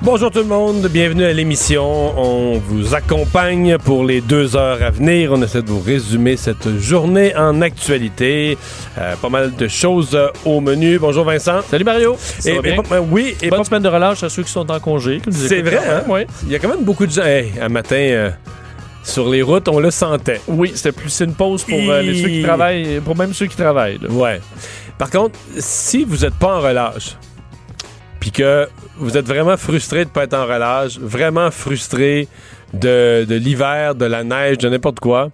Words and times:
Bonjour 0.00 0.30
tout 0.30 0.38
le 0.38 0.44
monde, 0.44 0.86
bienvenue 0.86 1.24
à 1.24 1.32
l'émission. 1.32 1.84
On 2.16 2.58
vous 2.58 2.94
accompagne 2.94 3.76
pour 3.78 4.04
les 4.04 4.20
deux 4.20 4.56
heures 4.56 4.80
à 4.82 4.90
venir. 4.90 5.32
On 5.32 5.42
essaie 5.42 5.60
de 5.60 5.68
vous 5.68 5.80
résumer 5.80 6.36
cette 6.36 6.78
journée 6.78 7.34
en 7.36 7.60
actualité. 7.62 8.56
Euh, 8.96 9.16
pas 9.16 9.28
mal 9.28 9.54
de 9.56 9.66
choses 9.68 10.14
euh, 10.14 10.28
au 10.44 10.60
menu. 10.60 10.98
Bonjour 11.00 11.24
Vincent. 11.24 11.62
Salut 11.68 11.84
Mario. 11.84 12.16
Ça 12.18 12.50
Et- 12.50 12.54
va 12.54 12.62
bien? 12.62 12.72
et 12.74 12.76
pas- 12.76 12.94
euh, 12.96 13.00
oui, 13.10 13.34
et 13.42 13.48
Bonne 13.50 13.58
pas- 13.58 13.64
semaine 13.64 13.82
de 13.82 13.88
relâche 13.88 14.22
à 14.22 14.28
ceux 14.28 14.44
qui 14.44 14.52
sont 14.52 14.70
en 14.70 14.78
congé. 14.78 15.20
c'est 15.30 15.62
vrai. 15.62 15.78
Hein? 15.78 16.02
ouais. 16.08 16.26
Il 16.44 16.52
y 16.52 16.54
a 16.54 16.60
quand 16.60 16.68
même 16.68 16.84
beaucoup 16.84 17.04
de 17.06 17.12
gens. 17.12 17.24
Hey, 17.24 17.52
un 17.60 17.68
matin, 17.68 17.96
euh, 17.96 18.30
sur 19.02 19.28
les 19.28 19.42
routes, 19.42 19.68
on 19.68 19.80
le 19.80 19.90
sentait. 19.90 20.40
Oui, 20.46 20.72
c'était 20.76 20.92
plus 20.92 21.10
c'est 21.10 21.24
une 21.24 21.34
pause 21.34 21.64
pour 21.64 21.76
les- 21.76 22.22
ceux 22.22 22.28
qui 22.28 22.42
travaillent, 22.42 23.00
pour 23.00 23.16
même 23.16 23.34
ceux 23.34 23.46
qui 23.46 23.56
travaillent. 23.56 23.98
là. 24.00 24.08
Ouais. 24.10 24.40
Par 24.96 25.10
contre, 25.10 25.38
si 25.58 26.04
vous 26.04 26.18
n'êtes 26.18 26.34
pas 26.34 26.56
en 26.56 26.60
relâche, 26.60 27.16
puis 28.30 28.42
que 28.44 28.68
vous 28.98 29.16
êtes 29.16 29.26
vraiment 29.26 29.56
frustré 29.56 30.00
de 30.04 30.10
ne 30.10 30.12
pas 30.12 30.24
être 30.24 30.34
en 30.34 30.44
relâche, 30.44 30.98
vraiment 30.98 31.50
frustré 31.50 32.28
de, 32.74 33.24
de 33.24 33.34
l'hiver, 33.36 33.94
de 33.94 34.04
la 34.04 34.22
neige, 34.22 34.58
de 34.58 34.68
n'importe 34.68 35.00
quoi, 35.00 35.30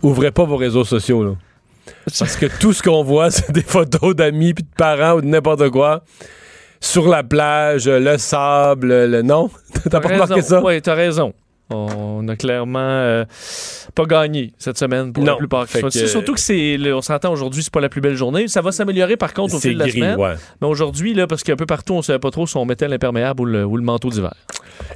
ouvrez 0.00 0.30
pas 0.30 0.44
vos 0.44 0.56
réseaux 0.56 0.84
sociaux. 0.84 1.22
là. 1.24 1.32
Parce 2.18 2.36
que 2.36 2.46
tout 2.46 2.72
ce 2.72 2.82
qu'on 2.82 3.02
voit, 3.02 3.30
c'est 3.30 3.52
des 3.52 3.62
photos 3.62 4.16
d'amis, 4.16 4.54
puis 4.54 4.64
de 4.64 4.74
parents 4.74 5.16
ou 5.16 5.20
de 5.20 5.26
n'importe 5.26 5.68
quoi. 5.68 6.04
Sur 6.80 7.06
la 7.06 7.22
plage, 7.22 7.86
le 7.86 8.16
sable, 8.16 8.88
le... 9.04 9.20
Non? 9.20 9.50
T'as 9.90 10.00
pas 10.00 10.08
remarqué 10.08 10.40
ça? 10.40 10.62
Oui, 10.64 10.80
t'as 10.80 10.94
raison. 10.94 11.34
On 11.70 12.26
a 12.28 12.36
clairement 12.36 12.78
euh, 12.80 13.24
pas 13.94 14.04
gagné 14.04 14.52
cette 14.58 14.76
semaine 14.78 15.12
pour 15.12 15.24
Non. 15.24 15.32
la 15.32 15.38
plupart. 15.38 15.66
Fait 15.66 15.80
que-. 15.82 15.90
Surtout 15.90 16.34
que 16.34 16.40
c'est, 16.40 16.76
on 16.92 17.00
s'entend 17.00 17.32
aujourd'hui, 17.32 17.62
c'est 17.62 17.72
pas 17.72 17.80
la 17.80 17.88
plus 17.88 18.00
belle 18.02 18.16
journée. 18.16 18.46
Ça 18.48 18.60
va 18.60 18.72
s'améliorer 18.72 19.16
par 19.16 19.32
contre 19.32 19.54
au 19.54 19.58
fil 19.58 19.74
de 19.74 19.78
la 19.78 19.88
semaine. 19.90 20.18
ouais. 20.18 20.34
Mais 20.60 20.66
aujourd'hui, 20.68 21.14
là, 21.14 21.26
parce 21.26 21.42
qu'un 21.42 21.56
peu 21.56 21.64
partout, 21.66 21.94
on 21.94 22.02
savait 22.02 22.18
pas 22.18 22.30
trop 22.30 22.46
si 22.46 22.56
on 22.56 22.64
mettait 22.66 22.88
l'imperméable 22.88 23.40
ou 23.40 23.44
le, 23.46 23.64
ou 23.64 23.76
le 23.76 23.82
manteau 23.82 24.10
d'hiver. 24.10 24.34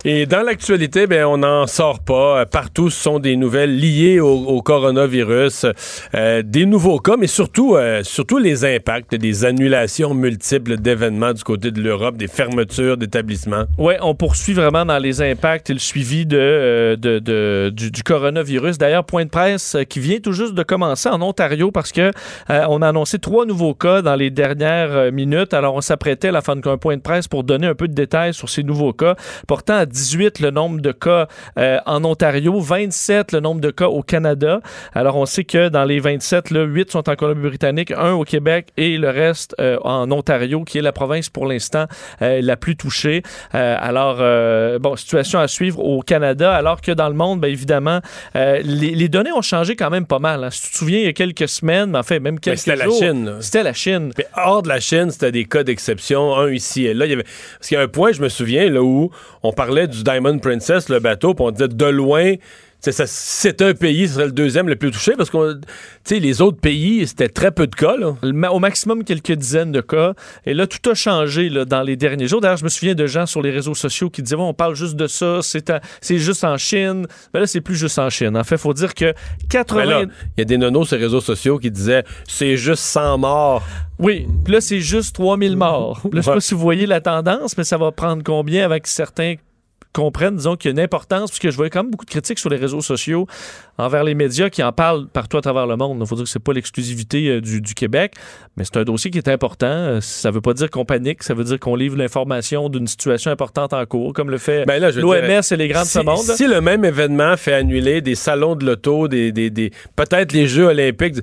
Et 0.05 0.27
dans 0.27 0.43
l'actualité, 0.43 1.07
ben, 1.07 1.25
on 1.25 1.39
n'en 1.39 1.67
sort 1.67 2.01
pas. 2.01 2.45
Partout, 2.47 2.91
ce 2.91 3.01
sont 3.03 3.19
des 3.19 3.37
nouvelles 3.37 3.77
liées 3.79 4.21
au, 4.21 4.29
au 4.35 4.63
coronavirus, 4.63 5.67
euh, 6.15 6.43
des 6.45 6.67
nouveaux 6.67 6.99
cas, 6.99 7.17
mais 7.19 7.27
surtout, 7.27 7.77
euh, 7.77 8.03
surtout 8.03 8.39
les 8.39 8.65
impacts, 8.65 9.15
des 9.15 9.45
annulations 9.45 10.15
multiples 10.15 10.77
d'événements 10.77 11.33
du 11.33 11.43
côté 11.43 11.71
de 11.71 11.81
l'Europe, 11.81 12.17
des 12.17 12.29
fermetures 12.29 12.97
d'établissements. 12.97 13.65
Oui, 13.79 13.95
on 14.03 14.15
poursuit 14.15 14.55
vraiment 14.55 14.85
dans 14.85 14.99
les 14.99 15.23
impacts 15.23 15.71
et 15.71 15.73
le 15.73 15.79
suivi 15.79 16.27
de, 16.27 16.37
euh, 16.57 17.71
du, 17.71 18.03
coronavirus. 18.03 18.79
D'ailleurs, 18.79 19.05
point 19.05 19.25
de 19.25 19.31
presse 19.31 19.75
euh, 19.75 19.85
qui 19.85 20.01
vient 20.01 20.19
tout 20.19 20.33
juste 20.33 20.55
de 20.55 20.63
commencer 20.63 21.09
en 21.09 21.21
Ontario 21.23 21.71
parce 21.71 21.93
que 21.93 22.11
euh, 22.51 22.67
on 22.69 22.83
a 22.83 22.89
annoncé 22.89 23.19
trois 23.19 23.47
nouveaux 23.47 23.75
cas 23.75 24.03
dans 24.03 24.15
les 24.15 24.31
dernières 24.31 24.93
euh, 24.93 25.11
minutes. 25.11 25.55
Alors, 25.55 25.75
on 25.75 25.81
s'apprêtait 25.81 26.29
à 26.29 26.33
la 26.33 26.41
fin 26.41 26.57
d'un 26.57 26.79
point 26.79 26.97
de 26.97 27.03
presse 27.03 27.29
pour 27.29 27.45
donner 27.45 27.67
un 27.67 27.75
peu 27.75 27.89
de 27.89 27.95
détails 27.95 28.35
sur 28.35 28.49
ces 28.49 28.63
nouveaux 28.63 28.93
cas, 28.93 29.17
portant 29.47 29.77
à 29.77 29.87
18 29.87 30.41
le 30.41 30.51
nombre 30.51 30.81
de 30.81 30.93
cas 30.93 31.29
en 31.57 32.05
Ontario, 32.05 32.59
27 32.61 33.33
le 33.33 33.41
nombre 33.41 33.61
de 33.61 33.71
cas 33.71 33.87
au 33.87 34.03
Canada. 34.03 34.61
Alors, 34.95 35.17
on 35.17 35.27
sait 35.27 35.45
que 35.45 35.69
dans 35.69 35.85
les 35.85 36.01
27, 36.01 36.51
là, 36.51 36.65
8 36.65 36.91
sont 36.91 37.09
en 37.09 37.17
Colombie-Britannique, 37.17 37.93
un 37.93 38.13
au 38.13 38.25
Québec 38.25 38.69
et 38.77 38.99
le 38.99 39.11
reste 39.11 39.57
en 39.85 40.11
Ontario, 40.11 40.65
qui 40.65 40.79
est 40.79 40.83
la 40.83 40.93
province 40.93 41.29
pour 41.29 41.47
l'instant 41.47 41.87
la 42.21 42.57
plus 42.57 42.77
touchée. 42.77 43.23
Alors, 43.53 44.17
bon, 44.81 44.97
situation 44.97 45.39
à 45.39 45.49
suivre 45.49 45.81
au 45.81 46.01
Canada, 46.03 46.46
alors 46.51 46.81
que 46.81 46.93
dans 46.93 47.09
le 47.09 47.15
monde, 47.15 47.41
bien 47.41 47.51
évidemment, 47.51 48.01
euh, 48.37 48.61
les, 48.65 48.95
les 48.95 49.09
données 49.09 49.33
ont 49.33 49.43
changé 49.43 49.77
quand 49.77 49.91
même 49.91 50.07
pas 50.07 50.19
mal. 50.19 50.45
hein. 50.45 50.51
Si 50.51 50.63
tu 50.63 50.71
te 50.71 50.77
souviens, 50.77 50.99
il 50.99 51.05
y 51.05 51.09
a 51.09 51.13
quelques 51.13 51.49
semaines, 51.49 51.91
mais 51.91 51.99
en 51.99 52.03
fait, 52.03 52.21
même 52.21 52.35
Mais 52.35 52.41
quelques 52.41 52.59
c'était 52.59 52.77
la 52.77 52.85
jours, 52.87 52.99
Chine. 52.99 53.25
là. 53.27 53.33
C'était 53.41 53.63
la 53.63 53.73
Chine. 53.73 54.13
Mais 54.19 54.27
hors 54.37 54.63
de 54.63 54.69
la 54.69 54.81
Chine, 54.81 55.11
c'était 55.11 55.33
des 55.33 55.45
cas 55.45 55.63
d'exception, 55.63 56.35
un 56.37 56.51
ici 56.51 56.87
et 56.87 56.95
là. 56.95 57.07
Il 57.07 57.11
y 57.11 57.15
avait... 57.15 57.25
Parce 57.25 57.69
qu'il 57.69 57.77
y 57.77 57.81
a 57.81 57.85
un 57.85 57.89
point, 57.89 58.13
je 58.13 58.21
me 58.23 58.29
souviens, 58.29 58.69
là 58.71 58.83
où 58.83 59.11
on 59.43 59.53
parlait 59.53 59.87
du 59.89 60.03
Diamond 60.03 60.39
Princess, 60.39 60.89
le 60.89 60.99
bateau, 61.01 61.35
puis 61.35 61.45
on 61.47 61.51
disait 61.51 61.69
de 61.69 61.87
loin, 61.87 62.35
ça- 62.81 63.07
c'est 63.07 63.63
un 63.63 63.75
pays, 63.75 64.07
ce 64.09 64.15
serait 64.15 64.27
le 64.27 64.33
deuxième 64.33 64.69
le 64.69 64.77
plus 64.77 64.91
touché, 64.91 65.13
parce 65.17 65.31
que 65.31 65.59
les 66.11 66.41
autres 66.41 66.59
pays, 66.61 67.07
c'était 67.07 67.29
très 67.29 67.51
peu 67.51 67.67
de 67.67 67.75
cas. 67.75 67.97
Là. 67.97 68.15
Au 68.53 68.59
maximum, 68.61 69.03
quelques 69.05 69.33
dizaines 69.33 69.73
de 69.73 69.81
cas. 69.81 70.15
Et 70.45 70.55
là, 70.55 70.67
tout 70.67 70.91
a 70.91 70.95
changé 70.95 71.49
là, 71.49 71.65
dans 71.65 71.83
les 71.83 71.97
derniers 71.97 72.29
jours. 72.29 72.41
D'ailleurs, 72.41 72.59
je 72.59 72.65
me 72.65 72.69
souviens 72.69 72.95
de 72.95 73.07
gens 73.07 73.27
sur 73.27 73.43
les 73.43 73.51
réseaux 73.51 73.75
sociaux 73.75 74.09
qui 74.11 74.23
disaient, 74.23 74.37
Bon, 74.37 74.49
on 74.51 74.55
parle 74.55 74.75
juste 74.77 74.95
de 74.97 75.07
ça, 75.07 75.41
c'est 75.43 75.71
à- 75.71 75.81
c'est 76.01 76.19
juste 76.19 76.45
en 76.45 76.57
Chine. 76.59 77.07
Mais 77.35 77.41
là, 77.41 77.47
c'est 77.47 77.61
plus 77.61 77.75
juste 77.77 77.99
en 77.99 78.09
Chine. 78.11 78.37
En 78.37 78.45
fait, 78.45 78.55
il 78.57 78.59
faut 78.59 78.75
dire 78.75 78.95
que 78.95 79.13
80... 79.49 79.85
Ben 79.87 80.11
il 80.37 80.41
y 80.41 80.43
a 80.43 80.45
des 80.45 80.59
nonos 80.59 80.85
sur 80.85 80.97
les 80.97 81.03
réseaux 81.03 81.21
sociaux 81.21 81.59
qui 81.59 81.71
disaient 81.71 82.05
c'est 82.29 82.57
juste 82.57 82.83
100 82.83 83.19
morts. 83.19 83.63
Oui, 83.99 84.27
puis 84.45 84.53
là, 84.53 84.61
c'est 84.61 84.81
juste 84.81 85.15
3000 85.17 85.57
morts. 85.57 86.03
Là, 86.05 86.11
je 86.13 86.21
sais 86.21 86.29
Ouais. 86.29 86.35
pas 86.35 86.41
si 86.41 86.55
vous 86.55 86.61
voyez 86.61 86.87
la 86.87 87.01
tendance, 87.01 87.57
mais 87.57 87.65
ça 87.65 87.79
va 87.79 87.91
prendre 87.93 88.23
combien 88.23 88.65
avec 88.65 88.87
certains 88.87 89.35
comprennent, 89.97 90.37
disons, 90.37 90.57
qu'il 90.57 90.69
y 90.69 90.73
a 90.73 90.73
une 90.73 90.81
importance, 90.81 91.31
puisque 91.31 91.51
je 91.51 91.57
voyais 91.57 91.71
quand 91.71 91.83
même 91.83 91.91
beaucoup 91.91 92.05
de 92.05 92.11
critiques 92.11 92.39
sur 92.39 92.51
les 92.51 92.57
réseaux 92.59 92.83
sociaux 92.83 93.27
envers 93.79 94.05
les 94.05 94.15
médias 94.15 94.51
qui 94.51 94.63
en 94.63 94.73
parlent 94.73 95.07
partout 95.09 95.39
à 95.39 95.41
travers 95.41 95.67
le 95.67 95.77
monde. 95.77 95.99
Il 96.01 96.07
faut 96.07 96.15
dire 96.17 96.25
que 96.25 96.31
c'est 96.31 96.39
pas 96.39 96.53
l'exclusivité 96.53 97.29
euh, 97.29 97.41
du, 97.41 97.61
du 97.61 97.75
Québec, 97.75 98.13
mais 98.57 98.65
c'est 98.65 98.77
un 98.77 98.85
dossier 98.85 99.11
qui 99.11 99.19
est 99.19 99.29
important. 99.29 99.67
Euh, 99.67 100.01
Ça 100.01 100.31
veut 100.31 100.41
pas 100.41 100.53
dire 100.55 100.71
qu'on 100.71 100.85
panique, 100.85 101.23
ça 101.23 101.35
veut 101.35 101.45
dire 101.45 101.59
qu'on 101.59 101.75
livre 101.77 101.97
l'information 101.97 102.69
d'une 102.69 102.87
situation 102.87 103.31
importante 103.31 103.73
en 103.73 103.85
cours, 103.87 104.13
comme 104.13 104.31
le 104.31 104.39
fait 104.39 104.65
Ben 104.67 104.81
l'OMS 104.81 105.41
et 105.51 105.57
les 105.57 105.69
grands 105.69 105.83
de 105.83 105.87
si, 105.87 105.93
ce 105.93 105.99
monde. 106.01 106.19
si 106.19 106.47
le 106.47 106.61
même 106.61 106.85
événement 106.85 107.37
fait 107.37 107.55
annuler 107.55 108.01
des 108.03 108.15
salons 108.15 108.55
de 108.55 108.67
l'auto, 108.67 109.09
des, 109.09 109.33
des, 109.33 109.51
des- 109.51 109.71
peut-être 109.97 110.33
les 110.33 110.47
Jeux 110.47 110.67
olympiques, 110.67 111.17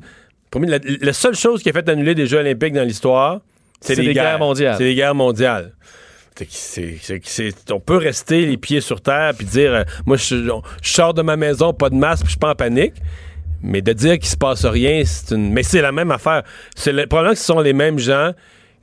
pour 0.50 0.62
moi, 0.62 0.70
la, 0.70 0.80
la 1.02 1.14
seule 1.14 1.36
chose 1.36 1.62
qui 1.64 1.70
a 1.70 1.74
fait 1.74 1.88
annuler 1.90 2.16
des 2.16 2.26
Jeux 2.28 2.40
olympiques 2.40 2.74
dans 2.74 2.84
l'histoire, 2.84 3.42
c'est 3.82 3.96
C'est 3.96 4.02
les 4.02 4.08
des 4.10 4.14
guerres 4.14 4.40
mondiales. 4.40 4.76
C'est 4.78 4.84
les 4.86 4.96
guerres 4.96 5.16
mondiales. 5.16 5.74
On 7.72 7.80
peut 7.80 7.98
rester 7.98 8.46
les 8.46 8.58
pieds 8.58 8.82
sur 8.82 9.02
terre 9.02 9.34
puis 9.38 9.46
dire 9.46 9.74
euh, 9.74 9.84
moi 10.06 10.18
je, 10.18 10.36
je 10.82 10.94
sors 10.94 11.14
de 11.14 11.22
ma 11.22 11.38
maison 11.38 11.74
pas 11.74 11.90
de 11.90 11.96
masque 11.96 12.24
puis 12.24 12.28
je 12.28 12.32
suis 12.32 12.40
pas 12.40 12.52
en 12.52 12.56
panique. 12.56 12.96
Mais 13.62 13.82
de 13.82 13.94
dire 13.94 14.20
qu'il 14.20 14.28
se 14.28 14.36
passe 14.36 14.66
rien 14.66 15.04
c'est 15.06 15.36
une 15.36 15.52
mais 15.52 15.64
c'est 15.64 15.82
la 15.82 15.92
même 15.92 16.12
affaire. 16.12 16.44
C'est 16.76 16.92
le 16.92 17.08
probablement 17.08 17.34
que 17.34 17.40
ce 17.40 17.46
sont 17.46 17.60
les 17.60 17.74
mêmes 17.74 18.00
gens 18.00 18.34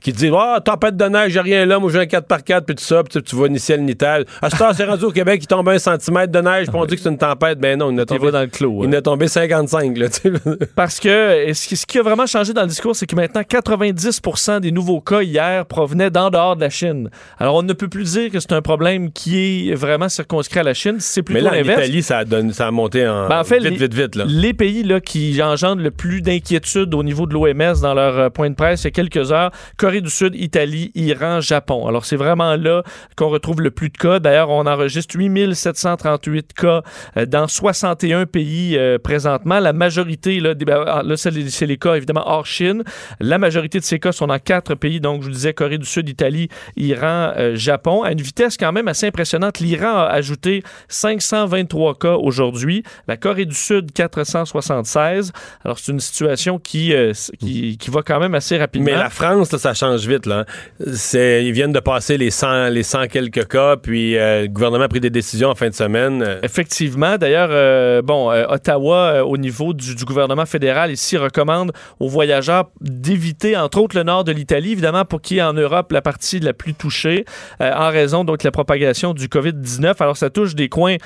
qui 0.01 0.11
disent 0.11 0.31
Ah, 0.35 0.59
tempête 0.63 0.97
de 0.97 1.05
neige, 1.05 1.31
j'ai 1.31 1.39
rien 1.41 1.65
là, 1.65 1.79
moi 1.79 1.91
j'ai 1.91 1.99
un 1.99 2.03
4x4, 2.05 2.61
puis 2.65 2.75
tout 2.75 2.83
ça, 2.83 3.03
puis 3.03 3.21
tu, 3.21 3.35
vois 3.35 3.47
ni 3.49 3.59
ciel 3.59 3.83
ni. 3.83 3.95
À 4.41 4.49
ce 4.49 4.57
temps, 4.57 4.71
c'est 4.73 4.85
rendu 4.85 5.05
au 5.05 5.11
Québec, 5.11 5.39
il 5.43 5.47
tombe 5.47 5.67
un 5.69 5.77
centimètre 5.77 6.31
de 6.31 6.39
neige, 6.41 6.67
puis 6.67 6.75
on 6.75 6.85
dit 6.85 6.95
que 6.95 7.01
c'est 7.01 7.09
une 7.09 7.17
tempête. 7.17 7.59
Ben 7.59 7.77
non, 7.77 7.91
il 7.91 7.99
Il 7.99 8.05
tombé, 8.05 8.31
dans 8.31 8.41
le 8.41 8.47
clos. 8.47 8.81
il 8.83 8.89
en 8.89 8.93
a 8.93 9.01
tombé 9.01 9.27
55, 9.27 9.97
là, 9.97 10.09
tu 10.09 10.21
sais. 10.21 10.31
Parce 10.75 10.99
que 10.99 11.51
ce 11.53 11.85
qui, 11.85 11.99
a 11.99 12.01
vraiment 12.01 12.25
changé 12.25 12.53
dans 12.53 12.61
le 12.63 12.67
discours, 12.67 12.95
c'est 12.95 13.05
que 13.05 13.15
maintenant, 13.15 13.41
90% 13.41 14.59
des 14.61 14.71
nouveaux 14.71 15.01
cas 15.01 15.21
hier 15.21 15.65
provenaient 15.65 16.09
d'en 16.09 16.29
dehors 16.29 16.55
de 16.55 16.61
la 16.61 16.69
Chine. 16.69 17.09
Alors, 17.37 17.55
on 17.55 17.63
ne 17.63 17.73
peut 17.73 17.87
plus 17.87 18.13
dire 18.13 18.31
que 18.31 18.39
c'est 18.39 18.53
un 18.53 18.61
problème 18.61 19.11
qui 19.11 19.69
est 19.69 19.75
vraiment 19.75 20.09
circonscrit 20.09 20.59
à 20.59 20.63
la 20.63 20.73
Chine. 20.73 20.95
C'est 20.99 21.21
Mais 21.29 21.35
plutôt 21.35 21.45
là, 21.45 21.51
en 21.51 21.55
l'inverse. 21.55 21.85
Italie, 21.87 22.03
ça 22.03 22.19
a, 22.19 22.25
donné- 22.25 22.53
ça 22.53 22.67
a 22.67 22.71
monté 22.71 23.07
en, 23.07 23.27
Ben, 23.27 23.39
en 23.39 23.43
fait, 23.43 23.59
vite, 23.59 23.69
les- 23.71 23.77
vite, 23.77 23.93
vite, 23.93 24.15
là. 24.15 24.25
Les 24.27 24.53
pays 24.53 24.83
là, 24.83 24.99
qui 24.99 25.41
engendrent 25.43 25.81
le 25.81 25.91
plus 25.91 26.21
d'inquiétude 26.21 26.93
au 26.95 27.03
niveau 27.03 27.27
de 27.27 27.33
l'OMS 27.33 27.81
dans 27.81 27.93
leur 27.93 28.17
euh, 28.17 28.29
point 28.29 28.49
de 28.49 28.55
presse 28.55 28.81
il 28.81 28.85
y 28.85 28.87
a 28.87 28.91
quelques 28.91 29.31
heures, 29.31 29.51
Corée 29.91 29.99
du 29.99 30.09
Sud, 30.09 30.35
Italie, 30.35 30.89
Iran, 30.95 31.41
Japon. 31.41 31.85
Alors, 31.85 32.05
c'est 32.05 32.15
vraiment 32.15 32.55
là 32.55 32.81
qu'on 33.17 33.27
retrouve 33.27 33.59
le 33.59 33.71
plus 33.71 33.89
de 33.89 33.97
cas. 33.97 34.19
D'ailleurs, 34.19 34.49
on 34.49 34.65
enregistre 34.65 35.17
8738 35.17 36.53
cas 36.53 36.81
euh, 37.17 37.25
dans 37.25 37.49
61 37.49 38.25
pays 38.25 38.77
euh, 38.77 38.97
présentement. 38.97 39.59
La 39.59 39.73
majorité, 39.73 40.39
là, 40.39 40.53
ben, 40.53 41.03
là 41.03 41.17
c'est 41.17 41.31
les, 41.31 41.77
cas 41.77 41.95
évidemment 41.95 42.23
hors 42.25 42.45
Chine. 42.45 42.85
La 43.19 43.37
majorité 43.37 43.79
de 43.79 43.83
ces 43.83 43.99
cas 43.99 44.13
sont 44.13 44.27
dans 44.27 44.39
quatre 44.39 44.75
pays. 44.75 45.01
Donc, 45.01 45.23
je 45.23 45.27
vous 45.27 45.33
disais 45.33 45.53
Corée 45.53 45.77
du 45.77 45.85
Sud, 45.85 46.07
Italie, 46.07 46.47
Iran, 46.77 47.33
euh, 47.35 47.57
Japon. 47.57 48.03
À 48.03 48.13
une 48.13 48.21
vitesse 48.21 48.55
quand 48.55 48.71
même 48.71 48.87
assez 48.87 49.07
impressionnante. 49.07 49.59
L'Iran 49.59 49.97
a 49.97 50.05
ajouté 50.05 50.63
523 50.87 51.95
cas 51.95 52.13
aujourd'hui. 52.13 52.83
La 53.09 53.17
Corée 53.17 53.43
du 53.43 53.55
Sud, 53.55 53.91
476. 53.91 55.33
Alors, 55.65 55.79
c'est 55.79 55.91
une 55.91 55.99
situation 55.99 56.59
qui, 56.59 56.93
qui, 57.41 57.77
qui 57.77 57.91
va 57.91 58.03
quand 58.03 58.21
même 58.21 58.35
assez 58.35 58.57
rapidement. 58.57 58.85
Mais 58.85 58.97
la 58.97 59.09
France, 59.09 59.51
là, 59.51 59.59
ça 59.59 59.73
change 59.81 60.07
vite. 60.07 60.25
Là. 60.25 60.45
Ils 60.79 61.51
viennent 61.51 61.71
de 61.71 61.79
passer 61.79 62.17
les 62.17 62.29
100, 62.29 62.69
les 62.69 62.83
100 62.83 63.07
quelques 63.07 63.47
cas, 63.47 63.77
puis 63.77 64.17
euh, 64.17 64.43
le 64.43 64.47
gouvernement 64.47 64.83
a 64.83 64.87
pris 64.87 64.99
des 64.99 65.09
décisions 65.09 65.49
en 65.49 65.55
fin 65.55 65.69
de 65.69 65.73
semaine. 65.73 66.39
Effectivement. 66.43 67.17
D'ailleurs, 67.17 67.49
euh, 67.51 68.01
bon, 68.01 68.31
euh, 68.31 68.45
Ottawa, 68.47 69.25
au 69.25 69.37
niveau 69.37 69.73
du, 69.73 69.95
gouvernement 70.05 70.45
fédéral, 70.45 70.91
ici, 70.91 71.17
recommande 71.17 71.71
aux 71.99 72.09
voyageurs 72.09 72.69
d'éviter, 72.79 73.57
entre 73.57 73.79
autres, 73.79 73.97
le 73.97 74.03
nord 74.03 74.23
de 74.23 74.31
l'Italie, 74.31 74.73
évidemment, 74.73 75.05
pour 75.05 75.21
qui 75.21 75.37
est 75.37 75.41
en 75.41 75.53
Europe 75.53 75.91
la 75.91 76.01
partie 76.01 76.39
la 76.39 76.53
plus 76.53 76.73
touchée, 76.73 77.25
en 77.59 77.89
raison 77.89 78.23
donc 78.23 78.39
de 78.39 78.47
la 78.47 78.51
propagation 78.51 79.13
du 79.13 79.27
COVID-19. 79.27 79.95
Alors, 79.99 80.17
ça 80.17 80.29
touche 80.29 80.55
des 80.55 80.69
coins, 80.69 80.97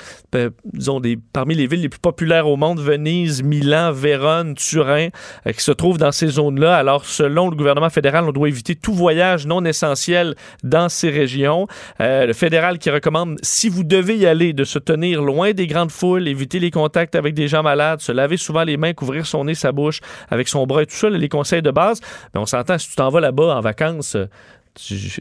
disons, 0.72 1.00
des, 1.00 1.18
parmi 1.32 1.54
les 1.54 1.66
villes 1.66 1.82
les 1.82 1.88
plus 1.88 2.00
populaires 2.00 2.48
au 2.48 2.56
monde, 2.56 2.80
Venise, 2.80 3.42
Milan, 3.42 3.92
Vérone, 3.92 4.54
Turin, 4.54 5.08
qui 5.46 5.62
se 5.62 5.72
trouvent 5.72 5.98
dans 5.98 6.12
ces 6.12 6.28
zones-là. 6.28 6.76
Alors, 6.76 7.04
selon 7.04 7.50
le 7.50 7.56
gouvernement 7.56 7.90
fédéral, 7.90 8.24
on 8.24 8.32
doit 8.32 8.48
éviter 8.48 8.65
tout 8.74 8.92
voyage 8.92 9.46
non 9.46 9.64
essentiel 9.64 10.34
dans 10.64 10.88
ces 10.88 11.10
régions. 11.10 11.68
Euh, 12.00 12.26
le 12.26 12.32
fédéral 12.32 12.78
qui 12.78 12.90
recommande, 12.90 13.38
si 13.42 13.68
vous 13.68 13.84
devez 13.84 14.16
y 14.16 14.26
aller, 14.26 14.52
de 14.52 14.64
se 14.64 14.78
tenir 14.78 15.22
loin 15.22 15.52
des 15.52 15.66
grandes 15.66 15.92
foules, 15.92 16.26
éviter 16.26 16.58
les 16.58 16.70
contacts 16.70 17.14
avec 17.14 17.34
des 17.34 17.46
gens 17.46 17.62
malades, 17.62 18.00
se 18.00 18.12
laver 18.12 18.36
souvent 18.36 18.64
les 18.64 18.76
mains, 18.76 18.94
couvrir 18.94 19.26
son 19.26 19.44
nez, 19.44 19.54
sa 19.54 19.72
bouche 19.72 20.00
avec 20.30 20.48
son 20.48 20.66
bras 20.66 20.82
et 20.82 20.86
tout 20.86 20.96
ça, 20.96 21.08
les 21.08 21.28
conseils 21.28 21.62
de 21.62 21.70
base. 21.70 22.00
Mais 22.34 22.40
on 22.40 22.46
s'entend, 22.46 22.78
si 22.78 22.88
tu 22.88 22.96
t'en 22.96 23.10
vas 23.10 23.20
là-bas 23.20 23.56
en 23.56 23.60
vacances, 23.60 24.16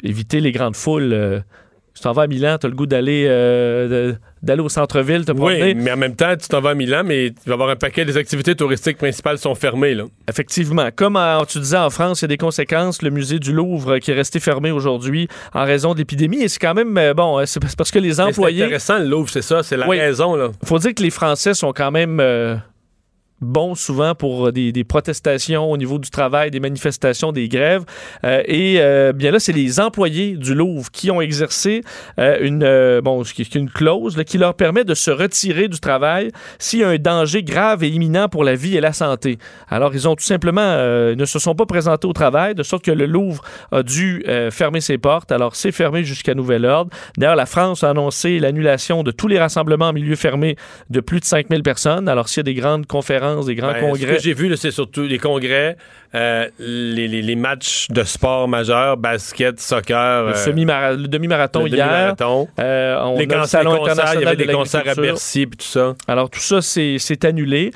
éviter 0.04 0.40
les 0.40 0.52
grandes 0.52 0.76
foules. 0.76 1.14
euh, 1.14 1.40
tu 1.96 2.02
t'en 2.04 2.12
vas 2.12 2.24
à 2.24 2.28
Milan, 2.28 2.58
tu 2.60 2.66
as 2.68 2.70
le 2.70 2.76
goût 2.76 2.86
d'aller 2.86 3.26
euh, 3.28 4.14
d'aller 4.44 4.62
au 4.62 4.70
centre-ville, 4.70 5.26
te 5.26 5.32
promener. 5.32 5.64
oui, 5.64 5.76
mais 5.76 5.92
en 5.92 5.98
même 5.98 6.16
temps, 6.16 6.36
tu 6.36 6.48
t'en 6.48 6.62
vas 6.62 6.72
à 6.72 6.74
Milan, 6.76 7.02
mais 7.06 7.32
tu 7.32 7.48
vas 7.50 7.54
avoir 7.54 7.70
un 7.70 7.76
paquet 7.76 8.06
des 8.06 8.18
activités 8.18 8.54
touristiques 8.56 8.98
principales 8.98 9.38
sont 9.40 9.56
fermées. 9.56 9.96
Là. 9.96 10.04
Effectivement. 10.30 10.90
Comme 10.96 11.16
euh, 11.16 11.40
tu 11.48 11.58
disais 11.60 11.78
en 11.78 11.90
France, 11.90 12.22
il 12.22 12.24
y 12.24 12.26
a 12.26 12.28
des 12.28 12.38
conséquences. 12.38 13.02
Le 13.02 13.10
musée 13.10 13.40
du 13.40 13.54
Louvre 13.54 13.94
euh, 13.96 14.00
qui 14.00 14.12
est 14.12 14.16
resté 14.16 14.40
fermé 14.40 14.72
aujourd'hui 14.72 15.28
en 15.54 15.64
raison 15.66 15.94
de 15.94 16.00
l'épidémie. 16.00 16.42
Et 16.44 16.48
c'est 16.48 16.60
quand 16.60 16.74
même, 16.76 16.94
bon, 17.16 17.44
c'est 17.46 17.60
parce- 17.78 17.92
que 17.92 18.00
les 18.00 18.10
Mais 18.10 18.14
C'est 18.16 18.22
employés. 18.22 18.64
intéressant, 18.64 19.00
le 19.00 19.06
Louvre, 19.06 19.30
c'est 19.30 19.42
ça, 19.42 19.64
c'est 19.64 19.78
la 19.78 19.88
Oui. 19.88 20.00
raison. 20.00 20.36
Là. 20.36 20.50
faut 20.64 20.78
dire 20.80 20.94
que 20.94 21.02
les 21.02 21.10
Français 21.10 21.54
sont 21.54 21.72
quand 21.74 21.92
même 21.92 22.20
euh, 22.20 22.56
bons 23.42 23.76
souvent 23.76 24.16
pour 24.16 24.52
des, 24.52 24.72
des 24.72 24.84
protestations 24.84 25.72
au 25.72 25.78
niveau 25.78 26.00
du 26.00 26.10
travail, 26.10 26.52
des 26.52 26.60
manifestations, 26.60 27.32
des 27.32 27.48
grèves. 27.50 27.84
Euh, 28.24 28.42
et 28.46 28.78
euh, 28.80 29.14
bien 29.14 29.32
là, 29.32 29.40
c'est 29.40 29.54
les 29.54 29.80
employés 29.80 30.36
du 30.38 30.54
Louvre 30.56 30.90
qui 30.92 31.12
ont 31.12 31.22
exercé 31.22 31.82
euh, 32.20 32.38
une, 32.42 32.64
euh, 32.64 33.02
bon, 33.02 33.24
une 33.56 33.70
clause 33.70 34.22
qui 34.26 34.38
leur 34.38 34.56
permet 34.56 34.84
de 34.84 34.94
se 34.94 35.12
retirer 35.12 35.68
du 35.68 35.80
travail 35.80 36.32
s'il 36.60 36.80
y 36.80 36.84
a 36.84 36.90
un 36.90 36.98
danger 36.98 37.44
grave 37.44 37.84
et 37.84 37.90
imminent 37.90 38.30
pour 38.30 38.44
la 38.44 38.56
vie 38.56 38.78
et 38.78 38.82
la 38.82 38.94
santé. 38.94 39.38
Alors, 39.70 39.94
ils 39.94 40.08
ont 40.08 40.16
tout 40.16 40.24
simplement 40.24 40.62
euh, 40.62 41.16
ne 41.16 41.26
se 41.26 41.40
sont 41.40 41.56
pas 41.56 41.66
présentés 41.66 42.08
au 42.08 42.14
travail, 42.14 42.56
de 42.56 42.64
sorte 42.64 42.84
que 42.84 42.92
le 42.92 43.06
Louvre 43.06 43.44
a 43.72 43.84
dû 43.84 44.24
euh, 44.28 44.52
fermer 44.52 44.82
ses 44.82 44.98
portes. 44.98 45.32
Alors, 45.32 45.56
c'est 45.56 45.72
fermé 45.72 46.04
jusqu'à 46.04 46.34
nouvel 46.34 46.66
ordre. 46.66 46.92
D'ailleurs, 47.18 47.36
la 47.36 47.46
France 47.46 47.84
a 47.84 47.90
annoncé 47.90 48.40
l'annulation 48.40 49.04
de 49.04 49.12
tous 49.12 49.28
les 49.28 49.40
rassemblements 49.40 49.90
en 49.90 49.94
milieu 49.94 50.16
fermé 50.16 50.56
de 50.90 51.00
plus 51.02 51.20
de 51.20 51.26
5000 51.26 51.64
personnes. 51.64 52.08
Alors, 52.08 52.30
s'il 52.30 52.38
y 52.38 52.40
a 52.42 52.44
des 52.44 52.54
grandes 52.54 52.86
conférences, 52.86 53.25
des 53.46 53.56
grands 53.56 53.72
Ben, 53.74 53.80
congrès, 53.82 54.08
Ce 54.14 54.14
que 54.18 54.24
j'ai 54.24 54.34
vu, 54.34 54.56
c'est 54.58 54.72
surtout 54.72 55.04
les 55.04 55.18
congrès, 55.20 55.78
euh, 56.14 56.48
les, 56.60 57.08
les- 57.08 57.22
les 57.22 57.36
matchs 57.36 57.88
de 57.90 58.04
sport 58.04 58.48
majeurs, 58.48 58.96
basket, 58.98 59.60
soccer, 59.60 60.24
le, 60.24 60.30
euh, 60.30 60.98
le 60.98 61.08
demi-marathon 61.08 61.62
hier, 61.78 62.16
euh, 62.60 62.98
on 63.04 63.18
les 63.18 63.24
a 63.24 63.26
le 63.26 63.28
concerts, 63.42 63.48
Salon 63.48 63.74
les 63.74 63.80
concerts, 63.80 64.12
il 64.16 64.22
y 64.22 64.26
avait 64.26 64.36
de 64.36 64.44
des 64.44 64.54
concerts 64.54 64.84
à. 64.88 64.96
Bercy 65.02 65.46
puis 65.48 65.58
tout 65.58 65.66
ça. 65.66 65.96
Alors, 66.08 66.30
tout 66.30 66.40
ça, 66.40 66.62
c'est 66.62 67.26
annulé. 67.26 67.72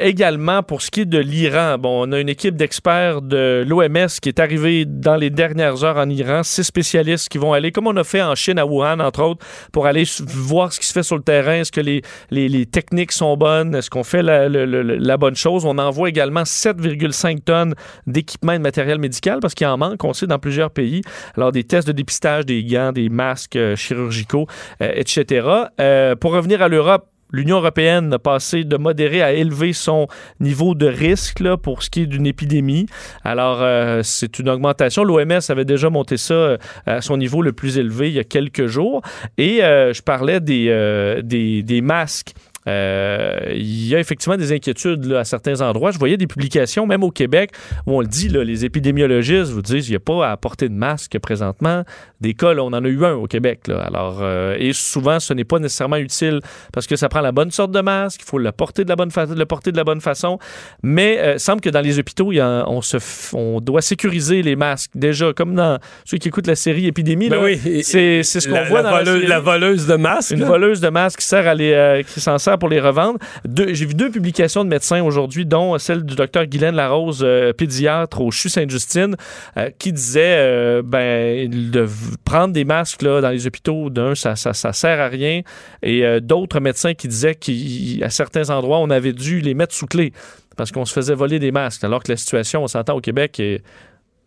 Également, 0.00 0.62
pour 0.62 0.82
ce 0.82 0.90
qui 0.90 1.02
est 1.02 1.04
de 1.04 1.18
l'Iran, 1.18 1.76
bon, 1.78 2.08
on 2.08 2.12
a 2.12 2.18
une 2.20 2.28
équipe 2.28 2.56
d'experts 2.56 3.22
de 3.22 3.64
l'OMS 3.66 4.06
qui 4.20 4.28
est 4.28 4.40
arrivée 4.40 4.84
dans 4.86 5.16
les 5.16 5.30
dernières 5.30 5.84
heures 5.84 5.96
en 5.96 6.08
Iran, 6.08 6.42
six 6.42 6.64
spécialistes 6.64 7.28
qui 7.28 7.38
vont 7.38 7.52
aller, 7.52 7.72
comme 7.72 7.86
on 7.86 7.96
a 7.96 8.04
fait 8.04 8.22
en 8.22 8.34
Chine, 8.34 8.58
à 8.58 8.66
Wuhan, 8.66 9.00
entre 9.00 9.22
autres, 9.22 9.44
pour 9.72 9.86
aller 9.86 10.04
voir 10.26 10.72
ce 10.72 10.80
qui 10.80 10.86
se 10.86 10.92
fait 10.92 11.02
sur 11.02 11.16
le 11.16 11.22
terrain. 11.22 11.60
Est-ce 11.60 11.72
que 11.72 11.80
les, 11.80 12.02
les, 12.30 12.48
les 12.48 12.66
techniques 12.66 13.12
sont 13.12 13.36
bonnes? 13.36 13.74
Est-ce 13.74 13.90
qu'on 13.90 14.04
fait 14.04 14.22
la, 14.22 14.48
le- 14.48 14.64
la 14.70 15.16
bonne 15.16 15.36
chose? 15.36 15.64
On 15.64 15.78
envoie 15.78 16.08
également 16.08 16.42
7,5 16.42 17.40
tonnes 17.42 17.74
d'équipements 18.06 18.52
et 18.52 18.58
de 18.58 18.62
matériel 18.62 18.98
médical 18.98 19.40
parce 19.40 19.54
qu'il 19.54 19.66
en 19.66 19.76
manque, 19.76 20.02
on 20.04 20.12
sait, 20.12 20.26
dans 20.26 20.38
plusieurs 20.38 20.70
pays. 20.70 21.02
Alors, 21.36 21.52
des 21.52 21.64
tests 21.64 21.86
de 21.88 21.92
dépistage, 21.92 22.46
des 22.46 22.64
gants, 22.64 22.92
des 22.92 23.08
masques 23.08 23.56
euh, 23.56 23.76
chirurgicaux, 23.76 24.46
euh, 24.82 24.92
etc. 24.94 25.48
Euh, 25.80 26.16
pour 26.16 26.32
revenir 26.32 26.62
à 26.62 26.68
l'Europe, 26.68 27.06
L'Union 27.32 27.58
européenne 27.58 28.12
a 28.12 28.18
passé 28.18 28.64
de 28.64 28.76
modéré 28.76 29.22
à 29.22 29.32
élever 29.32 29.72
son 29.72 30.08
niveau 30.40 30.74
de 30.74 30.86
risque 30.86 31.40
pour 31.62 31.84
ce 31.84 31.88
qui 31.88 32.02
est 32.02 32.06
d'une 32.06 32.26
épidémie. 32.26 32.86
Alors, 33.22 33.64
c'est 34.02 34.40
une 34.40 34.48
augmentation. 34.48 35.04
L'OMS 35.04 35.38
avait 35.48 35.64
déjà 35.64 35.90
monté 35.90 36.16
ça 36.16 36.56
à 36.86 37.00
son 37.00 37.16
niveau 37.16 37.40
le 37.40 37.52
plus 37.52 37.78
élevé 37.78 38.08
il 38.08 38.14
y 38.14 38.18
a 38.18 38.24
quelques 38.24 38.66
jours. 38.66 39.02
Et 39.38 39.58
je 39.58 40.02
parlais 40.02 40.40
des 40.40 41.80
masques. 41.84 42.34
Euh, 42.66 43.38
il 43.54 43.86
y 43.88 43.94
a 43.94 43.98
effectivement 44.00 44.36
des 44.36 44.52
inquiétudes 44.52 45.04
là, 45.06 45.20
à 45.20 45.24
certains 45.24 45.60
endroits. 45.60 45.90
Je 45.92 45.98
voyais 45.98 46.16
des 46.16 46.26
publications, 46.26 46.86
même 46.86 47.02
au 47.02 47.10
Québec, 47.10 47.50
où 47.86 47.96
on 47.96 48.00
le 48.00 48.06
dit, 48.06 48.28
là, 48.28 48.44
les 48.44 48.64
épidémiologistes 48.64 49.50
vous 49.50 49.62
disent 49.62 49.84
qu'il 49.84 49.92
n'y 49.92 49.96
a 49.96 50.00
pas 50.00 50.30
à 50.30 50.36
porter 50.36 50.68
de 50.68 50.74
masque 50.74 51.18
présentement. 51.18 51.84
Des 52.20 52.34
cas, 52.34 52.52
là, 52.52 52.62
on 52.62 52.68
en 52.68 52.84
a 52.84 52.88
eu 52.88 53.04
un 53.04 53.14
au 53.14 53.26
Québec. 53.26 53.60
Là. 53.66 53.80
Alors, 53.82 54.18
euh, 54.20 54.56
et 54.58 54.72
souvent, 54.74 55.20
ce 55.20 55.32
n'est 55.32 55.44
pas 55.44 55.58
nécessairement 55.58 55.96
utile 55.96 56.40
parce 56.72 56.86
que 56.86 56.96
ça 56.96 57.08
prend 57.08 57.20
la 57.22 57.32
bonne 57.32 57.50
sorte 57.50 57.72
de 57.72 57.80
masque, 57.80 58.20
il 58.22 58.26
faut 58.28 58.38
le 58.38 58.52
porter 58.52 58.84
de 58.84 58.88
la 58.90 58.96
bonne, 58.96 59.10
le 59.36 59.46
porter 59.46 59.72
de 59.72 59.76
la 59.76 59.84
bonne 59.84 60.00
façon. 60.02 60.38
Mais 60.82 61.18
euh, 61.18 61.32
il 61.34 61.40
semble 61.40 61.60
que 61.60 61.70
dans 61.70 61.80
les 61.80 61.98
hôpitaux, 61.98 62.30
il 62.32 62.36
y 62.36 62.40
a- 62.40 62.64
on, 62.68 62.82
se 62.82 62.98
on 63.34 63.60
doit 63.60 63.80
sécuriser 63.80 64.42
les 64.42 64.54
masques. 64.56 64.90
Déjà, 64.94 65.32
comme 65.32 65.54
dans 65.54 65.78
ceux 66.04 66.18
qui 66.18 66.28
écoutent 66.28 66.46
la 66.46 66.56
série 66.56 66.86
Épidémie, 66.86 67.28
Ben 67.30 67.42
oui, 67.42 67.82
c'est 67.82 68.22
ce 68.22 68.46
qu'on 68.48 68.64
voit 68.64 68.82
la 68.82 68.90
dans 68.90 68.96
la 68.96 69.02
voleuse, 69.04 69.14
série. 69.20 69.26
la 69.28 69.40
voleuse 69.40 69.86
de 69.86 69.94
masques. 69.96 70.30
Une 70.32 70.44
voleuse 70.44 70.80
de 70.80 70.88
masques 70.88 71.20
qui 71.20 71.26
sert 71.26 71.46
à 71.48 71.54
les, 71.54 71.72
euh, 71.72 72.02
qui 72.02 72.20
s'en 72.20 72.36
sert 72.38 72.58
pour 72.60 72.68
les 72.68 72.78
revendre. 72.78 73.18
J'ai 73.56 73.86
vu 73.86 73.94
deux 73.94 74.10
publications 74.10 74.62
de 74.62 74.68
médecins 74.68 75.02
aujourd'hui, 75.02 75.44
dont 75.46 75.76
celle 75.78 76.04
du 76.04 76.14
docteur 76.14 76.46
Guylaine 76.46 76.76
Larose, 76.76 77.22
euh, 77.24 77.52
pédiatre 77.52 78.20
au 78.20 78.30
CHU 78.30 78.48
Sainte-Justine, 78.48 79.16
euh, 79.56 79.70
qui 79.80 79.92
disait 79.92 80.36
euh, 80.38 80.82
ben 80.84 81.50
de 81.50 81.88
prendre 82.24 82.52
des 82.54 82.64
masques 82.64 83.02
là, 83.02 83.20
dans 83.20 83.30
les 83.30 83.48
hôpitaux, 83.48 83.90
d'un, 83.90 84.14
ça, 84.14 84.36
ça, 84.36 84.52
sert 84.72 85.00
à 85.00 85.08
rien. 85.08 85.40
Et 85.82 86.20
d'autres 86.20 86.60
médecins 86.60 86.94
qui 86.94 87.08
disaient 87.08 87.34
qu'à 87.34 88.10
certains 88.10 88.50
endroits, 88.50 88.78
on 88.78 88.90
avait 88.90 89.12
dû 89.12 89.40
les 89.40 89.54
mettre 89.54 89.74
sous 89.74 89.86
clé 89.86 90.12
parce 90.56 90.72
qu'on 90.72 90.84
se 90.84 90.92
faisait 90.92 91.14
voler 91.14 91.38
des 91.38 91.52
masques, 91.52 91.84
alors 91.84 92.02
que 92.02 92.12
la 92.12 92.18
situation, 92.18 92.62
on 92.62 92.68
s'entend 92.68 92.94
au 92.94 93.00
Québec, 93.00 93.40
est- 93.40 93.62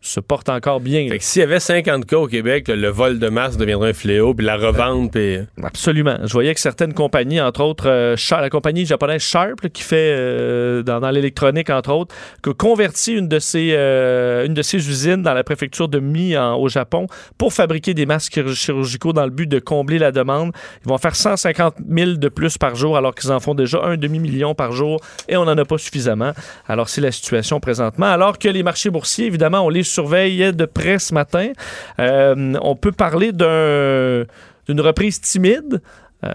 se 0.05 0.19
porte 0.19 0.49
encore 0.49 0.81
bien. 0.81 1.07
Fait 1.09 1.17
que 1.17 1.23
s'il 1.23 1.39
y 1.39 1.43
avait 1.43 1.59
50 1.61 2.05
cas 2.05 2.17
au 2.17 2.27
Québec, 2.27 2.67
le 2.67 2.89
vol 2.89 3.19
de 3.19 3.29
masques 3.29 3.57
deviendrait 3.57 3.91
un 3.91 3.93
fléau, 3.93 4.33
puis 4.33 4.45
la 4.45 4.57
revente, 4.57 5.11
puis... 5.13 5.37
Absolument. 5.63 6.17
Je 6.23 6.33
voyais 6.33 6.53
que 6.53 6.59
certaines 6.59 6.93
compagnies, 6.93 7.39
entre 7.39 7.61
autres, 7.61 7.87
euh, 7.89 8.15
Sharp- 8.17 8.41
la 8.41 8.49
compagnie 8.49 8.85
japonaise 8.85 9.21
Sharp, 9.21 9.61
là, 9.61 9.69
qui 9.69 9.81
fait 9.81 10.13
euh, 10.13 10.83
dans, 10.83 10.99
dans 10.99 11.09
l'électronique, 11.09 11.69
entre 11.69 11.91
autres, 11.93 12.13
que 12.41 12.49
convertit 12.49 13.13
une 13.13 13.27
de 13.29 13.39
ses, 13.39 13.69
euh, 13.73 14.45
une 14.45 14.53
de 14.53 14.61
ses 14.61 14.77
usines 14.77 15.21
dans 15.23 15.33
la 15.33 15.43
préfecture 15.45 15.87
de 15.87 15.99
Mi 15.99 16.37
en- 16.37 16.55
au 16.57 16.67
Japon 16.67 17.07
pour 17.37 17.53
fabriquer 17.53 17.93
des 17.93 18.05
masques 18.05 18.33
chir- 18.37 18.53
chirurgicaux 18.55 19.13
dans 19.13 19.23
le 19.23 19.31
but 19.31 19.47
de 19.47 19.59
combler 19.59 19.99
la 19.99 20.11
demande. 20.11 20.51
Ils 20.85 20.89
vont 20.89 20.97
faire 20.97 21.15
150 21.15 21.75
000 21.89 22.11
de 22.13 22.27
plus 22.29 22.57
par 22.57 22.75
jour 22.75 22.97
alors 22.97 23.15
qu'ils 23.15 23.31
en 23.31 23.39
font 23.39 23.55
déjà 23.55 23.81
un 23.83 23.95
demi-million 23.95 24.53
par 24.53 24.73
jour 24.73 24.99
et 25.29 25.37
on 25.37 25.45
n'en 25.45 25.57
a 25.57 25.63
pas 25.65 25.77
suffisamment. 25.77 26.33
Alors 26.67 26.89
c'est 26.89 26.99
la 27.01 27.11
situation 27.13 27.61
présentement. 27.61 28.07
Alors 28.07 28.37
que 28.37 28.49
les 28.49 28.63
marchés 28.63 28.89
boursiers, 28.89 29.27
évidemment, 29.27 29.61
on 29.61 29.69
les 29.69 29.83
surveille 29.93 30.53
de 30.53 30.65
près 30.65 30.99
ce 30.99 31.13
matin. 31.13 31.51
Euh, 31.99 32.53
on 32.61 32.75
peut 32.75 32.91
parler 32.91 33.31
d'un 33.31 34.25
d'une 34.65 34.79
reprise 34.79 35.19
timide. 35.19 35.81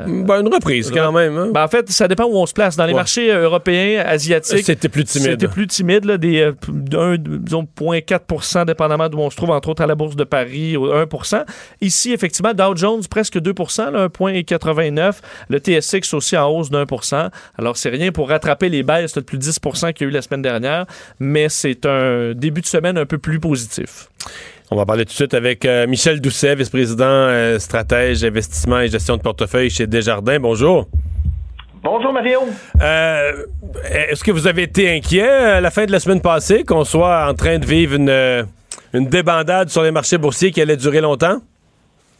Ben, 0.07 0.41
une 0.41 0.53
reprise, 0.53 0.91
quand 0.91 1.13
même. 1.13 1.37
hein. 1.37 1.51
Ben, 1.53 1.65
en 1.65 1.69
fait, 1.69 1.89
ça 1.91 2.09
dépend 2.09 2.25
où 2.25 2.37
on 2.37 2.47
se 2.47 2.53
place. 2.53 2.77
Dans 2.77 2.85
les 2.87 2.93
Ouais. 2.93 2.97
marchés 2.99 3.33
euh, 3.33 3.43
européens, 3.45 4.03
asiatiques, 4.07 4.65
C'était 4.65 4.89
plus 4.89 5.05
timide. 5.05 5.31
c'était 5.33 5.49
plus 5.49 5.67
timide, 5.67 6.05
là, 6.05 6.19
des 6.19 6.41
euh, 6.41 6.53
d'un, 6.69 7.17
disons, 7.17 7.67
0,4 7.81 8.65
dépendamment 8.67 9.09
d'où 9.09 9.19
on 9.19 9.31
se 9.31 9.37
trouve, 9.37 9.51
entre 9.51 9.69
autres 9.71 9.83
à 9.83 9.87
la 9.87 9.95
Bourse 9.95 10.17
de 10.17 10.25
Paris, 10.25 10.77
au 10.77 10.93
1 10.93 11.07
Ici, 11.81 12.13
effectivement, 12.13 12.55
Dow 12.55 12.77
Jones, 12.77 13.03
presque 13.09 13.39
2 13.39 13.53
là, 13.93 14.09
1,89 14.09 15.21
Le 15.49 15.59
TSX 15.59 16.15
aussi 16.15 16.37
en 16.37 16.49
hausse 16.49 16.71
d'un. 16.71 16.85
Alors, 17.59 17.77
c'est 17.77 17.91
rien 17.91 18.13
pour 18.13 18.29
rattraper 18.29 18.69
les 18.69 18.83
baisses 18.83 19.15
de 19.15 19.21
plus 19.21 19.39
de 19.39 19.43
10 19.43 19.59
qu'il 19.95 20.01
y 20.01 20.05
a 20.05 20.07
eu 20.07 20.11
la 20.11 20.23
semaine 20.23 20.43
dernière, 20.43 20.87
mais 21.21 21.49
c'est 21.49 21.87
un 21.87 22.33
début 22.35 22.61
de 22.61 22.67
semaine 22.67 22.99
un 22.99 23.07
peu 23.07 23.19
plus 23.19 23.39
positif. 23.41 24.09
On 24.71 24.77
va 24.77 24.85
parler 24.85 25.05
tout 25.05 25.11
de 25.13 25.15
suite 25.15 25.33
avec 25.33 25.65
euh, 25.65 25.87
Michel 25.87 26.21
Doucet, 26.21 26.55
vice-président 26.55 27.07
euh, 27.07 27.59
stratège, 27.59 28.23
investissement 28.23 28.81
et 28.81 28.89
gestion 28.89 29.17
de 29.17 29.23
portefeuille 29.23 29.71
chez 29.71 29.87
Desjardins. 29.87 30.39
Bonjour. 30.39 30.87
Bonjour 31.83 32.13
Mario. 32.13 32.41
Euh, 32.83 33.33
Est-ce 34.11 34.23
que 34.23 34.31
vous 34.31 34.47
avez 34.47 34.65
été 34.65 34.95
inquiet 34.95 35.27
à 35.27 35.61
la 35.63 35.71
fin 35.71 35.87
de 35.87 35.93
la 35.93 36.01
semaine 36.01 36.21
passée 36.21 36.65
qu'on 36.65 36.85
soit 36.85 37.27
en 37.31 37.33
train 37.33 37.59
de 37.59 37.65
vivre 37.65 37.95
une, 37.95 38.47
une 38.93 39.07
débandade 39.07 39.71
sur 39.71 39.83
les 39.83 39.91
marchés 39.91 40.19
boursiers 40.19 40.51
qui 40.51 40.61
allait 40.61 40.77
durer 40.77 41.01
longtemps? 41.01 41.39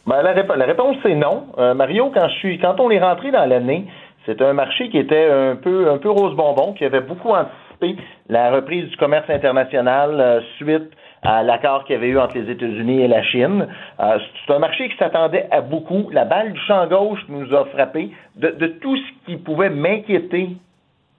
Ben, 0.07 0.23
la, 0.23 0.33
rép- 0.33 0.55
la 0.57 0.65
réponse 0.65 0.97
c'est 1.03 1.13
non. 1.13 1.49
Mario, 1.75 2.09
quand 2.11 2.29
je 2.29 2.35
suis 2.39 2.57
quand 2.59 2.79
on 2.79 2.89
est 2.89 2.99
rentré 2.99 3.29
dans 3.29 3.45
l'année, 3.45 3.85
c'était 4.25 4.45
un 4.45 4.53
marché 4.53 4.89
qui 4.89 4.97
était 4.97 5.29
un 5.29 5.55
peu 5.55 5.91
un 5.91 5.99
peu 5.99 6.09
rose 6.09 6.35
bonbon, 6.35 6.73
qui 6.73 6.83
avait 6.83 7.01
beaucoup 7.01 7.29
anticipé 7.29 8.01
la 8.27 8.49
reprise 8.49 8.89
du 8.89 8.97
commerce 8.97 9.29
international 9.29 10.41
suite 10.57 10.89
à 11.23 11.43
l'accord 11.43 11.83
qu'il 11.83 11.95
y 11.95 11.97
avait 11.97 12.07
eu 12.07 12.19
entre 12.19 12.37
les 12.37 12.49
États-Unis 12.51 13.01
et 13.01 13.07
la 13.07 13.23
Chine. 13.23 13.67
Euh, 13.99 14.19
c'est 14.45 14.53
un 14.53 14.59
marché 14.59 14.89
qui 14.89 14.97
s'attendait 14.97 15.47
à 15.51 15.61
beaucoup. 15.61 16.09
La 16.11 16.25
balle 16.25 16.53
du 16.53 16.59
champ 16.61 16.85
gauche 16.87 17.19
nous 17.27 17.53
a 17.53 17.65
frappé 17.65 18.11
de, 18.35 18.67
tout 18.81 18.95
ce 18.95 19.25
qui 19.25 19.37
pouvait 19.37 19.69
m'inquiéter 19.69 20.49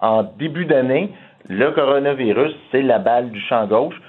en 0.01 0.23
début 0.23 0.65
d'année. 0.65 1.11
Le 1.49 1.71
coronavirus, 1.73 2.55
c'est 2.71 2.83
la 2.83 2.99
balle 2.99 3.31
du 3.31 3.41
champ 3.41 3.67
gauche. 3.67 4.01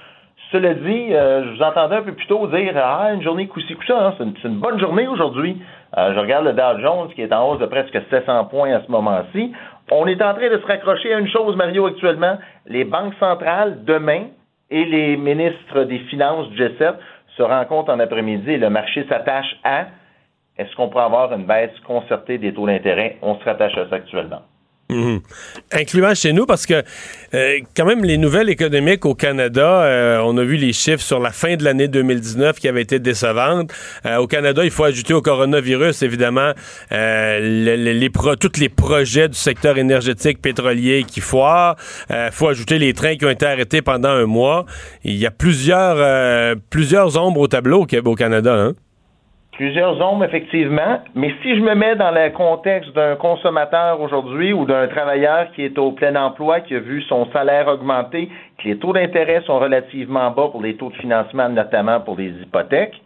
Cela 0.50 0.74
dit, 0.74 1.14
euh, 1.14 1.44
je 1.44 1.56
vous 1.56 1.62
entendais 1.62 1.96
un 1.96 2.02
peu 2.02 2.12
plus 2.12 2.26
tôt 2.26 2.46
dire 2.46 2.72
Ah, 2.76 3.12
une 3.14 3.22
journée 3.22 3.46
coup-ci, 3.46 3.74
coup-ça, 3.74 4.06
hein, 4.06 4.14
c'est, 4.18 4.24
une, 4.24 4.34
c'est 4.40 4.48
une 4.48 4.60
bonne 4.60 4.78
journée 4.78 5.06
aujourd'hui. 5.08 5.60
Euh, 5.96 6.14
je 6.14 6.20
regarde 6.20 6.44
le 6.44 6.52
Dow 6.52 6.80
Jones 6.80 7.08
qui 7.14 7.22
est 7.22 7.32
en 7.32 7.50
hausse 7.50 7.58
de 7.58 7.66
presque 7.66 7.98
700 8.10 8.46
points 8.46 8.72
à 8.72 8.82
ce 8.82 8.90
moment-ci. 8.90 9.52
On 9.90 10.06
est 10.06 10.22
en 10.22 10.34
train 10.34 10.48
de 10.48 10.58
se 10.58 10.66
raccrocher 10.66 11.12
à 11.12 11.18
une 11.18 11.28
chose, 11.28 11.56
Mario, 11.56 11.86
actuellement. 11.86 12.38
Les 12.66 12.84
banques 12.84 13.14
centrales, 13.18 13.84
demain, 13.84 14.24
et 14.72 14.84
les 14.86 15.16
ministres 15.16 15.84
des 15.84 15.98
Finances 16.10 16.48
du 16.48 16.62
G7 16.62 16.94
se 17.36 17.42
rencontrent 17.42 17.92
en 17.92 18.00
après-midi 18.00 18.52
et 18.52 18.58
le 18.58 18.70
marché 18.70 19.06
s'attache 19.08 19.56
à 19.62 19.86
est-ce 20.58 20.74
qu'on 20.76 20.88
peut 20.88 20.98
avoir 20.98 21.32
une 21.32 21.44
baisse 21.44 21.78
concertée 21.86 22.38
des 22.38 22.52
taux 22.52 22.66
d'intérêt? 22.66 23.18
On 23.22 23.36
se 23.36 23.44
rattache 23.44 23.76
à 23.76 23.88
ça 23.88 23.96
actuellement. 23.96 24.42
Mhm. 24.92 25.20
Incluant 25.72 26.14
chez 26.14 26.32
nous, 26.32 26.46
parce 26.46 26.66
que 26.66 26.82
euh, 27.34 27.60
quand 27.74 27.86
même, 27.86 28.04
les 28.04 28.18
nouvelles 28.18 28.50
économiques 28.50 29.06
au 29.06 29.14
Canada, 29.14 29.82
euh, 29.82 30.20
on 30.24 30.36
a 30.36 30.44
vu 30.44 30.56
les 30.56 30.72
chiffres 30.72 31.02
sur 31.02 31.18
la 31.18 31.30
fin 31.30 31.56
de 31.56 31.64
l'année 31.64 31.88
2019 31.88 32.58
qui 32.58 32.68
avaient 32.68 32.82
été 32.82 32.98
décevantes. 32.98 33.72
Euh, 34.06 34.16
au 34.16 34.26
Canada, 34.26 34.64
il 34.64 34.70
faut 34.70 34.84
ajouter 34.84 35.14
au 35.14 35.22
coronavirus, 35.22 36.02
évidemment, 36.02 36.52
les, 36.90 38.10
tous 38.38 38.60
les 38.60 38.68
projets 38.68 39.28
du 39.28 39.38
secteur 39.38 39.78
énergétique 39.78 40.40
pétrolier 40.40 41.04
qui 41.06 41.20
foirent. 41.20 41.76
Il 42.10 42.30
faut 42.32 42.48
ajouter 42.48 42.78
les 42.78 42.92
trains 42.92 43.16
qui 43.16 43.24
ont 43.24 43.30
été 43.30 43.46
arrêtés 43.46 43.82
pendant 43.82 44.10
un 44.10 44.26
mois. 44.26 44.66
Il 45.04 45.16
y 45.16 45.26
a 45.26 45.30
plusieurs, 45.30 46.56
plusieurs 46.70 47.16
ombres 47.16 47.40
au 47.40 47.48
tableau 47.48 47.86
au, 47.86 48.08
au 48.08 48.14
Canada. 48.14 48.54
Hein? 48.54 48.74
Plusieurs 49.52 50.00
ombres, 50.00 50.24
effectivement. 50.24 51.00
Mais 51.14 51.34
si 51.42 51.54
je 51.56 51.60
me 51.60 51.74
mets 51.74 51.94
dans 51.94 52.10
le 52.10 52.30
contexte 52.30 52.90
d'un 52.94 53.16
consommateur 53.16 54.00
aujourd'hui 54.00 54.54
ou 54.54 54.64
d'un 54.64 54.88
travailleur 54.88 55.52
qui 55.52 55.62
est 55.62 55.78
au 55.78 55.92
plein 55.92 56.16
emploi, 56.16 56.60
qui 56.60 56.74
a 56.74 56.80
vu 56.80 57.02
son 57.02 57.30
salaire 57.32 57.68
augmenter, 57.68 58.30
que 58.58 58.68
les 58.68 58.78
taux 58.78 58.94
d'intérêt 58.94 59.42
sont 59.42 59.58
relativement 59.58 60.30
bas 60.30 60.48
pour 60.50 60.62
les 60.62 60.76
taux 60.76 60.88
de 60.88 60.96
financement, 60.96 61.50
notamment 61.50 62.00
pour 62.00 62.16
les 62.16 62.30
hypothèques, 62.30 62.98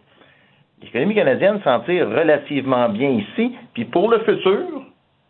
l'économie 0.81 1.15
canadienne 1.15 1.59
s'en 1.65 1.81
tire 1.81 2.07
relativement 2.07 2.87
bien 2.89 3.09
ici. 3.09 3.53
Puis 3.73 3.83
pour 3.83 4.09
le 4.09 4.19
futur, 4.19 4.83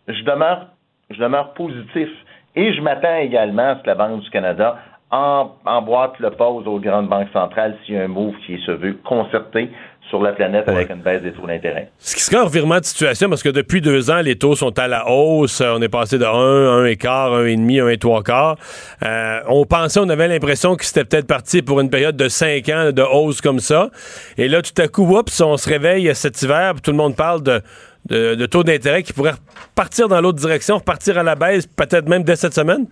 je 0.08 0.24
demeure, 0.24 0.68
je 1.10 1.20
demeure 1.20 1.54
positif. 1.54 2.10
Et 2.56 2.74
je 2.74 2.82
m'attends 2.82 3.18
également 3.18 3.70
à 3.70 3.76
ce 3.78 3.82
que 3.82 3.88
la 3.88 3.96
Banque 3.96 4.22
du 4.22 4.30
Canada 4.30 4.78
emboîte 5.10 6.20
le 6.20 6.32
pause 6.32 6.68
aux 6.68 6.80
grandes 6.80 7.08
banques 7.08 7.30
centrales 7.32 7.78
s'il 7.86 7.96
y 7.96 7.98
a 7.98 8.04
un 8.04 8.08
move 8.08 8.36
qui 8.46 8.58
se 8.60 8.72
veut 8.72 8.98
concerté 9.06 9.70
sur 10.10 10.22
la 10.22 10.32
planète 10.32 10.68
avec 10.68 10.90
une 10.90 11.02
baisse 11.02 11.22
des 11.22 11.32
taux 11.32 11.46
d'intérêt. 11.46 11.90
Ce 11.98 12.16
qui 12.16 12.22
serait 12.22 12.38
un 12.38 12.44
revirement 12.44 12.80
de 12.80 12.86
situation 12.86 13.30
parce 13.30 13.44
que 13.44 13.50
depuis 13.50 13.82
deux 13.82 14.10
ans, 14.10 14.22
les 14.22 14.38
taux 14.38 14.56
sont 14.56 14.78
à 14.80 14.88
la 14.88 15.10
hausse. 15.10 15.62
On 15.62 15.82
est 15.82 15.90
passé 15.90 16.18
de 16.18 16.26
1, 16.26 16.86
1 16.86 16.96
quart, 16.96 17.34
1 17.34 17.46
et 17.46 17.56
demi, 17.56 17.80
1 17.80 17.90
et 17.90 17.98
3 17.98 18.24
quarts. 18.24 18.58
Euh, 19.04 19.40
on 19.48 19.66
pensait, 19.66 20.00
on 20.00 20.10
avait 20.10 20.28
l'impression 20.28 20.76
que 20.76 20.86
c'était 20.86 21.06
peut-être 21.06 21.28
parti 21.28 21.62
pour 21.62 21.80
une 21.82 21.90
période 21.90 22.16
de 22.16 22.28
5 22.28 22.70
ans 22.70 22.92
de 22.92 23.02
hausse 23.02 23.42
comme 23.42 23.60
ça. 23.60 23.90
Et 24.38 24.48
là, 24.48 24.62
tout 24.62 24.82
à 24.82 24.88
coup, 24.88 25.04
oups, 25.18 25.42
on 25.42 25.58
se 25.58 25.70
réveille 25.70 26.14
cet 26.16 26.42
hiver, 26.42 26.74
tout 26.82 26.92
le 26.92 26.98
monde 26.98 27.16
parle 27.16 27.44
de, 27.44 27.62
de, 28.10 28.46
taux 28.46 28.64
d'intérêt 28.64 29.04
qui 29.04 29.14
pourraient 29.14 29.36
partir 29.76 30.08
dans 30.08 30.22
l'autre 30.22 30.40
direction, 30.40 30.78
repartir 30.78 31.18
à 31.18 31.24
la 31.24 31.36
baisse, 31.36 31.68
peut-être 31.68 32.08
même 32.08 32.24
dès 32.24 32.36
cette 32.36 32.54
semaine. 32.54 32.86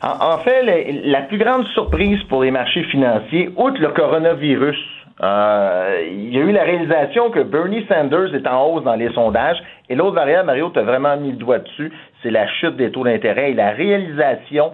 En, 0.00 0.38
fait, 0.38 0.62
la 1.04 1.22
plus 1.22 1.38
grande 1.38 1.66
surprise 1.68 2.22
pour 2.28 2.44
les 2.44 2.52
marchés 2.52 2.84
financiers, 2.84 3.50
outre 3.56 3.80
le 3.80 3.88
coronavirus, 3.88 4.76
euh, 5.20 6.00
il 6.10 6.32
y 6.34 6.38
a 6.38 6.42
eu 6.42 6.52
la 6.52 6.62
réalisation 6.62 7.30
que 7.30 7.40
Bernie 7.40 7.84
Sanders 7.88 8.34
est 8.34 8.46
en 8.46 8.66
hausse 8.66 8.84
dans 8.84 8.94
les 8.94 9.12
sondages. 9.12 9.58
Et 9.88 9.94
l'autre 9.94 10.14
variable, 10.14 10.46
Mario, 10.46 10.70
tu 10.70 10.78
as 10.78 10.84
vraiment 10.84 11.16
mis 11.16 11.32
le 11.32 11.36
doigt 11.36 11.58
dessus, 11.58 11.92
c'est 12.22 12.30
la 12.30 12.46
chute 12.46 12.76
des 12.76 12.90
taux 12.90 13.04
d'intérêt 13.04 13.50
et 13.50 13.54
la 13.54 13.70
réalisation 13.70 14.72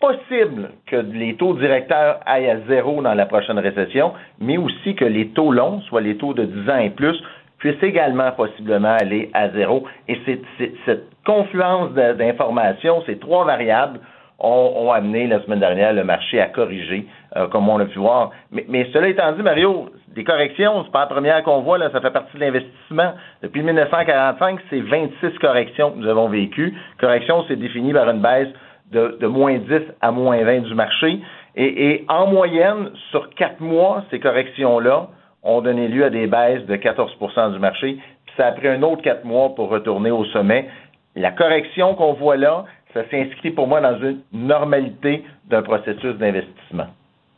possible 0.00 0.70
que 0.86 0.96
les 0.96 1.36
taux 1.36 1.54
directeurs 1.54 2.20
aillent 2.26 2.50
à 2.50 2.60
zéro 2.68 3.00
dans 3.00 3.14
la 3.14 3.26
prochaine 3.26 3.58
récession, 3.58 4.12
mais 4.40 4.58
aussi 4.58 4.94
que 4.94 5.04
les 5.04 5.28
taux 5.28 5.52
longs, 5.52 5.80
soit 5.82 6.00
les 6.00 6.16
taux 6.16 6.34
de 6.34 6.44
10 6.44 6.70
ans 6.70 6.78
et 6.78 6.90
plus, 6.90 7.16
puissent 7.58 7.82
également 7.82 8.32
possiblement 8.32 8.94
aller 9.00 9.30
à 9.32 9.48
zéro. 9.50 9.84
Et 10.08 10.18
c'est, 10.26 10.40
cette 10.84 11.04
confluence 11.24 11.92
d'informations, 11.92 13.02
ces 13.06 13.18
trois 13.18 13.44
variables, 13.44 14.00
ont, 14.38 14.92
amené 14.92 15.26
la 15.26 15.42
semaine 15.42 15.60
dernière 15.60 15.92
le 15.92 16.04
marché 16.04 16.40
à 16.40 16.46
corriger, 16.46 17.06
euh, 17.36 17.46
comme 17.48 17.68
on 17.68 17.78
a 17.78 17.86
pu 17.86 17.98
voir. 17.98 18.30
Mais, 18.50 18.88
cela 18.92 19.08
étant 19.08 19.32
dit, 19.32 19.42
Mario, 19.42 19.90
des 20.08 20.24
corrections, 20.24 20.84
c'est 20.84 20.92
pas 20.92 21.00
la 21.00 21.06
première 21.06 21.42
qu'on 21.42 21.60
voit, 21.60 21.78
là, 21.78 21.90
ça 21.90 22.00
fait 22.00 22.10
partie 22.10 22.36
de 22.36 22.40
l'investissement. 22.40 23.12
Depuis 23.42 23.62
1945, 23.62 24.60
c'est 24.70 24.80
26 24.80 25.38
corrections 25.38 25.92
que 25.92 25.98
nous 25.98 26.08
avons 26.08 26.28
vécues. 26.28 26.74
Correction, 26.98 27.44
c'est 27.48 27.56
défini 27.56 27.92
par 27.92 28.08
une 28.10 28.20
baisse 28.20 28.48
de, 28.92 29.26
moins 29.26 29.58
10 29.58 29.68
à 30.00 30.10
moins 30.10 30.42
20 30.44 30.60
du 30.60 30.74
marché. 30.74 31.20
Et, 31.56 31.86
et 31.88 32.04
en 32.08 32.26
moyenne, 32.26 32.90
sur 33.10 33.30
quatre 33.30 33.60
mois, 33.60 34.04
ces 34.10 34.20
corrections-là 34.20 35.08
ont 35.42 35.60
donné 35.60 35.88
lieu 35.88 36.04
à 36.04 36.10
des 36.10 36.26
baisses 36.26 36.66
de 36.66 36.76
14% 36.76 37.52
du 37.52 37.58
marché. 37.58 37.98
Puis 38.26 38.34
ça 38.36 38.48
a 38.48 38.52
pris 38.52 38.68
un 38.68 38.82
autre 38.82 39.02
quatre 39.02 39.24
mois 39.24 39.54
pour 39.54 39.70
retourner 39.70 40.10
au 40.10 40.24
sommet. 40.26 40.68
La 41.14 41.30
correction 41.30 41.94
qu'on 41.94 42.12
voit 42.12 42.36
là, 42.36 42.66
ça 42.96 43.08
s'inscrit 43.10 43.50
pour 43.50 43.66
moi 43.66 43.80
dans 43.80 43.98
une 44.00 44.20
normalité 44.32 45.24
d'un 45.48 45.62
processus 45.62 46.16
d'investissement. 46.16 46.86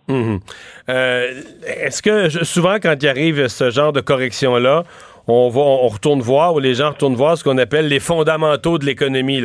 Mhm. 0.08 0.40
Euh, 0.88 1.42
est-ce 1.66 2.00
que 2.00 2.28
souvent, 2.44 2.76
quand 2.76 2.94
il 3.02 3.08
arrive 3.08 3.48
ce 3.48 3.70
genre 3.70 3.92
de 3.92 4.00
correction-là, 4.00 4.84
on, 5.30 5.50
va, 5.50 5.60
on 5.60 5.88
retourne 5.88 6.20
voir, 6.20 6.54
ou 6.54 6.58
les 6.58 6.74
gens 6.74 6.88
retournent 6.88 7.14
voir 7.14 7.36
ce 7.36 7.44
qu'on 7.44 7.58
appelle 7.58 7.88
les 7.88 8.00
fondamentaux 8.00 8.78
de 8.78 8.86
l'économie. 8.86 9.42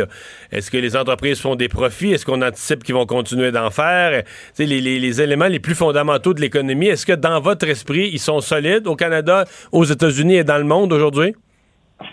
Est-ce 0.51 0.71
que 0.71 0.77
les 0.77 0.95
entreprises 0.95 1.41
font 1.41 1.55
des 1.55 1.67
profits? 1.67 2.13
Est-ce 2.13 2.25
qu'on 2.25 2.41
anticipe 2.41 2.85
qu'ils 2.85 2.95
vont 2.95 3.05
continuer 3.05 3.51
d'en 3.51 3.69
faire? 3.69 4.23
Les, 4.57 4.65
les, 4.65 4.99
les, 4.99 5.21
éléments 5.21 5.47
les 5.47 5.59
plus 5.59 5.75
fondamentaux 5.75 6.33
de 6.33 6.39
l'économie, 6.39 6.87
est-ce 6.87 7.05
que 7.05 7.11
dans 7.11 7.41
votre 7.41 7.67
esprit, 7.67 8.09
ils 8.13 8.19
sont 8.19 8.39
solides 8.39 8.87
au 8.87 8.95
Canada, 8.95 9.43
aux 9.73 9.83
États-Unis 9.83 10.35
et 10.35 10.43
dans 10.45 10.57
le 10.57 10.63
monde 10.63 10.93
aujourd'hui? 10.93 11.35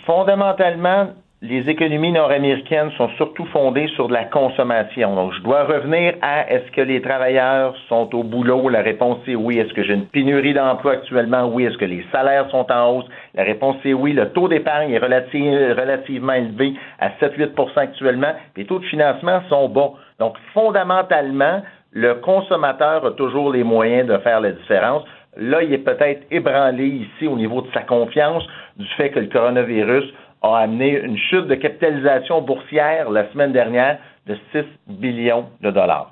Fondamentalement, 0.05 1.15
les 1.43 1.71
économies 1.71 2.13
nord-américaines 2.13 2.91
sont 2.99 3.09
surtout 3.17 3.47
fondées 3.47 3.89
sur 3.95 4.09
de 4.09 4.13
la 4.13 4.25
consommation. 4.25 5.15
Donc, 5.15 5.33
je 5.33 5.41
dois 5.41 5.65
revenir 5.65 6.13
à 6.21 6.53
est-ce 6.53 6.71
que 6.73 6.83
les 6.83 7.01
travailleurs 7.01 7.75
sont 7.89 8.15
au 8.15 8.23
boulot? 8.23 8.69
La 8.69 8.83
réponse 8.83 9.21
est 9.27 9.35
oui. 9.35 9.59
Est-ce 9.59 9.73
que 9.73 9.83
j'ai 9.83 9.95
une 9.95 10.05
pénurie 10.05 10.53
d'emploi 10.53 10.93
actuellement? 10.93 11.51
Oui. 11.51 11.65
Est-ce 11.65 11.79
que 11.79 11.87
les 11.87 12.05
salaires 12.13 12.51
sont 12.51 12.71
en 12.71 12.91
hausse? 12.91 13.07
La 13.35 13.45
réponse 13.45 13.77
est 13.87 13.95
oui. 13.95 14.13
Le 14.13 14.29
taux 14.33 14.49
d'épargne 14.49 14.91
est 14.91 14.99
relativement 14.99 16.35
élevé 16.35 16.75
à 16.99 17.09
7-8% 17.09 17.71
actuellement. 17.79 18.35
Les 18.55 18.67
taux 18.67 18.79
de 18.79 18.85
financement 18.85 19.41
sont 19.49 19.71
bas. 19.71 19.93
Donc, 20.19 20.35
fondamentalement, 20.53 21.63
le 21.93 22.17
consommateur 22.17 23.07
a 23.07 23.13
toujours 23.13 23.51
les 23.51 23.65
moyens 23.65 24.07
de 24.07 24.19
faire 24.19 24.43
la 24.43 24.53
différence. 24.53 25.05
Là, 25.39 25.63
il 25.63 25.73
est 25.73 25.79
peut-être 25.79 26.27
ébranlé 26.31 26.87
ici 26.87 27.27
au 27.27 27.37
niveau 27.37 27.63
de 27.63 27.69
sa 27.73 27.81
confiance 27.81 28.47
du 28.77 28.87
fait 28.99 29.09
que 29.09 29.21
le 29.21 29.29
coronavirus 29.29 30.05
a 30.43 30.59
amené 30.59 30.99
une 31.01 31.19
chute 31.19 31.47
de 31.47 31.55
capitalisation 31.55 32.41
boursière 32.41 33.11
la 33.11 33.31
semaine 33.33 33.53
dernière 33.53 33.99
de 34.27 34.37
6 34.53 34.65
billions 34.89 35.47
de 35.61 35.71
dollars. 35.71 36.11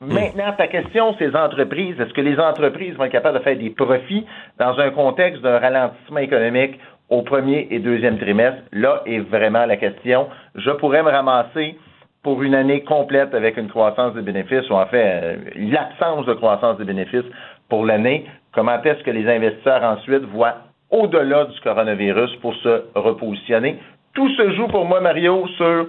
Hmm. 0.00 0.12
Maintenant, 0.12 0.52
ta 0.56 0.66
question, 0.66 1.14
ces 1.18 1.34
entreprises, 1.34 1.98
est-ce 2.00 2.12
que 2.12 2.20
les 2.20 2.38
entreprises 2.38 2.94
vont 2.94 3.04
être 3.04 3.12
capables 3.12 3.38
de 3.38 3.42
faire 3.44 3.56
des 3.56 3.70
profits 3.70 4.26
dans 4.58 4.78
un 4.78 4.90
contexte 4.90 5.42
d'un 5.42 5.58
ralentissement 5.58 6.18
économique 6.18 6.78
au 7.08 7.22
premier 7.22 7.68
et 7.70 7.78
deuxième 7.78 8.18
trimestre? 8.18 8.60
Là 8.72 9.02
est 9.06 9.20
vraiment 9.20 9.66
la 9.66 9.76
question. 9.76 10.28
Je 10.56 10.70
pourrais 10.70 11.02
me 11.02 11.10
ramasser 11.10 11.78
pour 12.22 12.42
une 12.42 12.54
année 12.54 12.82
complète 12.82 13.34
avec 13.34 13.56
une 13.56 13.68
croissance 13.68 14.14
des 14.14 14.22
bénéfices, 14.22 14.68
ou 14.70 14.74
en 14.74 14.86
fait, 14.86 15.20
euh, 15.22 15.36
l'absence 15.56 16.26
de 16.26 16.32
croissance 16.32 16.78
des 16.78 16.84
bénéfices 16.84 17.30
pour 17.68 17.84
l'année. 17.84 18.26
Comment 18.52 18.82
est-ce 18.82 19.02
que 19.04 19.10
les 19.10 19.28
investisseurs 19.28 19.82
ensuite 19.84 20.24
voient 20.24 20.56
au-delà 20.94 21.46
du 21.46 21.60
coronavirus 21.60 22.30
pour 22.40 22.54
se 22.56 22.84
repositionner. 22.94 23.78
Tout 24.14 24.28
se 24.36 24.52
joue 24.52 24.68
pour 24.68 24.84
moi, 24.84 25.00
Mario, 25.00 25.46
sur 25.56 25.86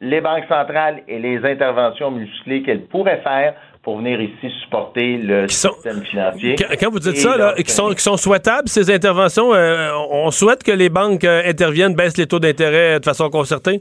les 0.00 0.20
banques 0.20 0.46
centrales 0.48 1.02
et 1.06 1.18
les 1.18 1.38
interventions 1.44 2.10
musclées 2.10 2.62
qu'elles 2.62 2.86
pourraient 2.86 3.22
faire 3.22 3.54
pour 3.82 3.98
venir 3.98 4.20
ici 4.20 4.50
supporter 4.62 5.16
le 5.18 5.48
système 5.48 6.02
financier. 6.02 6.56
Quand, 6.80 6.90
vous 6.90 6.98
dites 6.98 7.16
ça, 7.16 7.36
là, 7.36 7.54
qui, 7.54 7.70
sont, 7.70 7.90
qui 7.90 8.02
sont 8.02 8.16
souhaitables, 8.16 8.68
ces 8.68 8.92
interventions, 8.92 9.54
euh, 9.54 9.90
on 10.10 10.30
souhaite 10.30 10.62
que 10.62 10.72
les 10.72 10.90
banques 10.90 11.24
euh, 11.24 11.42
interviennent, 11.46 11.94
baissent 11.94 12.18
les 12.18 12.26
taux 12.26 12.40
d'intérêt 12.40 12.98
de 12.98 13.04
façon 13.04 13.30
concertée? 13.30 13.80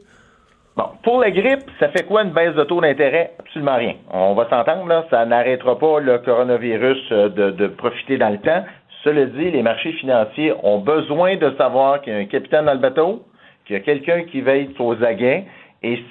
Bon, 0.76 0.86
pour 1.04 1.20
la 1.20 1.32
grippe, 1.32 1.66
ça 1.80 1.90
fait 1.90 2.04
quoi 2.04 2.22
une 2.22 2.32
baisse 2.32 2.54
de 2.54 2.64
taux 2.64 2.82
d'intérêt? 2.82 3.32
Absolument 3.40 3.78
rien. 3.78 3.96
On 4.12 4.36
va 4.36 4.48
s'entendre, 4.48 4.86
là, 4.88 5.06
ça 5.10 5.26
n'arrêtera 5.26 5.78
pas 5.78 6.00
le 6.00 6.20
coronavirus 6.20 7.00
euh, 7.12 7.30
de, 7.30 7.50
de 7.50 7.68
profiter 7.68 8.18
dans 8.18 8.30
le 8.30 8.38
temps. 8.38 8.64
Cela 9.04 9.26
dit, 9.26 9.52
les 9.52 9.62
marchés 9.62 9.94
financiers 9.94 10.54
ont 10.64 10.80
besoin 10.80 11.36
de 11.36 11.54
savoir 11.58 12.02
qu'il 12.02 12.14
y 12.14 12.16
a 12.16 12.20
un 12.20 12.26
capitaine 12.26 12.66
dans 12.66 12.74
le 12.74 12.80
bateau, 12.80 13.24
qu'il 13.66 13.76
y 13.76 13.80
a 13.80 13.82
quelqu'un 13.82 14.24
qui 14.24 14.42
veille 14.42 14.70
aux 14.80 15.04
aguets, 15.04 15.46
et 15.84 16.04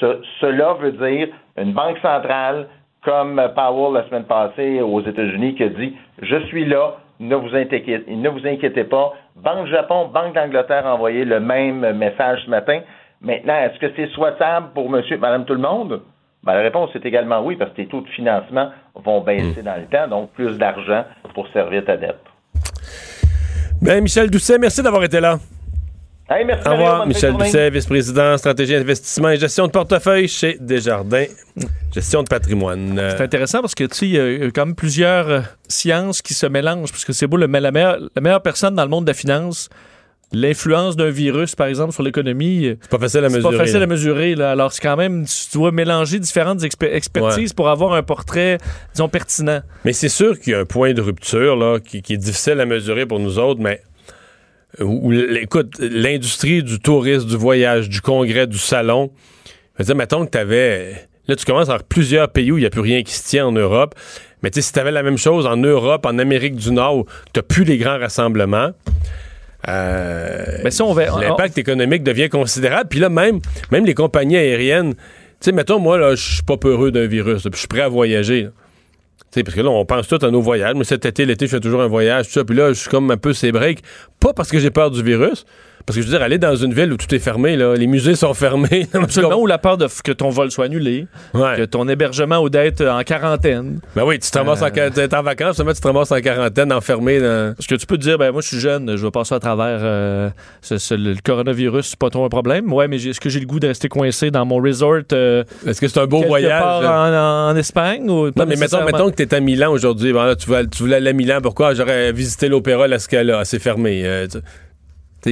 cela 0.00 0.74
veut 0.74 0.92
dire 0.92 1.28
une 1.56 1.72
banque 1.72 1.98
centrale 1.98 2.68
comme 3.02 3.40
Powell 3.54 3.94
la 3.94 4.04
semaine 4.08 4.24
passée 4.24 4.80
aux 4.80 5.00
États-Unis 5.00 5.54
qui 5.54 5.62
a 5.64 5.68
dit 5.68 5.96
Je 6.22 6.36
suis 6.46 6.64
là, 6.64 6.96
ne 7.20 7.34
vous 7.34 7.54
inquiétez, 7.56 8.84
pas. 8.84 9.14
Banque 9.36 9.66
Japon, 9.66 10.08
Banque 10.12 10.34
d'Angleterre 10.34 10.86
a 10.86 10.94
envoyé 10.94 11.24
le 11.24 11.40
même 11.40 11.92
message 11.96 12.42
ce 12.44 12.50
matin. 12.50 12.80
Maintenant, 13.20 13.56
est-ce 13.56 13.78
que 13.78 13.92
c'est 13.96 14.08
souhaitable 14.08 14.68
pour 14.74 14.90
monsieur, 14.90 15.18
madame 15.18 15.44
tout 15.44 15.54
le 15.54 15.60
monde? 15.60 16.02
Ben, 16.44 16.54
la 16.54 16.60
réponse 16.60 16.94
est 16.94 17.04
également 17.04 17.40
oui, 17.40 17.56
parce 17.56 17.72
que 17.72 17.78
les 17.78 17.88
taux 17.88 18.00
de 18.00 18.08
financement 18.08 18.70
vont 19.04 19.20
baisser 19.22 19.62
dans 19.62 19.76
le 19.76 19.86
temps, 19.86 20.08
donc 20.08 20.32
plus 20.32 20.56
d'argent 20.58 21.04
pour 21.34 21.46
servir 21.52 21.84
ta 21.84 21.96
dette. 21.96 22.16
Ben, 23.80 24.02
Michel 24.02 24.30
Doucet, 24.30 24.58
merci 24.58 24.82
d'avoir 24.82 25.04
été 25.04 25.20
là. 25.20 25.38
Hey, 26.30 26.44
merci, 26.44 26.68
Au 26.68 26.72
revoir, 26.72 27.06
Michel. 27.06 27.32
Doucet, 27.34 27.70
vice-président, 27.70 28.36
stratégie 28.36 28.74
investissement 28.74 29.30
et 29.30 29.38
gestion 29.38 29.66
de 29.66 29.72
portefeuille 29.72 30.28
chez 30.28 30.58
Desjardins, 30.60 31.24
gestion 31.94 32.22
de 32.22 32.28
patrimoine. 32.28 33.00
C'est 33.16 33.22
intéressant 33.22 33.60
parce 33.62 33.74
que 33.74 33.84
tu 33.84 33.94
sais, 33.96 34.06
il 34.08 34.12
y 34.14 34.20
a- 34.44 34.50
quand 34.50 34.66
même 34.66 34.74
plusieurs 34.74 35.28
euh, 35.30 35.40
sciences 35.68 36.20
qui 36.20 36.34
se 36.34 36.44
mélangent. 36.46 36.90
Parce 36.90 37.06
que 37.06 37.14
c'est 37.14 37.26
beau, 37.26 37.38
le, 37.38 37.46
la, 37.46 37.70
meilleure, 37.70 37.98
la 38.14 38.20
meilleure 38.20 38.42
personne 38.42 38.74
dans 38.74 38.82
le 38.82 38.90
monde 38.90 39.04
de 39.06 39.10
la 39.10 39.14
finance, 39.14 39.70
l'influence 40.32 40.96
d'un 40.96 41.10
virus, 41.10 41.54
par 41.54 41.66
exemple, 41.66 41.92
sur 41.92 42.02
l'économie, 42.02 42.66
euh, 42.66 42.76
c'est 42.82 42.90
pas 42.90 42.98
facile 42.98 43.24
à 43.24 43.30
c'est 43.30 43.36
mesurer. 43.36 43.56
pas 43.56 43.64
facile 43.64 43.78
là. 43.78 43.84
à 43.84 43.86
mesurer. 43.86 44.34
Là. 44.34 44.50
Alors, 44.50 44.72
c'est 44.72 44.82
quand 44.82 44.96
même, 44.96 45.24
tu 45.24 45.56
dois 45.56 45.72
mélanger 45.72 46.18
différentes 46.18 46.60
exper- 46.62 46.92
expertises 46.92 47.52
pour 47.52 47.68
avoir 47.68 47.94
un 47.94 48.02
portrait, 48.02 48.58
disons, 48.94 49.08
pertinent. 49.08 49.60
Mais 49.84 49.92
c'est 49.92 50.08
sûr 50.08 50.38
qu'il 50.38 50.52
y 50.52 50.56
a 50.56 50.60
un 50.60 50.64
point 50.64 50.92
de 50.92 51.00
rupture 51.00 51.56
là, 51.56 51.78
qui, 51.80 52.02
qui 52.02 52.14
est 52.14 52.18
difficile 52.18 52.60
à 52.60 52.66
mesurer 52.66 53.06
pour 53.06 53.20
nous 53.20 53.38
autres, 53.38 53.60
mais 53.60 53.82
où, 54.80 55.12
écoute, 55.12 55.78
l'industrie 55.80 56.62
du 56.62 56.78
tourisme, 56.78 57.26
du 57.26 57.36
voyage, 57.36 57.88
du 57.88 58.00
congrès, 58.00 58.46
du 58.46 58.58
salon, 58.58 59.10
je 59.46 59.82
veux 59.82 59.86
dire, 59.86 59.96
mettons 59.96 60.26
que 60.26 60.30
tu 60.30 60.38
avais. 60.38 61.08
Là, 61.26 61.36
tu 61.36 61.44
commences 61.44 61.68
à 61.68 61.72
avoir 61.74 61.84
plusieurs 61.84 62.30
pays 62.30 62.50
où 62.52 62.58
il 62.58 62.62
n'y 62.62 62.66
a 62.66 62.70
plus 62.70 62.80
rien 62.80 63.02
qui 63.02 63.12
se 63.12 63.28
tient 63.28 63.46
en 63.46 63.52
Europe. 63.52 63.94
Mais 64.42 64.50
tu 64.50 64.56
sais, 64.60 64.66
si 64.68 64.72
tu 64.72 64.78
avais 64.78 64.92
la 64.92 65.02
même 65.02 65.18
chose 65.18 65.46
en 65.46 65.56
Europe, 65.56 66.06
en 66.06 66.18
Amérique 66.18 66.54
du 66.54 66.70
Nord, 66.70 66.96
où 66.98 67.06
tu 67.32 67.42
plus 67.42 67.64
les 67.64 67.76
grands 67.76 67.98
rassemblements, 67.98 68.70
Mais 70.64 70.70
si 70.70 70.82
on 70.82 70.92
va. 70.92 71.20
l'impact 71.20 71.58
économique 71.58 72.02
devient 72.02 72.28
considérable. 72.28 72.88
Puis 72.88 73.00
là, 73.00 73.08
même, 73.08 73.40
même 73.70 73.84
les 73.84 73.94
compagnies 73.94 74.36
aériennes, 74.36 74.94
tu 74.94 75.00
sais, 75.40 75.52
mettons, 75.52 75.78
moi, 75.78 75.98
là, 75.98 76.14
je 76.14 76.34
suis 76.34 76.42
pas 76.42 76.56
peureux 76.56 76.90
d'un 76.90 77.06
virus, 77.06 77.42
puis 77.42 77.50
je 77.52 77.58
suis 77.58 77.68
prêt 77.68 77.82
à 77.82 77.88
voyager. 77.88 78.44
là. 78.44 78.50
Tu 79.30 79.40
sais, 79.40 79.44
parce 79.44 79.54
que 79.54 79.60
là, 79.60 79.68
on 79.68 79.84
pense 79.84 80.08
tout 80.08 80.18
à 80.22 80.30
nos 80.30 80.40
voyages. 80.40 80.74
Moi, 80.74 80.84
cet 80.84 81.04
été, 81.04 81.26
l'été, 81.26 81.46
je 81.46 81.50
fais 81.50 81.60
toujours 81.60 81.82
un 81.82 81.86
voyage, 81.86 82.26
tout 82.26 82.32
ça. 82.32 82.44
Puis 82.44 82.56
là, 82.56 82.68
je 82.68 82.80
suis 82.80 82.88
comme 82.90 83.10
un 83.10 83.16
peu 83.16 83.34
ces 83.34 83.52
breaks. 83.52 83.82
Pas 84.20 84.32
parce 84.32 84.50
que 84.50 84.58
j'ai 84.58 84.70
peur 84.70 84.90
du 84.90 85.02
virus, 85.02 85.44
parce 85.88 85.96
que 85.96 86.02
je 86.02 86.06
veux 86.06 86.12
dire, 86.12 86.22
aller 86.22 86.36
dans 86.36 86.54
une 86.54 86.74
ville 86.74 86.92
où 86.92 86.98
tout 86.98 87.12
est 87.14 87.18
fermé, 87.18 87.56
là, 87.56 87.74
les 87.74 87.86
musées 87.86 88.14
sont 88.14 88.34
fermés. 88.34 88.86
Absolument, 88.92 89.40
ou 89.40 89.46
la 89.46 89.56
peur 89.56 89.78
de 89.78 89.86
que 90.04 90.12
ton 90.12 90.28
vol 90.28 90.50
soit 90.50 90.66
annulé, 90.66 91.06
Ouais. 91.32 91.56
que 91.56 91.64
ton 91.64 91.88
hébergement 91.88 92.38
ou 92.40 92.50
d'être 92.50 92.84
en 92.86 93.02
quarantaine. 93.04 93.80
Ben 93.96 94.04
oui, 94.04 94.18
tu 94.18 94.30
te 94.30 94.36
ramasses 94.36 94.60
en, 94.60 94.68
quar- 94.68 94.90
t'es 94.92 95.14
en 95.14 95.22
vacances, 95.22 95.56
seulement 95.56 95.72
tu 95.72 95.80
te 95.80 95.86
ramasses 95.86 96.12
en 96.12 96.20
quarantaine, 96.20 96.72
enfermé 96.74 97.20
dans. 97.20 97.54
Parce 97.56 97.66
que 97.66 97.74
tu 97.76 97.86
peux 97.86 97.96
te 97.96 98.02
dire, 98.02 98.18
ben 98.18 98.30
moi 98.32 98.42
je 98.42 98.48
suis 98.48 98.60
jeune, 98.60 98.96
je 98.96 99.02
vais 99.04 99.10
passer 99.10 99.34
à 99.34 99.40
travers 99.40 99.78
euh, 99.80 100.28
ce- 100.60 100.76
ce- 100.76 100.94
le 100.94 101.14
coronavirus, 101.24 101.86
c'est 101.86 101.98
pas 101.98 102.10
trop 102.10 102.26
un 102.26 102.28
problème. 102.28 102.70
Ouais, 102.70 102.86
mais 102.86 102.96
est-ce 103.02 103.18
que 103.20 103.30
j'ai 103.30 103.40
le 103.40 103.46
goût 103.46 103.58
de 103.58 103.68
rester 103.68 103.88
coincé 103.88 104.30
dans 104.30 104.44
mon 104.44 104.56
resort 104.58 105.00
euh, 105.12 105.42
Est-ce 105.66 105.80
que 105.80 105.88
c'est 105.88 106.00
un 106.00 106.06
beau 106.06 106.22
voyage? 106.22 106.62
en, 106.84 107.50
en 107.52 107.56
Espagne 107.56 108.10
ou 108.10 108.26
Non, 108.26 108.44
mais 108.46 108.56
mettons, 108.56 109.10
que 109.10 109.16
tu 109.16 109.22
es 109.22 109.34
à 109.34 109.40
Milan 109.40 109.72
aujourd'hui. 109.72 110.12
Là, 110.12 110.36
tu, 110.36 110.50
vas- 110.50 110.66
tu 110.66 110.82
voulais 110.82 110.96
aller 110.96 111.10
à 111.10 111.12
Milan. 111.14 111.38
Pourquoi? 111.42 111.72
J'aurais 111.74 112.12
visité 112.12 112.48
l'opéra 112.48 112.86
La 112.88 112.98
Scala. 112.98 113.44
C'est 113.44 113.58
fermé. 113.58 114.02
Euh, 114.04 114.26
tu- 114.26 114.38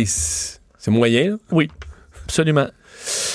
c'est 0.05 0.91
moyen? 0.91 1.39
Oui, 1.51 1.71
absolument. 2.25 2.69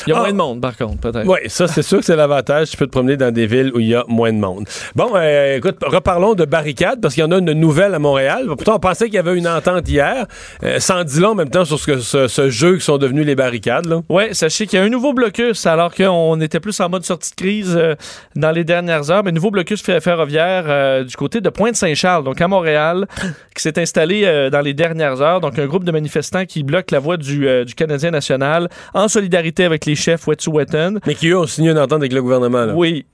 Il 0.08 0.10
y 0.10 0.14
a 0.14 0.18
Ah. 0.18 0.20
moins 0.22 0.32
de 0.32 0.38
monde, 0.38 0.62
par 0.62 0.76
contre, 0.78 0.98
peut-être. 0.98 1.28
Oui, 1.28 1.40
ça, 1.48 1.68
c'est 1.68 1.82
sûr 1.82 2.00
que 2.00 2.06
c'est 2.06 2.16
l'avantage. 2.16 2.70
Tu 2.72 2.78
peux 2.78 2.86
te 2.88 2.92
promener 2.92 3.18
dans 3.18 3.32
des 3.32 3.46
villes 3.48 3.72
où 3.74 3.80
il 3.80 3.88
y 3.88 3.96
a 3.96 4.04
moins 4.08 4.32
de 4.34 4.38
monde. 4.38 4.66
Bon, 4.96 5.12
euh, 5.16 5.58
écoute, 5.58 5.78
reparlons 5.84 6.34
de 6.34 6.46
barricades, 6.46 7.00
parce 7.02 7.14
qu'il 7.14 7.22
y 7.24 7.26
en 7.28 7.32
a 7.32 7.38
une 7.38 7.54
nouvelle 7.54 7.94
à 7.94 8.00
Montréal. 8.00 8.46
Pourtant, 8.48 8.76
on 8.76 8.80
pensait 8.80 9.06
qu'il 9.06 9.16
y 9.16 9.20
avait 9.20 9.38
une 9.38 9.48
entente 9.48 9.88
hier. 9.90 10.26
Euh, 10.64 10.80
sans 10.80 11.04
dire 11.04 11.22
long 11.22 11.30
en 11.30 11.36
même 11.36 11.50
temps 11.50 11.66
sur 11.66 11.80
ce, 11.80 11.86
que, 11.86 12.00
ce, 12.00 12.28
ce 12.28 12.50
jeu 12.50 12.76
qui 12.78 12.82
sont 12.84 12.98
devenus 12.98 13.26
les 13.26 13.36
barricades. 13.36 13.86
Oui, 14.10 14.24
sachez 14.34 14.66
qu'il 14.68 14.80
y 14.80 14.82
a 14.82 14.86
un 14.86 14.90
nouveau 14.90 15.14
blocus, 15.14 15.66
alors 15.66 15.94
qu'on 15.94 16.40
était 16.42 16.60
plus 16.60 16.80
en 16.80 16.90
mode 16.90 17.04
sortie 17.06 17.32
de 17.32 17.36
crise 17.36 17.76
euh, 17.78 17.96
dans 18.36 18.52
les 18.52 18.64
dernières 18.64 19.10
heures, 19.12 19.24
mais 19.24 19.32
nouveau 19.32 19.52
blocus 19.52 19.84
fer- 19.84 20.02
ferroviaire 20.02 20.64
euh, 20.68 21.04
du 21.04 21.16
côté 21.16 21.42
de 21.42 21.50
Pointe-Saint-Charles, 21.50 22.24
donc 22.24 22.42
à 22.42 22.48
Montréal, 22.48 23.08
qui 23.56 23.62
s'est 23.62 23.80
installé 23.80 24.24
euh, 24.26 24.50
dans 24.50 24.62
les 24.62 24.74
dernières 24.74 25.22
heures. 25.22 25.42
Donc 25.42 25.60
un 25.60 25.66
groupe 25.68 25.84
de 25.84 25.92
manifestants 25.92 26.46
qui 26.46 26.64
bloque 26.64 26.92
la 26.92 27.00
voie 27.00 27.18
du, 27.18 27.48
euh, 27.48 27.64
du 27.66 27.76
Canadien 27.76 28.12
national 28.12 28.70
en 28.94 29.08
solidarité 29.08 29.61
avec 29.64 29.86
les 29.86 29.96
chefs 29.96 30.28
Wet'suwet'en. 30.28 31.00
Mais 31.06 31.16
qui, 31.16 31.30
eux, 31.30 31.38
ont 31.38 31.48
signé 31.48 31.72
une 31.72 31.78
entente 31.80 32.00
avec 32.00 32.14
le 32.14 32.22
gouvernement. 32.22 32.66
Là. 32.66 32.74
Oui. 32.76 33.06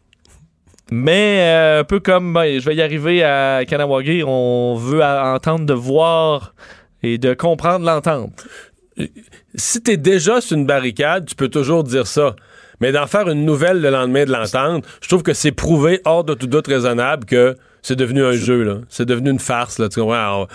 Mais 0.89 1.39
euh, 1.41 1.81
un 1.81 1.83
peu 1.83 1.99
comme 1.99 2.33
ben, 2.33 2.59
je 2.59 2.65
vais 2.65 2.75
y 2.75 2.81
arriver 2.81 3.23
à 3.23 3.63
Kanawagi, 3.67 4.23
on 4.25 4.75
veut 4.75 5.03
entendre 5.03 5.65
de 5.65 5.73
voir 5.73 6.53
et 7.03 7.17
de 7.17 7.33
comprendre 7.33 7.85
l'entente. 7.85 8.45
Si 9.55 9.81
t'es 9.81 9.97
déjà 9.97 10.39
sur 10.41 10.57
une 10.57 10.65
barricade, 10.65 11.25
tu 11.25 11.35
peux 11.35 11.49
toujours 11.49 11.83
dire 11.83 12.07
ça. 12.07 12.35
Mais 12.79 12.91
d'en 12.91 13.07
faire 13.07 13.27
une 13.27 13.43
nouvelle 13.43 13.81
le 13.81 13.89
lendemain 13.89 14.25
de 14.25 14.31
l'entente, 14.31 14.85
je 15.01 15.07
trouve 15.07 15.23
que 15.23 15.33
c'est 15.33 15.51
prouvé 15.51 16.01
hors 16.05 16.23
de 16.23 16.33
tout 16.33 16.47
doute 16.47 16.67
raisonnable 16.67 17.25
que 17.25 17.55
c'est 17.81 17.95
devenu 17.95 18.23
un 18.23 18.33
jeu. 18.33 18.63
là. 18.63 18.77
C'est 18.89 19.05
devenu 19.05 19.31
une 19.31 19.39
farce. 19.39 19.79
Là, 19.79 19.89
tu 19.89 19.99
comprends? 19.99 20.15
Alors, 20.15 20.47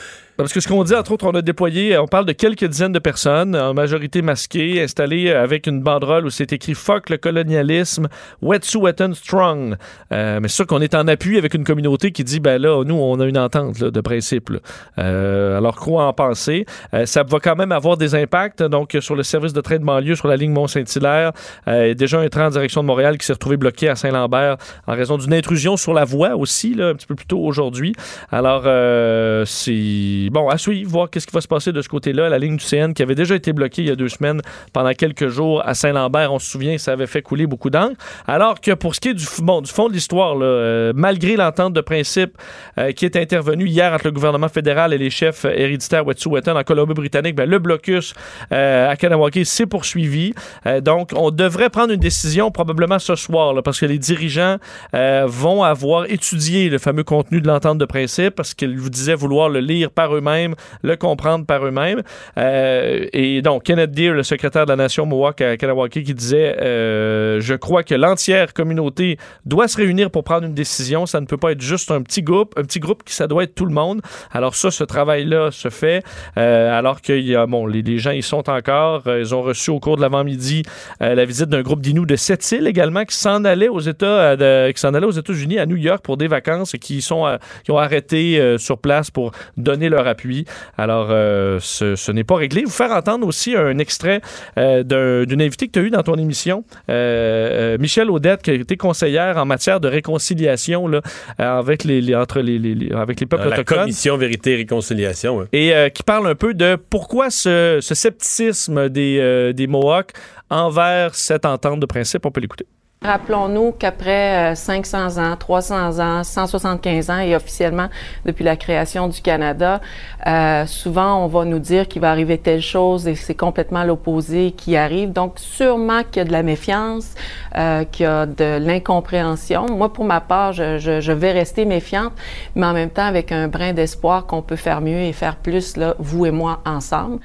Parce 0.42 0.52
que 0.52 0.58
ce 0.58 0.66
qu'on 0.66 0.82
dit, 0.82 0.92
entre 0.92 1.12
autres, 1.12 1.24
on 1.28 1.36
a 1.36 1.40
déployé, 1.40 1.96
on 1.98 2.08
parle 2.08 2.26
de 2.26 2.32
quelques 2.32 2.64
dizaines 2.64 2.90
de 2.90 2.98
personnes, 2.98 3.54
en 3.54 3.74
majorité 3.74 4.22
masquées, 4.22 4.82
installées 4.82 5.30
avec 5.30 5.68
une 5.68 5.80
banderole 5.80 6.26
où 6.26 6.30
c'est 6.30 6.52
écrit 6.52 6.74
Fuck 6.74 7.10
le 7.10 7.16
colonialisme, 7.16 8.08
Wet'suwet'en 8.42 9.14
Strong. 9.14 9.76
Euh, 10.12 10.40
mais 10.40 10.48
c'est 10.48 10.56
sûr 10.56 10.66
qu'on 10.66 10.80
est 10.80 10.96
en 10.96 11.06
appui 11.06 11.38
avec 11.38 11.54
une 11.54 11.62
communauté 11.62 12.10
qui 12.10 12.24
dit, 12.24 12.40
ben 12.40 12.60
là, 12.60 12.82
nous, 12.82 12.96
on 12.96 13.20
a 13.20 13.26
une 13.26 13.38
entente 13.38 13.78
là, 13.78 13.92
de 13.92 14.00
principe. 14.00 14.50
Euh, 14.98 15.58
alors, 15.58 15.76
quoi 15.76 16.06
en 16.06 16.12
penser? 16.12 16.66
Euh, 16.92 17.06
ça 17.06 17.22
va 17.22 17.38
quand 17.38 17.54
même 17.54 17.70
avoir 17.70 17.96
des 17.96 18.16
impacts, 18.16 18.64
donc, 18.64 18.96
sur 18.98 19.14
le 19.14 19.22
service 19.22 19.52
de 19.52 19.60
train 19.60 19.78
de 19.78 19.84
banlieue 19.84 20.16
sur 20.16 20.26
la 20.26 20.34
ligne 20.34 20.50
Mont-Saint-Hilaire. 20.50 21.30
Euh, 21.68 21.94
déjà 21.94 22.18
un 22.18 22.28
train 22.28 22.48
en 22.48 22.50
direction 22.50 22.82
de 22.82 22.88
Montréal 22.88 23.16
qui 23.16 23.26
s'est 23.26 23.34
retrouvé 23.34 23.56
bloqué 23.56 23.88
à 23.88 23.94
Saint-Lambert 23.94 24.56
en 24.88 24.94
raison 24.94 25.18
d'une 25.18 25.34
intrusion 25.34 25.76
sur 25.76 25.94
la 25.94 26.04
voie 26.04 26.34
aussi, 26.34 26.74
là, 26.74 26.88
un 26.88 26.94
petit 26.94 27.06
peu 27.06 27.14
plus 27.14 27.26
tôt 27.26 27.38
aujourd'hui. 27.38 27.94
Alors, 28.32 28.64
euh, 28.66 29.44
c'est 29.46 30.31
bon 30.32 30.48
à 30.48 30.58
suivre, 30.58 30.90
voir 30.90 31.10
qu'est-ce 31.10 31.26
qui 31.26 31.34
va 31.34 31.40
se 31.40 31.48
passer 31.48 31.72
de 31.72 31.82
ce 31.82 31.88
côté-là. 31.88 32.28
La 32.28 32.38
ligne 32.38 32.56
du 32.56 32.64
CN 32.64 32.92
qui 32.94 33.02
avait 33.02 33.14
déjà 33.14 33.34
été 33.34 33.52
bloquée 33.52 33.82
il 33.82 33.88
y 33.88 33.90
a 33.90 33.96
deux 33.96 34.08
semaines 34.08 34.40
pendant 34.72 34.92
quelques 34.94 35.28
jours 35.28 35.62
à 35.64 35.74
Saint-Lambert, 35.74 36.32
on 36.32 36.38
se 36.38 36.50
souvient, 36.50 36.78
ça 36.78 36.92
avait 36.92 37.06
fait 37.06 37.22
couler 37.22 37.46
beaucoup 37.46 37.70
d'encre. 37.70 37.96
Alors 38.26 38.60
que 38.60 38.72
pour 38.72 38.94
ce 38.94 39.00
qui 39.00 39.10
est 39.10 39.14
du, 39.14 39.24
fond 39.24 39.60
de 39.88 39.92
l'histoire, 39.92 40.36
euh, 40.40 40.92
malgré 40.96 41.36
l'entente 41.36 41.74
de 41.74 41.80
principe 41.82 42.38
euh, 42.78 42.92
qui 42.92 43.04
est 43.04 43.16
intervenue 43.16 43.66
hier 43.66 43.92
entre 43.92 44.06
le 44.06 44.12
gouvernement 44.12 44.48
fédéral 44.48 44.94
et 44.94 44.98
les 44.98 45.10
chefs 45.10 45.44
euh, 45.44 45.52
héréditaires 45.54 46.06
Wet'suwet'en 46.06 46.56
en 46.56 46.62
Colombie-Britannique, 46.64 47.36
ben, 47.36 47.48
le 47.48 47.58
blocus 47.58 48.14
à 48.50 48.96
Kanawake 48.96 49.44
s'est 49.44 49.66
poursuivi. 49.66 50.34
Donc, 50.82 51.10
on 51.14 51.30
devrait 51.30 51.70
prendre 51.70 51.92
une 51.92 52.00
décision 52.00 52.50
probablement 52.50 52.98
ce 52.98 53.14
soir, 53.14 53.54
parce 53.62 53.80
que 53.80 53.86
les 53.86 53.98
dirigeants 53.98 54.56
vont 54.92 55.62
avoir 55.62 56.10
étudié 56.10 56.68
le 56.68 56.78
fameux 56.78 57.04
contenu 57.04 57.40
de 57.40 57.46
l'entente 57.46 57.78
de 57.78 57.84
principe, 57.84 58.34
parce 58.34 58.54
qu'ils 58.54 58.78
vous 58.78 58.90
disaient 58.90 59.14
vouloir 59.14 59.48
le 59.48 59.60
lire 59.60 59.90
par 59.90 60.11
eux-mêmes, 60.14 60.54
le 60.82 60.96
comprendre 60.96 61.46
par 61.46 61.64
eux-mêmes. 61.66 62.02
Euh, 62.38 63.06
et 63.12 63.42
donc, 63.42 63.64
Kenneth 63.64 63.92
Deere, 63.92 64.14
le 64.14 64.22
secrétaire 64.22 64.66
de 64.66 64.70
la 64.70 64.76
Nation 64.76 65.06
Mohawk 65.06 65.40
à 65.40 65.56
qui 65.88 66.14
disait 66.14 66.56
euh, 66.60 67.40
Je 67.40 67.54
crois 67.54 67.82
que 67.82 67.94
l'entière 67.94 68.52
communauté 68.52 69.18
doit 69.44 69.68
se 69.68 69.76
réunir 69.76 70.10
pour 70.10 70.24
prendre 70.24 70.46
une 70.46 70.54
décision. 70.54 71.06
Ça 71.06 71.20
ne 71.20 71.26
peut 71.26 71.36
pas 71.36 71.52
être 71.52 71.60
juste 71.60 71.90
un 71.90 72.02
petit 72.02 72.22
groupe, 72.22 72.54
un 72.56 72.62
petit 72.62 72.80
groupe 72.80 73.02
qui 73.04 73.14
ça 73.14 73.26
doit 73.26 73.44
être 73.44 73.54
tout 73.54 73.66
le 73.66 73.72
monde. 73.72 74.00
Alors 74.30 74.54
ça, 74.54 74.70
ce 74.70 74.84
travail-là 74.84 75.50
se 75.50 75.68
fait. 75.68 76.02
Euh, 76.36 76.76
alors 76.76 77.00
que 77.00 77.12
y 77.12 77.34
a, 77.34 77.46
bon, 77.46 77.66
les, 77.66 77.82
les 77.82 77.98
gens 77.98 78.10
y 78.10 78.22
sont 78.22 78.48
encore. 78.48 79.02
Ils 79.06 79.34
ont 79.34 79.42
reçu 79.42 79.70
au 79.70 79.80
cours 79.80 79.96
de 79.96 80.02
l'avant-midi 80.02 80.62
la 81.00 81.24
visite 81.24 81.48
d'un 81.48 81.62
groupe 81.62 81.80
d'Inuits 81.80 82.06
de 82.06 82.16
Sept-Îles 82.16 82.66
également 82.66 83.04
qui 83.04 83.16
s'en 83.16 83.44
allait 83.44 83.68
aux 83.68 83.80
États-Unis 83.80 85.58
à 85.58 85.66
New 85.66 85.76
York 85.76 86.02
pour 86.02 86.16
des 86.16 86.28
vacances 86.28 86.74
et 86.74 86.78
qui 86.78 87.02
sont 87.02 87.38
qui 87.64 87.70
ont 87.70 87.78
arrêté 87.78 88.56
sur 88.58 88.78
place 88.78 89.10
pour 89.10 89.32
donner 89.56 89.88
leur 89.88 90.01
appui. 90.06 90.44
Alors 90.78 91.08
euh, 91.10 91.58
ce, 91.60 91.96
ce 91.96 92.12
n'est 92.12 92.24
pas 92.24 92.36
réglé. 92.36 92.64
Vous 92.64 92.70
faire 92.70 92.92
entendre 92.92 93.26
aussi 93.26 93.56
un 93.56 93.78
extrait 93.78 94.20
euh, 94.58 94.82
d'un- 94.82 95.24
d'une 95.24 95.42
invitée 95.42 95.66
que 95.68 95.72
tu 95.72 95.78
as 95.78 95.82
eue 95.82 95.90
dans 95.90 96.02
ton 96.02 96.14
émission, 96.16 96.64
euh, 96.90 97.76
Michel 97.78 98.10
Audette, 98.10 98.42
qui 98.42 98.50
a 98.50 98.54
été 98.54 98.76
conseillère 98.76 99.36
en 99.38 99.44
matière 99.46 99.80
de 99.80 99.88
réconciliation 99.88 100.88
là, 100.88 101.00
avec 101.38 101.84
les, 101.84 102.00
les- 102.00 102.14
entre 102.14 102.40
les, 102.40 102.90
avec 102.94 103.20
les 103.20 103.26
peuples 103.26 103.44
dans 103.44 103.50
la 103.50 103.56
autochtones 103.60 103.78
commission 103.84 104.16
Vérité 104.16 104.52
et 104.52 104.56
Réconciliation. 104.56 105.46
et 105.52 105.72
qui 105.94 106.02
parle 106.02 106.28
un 106.28 106.34
peu 106.34 106.54
de 106.54 106.76
pourquoi 106.90 107.30
ce, 107.30 107.78
ce 107.80 107.94
scepticisme 107.94 108.88
des, 108.88 109.52
des 109.54 109.66
Mohawks 109.66 110.12
envers 110.50 111.14
cette 111.14 111.46
entente 111.46 111.80
de 111.80 111.86
principe. 111.86 112.26
On 112.26 112.30
peut 112.30 112.40
l'écouter. 112.40 112.66
Rappelons-nous 113.04 113.72
qu'après 113.72 114.52
euh, 114.52 114.54
500 114.54 115.18
ans, 115.18 115.36
300 115.36 115.98
ans, 115.98 116.22
175 116.22 117.10
ans 117.10 117.18
et 117.18 117.34
officiellement 117.34 117.88
depuis 118.24 118.44
la 118.44 118.54
création 118.54 119.08
du 119.08 119.20
Canada, 119.20 119.80
euh, 120.28 120.66
souvent 120.66 121.24
on 121.24 121.26
va 121.26 121.44
nous 121.44 121.58
dire 121.58 121.88
qu'il 121.88 122.00
va 122.00 122.12
arriver 122.12 122.38
telle 122.38 122.60
chose 122.60 123.08
et 123.08 123.16
c'est 123.16 123.34
complètement 123.34 123.82
l'opposé 123.82 124.52
qui 124.52 124.76
arrive. 124.76 125.12
Donc 125.12 125.40
sûrement 125.40 126.04
qu'il 126.04 126.18
y 126.18 126.20
a 126.20 126.24
de 126.24 126.32
la 126.32 126.44
méfiance, 126.44 127.14
euh, 127.56 127.84
qu'il 127.84 128.04
y 128.04 128.08
a 128.08 128.24
de 128.26 128.58
l'incompréhension. 128.58 129.66
Moi, 129.66 129.92
pour 129.92 130.04
ma 130.04 130.20
part, 130.20 130.52
je, 130.52 130.78
je, 130.78 131.00
je, 131.00 131.12
vais 131.12 131.32
rester 131.32 131.64
méfiante, 131.64 132.12
mais 132.54 132.66
en 132.66 132.72
même 132.72 132.90
temps 132.90 133.06
avec 133.06 133.32
un 133.32 133.48
brin 133.48 133.72
d'espoir 133.72 134.26
qu'on 134.26 134.42
peut 134.42 134.56
faire 134.56 134.80
mieux 134.80 135.00
et 135.00 135.12
faire 135.12 135.34
plus, 135.34 135.76
là, 135.76 135.96
vous 135.98 136.24
et 136.24 136.30
moi 136.30 136.60
ensemble. 136.64 137.18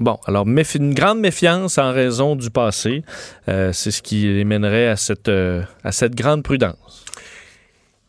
Bon, 0.00 0.18
alors 0.26 0.46
une 0.46 0.94
grande 0.94 1.20
méfiance 1.20 1.76
en 1.76 1.92
raison 1.92 2.34
du 2.34 2.48
passé, 2.50 3.04
euh, 3.48 3.70
c'est 3.74 3.90
ce 3.90 4.00
qui 4.00 4.22
les 4.22 4.44
mènerait 4.44 4.88
à 4.88 4.96
cette, 4.96 5.28
euh, 5.28 5.62
à 5.84 5.92
cette 5.92 6.14
grande 6.14 6.42
prudence. 6.42 7.04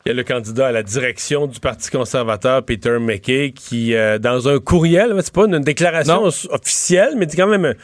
Il 0.05 0.09
y 0.09 0.11
a 0.11 0.15
le 0.15 0.23
candidat 0.23 0.67
à 0.67 0.71
la 0.71 0.83
direction 0.83 1.47
du 1.47 1.59
Parti 1.59 1.91
conservateur, 1.91 2.63
Peter 2.63 2.97
McKay, 2.97 3.51
qui, 3.53 3.93
euh, 3.93 4.19
dans 4.19 4.47
un 4.47 4.59
courriel, 4.59 5.13
c'est 5.21 5.33
pas 5.33 5.45
une, 5.45 5.59
déclaration 5.59 6.23
non. 6.23 6.29
officielle, 6.51 7.15
mais 7.17 7.25
dit 7.25 7.35
quand 7.35 7.47
même, 7.47 7.75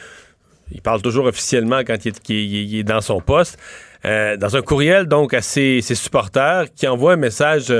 il 0.72 0.80
parle 0.80 1.02
toujours 1.02 1.26
officiellement 1.26 1.80
quand 1.80 2.02
il 2.06 2.08
est, 2.08 2.30
il 2.30 2.78
est 2.78 2.84
dans 2.84 3.02
son 3.02 3.20
poste, 3.20 3.58
dans 4.04 4.56
un 4.56 4.62
courriel 4.62 5.06
donc 5.06 5.34
à 5.34 5.42
ses, 5.42 5.82
ses, 5.82 5.94
supporters, 5.94 6.72
qui 6.74 6.88
envoie 6.88 7.12
un 7.12 7.16
message 7.16 7.70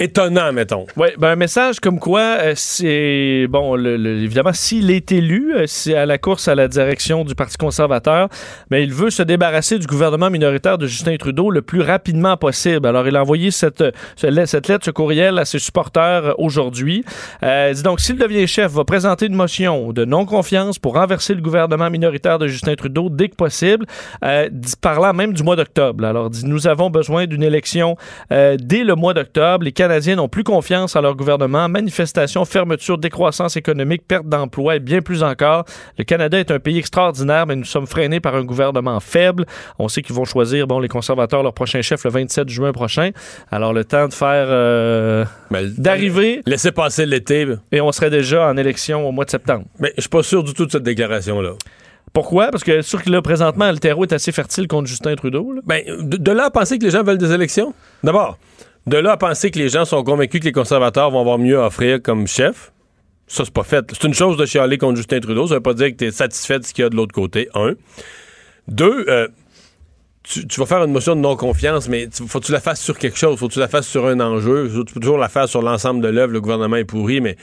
étonnant, 0.00 0.52
mettons. 0.52 0.86
Oui, 0.96 1.08
ben 1.18 1.28
un 1.28 1.36
message 1.36 1.78
comme 1.78 2.00
quoi 2.00 2.20
euh, 2.40 2.52
c'est 2.56 3.46
bon, 3.48 3.76
le, 3.76 3.96
le, 3.96 4.22
évidemment, 4.22 4.52
s'il 4.52 4.90
est 4.90 5.12
élu, 5.12 5.54
euh, 5.54 5.64
c'est 5.66 5.94
à 5.94 6.06
la 6.06 6.18
course 6.18 6.48
à 6.48 6.54
la 6.54 6.66
direction 6.68 7.24
du 7.24 7.34
Parti 7.34 7.58
conservateur, 7.58 8.28
mais 8.70 8.82
il 8.82 8.92
veut 8.92 9.10
se 9.10 9.22
débarrasser 9.22 9.78
du 9.78 9.86
gouvernement 9.86 10.30
minoritaire 10.30 10.78
de 10.78 10.86
Justin 10.86 11.16
Trudeau 11.16 11.50
le 11.50 11.60
plus 11.60 11.82
rapidement 11.82 12.36
possible. 12.38 12.86
Alors, 12.86 13.06
il 13.06 13.14
a 13.14 13.20
envoyé 13.20 13.50
cette, 13.50 13.84
cette 14.16 14.68
lettre, 14.68 14.84
ce 14.84 14.90
courriel 14.90 15.38
à 15.38 15.44
ses 15.44 15.58
supporters 15.58 16.34
aujourd'hui. 16.38 17.04
Euh, 17.42 17.72
dit 17.72 17.82
donc, 17.82 18.00
s'il 18.00 18.16
devient 18.16 18.46
chef, 18.46 18.72
va 18.72 18.84
présenter 18.84 19.26
une 19.26 19.34
motion 19.34 19.92
de 19.92 20.06
non-confiance 20.06 20.78
pour 20.78 20.94
renverser 20.94 21.34
le 21.34 21.42
gouvernement 21.42 21.90
minoritaire 21.90 22.38
de 22.38 22.46
Justin 22.46 22.74
Trudeau 22.74 23.10
dès 23.10 23.28
que 23.28 23.36
possible, 23.36 23.84
euh, 24.24 24.48
parlant 24.80 25.12
même 25.12 25.34
du 25.34 25.42
mois 25.42 25.56
d'octobre. 25.56 26.04
Alors, 26.04 26.30
dit, 26.30 26.46
nous 26.46 26.66
avons 26.66 26.88
besoin 26.88 27.26
d'une 27.26 27.42
élection 27.42 27.96
euh, 28.32 28.56
dès 28.58 28.82
le 28.82 28.94
mois 28.94 29.12
d'octobre. 29.12 29.64
Les 29.64 29.72
Canadiens 29.72 29.89
n'ont 29.90 30.28
plus 30.28 30.44
confiance 30.44 30.96
en 30.96 31.00
leur 31.00 31.16
gouvernement. 31.16 31.68
Manifestations, 31.68 32.44
fermeture, 32.44 32.98
décroissance 32.98 33.56
économique, 33.56 34.06
perte 34.06 34.26
d'emplois 34.26 34.76
et 34.76 34.80
bien 34.80 35.00
plus 35.00 35.22
encore. 35.22 35.64
Le 35.98 36.04
Canada 36.04 36.38
est 36.38 36.50
un 36.50 36.58
pays 36.58 36.78
extraordinaire, 36.78 37.46
mais 37.46 37.56
nous 37.56 37.64
sommes 37.64 37.86
freinés 37.86 38.20
par 38.20 38.34
un 38.34 38.44
gouvernement 38.44 39.00
faible. 39.00 39.46
On 39.78 39.88
sait 39.88 40.02
qu'ils 40.02 40.14
vont 40.14 40.24
choisir, 40.24 40.66
bon, 40.66 40.78
les 40.78 40.88
conservateurs, 40.88 41.42
leur 41.42 41.54
prochain 41.54 41.82
chef 41.82 42.04
le 42.04 42.10
27 42.10 42.48
juin 42.48 42.72
prochain. 42.72 43.10
Alors, 43.50 43.72
le 43.72 43.84
temps 43.84 44.08
de 44.08 44.14
faire... 44.14 44.46
Euh, 44.48 45.24
d'arriver... 45.50 46.42
Laissez 46.46 46.72
passer 46.72 47.06
l'été. 47.06 47.46
Et 47.72 47.80
on 47.80 47.92
serait 47.92 48.10
déjà 48.10 48.48
en 48.48 48.56
élection 48.56 49.08
au 49.08 49.12
mois 49.12 49.24
de 49.24 49.30
septembre. 49.30 49.64
Mais 49.78 49.92
je 49.96 50.02
suis 50.02 50.10
pas 50.10 50.22
sûr 50.22 50.42
du 50.42 50.54
tout 50.54 50.66
de 50.66 50.70
cette 50.70 50.82
déclaration-là. 50.82 51.52
Pourquoi? 52.12 52.48
Parce 52.48 52.64
que 52.64 52.82
sûr 52.82 53.02
que 53.02 53.10
là, 53.10 53.22
présentement, 53.22 53.70
le 53.70 53.78
terreau 53.78 54.04
est 54.04 54.12
assez 54.12 54.32
fertile 54.32 54.66
contre 54.66 54.88
Justin 54.88 55.14
Trudeau. 55.14 55.52
Là. 55.52 55.60
Ben, 55.64 55.84
de, 55.86 56.16
de 56.16 56.32
là 56.32 56.46
à 56.46 56.50
penser 56.50 56.78
que 56.78 56.84
les 56.84 56.90
gens 56.90 57.04
veulent 57.04 57.18
des 57.18 57.32
élections? 57.32 57.72
D'abord, 58.02 58.36
de 58.86 58.96
là 58.96 59.12
à 59.12 59.16
penser 59.16 59.50
que 59.50 59.58
les 59.58 59.68
gens 59.68 59.84
sont 59.84 60.02
convaincus 60.02 60.40
que 60.40 60.46
les 60.46 60.52
conservateurs 60.52 61.10
vont 61.10 61.20
avoir 61.20 61.38
mieux 61.38 61.60
à 61.60 61.66
offrir 61.66 62.00
comme 62.02 62.26
chef, 62.26 62.72
ça, 63.30 63.44
c'est 63.44 63.54
pas 63.54 63.62
fait. 63.62 63.84
C'est 63.92 64.08
une 64.08 64.14
chose 64.14 64.36
de 64.36 64.44
chialer 64.44 64.76
contre 64.76 64.96
Justin 64.96 65.20
Trudeau. 65.20 65.46
Ça 65.46 65.54
veut 65.54 65.60
pas 65.60 65.72
dire 65.72 65.90
que 65.90 65.94
tu 65.94 66.06
es 66.06 66.10
satisfait 66.10 66.58
de 66.58 66.64
ce 66.64 66.74
qu'il 66.74 66.82
y 66.82 66.86
a 66.86 66.88
de 66.90 66.96
l'autre 66.96 67.14
côté. 67.14 67.48
Un. 67.54 67.74
Deux, 68.66 69.04
euh, 69.08 69.28
tu, 70.24 70.48
tu, 70.48 70.58
vas 70.58 70.66
faire 70.66 70.82
une 70.82 70.90
motion 70.90 71.14
de 71.14 71.20
non-confiance, 71.20 71.88
mais 71.88 72.08
tu, 72.08 72.26
faut 72.26 72.40
que 72.40 72.46
tu 72.46 72.50
la 72.50 72.58
fasses 72.58 72.80
sur 72.80 72.98
quelque 72.98 73.16
chose. 73.16 73.38
Faut 73.38 73.46
que 73.46 73.52
tu 73.52 73.60
la 73.60 73.68
fasses 73.68 73.86
sur 73.86 74.04
un 74.06 74.18
enjeu. 74.18 74.68
Tu 74.84 74.92
peux 74.92 74.98
toujours 74.98 75.16
la 75.16 75.28
faire 75.28 75.48
sur 75.48 75.62
l'ensemble 75.62 76.00
de 76.00 76.08
l'œuvre. 76.08 76.32
Le 76.32 76.40
gouvernement 76.40 76.74
est 76.74 76.84
pourri, 76.84 77.20
mais 77.20 77.36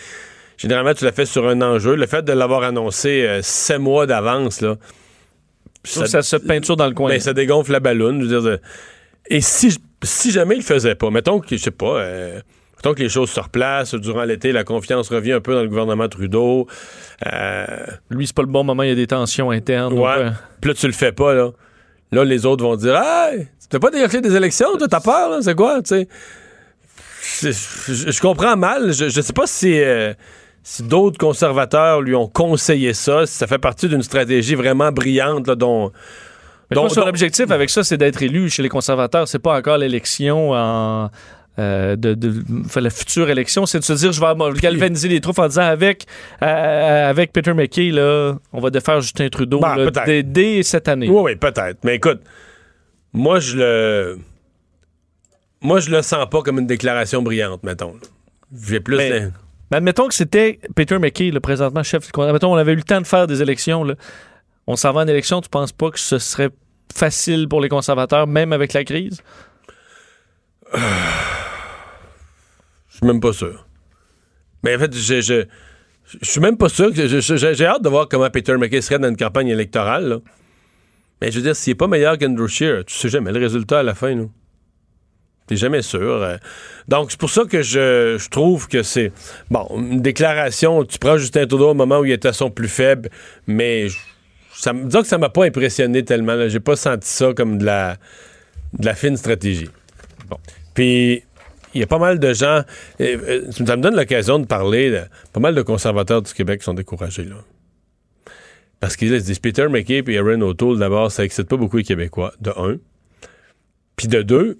généralement, 0.58 0.94
tu 0.94 1.06
la 1.06 1.14
fais 1.14 1.26
sur 1.26 1.48
un 1.48 1.62
enjeu. 1.62 1.96
Le 1.96 2.06
fait 2.06 2.26
de 2.26 2.34
l'avoir 2.34 2.64
annoncé 2.64 3.26
euh, 3.26 3.42
sept 3.42 3.80
mois 3.80 4.06
d'avance, 4.06 4.60
là. 4.60 4.76
Ça, 5.86 6.06
ça, 6.06 6.22
se 6.22 6.36
peinture 6.36 6.76
dans 6.76 6.88
le 6.88 6.94
coin. 6.94 7.12
Ben, 7.12 7.22
ça 7.22 7.32
dégonfle 7.32 7.72
la 7.72 7.80
ballonne. 7.80 8.22
Je 8.22 8.28
veux 8.28 8.42
dire, 8.42 8.60
et 9.30 9.40
si, 9.40 9.78
si 10.04 10.32
jamais 10.32 10.56
il 10.56 10.60
le 10.60 10.64
faisait 10.64 10.96
pas, 10.96 11.10
mettons 11.10 11.40
que, 11.40 11.58
je 11.58 11.62
sais 11.62 11.72
pas, 11.72 12.00
euh, 12.00 12.40
mettons 12.78 12.94
que 12.94 13.02
les 13.02 13.10
choses 13.10 13.30
se 13.30 13.40
replacent 13.40 13.96
durant 13.96 14.24
l'été, 14.24 14.52
la 14.52 14.64
confiance 14.64 15.10
revient 15.10 15.34
un 15.34 15.42
peu 15.42 15.54
dans 15.54 15.62
le 15.62 15.70
gouvernement 15.70 16.08
Trudeau. 16.08 16.68
Euh, 17.26 17.66
Lui, 18.10 18.28
c'est 18.28 18.36
pas 18.36 18.44
le 18.44 18.48
bon 18.48 18.64
moment, 18.64 18.84
il 18.84 18.90
y 18.90 18.92
a 18.92 18.96
des 18.96 19.08
tensions 19.08 19.52
internes. 19.52 19.94
Ouais. 19.94 20.10
Euh... 20.18 20.30
Puis 20.62 20.70
là, 20.70 20.76
tu 20.76 20.88
le 20.88 20.94
fais 20.94 21.12
pas, 21.12 21.34
là. 21.34 21.52
Là, 22.12 22.24
les 22.24 22.46
autres 22.46 22.64
vont 22.64 22.76
dire 22.76 22.96
Hey, 22.96 23.48
tu 23.62 23.68
t'as 23.70 23.80
pas 23.80 23.92
déclenché 23.92 24.22
des 24.22 24.36
élections, 24.36 24.78
toi, 24.78 24.88
t'as 24.88 25.02
peur, 25.02 25.30
là, 25.30 25.40
c'est 25.42 25.56
quoi, 25.56 25.82
tu 25.82 25.90
sais? 25.90 26.08
Je, 27.42 28.22
comprends 28.22 28.56
mal. 28.56 28.94
Je, 28.94 29.10
je 29.10 29.22
sais 29.22 29.34
pas 29.34 29.48
si. 29.48 29.82
Euh, 29.82 30.14
si 30.64 30.84
d'autres 30.84 31.18
conservateurs 31.18 32.02
lui 32.02 32.14
ont 32.14 32.28
conseillé 32.28 32.94
ça, 32.94 33.26
si 33.26 33.34
ça 33.36 33.48
fait 33.48 33.58
partie 33.58 33.88
d'une 33.88 34.04
stratégie 34.04 34.54
vraiment 34.54 34.92
brillante 34.92 35.48
là, 35.48 35.56
dont, 35.56 35.94
donc, 36.72 36.92
son 36.92 37.02
objectif 37.02 37.50
avec 37.52 37.70
ça, 37.70 37.84
c'est 37.84 37.98
d'être 37.98 38.22
élu 38.22 38.50
chez 38.50 38.64
les 38.64 38.70
conservateurs. 38.70 39.28
C'est 39.28 39.40
pas 39.40 39.58
encore 39.58 39.78
l'élection 39.78 40.52
en. 40.52 41.10
Euh, 41.60 41.96
de, 41.96 42.16
la 42.80 42.90
future 42.92 43.32
élection, 43.32 43.66
c'est 43.66 43.80
de 43.80 43.84
se 43.84 43.94
dire 43.94 44.12
je 44.12 44.22
vais 44.22 44.60
galvaniser 44.60 45.08
les 45.08 45.20
troupes 45.20 45.40
en 45.40 45.48
disant 45.48 45.64
avec 45.64 46.06
euh, 46.44 47.10
avec 47.10 47.34
Peter 47.34 47.52
McKay 47.56 47.90
là, 47.90 48.38
on 48.54 48.60
va 48.60 48.70
défaire 48.70 49.02
Justin 49.02 49.28
Trudeau 49.30 49.60
bah, 49.60 49.76
là, 49.76 49.90
dès, 50.06 50.22
dès, 50.22 50.62
cette 50.62 50.88
année. 50.88 51.10
Oui, 51.10 51.20
oui, 51.20 51.36
peut-être. 51.36 51.80
Mais 51.84 51.96
écoute, 51.96 52.20
moi 53.12 53.40
je 53.40 53.58
le 53.58 54.20
moi 55.60 55.80
je 55.80 55.90
le 55.90 56.04
sens 56.04 56.30
pas 56.30 56.44
comme 56.44 56.60
une 56.60 56.68
déclaration 56.68 57.24
brillante, 57.24 57.64
mettons. 57.64 57.96
J'ai 58.56 58.80
plus. 58.80 58.98
Mais, 58.98 59.20
de... 59.22 59.32
mais 59.72 59.78
admettons 59.78 60.08
que 60.08 60.14
c'était 60.14 60.60
Peter 60.76 61.00
McKay, 61.00 61.32
le 61.32 61.40
présentement 61.40 61.82
chef. 61.82 62.08
Admettons 62.16 62.54
on 62.54 62.58
avait 62.58 62.74
eu 62.74 62.78
le 62.78 62.84
temps 62.84 63.02
de 63.02 63.08
faire 63.08 63.26
des 63.26 63.42
élections 63.42 63.84
là 63.84 63.96
on 64.68 64.76
s'en 64.76 64.92
va 64.92 65.02
en 65.02 65.08
élection, 65.08 65.42
tu 65.42 65.50
penses 65.50 65.72
pas 65.72 65.90
que 65.90 66.00
ce 66.00 66.20
serait 66.20 66.50
facile 66.94 67.48
pour 67.48 67.62
les 67.62 67.70
conservateurs, 67.70 68.28
même 68.28 68.54
avec 68.54 68.74
la 68.74 68.84
crise? 68.84 69.22
Je 72.90 72.98
suis 72.98 73.06
même 73.06 73.20
pas 73.20 73.34
sûr. 73.34 73.68
Mais 74.64 74.76
en 74.76 74.80
fait, 74.80 74.96
je, 74.96 75.22
je, 75.22 75.46
suis 76.24 76.42
même 76.42 76.58
pas 76.58 76.68
sûr. 76.68 76.90
J'ai 76.96 77.66
hâte 77.66 77.84
de 77.84 77.90
voir 77.90 78.10
comment 78.10 78.28
Peter 78.32 78.58
McKay 78.58 78.82
serait 78.82 78.98
dans 78.98 79.10
une 79.10 79.16
campagne 79.16 79.50
électorale. 79.50 80.08
Là. 80.10 80.18
Mais 81.22 81.30
je 81.30 81.38
veux 81.38 81.44
dire, 81.44 81.56
s'il 81.56 81.72
est 81.72 81.76
pas 81.76 81.86
meilleur 81.86 82.18
qu'Andrew 82.18 82.48
Scheer, 82.48 82.84
tu 82.86 82.96
sais 82.96 83.10
jamais 83.10 83.32
le 83.32 83.40
résultat 83.40 83.82
à 83.82 83.84
la 83.84 83.94
fin, 83.94 84.16
nous. 84.16 84.32
T'es 85.46 85.58
jamais 85.58 85.84
sûr. 85.84 86.40
Donc, 86.88 87.12
c'est 87.12 87.20
pour 87.20 87.30
ça 87.30 87.44
que 87.46 87.62
je, 87.62 88.18
je 88.20 88.30
trouve 88.30 88.68
que 88.68 88.82
c'est. 88.82 89.12
Bon, 89.52 89.68
une 89.78 90.02
déclaration, 90.02 90.84
tu 90.86 90.98
prends 90.98 91.18
Justin 91.18 91.46
Trudeau 91.46 91.70
au 91.70 91.74
moment 91.76 92.00
où 92.00 92.06
il 92.06 92.14
était 92.14 92.30
à 92.30 92.34
son 92.34 92.50
plus 92.50 92.68
faible, 92.68 93.10
mais. 93.46 93.90
Je, 93.90 93.98
ça, 94.58 94.74
disons 94.74 95.02
que 95.02 95.08
ça 95.08 95.18
m'a 95.18 95.30
pas 95.30 95.46
impressionné 95.46 96.04
tellement. 96.04 96.48
J'ai 96.50 96.60
pas 96.60 96.76
senti 96.76 97.08
ça 97.08 97.34
comme 97.34 97.58
de 97.58 97.66
la, 97.66 97.98
de 98.74 98.86
la 98.86 98.96
fine 98.96 99.16
stratégie. 99.16 99.70
Bon. 100.30 100.38
Puis, 100.74 101.24
il 101.74 101.82
y 101.82 101.84
a 101.84 101.88
pas 101.88 102.00
mal 102.00 102.18
de 102.20 102.34
gens. 102.34 102.64
Euh, 103.02 103.52
ça 103.52 103.76
me 103.76 103.82
donne 103.82 103.96
l'occasion 103.96 104.40
de 104.40 104.46
parler 104.46 105.04
pas 105.32 105.40
mal 105.40 105.54
de 105.54 105.62
conservateurs 105.62 106.22
du 106.22 106.34
Québec 106.34 106.64
sont 106.64 106.74
découragés, 106.74 107.26
là. 107.26 107.36
Parce 108.80 108.96
qu'ils 108.96 109.10
disent 109.22 109.40
Peter 109.40 109.68
McKay 109.70 110.04
et 110.08 110.18
Aaron 110.18 110.42
O'Toole, 110.42 110.78
d'abord, 110.78 111.12
ça 111.12 111.24
excite 111.24 111.48
pas 111.48 111.58
beaucoup 111.58 111.78
les 111.78 111.84
Québécois, 111.84 112.34
de 112.42 112.52
un. 112.52 112.78
Puis 113.96 114.08
de 114.08 114.22
deux, 114.22 114.58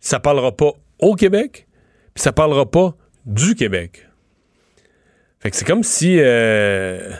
ça 0.00 0.20
parlera 0.20 0.54
pas 0.54 0.72
au 0.98 1.14
Québec, 1.14 1.66
puis 2.12 2.22
ça 2.22 2.32
parlera 2.32 2.70
pas 2.70 2.94
du 3.24 3.54
Québec. 3.54 4.06
Fait 5.40 5.50
que 5.50 5.56
c'est 5.56 5.64
comme 5.64 5.82
si. 5.82 6.18
Euh, 6.18 7.10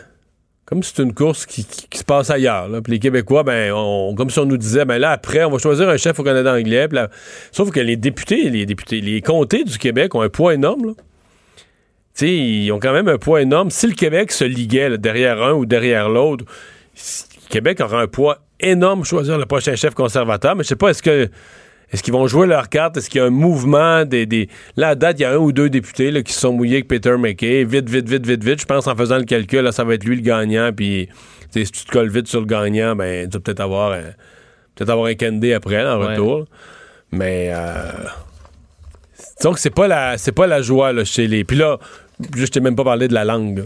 comme 0.73 0.83
c'est 0.83 1.03
une 1.03 1.13
course 1.13 1.45
qui, 1.45 1.67
se 1.93 2.03
passe 2.03 2.31
ailleurs. 2.31 2.67
Puis 2.83 2.95
les 2.95 2.99
Québécois, 2.99 3.43
ben, 3.43 3.75
comme 4.17 4.31
si 4.31 4.39
on 4.39 4.47
nous 4.47 4.57
disait, 4.57 4.87
ben 4.87 4.97
là, 4.97 5.11
après, 5.11 5.45
on 5.45 5.51
va 5.51 5.59
choisir 5.59 5.87
un 5.87 5.99
chef 5.99 6.19
au 6.19 6.23
Canada 6.23 6.55
anglais. 6.55 6.89
Sauf 7.51 7.71
que 7.71 7.79
les 7.79 7.97
députés, 7.97 8.49
les 8.49 8.65
députés, 8.65 9.03
les 9.03 9.21
comtés 9.21 9.65
du 9.65 9.77
Québec 9.77 10.15
ont 10.15 10.23
un 10.23 10.31
poids 10.31 10.55
énorme. 10.55 10.87
Là. 10.87 10.93
sais, 12.15 12.31
ils 12.31 12.73
ont 12.73 12.79
quand 12.79 12.95
même 12.95 13.07
un 13.09 13.19
poids 13.19 13.43
énorme. 13.43 13.71
Si 13.71 13.87
le 13.87 13.93
Québec 13.93 14.33
se 14.33 14.45
liguait 14.45 14.97
derrière 14.97 15.43
un 15.43 15.53
ou 15.53 15.67
derrière 15.67 16.09
l'autre, 16.09 16.47
le 16.97 17.49
Québec 17.51 17.79
aura 17.83 18.01
un 18.01 18.07
poids 18.07 18.39
énorme 18.59 19.05
choisir 19.05 19.37
le 19.37 19.45
prochain 19.45 19.77
chef 19.77 19.93
conservateur. 19.93 20.57
Mais 20.57 20.63
je 20.63 20.69
sais 20.69 20.77
pas, 20.77 20.89
est-ce 20.89 21.03
que 21.03 21.29
est-ce 21.93 22.03
qu'ils 22.03 22.15
vont 22.15 22.27
jouer 22.27 22.47
leur 22.47 22.71
carte? 22.71 22.97
Est-ce 22.97 23.11
qu'il 23.11 23.21
y 23.21 23.23
a 23.23 23.27
un 23.27 23.31
mouvement 23.31 24.05
des, 24.05 24.25
des... 24.25 24.49
Là, 24.77 24.89
à 24.89 24.95
date, 24.95 25.21
il 25.21 25.23
y 25.23 25.25
a 25.27 25.33
un 25.33 25.37
ou 25.37 25.53
deux 25.53 25.69
députés 25.69 26.11
là, 26.11 26.23
qui 26.23 26.33
se 26.33 26.41
sont 26.41 26.53
mouillés 26.53 26.77
avec 26.77 26.89
Peter 26.89 27.15
McKay. 27.19 27.65
Vite, 27.65 27.91
vite, 27.91 28.09
vite, 28.09 28.27
vite, 28.27 28.43
vite. 28.43 28.61
Je 28.61 28.65
pense 28.65 28.87
en 28.87 28.97
faisant 28.97 29.19
le 29.19 29.25
calcul, 29.25 29.61
là, 29.61 29.73
ça 29.73 29.85
va 29.85 29.95
être 29.95 30.05
lui 30.05 30.17
le 30.17 30.23
gagnant. 30.23 30.73
Puis, 30.75 31.11
si 31.51 31.65
tu 31.71 31.85
te 31.85 31.93
colles 31.93 32.09
vite 32.09 32.29
sur 32.29 32.41
le 32.41 32.47
gagnant, 32.47 32.97
ben, 32.97 33.29
tu 33.29 33.37
vas 33.37 33.41
peut-être 33.41 33.61
avoir, 33.61 33.93
un, 33.93 34.03
peut 34.75 34.91
avoir 34.91 35.07
un 35.07 35.15
Kennedy 35.15 35.53
après, 35.53 35.83
là, 35.83 35.99
en 35.99 36.01
ouais. 36.01 36.13
retour. 36.13 36.47
Mais, 37.11 37.51
euh... 37.55 37.91
donc, 39.43 39.59
c'est 39.59 39.75
pas 39.75 39.87
la, 39.87 40.17
c'est 40.17 40.33
pas 40.33 40.47
la 40.47 40.63
joie 40.63 40.95
là, 40.95 41.05
chez 41.05 41.27
les. 41.27 41.45
Puis 41.45 41.59
là, 41.59 41.79
je 42.35 42.47
t'ai 42.47 42.61
même 42.61 42.75
pas 42.75 42.85
parlé 42.85 43.07
de 43.07 43.15
la 43.15 43.27
langue. 43.27 43.59
Là. 43.59 43.65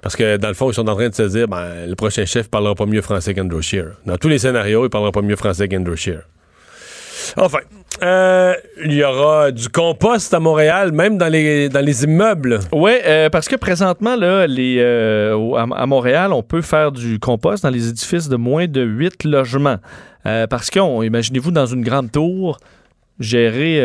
Parce 0.00 0.16
que 0.16 0.38
dans 0.38 0.48
le 0.48 0.54
fond, 0.54 0.70
ils 0.70 0.74
sont 0.74 0.88
en 0.88 0.94
train 0.94 1.10
de 1.10 1.14
se 1.14 1.22
dire, 1.24 1.48
ben, 1.48 1.86
le 1.86 1.94
prochain 1.96 2.24
chef 2.24 2.48
parlera 2.48 2.74
pas 2.74 2.86
mieux 2.86 3.02
français 3.02 3.34
qu'Andrew 3.34 3.60
Shear. 3.60 3.92
Dans 4.06 4.16
tous 4.16 4.28
les 4.28 4.38
scénarios, 4.38 4.84
il 4.84 4.90
parlera 4.90 5.12
pas 5.12 5.22
mieux 5.22 5.36
français 5.36 5.68
qu'Andrew 5.68 5.96
Shear. 5.96 6.22
Enfin, 7.36 7.58
euh, 8.02 8.54
il 8.84 8.92
y 8.94 9.04
aura 9.04 9.52
du 9.52 9.68
compost 9.68 10.32
à 10.34 10.40
Montréal, 10.40 10.92
même 10.92 11.18
dans 11.18 11.28
les, 11.28 12.04
immeubles. 12.04 12.60
Oui, 12.72 12.92
euh, 13.04 13.30
parce 13.30 13.48
que 13.48 13.56
présentement, 13.56 14.16
là, 14.16 14.46
euh, 14.48 15.54
à, 15.54 15.86
Montréal, 15.86 16.32
on 16.32 16.42
peut 16.42 16.62
faire 16.62 16.92
du 16.92 17.18
compost 17.18 17.62
dans 17.62 17.70
les 17.70 17.88
édifices 17.88 18.28
de 18.28 18.36
moins 18.36 18.66
de 18.66 18.82
8 18.82 19.24
logements. 19.24 19.76
Parce 20.24 20.70
que, 20.70 20.78
on- 20.80 21.02
imaginez-vous, 21.02 21.50
dans 21.50 21.66
une 21.66 21.82
grande 21.82 22.10
tour, 22.12 22.58
gérer 23.18 23.80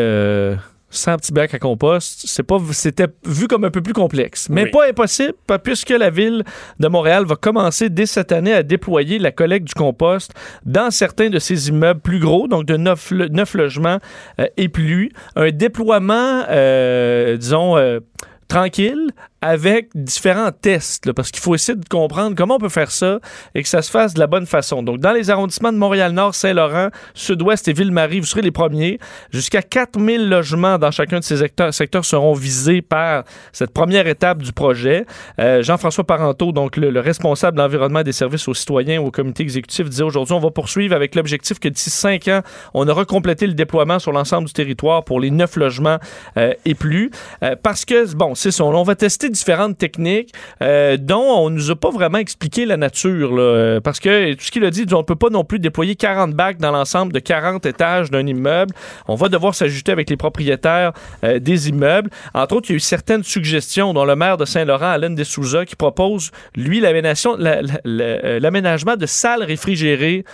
100 0.90 1.16
petits 1.18 1.32
bacs 1.32 1.52
à 1.52 1.58
compost, 1.58 2.22
c'est 2.26 2.42
pas, 2.42 2.58
c'était 2.72 3.08
vu 3.26 3.46
comme 3.46 3.64
un 3.64 3.70
peu 3.70 3.82
plus 3.82 3.92
complexe. 3.92 4.48
Mais 4.48 4.64
Oui. 4.64 4.70
pas 4.70 4.88
impossible, 4.88 5.34
puisque 5.62 5.90
la 5.90 6.10
ville 6.10 6.44
de 6.80 6.88
Montréal 6.88 7.24
va 7.26 7.36
commencer 7.36 7.90
dès 7.90 8.06
cette 8.06 8.32
année 8.32 8.52
à 8.54 8.62
déployer 8.62 9.18
la 9.18 9.30
collecte 9.30 9.66
du 9.66 9.74
compost 9.74 10.32
dans 10.64 10.90
certains 10.90 11.28
de 11.28 11.38
ses 11.38 11.68
immeubles 11.68 12.00
plus 12.00 12.18
gros, 12.20 12.48
donc 12.48 12.64
de 12.64 12.76
9, 12.76 13.54
logements 13.54 13.98
euh, 14.40 14.46
et 14.56 14.68
plus. 14.68 15.10
Un 15.36 15.50
déploiement, 15.50 16.44
euh, 16.48 17.36
disons, 17.36 17.76
euh, 17.76 18.00
tranquille 18.48 19.10
avec 19.40 19.88
différents 19.94 20.50
tests, 20.50 21.06
là, 21.06 21.14
parce 21.14 21.30
qu'il 21.30 21.42
faut 21.42 21.54
essayer 21.54 21.76
de 21.76 21.88
comprendre 21.88 22.34
comment 22.36 22.56
on 22.56 22.58
peut 22.58 22.68
faire 22.68 22.90
ça 22.90 23.20
et 23.54 23.62
que 23.62 23.68
ça 23.68 23.82
se 23.82 23.90
fasse 23.90 24.14
de 24.14 24.20
la 24.20 24.26
bonne 24.26 24.46
façon. 24.46 24.82
Donc, 24.82 24.98
dans 25.00 25.12
les 25.12 25.30
arrondissements 25.30 25.72
de 25.72 25.78
Montréal-Nord, 25.78 26.34
Saint-Laurent, 26.34 26.88
Sud-Ouest 27.14 27.68
et 27.68 27.72
Ville-Marie, 27.72 28.20
vous 28.20 28.26
serez 28.26 28.42
les 28.42 28.50
premiers. 28.50 28.98
Jusqu'à 29.30 29.62
4000 29.62 30.28
logements 30.28 30.78
dans 30.78 30.90
chacun 30.90 31.20
de 31.20 31.24
ces 31.24 31.36
secteurs, 31.36 32.04
seront 32.04 32.32
visés 32.32 32.82
par 32.82 33.24
cette 33.52 33.72
première 33.72 34.06
étape 34.06 34.42
du 34.42 34.52
projet. 34.52 35.04
Euh, 35.40 35.62
Jean-François 35.62 36.04
Parenteau, 36.04 36.52
donc 36.52 36.76
le, 36.76 36.90
le 36.90 37.00
responsable 37.00 37.56
de 37.56 37.62
l'environnement 37.62 38.00
et 38.00 38.04
des 38.04 38.12
services 38.12 38.46
aux 38.48 38.54
citoyens 38.54 39.00
au 39.00 39.10
comité 39.10 39.42
exécutif, 39.42 39.88
disait 39.88 40.02
aujourd'hui, 40.02 40.34
on 40.34 40.40
va 40.40 40.50
poursuivre 40.50 40.94
avec 40.94 41.14
l'objectif 41.14 41.58
que 41.58 41.68
d'ici 41.68 41.90
cinq 41.90 42.28
ans, 42.28 42.42
on 42.74 42.88
aura 42.88 43.04
complété 43.04 43.46
le 43.46 43.54
déploiement 43.54 43.98
sur 43.98 44.12
l'ensemble 44.12 44.46
du 44.46 44.52
territoire 44.52 45.04
pour 45.04 45.20
les 45.20 45.30
neuf 45.30 45.56
logements 45.56 45.98
euh, 46.36 46.54
et 46.64 46.74
plus. 46.74 47.10
Euh, 47.42 47.56
parce 47.62 47.84
que, 47.84 48.14
bon, 48.14 48.34
c'est 48.34 48.50
ça, 48.50 48.64
on 48.64 48.82
va 48.82 48.94
tester 48.94 49.27
différentes 49.30 49.78
techniques 49.78 50.32
euh, 50.62 50.96
dont 50.96 51.22
on 51.22 51.50
nous 51.50 51.70
a 51.70 51.76
pas 51.76 51.90
vraiment 51.90 52.18
expliqué 52.18 52.66
la 52.66 52.76
nature. 52.76 53.34
là, 53.34 53.80
parce 53.82 54.00
que 54.00 54.34
tout 54.34 54.44
ce 54.44 54.50
qu'il 54.50 54.64
a 54.64 54.70
dit, 54.70 54.86
on 54.92 54.98
ne 54.98 55.02
peut 55.02 55.16
pas 55.16 55.30
non 55.30 55.44
plus 55.44 55.58
déployer 55.58 55.96
40 55.96 56.34
bacs 56.34 56.58
dans 56.58 56.70
l'ensemble 56.70 57.12
de 57.12 57.18
40 57.18 57.66
étages 57.66 58.10
d'un 58.10 58.26
immeuble. 58.26 58.74
On 59.06 59.14
va 59.14 59.28
devoir 59.28 59.54
s'ajuster 59.54 59.92
avec 59.92 60.10
les 60.10 60.16
propriétaires 60.16 60.92
euh, 61.24 61.38
des 61.38 61.68
immeubles. 61.68 62.10
Entre 62.34 62.56
autres, 62.56 62.70
il 62.70 62.72
y 62.72 62.74
a 62.74 62.76
eu 62.76 62.80
certaines 62.80 63.24
suggestions, 63.24 63.94
dont 63.94 64.04
le 64.04 64.16
maire 64.16 64.36
de 64.36 64.44
Saint-Laurent, 64.44 64.90
Alain 64.90 65.10
Dessouza, 65.10 65.64
qui 65.64 65.76
propose, 65.76 66.30
lui, 66.56 66.82
euh, 66.84 68.40
l'aménagement 68.40 68.96
de 68.96 69.06
salles 69.06 69.42
réfrigérées 69.42 70.24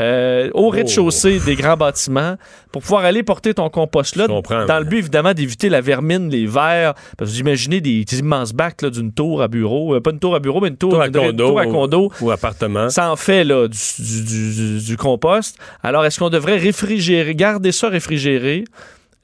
euh, 0.00 0.50
au 0.54 0.68
rez-de-chaussée 0.70 1.38
des 1.38 1.54
grands 1.54 1.76
bâtiments 1.76 2.36
pour 2.72 2.82
pouvoir 2.82 3.04
aller 3.04 3.22
porter 3.22 3.54
ton 3.54 3.68
compost 3.70 4.16
là 4.16 4.26
dans 4.26 4.42
mais- 4.42 4.78
le 4.80 4.84
but 4.84 4.98
évidemment 4.98 5.34
d'éviter 5.34 5.68
la 5.68 5.80
vermine, 5.80 6.28
les 6.28 6.46
vers. 6.46 6.94
Parce 7.16 7.30
que 7.30 7.34
vous 7.36 7.40
imaginez 7.40 7.80
des, 7.80 8.04
des 8.04 8.18
immenses 8.18 8.52
bacs 8.52 8.82
là, 8.82 8.90
d'une 8.90 9.12
tour 9.12 9.40
à 9.42 9.48
bureau, 9.48 9.94
Euh, 9.94 10.00
pas 10.00 10.10
une 10.10 10.18
tour 10.18 10.34
à 10.34 10.40
bureau, 10.40 10.60
mais 10.60 10.68
une 10.68 10.76
tour, 10.76 10.90
Tour 10.90 11.00
à 11.00 11.06
une 11.06 11.12
condo, 11.12 11.46
tour 11.48 11.60
à 11.60 11.66
condo. 11.66 12.12
Ou 12.20 12.30
appartement. 12.30 12.88
Ça 12.90 13.10
en 13.12 13.16
fait 13.16 13.44
là, 13.44 13.68
du, 13.68 13.78
du- 13.98 14.24
du- 14.24 14.54
du- 14.54 14.84
du 14.84 14.96
compost. 14.96 15.56
Alors, 15.82 16.04
est-ce 16.04 16.18
qu'on 16.18 16.30
devrait 16.30 16.56
réfrigérer, 16.58 17.34
garder 17.34 17.70
ça 17.72 17.88
réfrigéré 17.88 18.64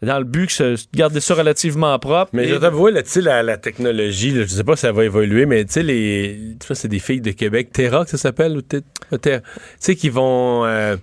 dans 0.06 0.18
le 0.18 0.24
but 0.24 0.46
que 0.46 0.52
ce- 0.52 0.86
garder 0.94 1.20
ça 1.20 1.34
relativement 1.34 1.98
propre? 1.98 2.30
Mais 2.32 2.44
Et- 2.44 2.46
je 2.46 2.50
dois 2.52 2.60
t'avouer, 2.60 2.92
là, 2.92 3.02
tu 3.02 3.10
sais, 3.10 3.20
la, 3.20 3.42
la 3.42 3.56
technologie, 3.58 4.30
là, 4.30 4.42
je 4.42 4.48
sais 4.48 4.64
pas 4.64 4.76
si 4.76 4.82
ça 4.82 4.92
va 4.92 5.04
évoluer, 5.04 5.46
mais 5.46 5.64
tu 5.64 5.72
sais, 5.74 5.82
les. 5.82 6.56
Tu 6.60 6.66
vois, 6.66 6.76
c'est 6.76 6.88
des 6.88 6.98
filles 6.98 7.20
de 7.20 7.32
Québec. 7.32 7.70
Terra, 7.72 8.04
que 8.04 8.10
ça 8.10 8.16
s'appelle? 8.18 8.56
ou 8.56 8.62
Te- 8.62 8.82
Terra. 9.20 9.40
Tu 9.40 9.46
sais, 9.78 9.96
qui 9.96 10.08
vont. 10.08 10.64
euh, 10.64 10.96
tu 10.96 11.02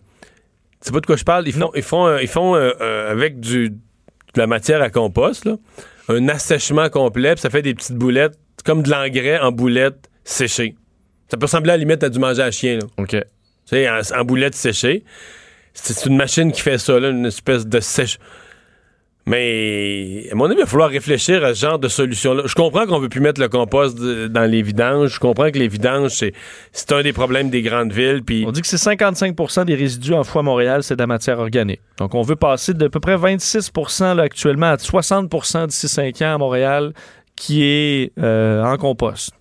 sais 0.81 0.91
pas 0.91 0.99
de 0.99 1.05
quoi 1.05 1.15
je 1.15 1.23
parle? 1.23 1.47
Ils 1.47 1.53
font, 1.53 1.71
ils 1.75 1.83
font, 1.83 2.07
euh, 2.07 2.21
ils 2.21 2.27
font 2.27 2.55
euh, 2.55 2.71
euh, 2.81 3.12
avec 3.12 3.39
du, 3.39 3.69
de 3.69 3.75
la 4.36 4.47
matière 4.47 4.81
à 4.81 4.89
compost, 4.89 5.45
là, 5.45 5.57
un 6.10 6.27
assèchement 6.29 6.89
complet, 6.89 7.33
puis 7.33 7.41
ça 7.41 7.49
fait 7.49 7.62
des 7.62 7.73
petites 7.73 7.95
boulettes, 7.95 8.38
comme 8.65 8.83
de 8.83 8.89
l'engrais 8.89 9.39
en 9.39 9.51
boulettes 9.51 10.10
séchées. 10.23 10.75
Ça 11.29 11.38
peut 11.38 11.45
ressembler 11.45 11.71
à 11.71 11.73
la 11.77 11.83
limite 11.83 12.03
à 12.03 12.10
du 12.10 12.19
manger 12.19 12.41
à 12.43 12.51
chien, 12.51 12.75
là. 12.79 12.86
OK. 12.97 13.10
Tu 13.10 13.19
sais, 13.65 13.89
en, 13.89 13.99
en 14.17 14.23
boulettes 14.23 14.55
séchées. 14.55 15.03
C'est 15.73 15.93
c'est 15.93 16.10
une 16.10 16.15
machine 16.17 16.51
qui 16.51 16.62
fait 16.62 16.77
ça, 16.77 16.99
là, 16.99 17.10
une 17.10 17.25
espèce 17.25 17.67
de 17.67 17.79
sèche. 17.79 18.17
Mais, 19.27 20.25
à 20.31 20.35
mon 20.35 20.45
avis, 20.45 20.55
il 20.55 20.61
va 20.61 20.65
falloir 20.65 20.89
réfléchir 20.89 21.43
à 21.43 21.53
ce 21.53 21.59
genre 21.59 21.79
de 21.79 21.89
solution-là. 21.89 22.43
Je 22.45 22.55
comprends 22.55 22.85
qu'on 22.85 22.97
veut 22.97 23.09
plus 23.09 23.19
mettre 23.19 23.41
le 23.41 23.49
compost 23.49 23.99
dans 23.99 24.49
les 24.49 24.61
vidanges. 24.61 25.15
Je 25.15 25.19
comprends 25.19 25.51
que 25.51 25.59
les 25.59 25.67
vidanges, 25.67 26.11
c'est, 26.11 26.31
c'est 26.71 26.93
un 26.93 27.01
des 27.01 27.11
problèmes 27.11 27.49
des 27.49 27.61
grandes 27.61 27.91
villes. 27.91 28.23
Puis, 28.23 28.45
On 28.47 28.53
dit 28.53 28.61
que 28.61 28.67
c'est 28.67 28.77
55% 28.77 29.65
des 29.65 29.75
résidus 29.75 30.13
en 30.13 30.23
foie 30.23 30.43
Montréal, 30.43 30.81
c'est 30.81 30.95
de 30.95 31.01
la 31.01 31.07
matière 31.07 31.39
organique. 31.39 31.81
Donc, 31.97 32.15
on 32.15 32.21
veut 32.21 32.37
passer 32.37 32.73
de 32.73 32.87
peu 32.87 33.01
près 33.01 33.17
26 33.17 33.69
là, 33.99 34.23
actuellement 34.23 34.67
à 34.67 34.77
60% 34.77 35.67
d'ici 35.67 35.89
5 35.89 36.21
ans 36.21 36.35
à 36.35 36.37
Montréal 36.37 36.93
qui 37.35 37.65
est 37.65 38.13
euh, 38.19 38.63
en 38.63 38.77
compost. 38.77 39.31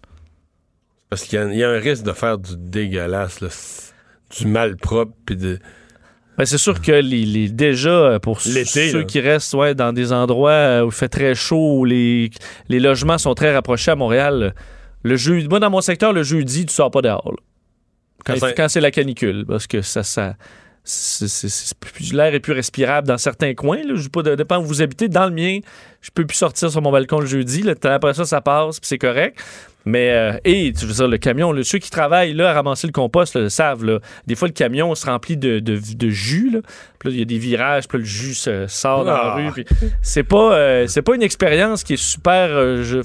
parce 1.08 1.22
qu'il 1.22 1.38
y 1.38 1.42
a, 1.42 1.44
il 1.46 1.58
y 1.58 1.62
a 1.62 1.70
un 1.70 1.78
risque 1.78 2.02
de 2.02 2.12
faire 2.12 2.38
du 2.38 2.56
dégueulasse, 2.56 3.40
là, 3.40 3.48
du 4.36 4.48
malpropre. 4.48 5.12
Puis 5.24 5.36
de, 5.36 5.60
Ben, 6.38 6.44
c'est 6.44 6.58
sûr 6.58 6.80
que 6.80 6.92
les, 6.92 7.24
les- 7.24 7.48
déjà, 7.48 8.18
pour 8.20 8.40
ceux 8.40 8.52
là. 8.98 9.04
qui 9.04 9.20
restent 9.20 9.54
ouais, 9.54 9.74
dans 9.74 9.92
des 9.92 10.12
endroits 10.12 10.82
où 10.84 10.88
il 10.88 10.92
fait 10.92 11.08
très 11.08 11.34
chaud, 11.34 11.78
où 11.78 11.84
les, 11.84 12.30
les 12.68 12.80
logements 12.80 13.18
sont 13.18 13.34
très 13.34 13.54
rapprochés 13.54 13.92
à 13.92 13.96
Montréal, 13.96 14.54
le 15.02 15.16
jeudi, 15.16 15.48
moi, 15.48 15.60
dans 15.60 15.70
mon 15.70 15.80
secteur, 15.80 16.12
le 16.12 16.22
jeudi, 16.22 16.66
tu 16.66 16.74
sors 16.74 16.90
pas 16.90 17.02
dehors. 17.02 17.32
là. 17.32 18.34
Quand, 18.56 18.68
c'est 18.68 18.80
la 18.80 18.90
canicule, 18.90 19.44
parce 19.46 19.66
que 19.66 19.82
ça... 19.82 20.02
ça 20.02 20.34
L'air 22.12 22.34
est 22.34 22.40
plus 22.40 22.52
respirable 22.52 23.08
dans 23.08 23.18
certains 23.18 23.54
coins. 23.54 23.82
Là. 23.82 23.94
Je 23.96 24.08
pas, 24.08 24.22
de, 24.22 24.34
dépend 24.36 24.58
où 24.58 24.64
vous 24.64 24.82
habitez. 24.82 25.08
Dans 25.08 25.26
le 25.26 25.32
mien, 25.32 25.58
je 26.00 26.10
peux 26.14 26.24
plus 26.24 26.36
sortir 26.36 26.70
sur 26.70 26.80
mon 26.80 26.92
balcon 26.92 27.18
le 27.18 27.26
jeudi. 27.26 27.62
Là. 27.62 27.74
Après 27.82 28.14
ça, 28.14 28.24
ça 28.24 28.40
passe, 28.40 28.78
puis 28.78 28.86
c'est 28.88 28.98
correct. 28.98 29.38
Mais, 29.88 30.10
euh, 30.10 30.32
et, 30.44 30.72
tu 30.72 30.84
veux 30.84 30.92
dire, 30.92 31.06
le 31.06 31.16
camion, 31.16 31.52
là, 31.52 31.62
ceux 31.62 31.78
qui 31.78 31.90
travaillent 31.90 32.32
là, 32.34 32.50
à 32.50 32.54
ramasser 32.54 32.88
le 32.88 32.92
compost 32.92 33.36
là, 33.36 33.42
le 33.42 33.48
savent. 33.48 33.84
Là, 33.84 34.00
des 34.26 34.34
fois, 34.34 34.48
le 34.48 34.52
camion 34.52 34.92
se 34.96 35.06
remplit 35.06 35.36
de, 35.36 35.60
de, 35.60 35.78
de 35.94 36.10
jus. 36.10 36.50
Là. 36.52 36.58
Puis 36.98 37.08
là, 37.08 37.14
il 37.14 37.18
y 37.20 37.22
a 37.22 37.24
des 37.24 37.38
virages, 37.38 37.86
puis 37.86 37.98
là, 37.98 38.00
le 38.02 38.04
jus 38.08 38.34
se 38.34 38.66
sort 38.66 39.04
dans 39.04 39.12
la 39.12 39.34
Ah. 39.36 39.50
rue. 39.54 39.64
c'est 40.02 40.24
pas, 40.24 40.54
euh, 40.56 40.86
c'est 40.88 41.02
pas 41.02 41.14
une 41.14 41.22
expérience 41.22 41.84
qui 41.84 41.92
est 41.94 42.02
super 42.02 42.48
euh, 42.50 42.82
je- 42.82 43.00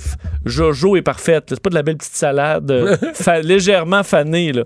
jojo 0.46 0.96
et 0.96 1.04
parfaite. 1.04 1.46
C'est 1.50 1.62
pas 1.62 1.70
de 1.70 1.76
la 1.76 1.84
belle 1.84 1.98
petite 1.98 2.16
salade 2.16 2.70
euh, 2.72 2.98
fa- 3.14 3.42
légèrement 3.42 4.02
fanée. 4.02 4.52
Là. 4.52 4.64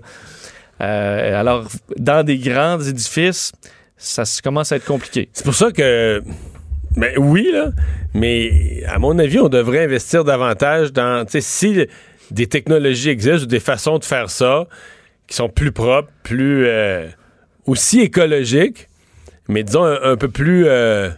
Alors, 0.80 1.66
dans 1.98 2.24
des 2.24 2.38
grands 2.38 2.80
édifices, 2.80 3.52
ça 3.96 4.24
commence 4.42 4.72
à 4.72 4.76
être 4.76 4.84
compliqué. 4.84 5.28
C'est 5.32 5.44
pour 5.44 5.54
ça 5.54 5.70
que. 5.70 6.22
Ben 6.96 7.12
oui, 7.18 7.50
là. 7.52 7.70
Mais 8.14 8.82
à 8.88 8.98
mon 8.98 9.18
avis, 9.18 9.38
on 9.38 9.48
devrait 9.48 9.84
investir 9.84 10.24
davantage 10.24 10.92
dans. 10.92 11.24
Tu 11.26 11.32
sais, 11.32 11.40
si 11.40 11.86
des 12.30 12.46
technologies 12.46 13.10
existent 13.10 13.42
ou 13.44 13.46
des 13.46 13.60
façons 13.60 13.98
de 13.98 14.04
faire 14.04 14.30
ça 14.30 14.66
qui 15.26 15.36
sont 15.36 15.48
plus 15.48 15.72
propres, 15.72 16.10
plus. 16.22 16.66
euh, 16.66 17.06
aussi 17.66 18.00
écologiques, 18.00 18.88
mais 19.48 19.64
disons 19.64 19.84
un, 19.84 20.00
un 20.12 20.16
peu 20.16 20.28
plus 20.28 20.66
euh, 20.68 21.10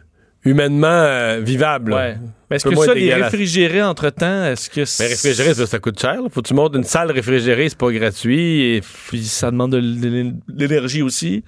humainement 0.45 0.87
euh, 0.89 1.41
vivables. 1.43 1.91
là. 1.91 1.97
Ouais. 1.97 2.17
Mais 2.51 2.57
est-ce 2.57 2.67
que 2.67 2.75
ça, 2.75 2.95
les 2.95 3.13
réfrigérer 3.13 3.83
entre-temps, 3.83 4.45
est-ce 4.47 4.71
que 4.71 4.81
Mais 5.03 5.09
réfrigérer, 5.09 5.53
ça, 5.53 5.67
ça 5.67 5.79
coûte 5.79 6.01
cher. 6.01 6.15
là. 6.23 6.29
Faut 6.31 6.41
que 6.41 6.49
tu 6.49 6.55
montes 6.55 6.75
une 6.75 6.85
salle 6.85 7.11
réfrigérée, 7.11 7.69
c'est 7.69 7.77
pas 7.77 7.93
gratuit. 7.93 8.77
Et... 8.77 8.81
Puis 9.09 9.23
ça 9.25 9.51
demande 9.51 9.73
de 9.73 9.77
l'é- 9.77 10.33
l'énergie 10.49 11.03
aussi. 11.03 11.45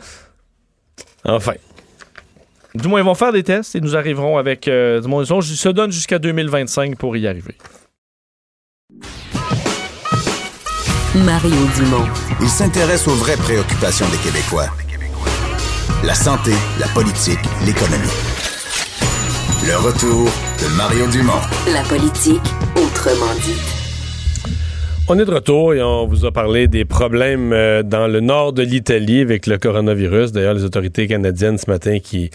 Enfin. 1.24 1.54
Du 2.74 2.88
moins, 2.88 3.00
ils 3.00 3.04
vont 3.04 3.14
faire 3.14 3.32
des 3.32 3.42
tests 3.42 3.74
et 3.74 3.80
nous 3.80 3.96
arriverons 3.96 4.38
avec. 4.38 4.68
euh, 4.68 5.00
du 5.00 5.08
moins, 5.08 5.24
ils 5.24 5.32
ont- 5.32 5.40
se 5.40 5.68
donnent 5.68 5.92
jusqu'à 5.92 6.18
2025 6.18 6.96
pour 6.96 7.16
y 7.16 7.26
arriver. 7.26 7.56
Mario 11.14 11.56
Dumont. 11.76 12.06
Il 12.40 12.48
s'intéresse 12.48 13.08
aux 13.08 13.14
vraies 13.14 13.36
préoccupations 13.36 14.06
des 14.10 14.18
Québécois. 14.18 14.68
La 16.04 16.14
santé, 16.14 16.52
la 16.78 16.86
politique, 16.88 17.40
l'économie. 17.66 18.06
Le 19.66 19.76
retour 19.76 20.30
de 20.62 20.76
Mario 20.76 21.06
Dumont. 21.08 21.40
La 21.72 21.82
politique, 21.82 22.40
autrement 22.76 23.34
dit. 23.44 23.79
On 25.12 25.18
est 25.18 25.24
de 25.24 25.34
retour 25.34 25.74
et 25.74 25.82
on 25.82 26.06
vous 26.06 26.24
a 26.24 26.30
parlé 26.30 26.68
des 26.68 26.84
problèmes 26.84 27.52
euh, 27.52 27.82
dans 27.82 28.06
le 28.06 28.20
nord 28.20 28.52
de 28.52 28.62
l'Italie 28.62 29.22
avec 29.22 29.48
le 29.48 29.58
coronavirus. 29.58 30.30
D'ailleurs, 30.30 30.54
les 30.54 30.64
autorités 30.64 31.08
canadiennes 31.08 31.58
ce 31.58 31.68
matin 31.68 31.98
qui 31.98 32.30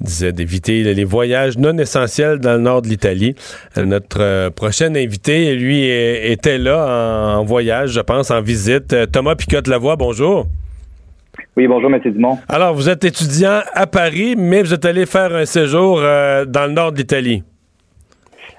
disaient 0.00 0.30
d'éviter 0.30 0.84
les 0.84 1.02
voyages 1.02 1.58
non 1.58 1.76
essentiels 1.78 2.38
dans 2.38 2.52
le 2.52 2.60
nord 2.60 2.82
de 2.82 2.86
l'Italie. 2.86 3.34
Euh, 3.76 3.84
notre 3.84 4.20
euh, 4.20 4.50
prochain 4.50 4.94
invité, 4.94 5.56
lui, 5.56 5.84
était 5.84 6.58
là 6.58 7.38
en, 7.38 7.44
voyage, 7.44 7.90
je 7.90 8.00
pense, 8.00 8.30
en 8.30 8.40
visite. 8.40 8.94
Thomas 9.10 9.34
Picotte-Lavoie, 9.34 9.96
bonjour. 9.96 10.46
Oui, 11.56 11.66
bonjour, 11.66 11.92
M. 11.92 12.00
Dumont. 12.04 12.38
Alors, 12.48 12.72
vous 12.72 12.88
êtes 12.88 13.02
étudiant 13.02 13.62
à 13.74 13.88
Paris, 13.88 14.36
mais 14.38 14.62
vous 14.62 14.72
êtes 14.72 14.84
allé 14.84 15.06
faire 15.06 15.34
un 15.34 15.44
séjour 15.44 15.96
dans 15.96 16.66
le 16.68 16.72
nord 16.72 16.92
de 16.92 16.98
l'Italie. 16.98 17.42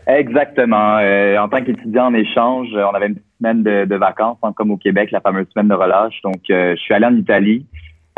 Exactement. 0.07 0.97
Euh, 0.99 1.37
en 1.37 1.47
tant 1.47 1.63
qu'étudiant 1.63 2.07
en 2.07 2.13
échange, 2.13 2.67
on 2.73 2.93
avait 2.93 3.07
une 3.07 3.19
de, 3.43 3.95
vacances, 3.95 4.37
hein, 4.43 4.53
comme 4.55 4.71
au 4.71 4.77
Québec, 4.77 5.11
la 5.11 5.21
fameuse 5.21 5.47
semaine 5.53 5.67
de 5.67 5.73
relâche. 5.73 6.21
Donc, 6.23 6.41
je 6.47 6.75
suis 6.77 6.93
allé 6.93 7.05
en 7.05 7.15
Italie. 7.15 7.65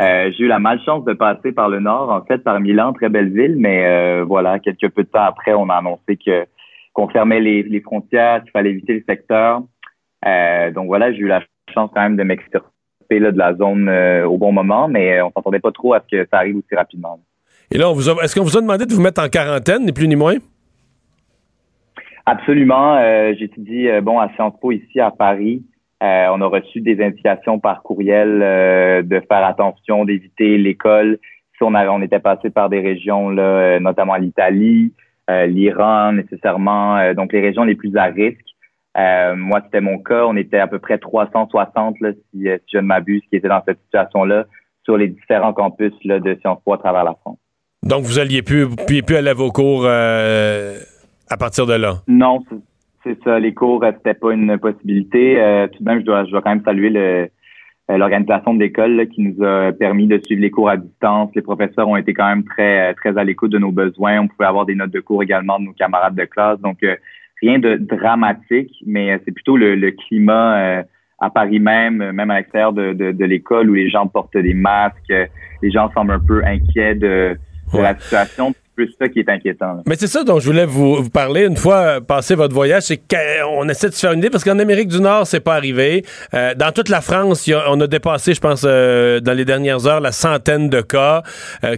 Euh, 0.02 0.30
j'ai 0.36 0.44
eu 0.44 0.48
la 0.48 0.58
malchance 0.58 1.04
de 1.04 1.14
passer 1.14 1.52
par 1.52 1.68
le 1.68 1.80
nord, 1.80 2.10
en 2.10 2.22
fait, 2.22 2.38
par 2.38 2.60
Milan, 2.60 2.92
très 2.92 3.08
belle 3.08 3.32
ville, 3.32 3.56
mais 3.56 3.86
euh, 3.86 4.24
voilà, 4.24 4.58
quelques 4.58 4.90
peu 4.90 5.04
de 5.04 5.08
temps 5.08 5.22
après, 5.22 5.54
on 5.54 5.68
a 5.70 5.74
annoncé 5.74 6.16
que 6.16 6.46
qu'on 6.92 7.08
fermait 7.08 7.40
les, 7.40 7.80
frontières, 7.82 8.42
qu'il 8.42 8.50
fallait 8.52 8.70
éviter 8.70 8.94
le 8.94 9.04
secteur. 9.06 9.60
Euh, 10.26 10.70
donc 10.70 10.86
voilà, 10.86 11.12
j'ai 11.12 11.18
eu 11.18 11.26
la 11.26 11.42
chance 11.74 11.90
quand 11.94 12.00
même 12.00 12.16
de 12.16 12.22
m'extirper 12.22 12.64
de 13.10 13.36
la 13.36 13.54
zone 13.54 13.88
au 14.24 14.38
bon 14.38 14.50
moment, 14.50 14.88
mais 14.88 15.20
on 15.20 15.30
s'entendait 15.30 15.60
pas 15.60 15.72
trop 15.72 15.92
à 15.92 16.00
ce 16.00 16.16
que 16.16 16.26
ça 16.30 16.38
arrive 16.38 16.56
aussi 16.56 16.74
rapidement. 16.74 17.20
Et 17.70 17.76
là, 17.76 17.92
est-ce 18.22 18.34
qu'on 18.34 18.44
vous 18.44 18.56
a 18.56 18.62
demandé 18.62 18.86
de 18.86 18.94
vous 18.94 19.02
mettre 19.02 19.22
en 19.22 19.28
quarantaine, 19.28 19.84
ni 19.84 19.92
plus 19.92 20.08
ni 20.08 20.16
moins? 20.16 20.36
Absolument. 22.26 22.98
J'étudie 23.34 23.88
bon 24.02 24.18
à 24.18 24.28
Sciences 24.34 24.58
Po 24.60 24.72
ici 24.72 25.00
à 25.00 25.10
Paris. 25.10 25.62
Euh, 26.02 26.26
on 26.30 26.42
a 26.42 26.46
reçu 26.46 26.82
des 26.82 27.02
indications 27.02 27.58
par 27.58 27.82
courriel 27.82 28.40
euh, 28.42 29.02
de 29.02 29.20
faire 29.20 29.44
attention, 29.44 30.04
d'éviter 30.04 30.58
l'école. 30.58 31.18
Si 31.56 31.62
on, 31.62 31.74
on 31.74 32.02
était 32.02 32.18
passé 32.18 32.50
par 32.50 32.68
des 32.68 32.80
régions, 32.80 33.30
là, 33.30 33.42
euh, 33.42 33.80
notamment 33.80 34.16
l'Italie, 34.16 34.92
l'Iran 35.28 36.12
nécessairement, 36.12 37.12
donc 37.14 37.32
les 37.32 37.40
régions 37.40 37.64
les 37.64 37.74
plus 37.74 37.96
à 37.96 38.04
risque. 38.04 38.46
moi, 38.94 39.60
c'était 39.64 39.80
mon 39.80 39.98
cas. 39.98 40.24
On 40.24 40.36
était 40.36 40.60
à 40.60 40.68
peu 40.68 40.78
près 40.78 40.98
360, 40.98 41.98
là, 42.00 42.12
si, 42.12 42.42
si 42.42 42.46
je 42.72 42.78
ne 42.78 42.82
m'abuse, 42.82 43.22
qui 43.28 43.34
étaient 43.34 43.48
dans 43.48 43.62
cette 43.66 43.80
situation-là 43.86 44.44
sur 44.84 44.96
les 44.96 45.08
différents 45.08 45.52
campus 45.52 45.92
là, 46.04 46.20
de 46.20 46.36
Sciences 46.40 46.60
Po 46.64 46.74
à 46.74 46.78
travers 46.78 47.02
la 47.02 47.14
France. 47.14 47.38
Donc, 47.82 48.04
vous 48.04 48.20
alliez 48.20 48.42
plus, 48.42 48.68
plus, 48.86 49.02
plus 49.02 49.16
aller 49.16 49.30
à 49.30 49.34
vos 49.34 49.50
cours 49.50 49.84
à 51.28 51.36
partir 51.36 51.66
de 51.66 51.74
là? 51.74 51.96
Non, 52.06 52.40
c'est 53.04 53.22
ça, 53.22 53.38
les 53.38 53.54
cours, 53.54 53.82
euh, 53.84 53.92
c'était 53.96 54.14
pas 54.14 54.32
une 54.32 54.58
possibilité. 54.58 55.40
Euh, 55.40 55.68
tout 55.68 55.82
de 55.82 55.88
même, 55.88 56.00
je 56.00 56.04
dois, 56.04 56.24
je 56.24 56.30
dois 56.30 56.42
quand 56.42 56.50
même 56.50 56.64
saluer 56.64 56.90
le, 56.90 57.28
euh, 57.90 57.96
l'organisation 57.96 58.54
de 58.54 58.60
l'école 58.60 59.06
qui 59.08 59.22
nous 59.22 59.44
a 59.44 59.72
permis 59.72 60.06
de 60.06 60.20
suivre 60.24 60.42
les 60.42 60.50
cours 60.50 60.68
à 60.68 60.76
distance. 60.76 61.30
Les 61.34 61.42
professeurs 61.42 61.88
ont 61.88 61.96
été 61.96 62.14
quand 62.14 62.26
même 62.26 62.44
très 62.44 62.94
très 62.94 63.16
à 63.16 63.24
l'écoute 63.24 63.52
de 63.52 63.58
nos 63.58 63.70
besoins. 63.70 64.20
On 64.20 64.28
pouvait 64.28 64.46
avoir 64.48 64.66
des 64.66 64.74
notes 64.74 64.90
de 64.90 65.00
cours 65.00 65.22
également 65.22 65.58
de 65.60 65.66
nos 65.66 65.72
camarades 65.72 66.16
de 66.16 66.24
classe. 66.24 66.58
Donc 66.60 66.78
rien 67.40 67.58
de 67.60 67.76
dramatique, 67.76 68.72
mais 68.84 69.20
c'est 69.24 69.32
plutôt 69.32 69.56
le, 69.56 69.90
climat 69.92 70.84
à 71.20 71.30
Paris 71.30 71.60
même, 71.60 72.10
même 72.10 72.30
à 72.30 72.38
l'extérieur 72.38 72.72
de, 72.72 72.92
de, 72.92 73.24
l'école 73.24 73.70
où 73.70 73.74
les 73.74 73.88
gens 73.88 74.08
portent 74.08 74.36
des 74.36 74.54
masques. 74.54 75.12
Les 75.62 75.70
gens 75.70 75.90
semblent 75.92 76.12
un 76.12 76.20
peu 76.20 76.44
inquiets 76.44 76.96
de, 76.96 77.36
de 77.72 77.78
la 77.78 77.96
situation 77.96 78.52
plus 78.76 78.94
ça 79.00 79.08
qui 79.08 79.20
est 79.20 79.28
inquiétant. 79.28 79.82
Mais 79.86 79.96
c'est 79.96 80.06
ça 80.06 80.22
dont 80.22 80.38
je 80.38 80.46
voulais 80.46 80.66
vous, 80.66 81.08
parler 81.08 81.46
une 81.46 81.56
fois 81.56 81.76
euh, 81.76 82.00
passé 82.00 82.34
votre 82.34 82.54
voyage, 82.54 82.82
c'est 82.82 82.98
qu'on 82.98 83.68
essaie 83.68 83.88
de 83.88 83.94
se 83.94 84.00
faire 84.00 84.12
une 84.12 84.18
idée 84.18 84.30
parce 84.30 84.44
qu'en 84.44 84.58
Amérique 84.58 84.88
du 84.88 85.00
Nord, 85.00 85.26
c'est 85.26 85.40
pas 85.40 85.54
arrivé. 85.54 86.04
Euh, 86.34 86.54
dans 86.54 86.70
toute 86.72 86.90
la 86.90 87.00
France, 87.00 87.50
on 87.68 87.80
a 87.80 87.86
dépassé, 87.86 88.34
je 88.34 88.40
pense, 88.40 88.64
euh, 88.64 89.20
dans 89.20 89.32
les 89.32 89.44
dernières 89.44 89.86
heures, 89.86 90.00
la 90.00 90.12
centaine 90.12 90.68
de 90.68 90.82
cas, 90.82 91.22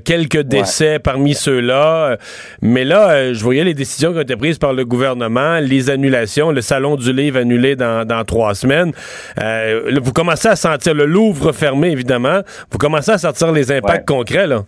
quelques 0.04 0.40
décès 0.40 0.98
parmi 0.98 1.34
ceux-là. 1.34 2.18
mais 2.60 2.84
là, 2.84 3.32
je 3.32 3.42
voyais 3.42 3.62
les 3.62 3.74
décisions 3.74 4.12
qui 4.12 4.18
ont 4.18 4.22
été 4.22 4.36
prises 4.36 4.58
par 4.58 4.72
le 4.72 4.84
gouvernement, 4.84 5.58
les 5.60 5.90
annulations, 5.90 6.50
le 6.50 6.60
salon 6.60 6.96
du 6.96 7.12
livre 7.12 7.38
annulé 7.38 7.76
dans, 7.76 8.04
dans 8.04 8.24
trois 8.24 8.54
semaines. 8.54 8.92
vous 9.36 10.12
commencez 10.12 10.48
à 10.48 10.56
sentir 10.56 10.94
le 10.94 11.06
Louvre 11.06 11.52
fermé, 11.52 11.90
évidemment. 11.90 12.40
Vous 12.70 12.78
commencez 12.78 13.12
à 13.12 13.18
sentir 13.18 13.52
les 13.52 13.70
impacts 13.70 14.06
concrets, 14.08 14.46
là. 14.46 14.64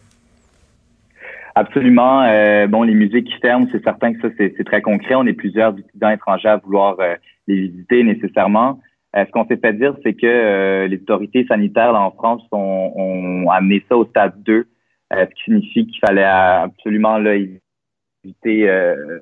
Absolument. 1.54 2.22
Euh, 2.22 2.66
bon, 2.66 2.82
les 2.82 2.94
musées 2.94 3.24
qui 3.24 3.32
ferment, 3.40 3.66
c'est 3.72 3.82
certain 3.82 4.14
que 4.14 4.20
ça, 4.20 4.34
c'est 4.38 4.64
très 4.64 4.82
concret. 4.82 5.14
On 5.14 5.26
est 5.26 5.32
plusieurs 5.32 5.76
étudiants 5.76 6.10
étrangers 6.10 6.48
à 6.48 6.56
vouloir 6.56 6.98
euh, 7.00 7.14
les 7.46 7.68
visiter 7.68 8.04
nécessairement. 8.04 8.80
Euh, 9.16 9.24
ce 9.26 9.30
qu'on 9.32 9.46
s'est 9.46 9.56
fait 9.56 9.72
dire, 9.72 9.94
c'est 10.04 10.14
que 10.14 10.86
les 10.86 10.96
autorités 10.96 11.44
sanitaires 11.46 11.94
en 11.94 12.12
France 12.12 12.42
ont, 12.52 12.92
ont, 12.94 13.50
amené 13.50 13.84
ça 13.88 13.96
au 13.96 14.04
stade 14.06 14.40
2, 14.44 14.66
ce 15.12 15.24
qui 15.34 15.44
signifie 15.44 15.86
qu'il 15.86 15.98
fallait 15.98 16.22
absolument 16.22 17.18
là, 17.18 17.34
éviter 17.34 18.66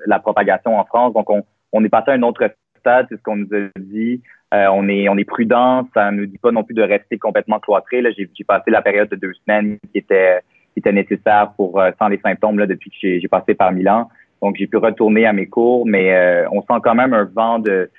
la 0.05 0.19
propagation 0.19 0.77
en 0.77 0.85
France. 0.85 1.13
Donc, 1.13 1.27
on, 1.31 1.43
on 1.71 1.83
est 1.83 1.89
passé 1.89 2.11
à 2.11 2.13
un 2.13 2.21
autre 2.21 2.51
stade, 2.77 3.07
c'est 3.09 3.17
ce 3.17 3.23
qu'on 3.23 3.37
nous 3.37 3.49
a 3.51 3.79
dit. 3.79 4.21
on 4.51 4.87
est 4.89 5.09
on 5.09 5.17
est 5.17 5.25
prudent, 5.25 5.89
ça 5.95 6.11
ne 6.11 6.17
nous 6.17 6.25
dit 6.27 6.37
pas 6.37 6.51
non 6.51 6.63
plus 6.63 6.75
de 6.75 6.83
rester 6.83 7.17
complètement 7.17 7.59
cloîtré. 7.59 8.03
Là, 8.03 8.11
j'ai 8.11 8.29
passé 8.47 8.69
la 8.69 8.83
période 8.83 9.09
de 9.09 9.15
deux 9.15 9.33
semaines 9.33 9.79
qui 9.91 9.97
était 9.97 10.41
était 10.79 10.91
nécessaire 10.91 11.51
pour 11.55 11.79
euh, 11.79 11.91
sans 11.99 12.07
les 12.07 12.19
symptômes 12.19 12.59
là, 12.59 12.65
depuis 12.65 12.89
que 12.89 13.19
j'ai 13.19 13.27
passé 13.27 13.53
par 13.53 13.71
Milan. 13.71 14.09
Donc, 14.41 14.55
j'ai 14.57 14.67
pu 14.67 14.77
retourner 14.77 15.25
à 15.25 15.33
mes 15.33 15.47
cours, 15.47 15.85
mais 15.85 16.13
euh, 16.13 16.47
on 16.51 16.61
sent 16.61 16.79
quand 16.83 16.95
même 16.95 17.13
un 17.13 17.25
vent 17.25 17.59
de, 17.59 17.89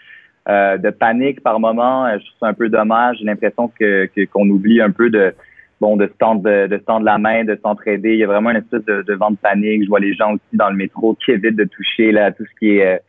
euh, 0.49 0.79
de 0.79 0.91
panique 0.91 1.43
par 1.43 1.61
moment. 1.61 2.09
Je 2.13 2.25
trouve 2.25 2.39
ça 2.41 2.47
un 2.47 2.55
peu 2.55 2.69
dommage. 2.69 3.19
J'ai 3.19 3.25
l'impression 3.25 3.69
que 3.69 4.09
qu'on 4.33 4.49
oublie 4.49 4.81
un 4.81 4.91
peu 4.91 5.11
de 5.11 5.35
bon 5.81 5.97
de 5.97 6.07
se 6.07 6.13
tendre 6.19 6.43
de, 6.43 7.05
la 7.05 7.19
main, 7.19 7.45
de 7.45 7.59
s'entraider. 7.63 8.13
Il 8.13 8.19
y 8.19 8.25
a 8.25 8.27
vraiment 8.27 8.51
une 8.51 8.59
espèce 8.59 8.85
de, 8.85 9.15
vent 9.15 9.31
de 9.31 9.37
panique. 9.37 9.85
Je 9.85 9.89
vois 9.89 10.01
les 10.01 10.15
gens 10.15 10.33
aussi 10.33 10.55
dans 10.55 10.71
le 10.71 10.77
métro 10.77 11.15
qui 11.15 11.31
évitent 11.33 11.57
de 11.57 11.65
toucher 11.65 12.13
là 12.13 12.33
tout 12.33 12.45
ce 12.45 12.59
qui 12.59 12.79
est 12.79 13.01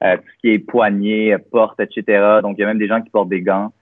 tout 0.00 0.28
ce 0.36 0.40
qui 0.40 0.50
est 0.50 1.38
porte, 1.50 1.80
etc. 1.80 2.40
Donc, 2.42 2.56
il 2.58 2.60
y 2.60 2.64
a 2.64 2.66
même 2.66 2.78
des 2.78 2.88
gens 2.88 3.00
qui 3.00 3.10
portent 3.10 3.30
des 3.30 3.40
gants. 3.40 3.72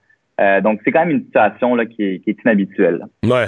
donc, 0.63 0.79
c'est 0.83 0.91
quand 0.91 1.01
même 1.05 1.17
une 1.17 1.25
situation 1.25 1.75
là, 1.75 1.85
qui, 1.85 2.03
est, 2.03 2.19
qui 2.19 2.29
est 2.29 2.37
inhabituelle. 2.43 3.05
Ouais 3.23 3.47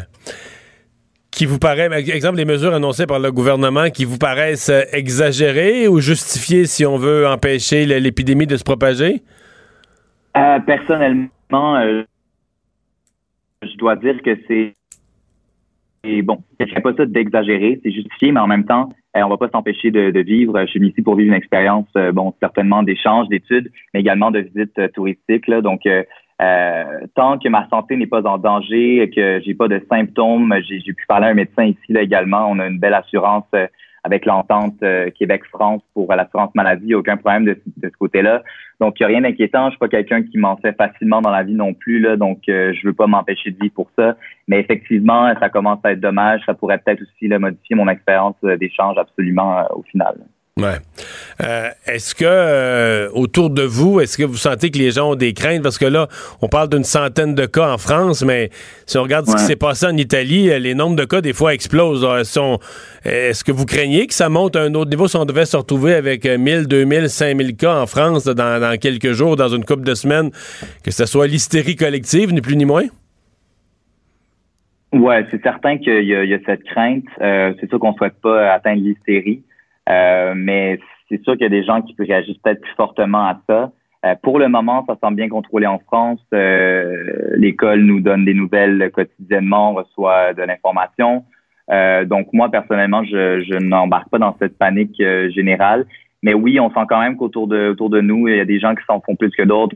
qui 1.35 1.45
vous 1.45 1.59
paraît, 1.59 1.89
exemple, 1.93 2.37
les 2.37 2.45
mesures 2.45 2.73
annoncées 2.73 3.05
par 3.05 3.19
le 3.19 3.31
gouvernement 3.31 3.89
qui 3.89 4.05
vous 4.05 4.17
paraissent 4.17 4.69
euh, 4.69 4.83
exagérées 4.93 5.87
ou 5.87 5.99
justifiées 5.99 6.65
si 6.65 6.85
on 6.85 6.97
veut 6.97 7.27
empêcher 7.27 7.85
l'épidémie 7.85 8.47
de 8.47 8.55
se 8.55 8.63
propager? 8.63 9.21
Euh, 10.37 10.59
personnellement, 10.59 11.75
euh, 11.75 12.03
je 13.61 13.75
dois 13.77 13.97
dire 13.97 14.21
que 14.23 14.37
c'est 14.47 14.73
bon, 16.21 16.41
je 16.59 16.73
ne 16.73 16.81
pas 16.81 16.93
ça 16.93 17.05
d'exagérer, 17.05 17.79
c'est 17.83 17.91
justifié, 17.91 18.31
mais 18.31 18.39
en 18.39 18.47
même 18.47 18.65
temps, 18.65 18.89
on 19.13 19.29
va 19.29 19.37
pas 19.37 19.49
s'empêcher 19.49 19.91
de, 19.91 20.19
vivre. 20.19 20.59
Je 20.61 20.67
suis 20.67 20.87
ici 20.87 21.01
pour 21.01 21.15
vivre 21.15 21.29
une 21.29 21.37
expérience, 21.37 21.87
bon, 22.13 22.33
certainement 22.41 22.83
d'échanges, 22.83 23.27
d'études, 23.29 23.71
mais 23.93 24.01
également 24.01 24.29
de 24.29 24.39
visites 24.39 24.91
touristiques. 24.93 25.47
Là, 25.47 25.61
donc, 25.61 25.81
tant 26.39 27.37
que 27.37 27.49
ma 27.49 27.67
santé 27.69 27.95
n'est 27.95 28.07
pas 28.07 28.25
en 28.25 28.37
danger, 28.37 29.09
que 29.15 29.41
j'ai 29.43 29.53
pas 29.53 29.67
de 29.67 29.81
symptômes, 29.89 30.53
j'ai 30.67 30.93
pu 30.93 31.05
parler 31.07 31.27
à 31.27 31.29
un 31.29 31.33
médecin 31.33 31.65
ici 31.65 31.93
là, 31.93 32.01
également. 32.01 32.47
On 32.49 32.59
a 32.59 32.67
une 32.67 32.79
belle 32.79 32.93
assurance 32.93 33.45
euh, 33.55 33.67
avec 34.03 34.25
l'entente 34.25 34.75
euh, 34.83 35.09
Québec-France 35.17 35.81
pour 35.93 36.13
l'assurance 36.13 36.53
maladie. 36.53 36.93
aucun 36.93 37.17
problème 37.17 37.45
de, 37.45 37.59
ce 37.83 37.97
côté-là. 37.97 38.43
Donc, 38.79 38.99
il 38.99 39.03
a 39.03 39.07
rien 39.07 39.21
d'inquiétant. 39.21 39.65
Je 39.67 39.71
suis 39.71 39.79
pas 39.79 39.87
quelqu'un 39.87 40.21
qui 40.23 40.37
m'en 40.37 40.57
fait 40.57 40.73
facilement 40.73 41.21
dans 41.21 41.31
la 41.31 41.43
vie 41.43 41.55
non 41.55 41.73
plus. 41.73 41.99
Là, 41.99 42.17
donc, 42.17 42.41
je 42.47 42.85
veux 42.85 42.93
pas 42.93 43.07
m'empêcher 43.07 43.51
de 43.51 43.57
vivre 43.59 43.73
pour 43.73 43.89
ça. 43.97 44.15
Mais 44.47 44.59
effectivement, 44.59 45.33
ça 45.39 45.49
commence 45.49 45.79
à 45.83 45.93
être 45.93 46.01
dommage. 46.01 46.41
Ça 46.45 46.53
pourrait 46.53 46.77
peut-être 46.79 47.01
aussi 47.01 47.29
modifier 47.29 47.75
mon 47.75 47.87
expérience 47.87 48.35
d'échange 48.59 48.97
absolument 48.97 49.65
au 49.73 49.81
final. 49.83 50.17
Ouais. 50.57 50.77
Euh, 51.43 51.67
est-ce 51.85 52.15
que 52.15 52.23
euh, 52.25 53.09
autour 53.11 53.49
de 53.49 53.63
vous, 53.63 53.99
est-ce 53.99 54.17
que 54.17 54.23
vous 54.23 54.37
sentez 54.37 54.71
que 54.71 54.77
les 54.77 54.91
gens 54.91 55.11
ont 55.11 55.15
des 55.15 55.33
craintes? 55.33 55.61
Parce 55.61 55.77
que 55.77 55.83
là, 55.83 56.07
on 56.41 56.47
parle 56.47 56.69
d'une 56.69 56.85
centaine 56.85 57.35
de 57.35 57.45
cas 57.45 57.73
en 57.73 57.77
France, 57.77 58.23
mais 58.23 58.51
si 58.85 58.97
on 58.97 59.03
regarde 59.03 59.25
ce 59.25 59.35
qui 59.35 59.41
s'est 59.41 59.57
passé 59.57 59.85
en 59.85 59.97
Italie, 59.97 60.49
euh, 60.49 60.57
les 60.57 60.73
nombres 60.73 60.95
de 60.95 61.03
cas, 61.03 61.19
des 61.19 61.33
fois, 61.33 61.53
explosent. 61.53 62.07
Est-ce 63.03 63.43
que 63.43 63.51
vous 63.51 63.65
craignez 63.65 64.07
que 64.07 64.13
ça 64.13 64.29
monte 64.29 64.55
à 64.55 64.61
un 64.61 64.73
autre 64.75 64.89
niveau? 64.89 65.09
Si 65.09 65.17
on 65.17 65.25
devait 65.25 65.43
se 65.43 65.57
retrouver 65.57 65.93
avec 65.93 66.23
1000, 66.23 66.67
2000, 66.67 67.09
5000 67.09 67.57
cas 67.57 67.81
en 67.81 67.85
France 67.85 68.23
dans, 68.23 68.79
quelques 68.79 69.11
jours, 69.11 69.35
dans 69.35 69.49
une 69.49 69.65
couple 69.65 69.83
de 69.83 69.93
semaines, 69.93 70.31
que 70.85 70.91
ce 70.91 71.05
soit 71.05 71.27
l'hystérie 71.27 71.75
collective, 71.75 72.31
ni 72.31 72.39
plus 72.39 72.55
ni 72.55 72.63
moins? 72.63 72.85
Ouais, 74.93 75.25
c'est 75.31 75.43
certain 75.43 75.77
qu'il 75.79 76.05
y, 76.05 76.11
y, 76.11 76.33
a 76.33 76.39
cette 76.45 76.63
crainte. 76.63 77.03
c'est 77.19 77.67
sûr 77.67 77.77
qu'on 77.77 77.91
ne 77.91 77.97
souhaite 77.97 78.21
pas 78.21 78.53
atteindre 78.53 78.81
l'hystérie. 78.81 79.41
Euh, 79.89 80.33
mais 80.35 80.79
c'est 81.09 81.21
sûr 81.23 81.33
qu'il 81.33 81.43
y 81.43 81.45
a 81.45 81.49
des 81.49 81.63
gens 81.63 81.81
qui 81.81 81.95
réagissent 81.97 82.37
peut-être 82.39 82.61
plus 82.61 82.73
fortement 82.75 83.25
à 83.27 83.39
ça. 83.47 83.71
Euh, 84.05 84.15
pour 84.21 84.39
le 84.39 84.47
moment, 84.47 84.85
ça 84.87 84.97
semble 85.01 85.17
bien 85.17 85.29
contrôlé 85.29 85.65
en 85.67 85.79
France. 85.79 86.19
Euh, 86.33 87.33
l'école 87.35 87.81
nous 87.81 88.01
donne 88.01 88.25
des 88.25 88.33
nouvelles 88.33 88.91
quotidiennement, 88.91 89.73
reçoit 89.73 90.33
de 90.33 90.43
l'information. 90.43 91.25
donc 92.05 92.27
moi, 92.33 92.49
personnellement, 92.49 93.03
je, 93.03 93.43
je 93.43 93.57
n'embarque 93.57 94.09
pas 94.09 94.19
dans 94.19 94.35
cette 94.39 94.57
panique 94.57 95.01
générale. 95.29 95.85
Mais 96.21 96.33
oui, 96.33 96.59
on 96.59 96.69
sent 96.69 96.85
quand 96.89 96.99
même 96.99 97.17
qu'autour 97.17 97.47
de, 97.47 97.69
autour 97.69 97.89
de 97.89 98.01
nous, 98.01 98.27
il 98.27 98.37
y 98.37 98.39
a 98.39 98.45
des 98.45 98.59
gens 98.59 98.73
qui 98.75 98.83
s'en 98.85 99.01
font 99.01 99.15
plus 99.15 99.31
que 99.31 99.43
d'autres. 99.43 99.75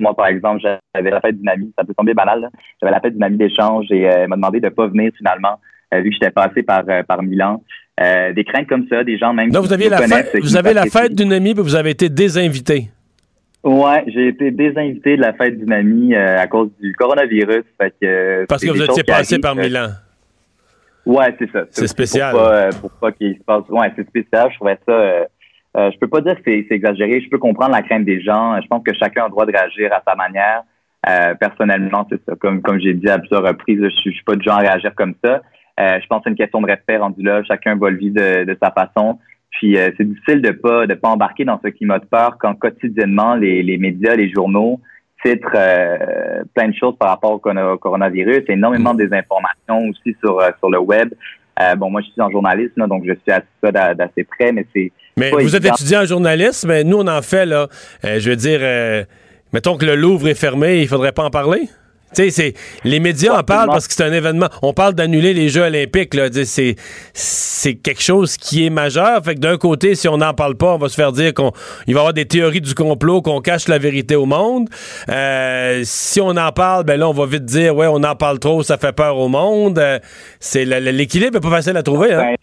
Moi, 0.00 0.14
par 0.14 0.26
exemple, 0.26 0.60
j'avais 0.94 1.10
la 1.10 1.20
fête 1.20 1.38
d'une 1.38 1.48
amie, 1.48 1.72
ça 1.78 1.84
peut 1.84 1.94
tomber 1.94 2.12
banal. 2.12 2.50
J'avais 2.80 2.92
la 2.92 3.00
fête 3.00 3.14
d'une 3.14 3.22
amie 3.22 3.38
d'échange 3.38 3.86
et 3.90 4.02
elle 4.02 4.28
m'a 4.28 4.36
demandé 4.36 4.60
de 4.60 4.68
pas 4.68 4.86
venir 4.86 5.10
finalement, 5.16 5.58
vu 5.92 6.10
que 6.10 6.14
j'étais 6.14 6.30
passé 6.30 6.62
par, 6.62 6.84
par 7.06 7.22
Milan. 7.22 7.62
Euh, 7.98 8.32
des 8.34 8.44
craintes 8.44 8.66
comme 8.66 8.86
ça, 8.88 9.04
des 9.04 9.16
gens 9.16 9.32
même 9.32 9.50
Donc, 9.50 9.64
vous 9.64 9.72
aviez 9.72 9.88
la 9.88 10.02
fête, 10.06 10.36
vous 10.42 10.56
avez 10.56 10.74
la 10.74 10.84
fête 10.84 11.14
d'une 11.14 11.32
amie, 11.32 11.54
puis 11.54 11.62
vous 11.62 11.76
avez 11.76 11.90
été 11.90 12.10
désinvité. 12.10 12.90
Ouais, 13.64 14.04
j'ai 14.08 14.28
été 14.28 14.50
désinvité 14.50 15.16
de 15.16 15.22
la 15.22 15.32
fête 15.32 15.58
d'une 15.58 15.72
amie 15.72 16.14
euh, 16.14 16.38
à 16.38 16.46
cause 16.46 16.68
du 16.80 16.94
coronavirus. 16.94 17.64
Euh, 18.04 18.44
Parce 18.48 18.62
que 18.62 18.70
vous 18.70 18.82
étiez 18.82 19.02
passé 19.02 19.38
par 19.38 19.56
Milan. 19.56 19.88
Ouais, 21.06 21.34
c'est 21.38 21.50
ça. 21.50 21.64
C'est 21.70 21.86
spécial. 21.86 22.34
Pour 22.80 22.90
pas, 22.90 23.12
qu'il 23.12 23.34
se 23.34 23.42
passe. 23.44 23.62
Ouais, 23.70 23.90
c'est 23.96 24.06
spécial. 24.06 24.50
Je 24.50 24.56
trouvais 24.56 24.78
ça 24.86 24.92
Euh, 25.76 25.90
je 25.92 25.98
peux 25.98 26.08
pas 26.08 26.20
dire 26.20 26.36
que 26.36 26.42
c'est 26.44 26.66
exagéré. 26.70 27.20
Je 27.20 27.28
peux 27.28 27.38
comprendre 27.38 27.72
la 27.72 27.82
crainte 27.82 28.04
des 28.04 28.20
gens. 28.20 28.60
Je 28.60 28.66
pense 28.66 28.82
que 28.82 28.94
chacun 28.94 29.22
a 29.22 29.24
le 29.26 29.30
droit 29.30 29.46
de 29.46 29.52
réagir 29.52 29.92
à 29.92 30.02
sa 30.06 30.14
manière. 30.14 30.62
Euh, 31.08 31.34
personnellement, 31.34 32.06
c'est 32.10 32.20
ça. 32.24 32.34
Comme, 32.40 32.62
comme 32.62 32.80
j'ai 32.80 32.94
dit 32.94 33.08
à 33.08 33.18
plusieurs 33.18 33.42
reprises, 33.42 33.80
je, 33.82 33.88
suis, 33.90 34.12
suis 34.12 34.24
pas 34.24 34.36
du 34.36 34.42
genre 34.42 34.58
à 34.58 34.60
réagir 34.60 34.94
comme 34.94 35.14
ça. 35.24 35.42
Euh, 35.78 35.98
je 36.00 36.06
pense 36.06 36.18
que 36.18 36.24
c'est 36.24 36.30
une 36.30 36.36
question 36.36 36.60
de 36.60 36.66
respect 36.66 36.96
rendu 36.96 37.22
là. 37.22 37.42
Chacun 37.44 37.76
va 37.76 37.90
le 37.90 37.96
vivre 37.96 38.14
de, 38.16 38.44
de 38.44 38.56
sa 38.62 38.70
façon. 38.70 39.18
Puis 39.50 39.78
euh, 39.78 39.90
c'est 39.96 40.08
difficile 40.08 40.42
de 40.42 40.50
pas 40.50 40.86
de 40.86 40.94
pas 40.94 41.08
embarquer 41.08 41.44
dans 41.44 41.60
ce 41.62 41.68
climat 41.68 41.98
de 41.98 42.04
peur 42.04 42.36
quand 42.38 42.54
quotidiennement 42.54 43.34
les, 43.34 43.62
les 43.62 43.78
médias, 43.78 44.14
les 44.14 44.30
journaux 44.30 44.80
titrent 45.24 45.48
euh, 45.54 46.42
plein 46.54 46.68
de 46.68 46.74
choses 46.74 46.96
par 46.98 47.08
rapport 47.10 47.32
au 47.32 47.38
coronavirus, 47.78 48.44
énormément 48.48 48.94
de 48.94 49.04
désinformation 49.04 49.88
aussi 49.88 50.16
sur 50.20 50.40
sur 50.58 50.70
le 50.70 50.78
web. 50.78 51.10
bon, 51.78 51.90
moi 51.90 52.00
je 52.02 52.10
suis 52.10 52.20
en 52.20 52.30
journalisme, 52.30 52.86
donc 52.86 53.04
je 53.06 53.12
suis 53.12 53.32
à 53.32 53.42
ça 53.62 53.94
d'assez 53.94 54.24
près, 54.24 54.52
mais 54.52 54.66
c'est 54.74 54.92
mais 55.18 55.30
vous 55.30 55.56
êtes 55.56 55.64
étudiant 55.64 56.02
en 56.02 56.04
journalisme, 56.04 56.68
mais 56.68 56.84
nous 56.84 56.98
on 56.98 57.06
en 57.06 57.22
fait 57.22 57.46
là. 57.46 57.68
je 58.02 58.28
veux 58.28 58.36
dire, 58.36 58.60
mettons 59.54 59.78
que 59.78 59.86
le 59.86 59.94
Louvre 59.94 60.28
est 60.28 60.38
fermé, 60.38 60.82
il 60.82 60.88
faudrait 60.88 61.12
pas 61.12 61.24
en 61.24 61.30
parler? 61.30 61.68
Tu 62.16 62.30
sais, 62.30 62.54
les 62.82 62.98
médias 62.98 63.38
en 63.38 63.42
parlent 63.42 63.68
parce 63.68 63.86
que 63.86 63.92
c'est 63.92 64.04
un 64.04 64.12
événement. 64.12 64.48
On 64.62 64.72
parle 64.72 64.94
d'annuler 64.94 65.34
les 65.34 65.50
Jeux 65.50 65.62
olympiques. 65.62 66.14
Là. 66.14 66.28
C'est, 66.32 66.76
c'est 67.12 67.74
quelque 67.74 68.02
chose 68.02 68.38
qui 68.38 68.64
est 68.64 68.70
majeur. 68.70 69.22
Fait 69.22 69.34
que 69.34 69.40
d'un 69.40 69.58
côté, 69.58 69.94
si 69.94 70.08
on 70.08 70.16
n'en 70.16 70.32
parle 70.32 70.56
pas, 70.56 70.74
on 70.74 70.78
va 70.78 70.88
se 70.88 70.94
faire 70.94 71.12
dire 71.12 71.34
qu'il 71.34 71.44
va 71.44 71.52
y 71.86 71.90
avoir 71.92 72.14
des 72.14 72.24
théories 72.24 72.62
du 72.62 72.74
complot, 72.74 73.20
qu'on 73.20 73.40
cache 73.40 73.68
la 73.68 73.78
vérité 73.78 74.16
au 74.16 74.24
monde. 74.24 74.68
Euh, 75.10 75.82
si 75.84 76.20
on 76.20 76.30
en 76.30 76.52
parle, 76.52 76.84
ben 76.84 76.98
là, 76.98 77.06
on 77.06 77.12
va 77.12 77.26
vite 77.26 77.44
dire, 77.44 77.76
ouais, 77.76 77.86
on 77.86 78.02
en 78.02 78.16
parle 78.16 78.38
trop, 78.38 78.62
ça 78.62 78.78
fait 78.78 78.94
peur 78.94 79.18
au 79.18 79.28
monde. 79.28 79.78
Euh, 79.78 79.98
c'est 80.40 80.64
l'équilibre 80.64 81.34
n'est 81.34 81.40
pas 81.40 81.50
facile 81.50 81.76
à 81.76 81.82
trouver. 81.82 82.14
Hein? 82.14 82.34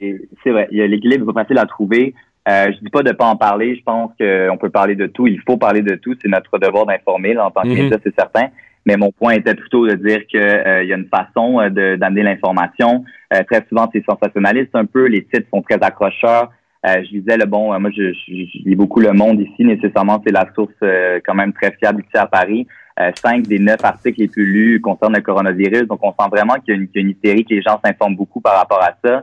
C'est 0.00 0.50
vrai, 0.50 0.68
l'équilibre 0.70 1.26
n'est 1.26 1.32
pas 1.32 1.42
facile 1.42 1.58
à 1.58 1.66
trouver. 1.66 2.14
Euh, 2.48 2.72
je 2.72 2.78
dis 2.78 2.90
pas 2.90 3.02
de 3.02 3.12
pas 3.12 3.26
en 3.26 3.36
parler. 3.36 3.76
Je 3.76 3.82
pense 3.82 4.10
qu'on 4.18 4.56
peut 4.56 4.70
parler 4.70 4.94
de 4.94 5.06
tout. 5.06 5.26
Il 5.26 5.40
faut 5.46 5.56
parler 5.56 5.82
de 5.82 5.94
tout. 5.96 6.14
C'est 6.20 6.28
notre 6.28 6.58
devoir 6.58 6.86
d'informer 6.86 7.36
en 7.38 7.50
tant 7.50 7.62
que 7.62 7.68
mm 7.68 7.98
c'est 8.02 8.14
certain. 8.14 8.48
Mais 8.86 8.96
mon 8.96 9.12
point 9.12 9.32
était 9.32 9.54
plutôt 9.54 9.86
de 9.86 9.94
dire 9.94 10.26
qu'il 10.26 10.40
euh, 10.40 10.84
y 10.84 10.92
a 10.92 10.96
une 10.96 11.08
façon 11.08 11.60
euh, 11.60 11.96
d'amener 11.96 12.22
l'information. 12.22 13.04
Euh, 13.32 13.42
très 13.44 13.64
souvent, 13.68 13.88
c'est 13.92 14.04
sensationnaliste 14.04 14.74
un 14.74 14.86
peu. 14.86 15.06
Les 15.06 15.24
titres 15.24 15.48
sont 15.52 15.62
très 15.62 15.78
accrocheurs. 15.82 16.50
je 16.84 17.08
disais, 17.10 17.36
le 17.36 17.44
bon, 17.44 17.78
moi, 17.78 17.90
je, 17.94 18.12
lis 18.64 18.76
beaucoup 18.76 19.00
Le 19.00 19.12
Monde 19.12 19.40
ici. 19.40 19.64
Nécessairement, 19.64 20.22
c'est 20.26 20.32
la 20.32 20.46
source 20.54 20.72
quand 21.26 21.34
même 21.34 21.52
très 21.52 21.72
fiable 21.72 22.02
ici 22.02 22.16
à 22.16 22.26
Paris. 22.26 22.66
cinq 23.16 23.46
des 23.46 23.58
neuf 23.58 23.84
articles 23.84 24.18
les 24.18 24.28
plus 24.28 24.46
lus 24.46 24.80
concernent 24.80 25.14
le 25.14 25.20
coronavirus. 25.20 25.86
Donc, 25.86 26.00
on 26.02 26.12
sent 26.12 26.30
vraiment 26.30 26.54
qu'il 26.54 26.74
y, 26.74 26.78
y, 26.78 26.98
a 26.98 27.00
une 27.02 27.10
hystérie, 27.10 27.44
que 27.44 27.54
les 27.54 27.62
gens 27.62 27.78
s'informent 27.84 28.16
beaucoup 28.16 28.40
par 28.40 28.56
rapport 28.56 28.82
à 28.82 28.92
ça. 29.04 29.22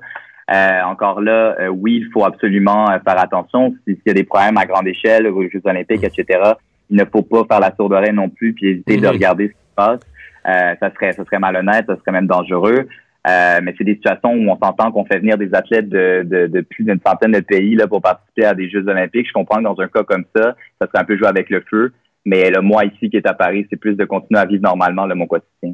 Euh, 0.50 0.82
encore 0.84 1.20
là, 1.20 1.56
euh, 1.60 1.68
oui, 1.68 2.04
il 2.06 2.12
faut 2.12 2.24
absolument 2.24 2.90
euh, 2.90 3.00
faire 3.06 3.20
attention. 3.20 3.76
S'il 3.86 3.98
y 4.06 4.10
a 4.10 4.14
des 4.14 4.24
problèmes 4.24 4.58
à 4.58 4.66
grande 4.66 4.88
échelle 4.88 5.28
aux 5.28 5.44
Jeux 5.44 5.62
olympiques, 5.66 6.04
etc., 6.04 6.54
il 6.90 6.98
ne 6.98 7.04
faut 7.04 7.22
pas 7.22 7.44
faire 7.50 7.60
la 7.60 7.76
sourde 7.76 7.92
oreille 7.92 8.14
non 8.14 8.30
plus 8.30 8.54
puis 8.54 8.68
éviter 8.68 8.96
de 8.96 9.06
mhm. 9.06 9.12
regarder 9.12 9.48
ce 9.48 9.52
qui 9.52 9.58
se 9.58 9.76
passe. 9.76 10.00
ça 10.46 10.94
serait 10.94 11.12
ça 11.12 11.26
serait 11.26 11.40
malhonnête, 11.40 11.86
ça 11.86 11.98
serait 11.98 12.14
même 12.14 12.28
dangereux. 12.28 12.88
mais 13.26 13.76
c'est 13.78 13.84
des 13.84 13.96
situations 13.96 14.32
où 14.32 14.50
on 14.50 14.58
s'entend 14.58 14.94
qu'on 14.94 15.04
fait 15.04 15.20
venir 15.20 15.38
des 15.38 15.54
athlètes 15.54 15.90
de, 15.90 16.24
de, 16.24 16.48
de 16.48 16.62
plus 16.62 16.86
d'une 16.86 17.02
centaine 17.06 17.34
de 17.34 17.42
pays 17.42 17.76
là, 17.76 17.88
pour 17.88 18.02
participer 18.02 18.46
à 18.46 18.54
des 18.54 18.70
Jeux 18.70 18.88
olympiques. 18.88 19.28
Je 19.28 19.34
comprends 19.34 19.58
que 19.58 19.64
dans 19.64 19.82
un 19.82 19.90
cas 19.90 20.04
comme 20.04 20.24
ça, 20.34 20.56
ça 20.80 20.88
serait 20.88 21.00
un 21.00 21.04
peu 21.04 21.18
jouer 21.18 21.28
avec 21.28 21.50
le 21.50 21.62
feu. 21.70 21.92
Mais 22.24 22.50
le 22.50 22.62
moi 22.62 22.86
ici 22.86 23.10
qui 23.10 23.18
est 23.18 23.28
à 23.28 23.34
Paris, 23.34 23.68
c'est 23.70 23.76
plus 23.76 23.96
de 23.96 24.06
continuer 24.06 24.40
à 24.40 24.46
vivre 24.46 24.64
normalement 24.64 25.06
le 25.06 25.16
mon 25.16 25.28
quotidien. 25.28 25.74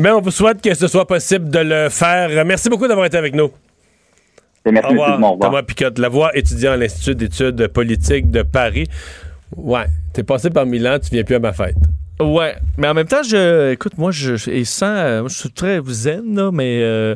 Mais 0.00 0.10
on 0.10 0.20
vous 0.20 0.32
souhaite 0.32 0.60
que 0.60 0.74
ce 0.74 0.88
soit 0.88 1.06
possible 1.06 1.48
de 1.48 1.60
le 1.60 1.88
faire. 1.90 2.44
Merci 2.44 2.68
beaucoup 2.68 2.88
d'avoir 2.88 3.06
été 3.06 3.16
avec 3.16 3.36
nous. 3.36 3.50
Merci, 4.66 4.94
au 4.94 5.00
revoir. 5.00 5.38
Thomas 5.40 5.62
Picotte, 5.62 5.98
la 5.98 6.08
voix 6.08 6.36
étudiant 6.36 6.72
à 6.72 6.76
l'Institut 6.76 7.14
d'études 7.14 7.66
politiques 7.68 8.30
de 8.30 8.42
Paris. 8.42 8.86
Ouais, 9.56 9.86
t'es 10.12 10.22
passé 10.22 10.50
par 10.50 10.66
Milan, 10.66 10.98
tu 11.02 11.10
viens 11.10 11.24
plus 11.24 11.36
à 11.36 11.38
ma 11.38 11.52
fête. 11.52 11.76
Ouais, 12.20 12.56
mais 12.76 12.86
en 12.88 12.94
même 12.94 13.06
temps, 13.06 13.22
je, 13.22 13.72
écoute, 13.72 13.96
moi, 13.96 14.10
je, 14.10 14.50
et 14.50 14.64
sans, 14.64 14.94
euh, 14.94 15.28
je 15.28 15.34
suis 15.34 15.50
très 15.50 15.80
zen, 15.86 16.34
là, 16.34 16.50
mais 16.52 16.82
euh, 16.82 17.14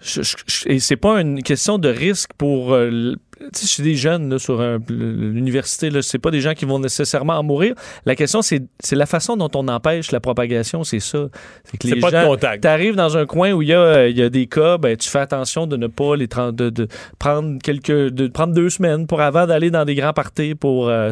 je, 0.00 0.20
et 0.66 0.78
c'est 0.78 0.96
pas 0.96 1.20
une 1.20 1.42
question 1.42 1.78
de 1.78 1.88
risque 1.88 2.30
pour 2.38 2.72
euh, 2.72 3.16
tu 3.52 3.66
sais, 3.66 3.82
des 3.82 3.96
jeunes 3.96 4.30
là, 4.30 4.38
sur 4.38 4.62
l'université, 4.88 5.90
c'est 6.02 6.18
pas 6.18 6.30
des 6.30 6.40
gens 6.40 6.54
qui 6.54 6.64
vont 6.64 6.78
nécessairement 6.78 7.34
en 7.34 7.42
mourir. 7.42 7.74
La 8.06 8.14
question, 8.14 8.42
c'est 8.42 8.68
la 8.92 9.06
façon 9.06 9.36
dont 9.36 9.50
on 9.54 9.68
empêche 9.68 10.12
la 10.12 10.20
propagation, 10.20 10.84
c'est 10.84 11.00
ça. 11.00 11.26
C'est 11.64 11.78
que 11.78 11.88
les 11.88 12.00
pas 12.00 12.10
de 12.10 12.26
contact. 12.26 12.62
Tu 12.62 12.68
arrives 12.68 12.96
dans 12.96 13.16
un 13.16 13.26
coin 13.26 13.52
où 13.52 13.62
il 13.62 13.68
y 13.68 13.74
a, 13.74 14.08
y 14.08 14.22
a 14.22 14.28
des 14.28 14.46
cas, 14.46 14.78
ben, 14.78 14.96
tu 14.96 15.08
fais 15.08 15.18
attention 15.18 15.66
de 15.66 15.76
ne 15.76 15.86
pas 15.86 16.16
les 16.16 16.26
de, 16.26 16.70
de, 16.70 16.88
prendre 17.18 17.58
quelques 17.62 17.90
de 17.90 18.26
prendre 18.28 18.54
deux 18.54 18.70
semaines 18.70 19.06
pour 19.06 19.20
avant 19.20 19.46
d'aller 19.46 19.70
dans 19.70 19.84
des 19.84 19.94
grands 19.94 20.12
parties. 20.12 20.54
Pour 20.54 20.88
euh, 20.88 21.10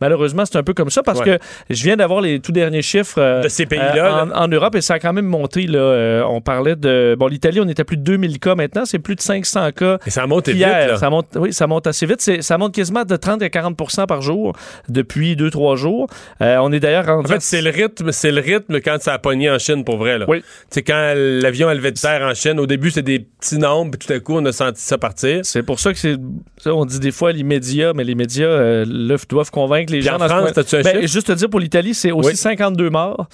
malheureusement, 0.00 0.44
c'est 0.44 0.56
un 0.56 0.62
peu 0.62 0.74
comme 0.74 0.90
ça 0.90 1.02
parce 1.02 1.20
que 1.20 1.38
je 1.70 1.82
viens 1.84 1.96
d'avoir 1.96 2.20
les 2.20 2.40
tout 2.40 2.52
derniers 2.52 2.82
chiffres 2.82 3.18
euh, 3.20 3.42
de 3.42 3.48
ces 3.48 3.66
pays-là 3.66 4.26
euh, 4.26 4.30
en, 4.34 4.48
Europe 4.48 4.74
et 4.74 4.80
ça 4.80 4.94
a 4.94 4.98
quand 4.98 5.12
même 5.12 5.26
monté. 5.26 5.66
Là, 5.66 6.24
on 6.28 6.40
parlait 6.40 6.76
de 6.76 7.16
bon 7.18 7.26
l'Italie, 7.26 7.60
on 7.60 7.68
était 7.68 7.82
à 7.82 7.84
plus 7.84 7.96
de 7.96 8.02
2000 8.02 8.38
cas 8.38 8.54
maintenant, 8.54 8.84
c'est 8.84 8.98
plus 8.98 9.14
de 9.14 9.20
500 9.20 9.72
cas. 9.72 9.98
Et 10.06 10.10
ça 10.10 10.26
monte 10.26 10.48
vite. 10.48 10.60
Là. 10.60 10.96
Ça 10.96 11.10
monte, 11.10 11.26
oui, 11.36 11.47
ça 11.52 11.66
monte 11.66 11.86
assez 11.86 12.06
vite. 12.06 12.20
Ça 12.40 12.58
monte 12.58 12.74
quasiment 12.74 13.04
de 13.04 13.16
30 13.16 13.42
à 13.42 13.48
40% 13.48 14.06
par 14.06 14.22
jour 14.22 14.54
depuis 14.88 15.36
2-3 15.36 15.76
jours. 15.76 16.08
Euh, 16.42 16.56
on 16.58 16.72
est 16.72 16.80
d'ailleurs 16.80 17.08
En 17.08 17.24
fait, 17.24 17.40
c'est 17.40 17.62
le 17.62 17.70
rythme, 17.70 18.12
c'est 18.12 18.32
le 18.32 18.40
rythme 18.40 18.80
quand 18.80 18.98
ça 19.00 19.14
a 19.14 19.18
pogné 19.18 19.50
en 19.50 19.58
Chine 19.58 19.84
pour 19.84 19.98
vrai. 19.98 20.18
Là. 20.18 20.26
Oui. 20.28 20.42
C'est 20.70 20.82
quand 20.82 21.14
l'avion 21.16 21.68
a 21.68 21.74
levé 21.74 21.92
de 21.92 21.98
terre 21.98 22.22
en 22.22 22.34
Chine. 22.34 22.58
Au 22.60 22.66
début, 22.66 22.90
c'est 22.90 23.02
des 23.02 23.20
petits 23.20 23.58
nombres, 23.58 23.92
puis 23.96 24.06
tout 24.06 24.12
à 24.12 24.20
coup, 24.20 24.34
on 24.36 24.44
a 24.44 24.52
senti 24.52 24.82
ça 24.82 24.98
partir. 24.98 25.40
C'est 25.44 25.62
pour 25.62 25.80
ça 25.80 25.92
que 25.92 25.98
c'est. 25.98 26.16
On 26.66 26.84
dit 26.84 27.00
des 27.00 27.12
fois 27.12 27.32
les 27.32 27.44
médias, 27.44 27.92
mais 27.94 28.04
les 28.04 28.14
médias 28.14 28.46
euh, 28.46 29.16
doivent 29.28 29.50
convaitre 29.50 29.92
les 29.92 30.02
gens. 30.02 30.16
En 30.16 30.28
France, 30.28 30.52
ce... 30.66 30.76
un 30.76 30.82
ben, 30.82 31.06
Juste 31.06 31.28
te 31.28 31.32
dire 31.32 31.50
pour 31.50 31.60
l'Italie, 31.60 31.94
c'est 31.94 32.12
aussi 32.12 32.36
52 32.36 32.90
morts. 32.90 33.28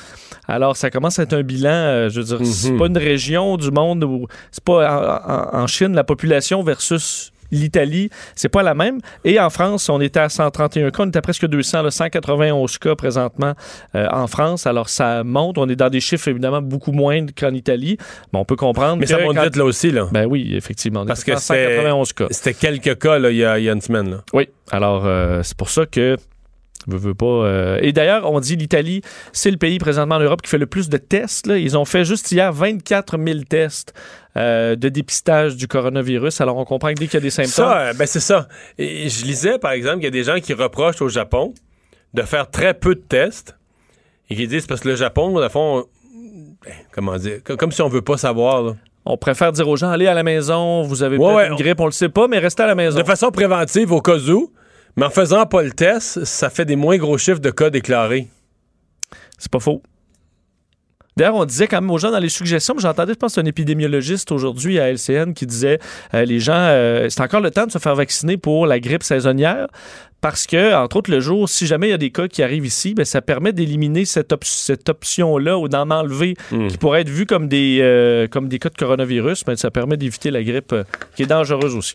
Alors, 0.46 0.76
ça 0.76 0.90
commence 0.90 1.18
à 1.18 1.22
être 1.22 1.32
un 1.32 1.42
bilan. 1.42 1.70
Euh, 1.70 2.08
je 2.08 2.20
veux 2.20 2.26
dire, 2.26 2.46
c'est 2.46 2.72
mhm. 2.72 2.78
pas 2.78 2.86
une 2.86 2.98
région 2.98 3.56
du 3.56 3.70
monde 3.70 4.04
où 4.04 4.26
c'est 4.50 4.64
pas 4.64 5.50
en 5.52 5.66
Chine 5.66 5.94
la 5.94 6.04
population 6.04 6.62
versus 6.62 7.32
l'Italie, 7.50 8.10
c'est 8.34 8.48
pas 8.48 8.62
la 8.62 8.74
même. 8.74 9.00
Et 9.24 9.38
en 9.40 9.50
France, 9.50 9.88
on 9.88 10.00
était 10.00 10.20
à 10.20 10.28
131 10.28 10.90
cas, 10.90 11.02
on 11.02 11.08
était 11.08 11.18
à 11.18 11.22
presque 11.22 11.46
200, 11.46 11.82
là, 11.82 11.90
191 11.90 12.78
cas 12.78 12.94
présentement 12.94 13.54
euh, 13.94 14.06
en 14.10 14.26
France. 14.26 14.66
Alors 14.66 14.88
ça 14.88 15.24
monte, 15.24 15.58
on 15.58 15.68
est 15.68 15.76
dans 15.76 15.90
des 15.90 16.00
chiffres 16.00 16.28
évidemment 16.28 16.62
beaucoup 16.62 16.92
moins 16.92 17.26
qu'en 17.26 17.52
Italie, 17.54 17.96
mais 18.32 18.38
on 18.38 18.44
peut 18.44 18.56
comprendre. 18.56 18.96
Mais 18.96 19.06
ça 19.06 19.18
monte 19.18 19.38
vite 19.38 19.56
là 19.56 19.64
aussi 19.64 19.90
là. 19.90 20.08
Ben 20.12 20.26
oui, 20.26 20.54
effectivement. 20.54 21.04
Parce 21.06 21.24
que 21.24 21.36
191 21.36 22.12
cas. 22.12 22.26
C'était 22.30 22.54
quelques 22.54 22.98
cas 22.98 23.18
là, 23.18 23.30
il, 23.30 23.36
y 23.36 23.44
a, 23.44 23.58
une 23.58 23.80
semaine 23.80 24.10
là. 24.10 24.24
Oui. 24.32 24.48
Alors 24.70 25.04
euh, 25.04 25.42
c'est 25.42 25.56
pour 25.56 25.70
ça 25.70 25.86
que 25.86 26.16
Veux, 26.86 27.14
pas. 27.14 27.26
Euh, 27.26 27.78
et 27.80 27.92
d'ailleurs, 27.92 28.30
on 28.30 28.40
dit 28.40 28.56
l'Italie, 28.56 29.00
c'est 29.32 29.50
le 29.50 29.56
pays 29.56 29.78
présentement 29.78 30.16
en 30.16 30.20
Europe 30.20 30.42
qui 30.42 30.50
fait 30.50 30.58
le 30.58 30.66
plus 30.66 30.88
de 30.88 30.98
tests. 30.98 31.46
Ils 31.46 31.78
ont 31.78 31.84
fait 31.84 32.04
juste 32.04 32.30
hier 32.30 32.52
24 32.52 33.18
000 33.18 33.40
tests 33.48 33.94
euh, 34.36 34.76
de 34.76 34.88
dépistage 34.88 35.56
du 35.56 35.66
coronavirus. 35.66 36.40
Alors, 36.40 36.56
on 36.56 36.64
comprend 36.64 36.88
que 36.88 36.98
dès 36.98 37.06
qu'il 37.06 37.14
y 37.14 37.16
a 37.18 37.20
des 37.20 37.30
symptômes. 37.30 37.52
Ça, 37.52 37.78
euh, 37.78 37.92
ben 37.94 38.06
c'est 38.06 38.20
ça. 38.20 38.48
Et 38.78 39.08
je 39.08 39.24
lisais, 39.24 39.58
par 39.58 39.72
exemple, 39.72 39.96
qu'il 39.96 40.04
y 40.04 40.08
a 40.08 40.10
des 40.10 40.24
gens 40.24 40.40
qui 40.40 40.52
reprochent 40.52 41.00
au 41.00 41.08
Japon 41.08 41.54
de 42.12 42.22
faire 42.22 42.50
très 42.50 42.74
peu 42.74 42.94
de 42.94 43.00
tests 43.00 43.56
et 44.28 44.36
qui 44.36 44.46
disent 44.46 44.66
parce 44.66 44.80
que 44.80 44.88
le 44.88 44.96
Japon, 44.96 45.34
au 45.36 45.48
fond, 45.48 45.86
ben, 46.64 46.72
comment 46.92 47.16
dire, 47.16 47.38
comme 47.44 47.72
si 47.72 47.82
on 47.82 47.88
veut 47.88 48.02
pas 48.02 48.16
savoir. 48.16 48.74
On 49.06 49.18
préfère 49.18 49.52
dire 49.52 49.68
aux 49.68 49.76
gens, 49.76 49.90
allez 49.90 50.06
à 50.06 50.14
la 50.14 50.22
maison, 50.22 50.82
vous 50.82 51.02
avez 51.02 51.18
pas 51.18 51.46
une 51.46 51.56
grippe, 51.56 51.78
on 51.80 51.86
le 51.86 51.92
sait 51.92 52.08
pas, 52.08 52.26
mais 52.26 52.38
restez 52.38 52.62
à 52.62 52.66
la 52.66 52.74
maison. 52.74 52.98
De 52.98 53.04
façon 53.04 53.30
préventive, 53.30 53.92
au 53.92 54.00
cas 54.00 54.16
où. 54.16 54.50
Mais 54.96 55.06
en 55.06 55.10
faisant 55.10 55.46
pas 55.46 55.62
le 55.62 55.72
test, 55.72 56.24
ça 56.24 56.50
fait 56.50 56.64
des 56.64 56.76
moins 56.76 56.96
gros 56.96 57.18
chiffres 57.18 57.40
de 57.40 57.50
cas 57.50 57.70
déclarés. 57.70 58.28
C'est 59.38 59.50
pas 59.50 59.60
faux. 59.60 59.82
D'ailleurs, 61.16 61.36
on 61.36 61.44
disait 61.44 61.68
quand 61.68 61.80
même 61.80 61.90
aux 61.90 61.98
gens 61.98 62.10
dans 62.10 62.18
les 62.18 62.28
suggestions, 62.28 62.74
j'entendais, 62.76 63.12
je 63.12 63.18
pense, 63.18 63.38
un 63.38 63.44
épidémiologiste 63.44 64.32
aujourd'hui 64.32 64.80
à 64.80 64.90
LCN 64.90 65.32
qui 65.32 65.46
disait 65.46 65.78
euh, 66.12 66.24
les 66.24 66.40
gens, 66.40 66.54
euh, 66.56 67.06
c'est 67.08 67.20
encore 67.20 67.40
le 67.40 67.52
temps 67.52 67.66
de 67.66 67.70
se 67.70 67.78
faire 67.78 67.94
vacciner 67.94 68.36
pour 68.36 68.66
la 68.66 68.80
grippe 68.80 69.04
saisonnière 69.04 69.68
parce 70.20 70.46
que, 70.46 70.74
entre 70.74 70.96
autres, 70.96 71.10
le 71.10 71.20
jour, 71.20 71.48
si 71.48 71.66
jamais 71.66 71.88
il 71.88 71.90
y 71.90 71.94
a 71.94 71.98
des 71.98 72.10
cas 72.10 72.26
qui 72.26 72.42
arrivent 72.42 72.66
ici, 72.66 72.94
ben, 72.94 73.04
ça 73.04 73.22
permet 73.22 73.52
d'éliminer 73.52 74.04
cette, 74.06 74.32
option-là 74.88 75.58
ou 75.58 75.68
d'en 75.68 75.90
enlever 75.90 76.34
hmm. 76.50 76.66
qui 76.68 76.78
pourrait 76.78 77.02
être 77.02 77.10
vue 77.10 77.26
comme 77.26 77.46
des, 77.46 77.78
euh, 77.82 78.26
comme 78.26 78.48
des 78.48 78.58
cas 78.58 78.70
de 78.70 78.76
coronavirus. 78.76 79.44
Ben, 79.44 79.54
ça 79.54 79.70
permet 79.70 79.96
d'éviter 79.96 80.30
la 80.32 80.42
grippe 80.42 80.74
qui 81.14 81.22
est 81.22 81.26
dangereuse 81.26 81.76
aussi. 81.76 81.94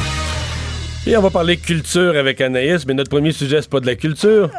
Et 1.07 1.17
on 1.17 1.21
va 1.21 1.31
parler 1.31 1.57
culture 1.57 2.15
avec 2.15 2.39
Anaïs, 2.41 2.85
mais 2.85 2.93
notre 2.93 3.09
premier 3.09 3.31
sujet, 3.31 3.59
c'est 3.61 3.69
pas 3.71 3.79
de 3.79 3.87
la 3.87 3.95
culture. 3.95 4.51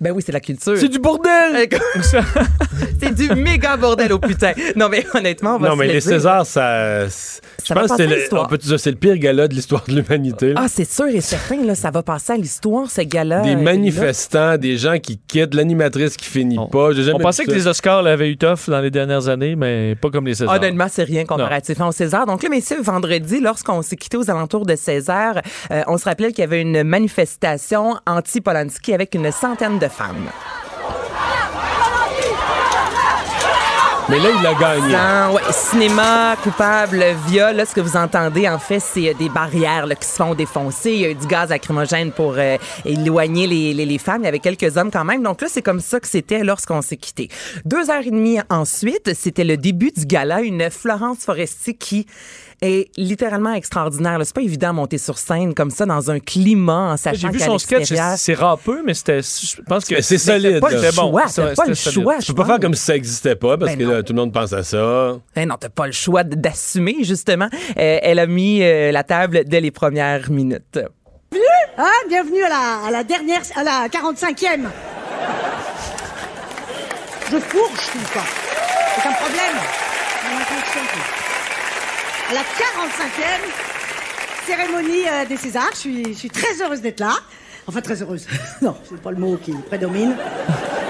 Ben 0.00 0.10
oui, 0.12 0.22
c'est 0.24 0.32
la 0.32 0.40
culture. 0.40 0.74
C'est 0.78 0.88
du 0.88 0.98
bordel! 0.98 1.68
c'est 3.00 3.14
du 3.14 3.28
méga 3.34 3.76
bordel 3.76 4.10
au 4.14 4.18
putain. 4.18 4.52
Non, 4.74 4.88
mais 4.88 5.04
honnêtement, 5.12 5.56
on 5.56 5.58
va 5.58 5.68
Non, 5.68 5.74
se 5.74 5.78
mais 5.80 5.86
le 5.88 5.92
les 5.92 5.98
dire. 6.00 6.08
Césars, 6.08 6.46
ça. 6.46 7.06
Je 7.06 7.74
pense 7.74 7.90
que 7.90 7.96
c'est 7.98 8.06
le, 8.06 8.16
l'histoire. 8.16 8.44
on 8.44 8.48
peut 8.48 8.56
dire, 8.56 8.80
c'est 8.80 8.90
le 8.90 8.96
pire 8.96 9.18
gala 9.18 9.48
de 9.48 9.54
l'histoire 9.54 9.84
de 9.86 9.92
l'humanité? 9.94 10.54
Ah, 10.56 10.66
c'est 10.66 10.90
sûr 10.90 11.06
et 11.08 11.20
certain, 11.20 11.62
là, 11.62 11.74
ça 11.74 11.90
va 11.90 12.02
passer 12.02 12.32
à 12.32 12.36
l'histoire, 12.36 12.90
ce 12.90 13.02
gars-là. 13.02 13.42
des 13.42 13.54
euh, 13.54 13.58
manifestants, 13.58 14.56
des 14.56 14.78
gens 14.78 14.98
qui 14.98 15.18
quittent, 15.28 15.54
l'animatrice 15.54 16.16
qui 16.16 16.24
finit 16.26 16.58
On- 16.58 16.68
pas. 16.68 16.88
On 17.12 17.18
pensait 17.18 17.44
que 17.44 17.50
ça. 17.50 17.56
les 17.56 17.66
Oscars 17.66 18.02
l'avaient 18.02 18.30
eu 18.30 18.38
tough 18.38 18.68
dans 18.68 18.80
les 18.80 18.90
dernières 18.90 19.28
années, 19.28 19.56
mais 19.56 19.94
pas 19.94 20.08
comme 20.10 20.26
les. 20.26 20.32
Césars. 20.34 20.54
Honnêtement, 20.54 20.86
c'est 20.90 21.04
rien 21.04 21.26
comparativement 21.26 21.88
au 21.88 21.92
César. 21.92 22.24
Donc 22.24 22.42
là, 22.42 22.48
messieurs, 22.48 22.80
vendredi, 22.80 23.40
lorsqu'on 23.40 23.82
s'est 23.82 23.96
quitté 23.96 24.16
aux 24.16 24.30
alentours 24.30 24.64
de 24.64 24.74
César, 24.74 25.34
euh, 25.70 25.81
on 25.86 25.98
se 25.98 26.04
rappelait 26.04 26.30
qu'il 26.30 26.40
y 26.40 26.44
avait 26.44 26.62
une 26.62 26.82
manifestation 26.82 27.96
anti-Polanski 28.06 28.94
avec 28.94 29.14
une 29.14 29.30
centaine 29.30 29.78
de 29.78 29.88
femmes. 29.88 30.30
Mais 34.08 34.18
là, 34.18 34.28
il 34.38 34.46
a 34.46 34.54
gagné. 34.54 35.34
Ouais, 35.34 35.40
cinéma, 35.52 36.36
coupable, 36.42 37.02
viol, 37.28 37.54
là, 37.54 37.64
ce 37.64 37.74
que 37.74 37.80
vous 37.80 37.96
entendez, 37.96 38.46
en 38.48 38.58
fait, 38.58 38.80
c'est 38.80 39.08
euh, 39.08 39.14
des 39.14 39.28
barrières 39.28 39.86
là, 39.86 39.94
qui 39.94 40.06
se 40.06 40.16
font 40.16 40.34
défoncer. 40.34 40.90
Il 40.90 41.00
y 41.00 41.04
a 41.06 41.10
eu 41.10 41.14
du 41.14 41.26
gaz 41.26 41.48
lacrymogène 41.48 42.10
pour 42.10 42.34
euh, 42.36 42.58
éloigner 42.84 43.46
les, 43.46 43.72
les, 43.72 43.86
les 43.86 43.98
femmes. 43.98 44.22
Il 44.22 44.24
y 44.24 44.28
avait 44.28 44.40
quelques 44.40 44.76
hommes 44.76 44.90
quand 44.90 45.04
même. 45.04 45.22
Donc 45.22 45.40
là, 45.40 45.46
c'est 45.48 45.62
comme 45.62 45.80
ça 45.80 45.98
que 45.98 46.08
c'était 46.08 46.42
lorsqu'on 46.42 46.82
s'est 46.82 46.98
quitté. 46.98 47.28
Deux 47.64 47.90
heures 47.90 48.02
et 48.04 48.10
demie 48.10 48.38
ensuite, 48.50 49.14
c'était 49.14 49.44
le 49.44 49.56
début 49.56 49.92
du 49.96 50.04
gala. 50.04 50.42
Une 50.42 50.68
Florence 50.68 51.20
Foresti 51.20 51.76
qui 51.76 52.06
est 52.62 52.88
littéralement 52.96 53.52
extraordinaire. 53.52 54.18
C'est 54.24 54.34
pas 54.34 54.40
évident 54.40 54.68
de 54.70 54.74
monter 54.76 54.96
sur 54.98 55.18
scène 55.18 55.52
comme 55.52 55.70
ça 55.70 55.84
dans 55.84 56.10
un 56.10 56.18
climat 56.20 56.92
en 56.92 56.96
sachant 56.96 57.18
J'ai 57.18 57.28
vu 57.28 57.38
son 57.40 57.58
sketch, 57.58 57.88
c'est 57.88 57.98
c'est 58.16 58.34
râpeux, 58.34 58.82
mais 58.86 58.94
c'était. 58.94 59.20
Je 59.20 59.60
pense 59.62 59.84
que 59.84 59.96
Mais 59.96 60.02
c'est 60.02 60.14
Mais 60.14 60.18
solide. 60.18 60.60
pas 60.60 60.70
le 60.70 60.96
bon. 60.96 61.10
choix. 61.10 61.22
C'était- 61.28 61.48
T'as 61.48 61.54
pas 61.54 61.66
le 61.66 61.74
choix. 61.74 62.14
Tu 62.16 62.22
je 62.22 62.26
peux 62.32 62.34
pas 62.42 62.46
faire 62.46 62.60
comme 62.60 62.74
si 62.74 62.84
ça 62.84 62.96
existait 62.96 63.36
pas, 63.36 63.58
parce 63.58 63.72
Ben 63.72 63.78
que 63.78 63.84
là, 63.92 64.02
tout 64.02 64.12
le 64.14 64.20
monde 64.20 64.32
pense 64.32 64.52
à 64.52 64.62
ça. 64.62 65.16
Eh 65.36 65.44
non, 65.44 65.56
t'as 65.60 65.68
pas 65.68 65.86
le 65.86 65.92
choix 65.92 66.22
d'assumer, 66.24 66.96
justement. 67.02 67.48
Euh, 67.52 67.98
elle 68.02 68.18
a 68.20 68.26
mis 68.26 68.62
euh, 68.62 68.92
la 68.92 69.02
table 69.02 69.42
dès 69.44 69.60
les 69.60 69.70
premières 69.70 70.30
minutes. 70.30 70.78
Ah, 71.76 71.84
bienvenue 72.08 72.42
à 72.44 72.48
la, 72.48 72.86
à 72.86 72.90
la 72.90 73.02
dernière, 73.04 73.40
à 73.56 73.64
la 73.64 73.88
45e. 73.88 74.68
Je 77.30 77.38
fourche 77.38 77.86
tout 77.92 77.98
le 77.98 78.04
temps. 78.14 78.26
C'est 79.02 79.08
un 79.08 79.12
problème. 79.12 79.56
J'ai 80.22 80.34
ma 80.38 80.44
connexion, 80.44 80.80
tout. 80.92 81.00
À 82.20 82.21
la 82.34 82.40
45e 82.40 83.42
cérémonie 84.46 85.08
euh, 85.08 85.24
des 85.26 85.36
Césars, 85.36 85.70
je 85.72 85.78
suis, 85.78 86.04
je 86.04 86.18
suis 86.18 86.30
très 86.30 86.62
heureuse 86.62 86.80
d'être 86.80 87.00
là. 87.00 87.14
Enfin, 87.66 87.80
très 87.80 88.02
heureuse. 88.02 88.26
non, 88.62 88.74
c'est 88.88 89.00
pas 89.00 89.10
le 89.10 89.18
mot 89.18 89.36
qui 89.36 89.52
prédomine. 89.52 90.14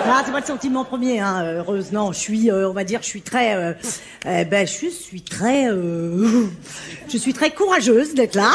Ah, 0.05 0.23
c'est 0.25 0.33
pas 0.33 0.41
le 0.41 0.47
sentiment 0.47 0.85
premier, 0.85 1.20
hein, 1.20 1.45
heureuse. 1.45 1.93
Non, 1.93 2.12
je 2.12 2.18
suis, 2.18 2.51
euh, 2.51 2.68
on 2.68 2.73
va 2.73 2.83
dire, 2.83 3.01
je 3.03 3.07
suis 3.07 3.23
très, 3.23 3.55
euh, 3.55 3.73
euh, 4.27 4.45
ben, 4.45 4.66
je 4.66 4.89
suis 4.89 5.23
très, 5.23 5.68
euh, 5.68 6.47
je 7.09 7.16
suis 7.16 7.33
très 7.33 7.51
courageuse 7.51 8.14
d'être 8.14 8.35
là. 8.35 8.51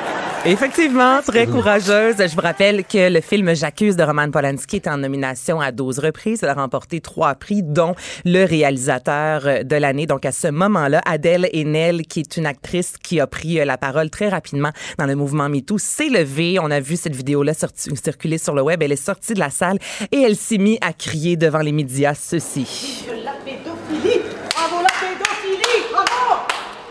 Effectivement, 0.44 1.20
très 1.22 1.46
courageuse. 1.46 2.16
Je 2.18 2.34
vous 2.34 2.40
rappelle 2.40 2.84
que 2.84 3.10
le 3.10 3.20
film 3.20 3.54
J'accuse 3.54 3.96
de 3.96 4.02
Roman 4.02 4.30
Polanski 4.30 4.76
est 4.76 4.88
en 4.88 4.98
nomination 4.98 5.60
à 5.60 5.70
12 5.70 5.98
reprises. 5.98 6.40
Elle 6.42 6.48
a 6.48 6.54
remporté 6.54 7.00
trois 7.00 7.34
prix, 7.34 7.62
dont 7.62 7.94
le 8.24 8.44
réalisateur 8.44 9.64
de 9.64 9.76
l'année. 9.76 10.06
Donc, 10.06 10.24
à 10.24 10.32
ce 10.32 10.48
moment-là, 10.48 11.02
Adèle 11.04 11.48
Haenel, 11.52 12.06
qui 12.06 12.20
est 12.20 12.36
une 12.38 12.46
actrice 12.46 12.94
qui 13.02 13.20
a 13.20 13.26
pris 13.26 13.62
la 13.64 13.76
parole 13.76 14.08
très 14.08 14.30
rapidement 14.30 14.70
dans 14.98 15.06
le 15.06 15.14
mouvement 15.14 15.48
MeToo, 15.50 15.76
s'est 15.76 16.08
levée. 16.08 16.58
On 16.58 16.70
a 16.70 16.80
vu 16.80 16.96
cette 16.96 17.14
vidéo-là 17.14 17.52
sorti- 17.60 18.38
sur 18.38 18.54
le 18.54 18.62
web. 18.62 18.82
Elle 18.82 18.92
est 18.92 18.96
sortie 19.04 19.34
de 19.34 19.38
la 19.40 19.50
salle 19.50 19.78
et 20.12 20.20
elle 20.22 20.36
s'est 20.36 20.58
mise 20.58 20.78
à 20.80 20.92
crier 20.92 21.36
devant 21.36 21.58
les 21.60 21.72
médias 21.72 22.14
ceci. 22.14 23.04
La 23.24 23.32
pédophilie 23.44 24.20
Bravo 24.54 24.82
la 24.82 24.90
pédophilie 25.00 25.82
Bravo 25.92 26.42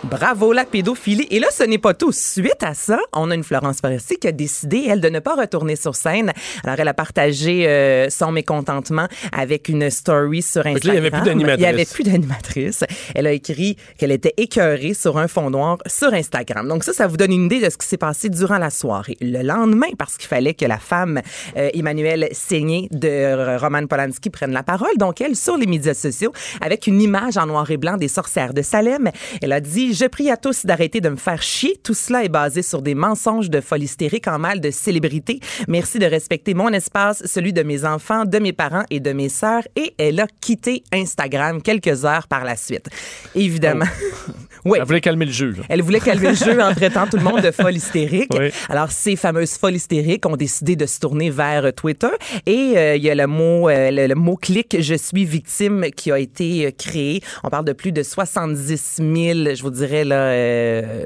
Bravo 0.10 0.54
la 0.54 0.66
pédophilie. 0.66 1.28
Et 1.30 1.40
là, 1.40 1.48
ce 1.52 1.64
n'est 1.64 1.78
pas 1.78 1.94
tout. 1.94 2.12
Suite 2.12 2.64
à 2.64 2.74
ça, 2.74 3.00
on 3.14 3.30
a 3.30 3.36
une 3.36 3.44
Florence 3.44 3.80
Foresti 3.80 4.18
qui 4.18 4.28
a 4.28 4.32
décidé, 4.32 4.88
elle, 4.90 5.02
de 5.02 5.10
ne 5.10 5.20
pas 5.20 5.36
retourner 5.36 5.76
sur 5.76 5.96
scène. 5.96 6.34
Alors, 6.64 6.80
elle 6.80 6.88
a 6.88 6.96
partagé 6.96 7.68
euh, 7.68 8.10
son 8.10 8.32
mécontentement 8.32 9.08
avec 9.32 9.70
une 9.70 9.88
story 9.92 10.42
sur 10.42 10.64
que 10.64 10.70
là, 10.70 10.74
Instagram. 10.74 10.96
il 10.96 10.96
y 10.96 10.98
avait 10.98 11.12
plus 11.12 11.24
d'animatrice. 11.24 11.60
Il 11.60 11.62
y 11.62 11.66
avait 11.68 11.86
plus 11.86 12.04
d'animatrice. 12.04 12.84
Elle 13.14 13.28
a 13.28 13.32
écrit 13.34 13.78
qu'elle 14.00 14.12
était 14.12 14.34
écœurée 14.38 14.96
sur 14.96 15.20
un 15.20 15.28
fond 15.28 15.52
noir 15.52 15.78
sur 15.86 16.12
Instagram. 16.12 16.68
Donc 16.68 16.84
ça, 16.84 16.94
ça 16.94 17.06
vous 17.06 17.18
donne 17.18 17.32
une 17.32 17.46
idée 17.46 17.60
de 17.60 17.70
ce 17.70 17.78
qui 17.78 17.88
s'est 17.88 17.98
passé 17.98 18.30
durant 18.30 18.58
la 18.58 18.72
soirée. 18.72 19.16
Le 19.22 19.44
lendemain, 19.44 19.90
parce 19.96 20.18
qu'il 20.18 20.28
fallait 20.28 20.56
que 20.56 20.66
la 20.66 20.80
femme 20.80 21.22
euh, 21.56 21.70
Emmanuelle 21.76 22.30
Seigné 22.32 22.88
de 22.92 23.58
Roman 23.60 23.86
Polanski 23.86 24.32
prenne 24.32 24.54
la 24.54 24.64
parole. 24.64 24.98
Donc 24.98 25.22
elle, 25.22 25.36
sur 25.36 25.56
les 25.56 25.68
médias 25.68 25.94
sociaux, 25.94 26.34
avec 26.62 26.88
une 26.88 27.00
image 27.00 27.38
en 27.38 27.46
noir 27.46 27.70
et 27.70 27.78
blanc 27.78 27.96
des 27.96 28.08
sorcières 28.08 28.56
de 28.56 28.64
Salem, 28.64 29.12
elle 29.44 29.52
a 29.52 29.60
dit 29.60 29.94
«Je 30.00 30.06
prie 30.06 30.30
à 30.30 30.38
tous 30.38 30.66
d'arrêter 30.66 31.02
de 31.02 31.10
me 31.10 31.18
faire 31.18 31.42
chier. 31.42 31.78
Tout 31.84 31.94
cela 31.94 32.24
est 32.24 32.30
basé 32.30 32.62
sur 32.62 32.82
des 32.82 32.96
mensonges 32.96 33.50
de 33.50 33.60
folie 33.60 33.84
hystérique 33.84 34.30
en 34.30 34.40
mal 34.40 34.62
de 34.62 34.72
célébrité. 34.72 35.42
Merci 35.68 36.00
de 36.00 36.06
respecter 36.06 36.54
mon 36.54 36.70
espace, 36.70 37.22
celui 37.26 37.52
de 37.52 37.64
mes 37.64 37.84
enfants, 37.84 38.24
de 38.24 38.40
mes 38.40 38.54
parents 38.54 38.86
et 38.92 39.02
de 39.02 39.12
mes 39.12 39.28
sœurs.» 39.28 39.64
Et 39.76 39.94
elle 39.98 40.22
a 40.22 40.28
quitté 40.40 40.84
Instagram 40.94 41.62
quelques 41.62 42.06
heures 42.06 42.30
par 42.30 42.46
la 42.46 42.56
suite. 42.56 42.88
Évidemment. 43.36 43.84
oui. 44.64 44.78
Elle 44.80 44.86
voulait 44.88 45.02
calmer 45.02 45.26
le 45.26 45.34
jeu. 45.34 45.50
là. 45.52 45.64
Elle 45.68 45.82
voulait 45.82 46.00
calmer 46.00 46.30
le 46.30 46.36
jeu 46.36 46.62
en 46.62 46.74
traitant 46.74 47.06
tout 47.06 47.18
le 47.18 47.24
monde 47.24 47.42
de 47.42 47.52
folle 47.52 47.76
hystérique. 47.76 48.32
Oui. 48.34 48.52
Alors, 48.70 48.94
ces 48.94 49.18
fameuses 49.18 49.58
folles 49.58 49.76
hystériques 49.76 50.26
ont 50.26 50.38
décidé 50.38 50.78
de 50.78 50.86
se 50.86 51.02
tourner 51.02 51.30
vers 51.30 51.74
Twitter 51.74 52.08
et 52.46 52.78
euh, 52.78 52.96
il 52.96 53.04
y 53.04 53.10
a 53.10 53.16
le 53.16 53.28
mot, 53.28 53.68
euh, 53.68 53.92
le, 53.92 54.08
le 54.08 54.16
mot-clic 54.16 54.78
«Je 54.80 54.96
suis 54.96 55.26
victime» 55.26 55.88
qui 55.96 56.10
a 56.10 56.20
été 56.20 56.68
euh, 56.68 56.72
créé. 56.72 57.22
On 57.44 57.50
parle 57.50 57.66
de 57.66 57.74
plus 57.74 57.92
de 57.92 58.02
70 58.02 58.96
000, 58.96 59.56
je 59.56 59.62
vous 59.62 59.72
dirais, 59.72 59.89
là, 59.92 60.32
euh, 60.32 61.06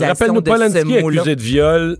Rappelle-nous, 0.00 0.40
de 0.40 0.50
ce 0.50 0.84
mot-là. 0.84 1.20
accusé 1.22 1.36
de 1.36 1.42
viol 1.42 1.98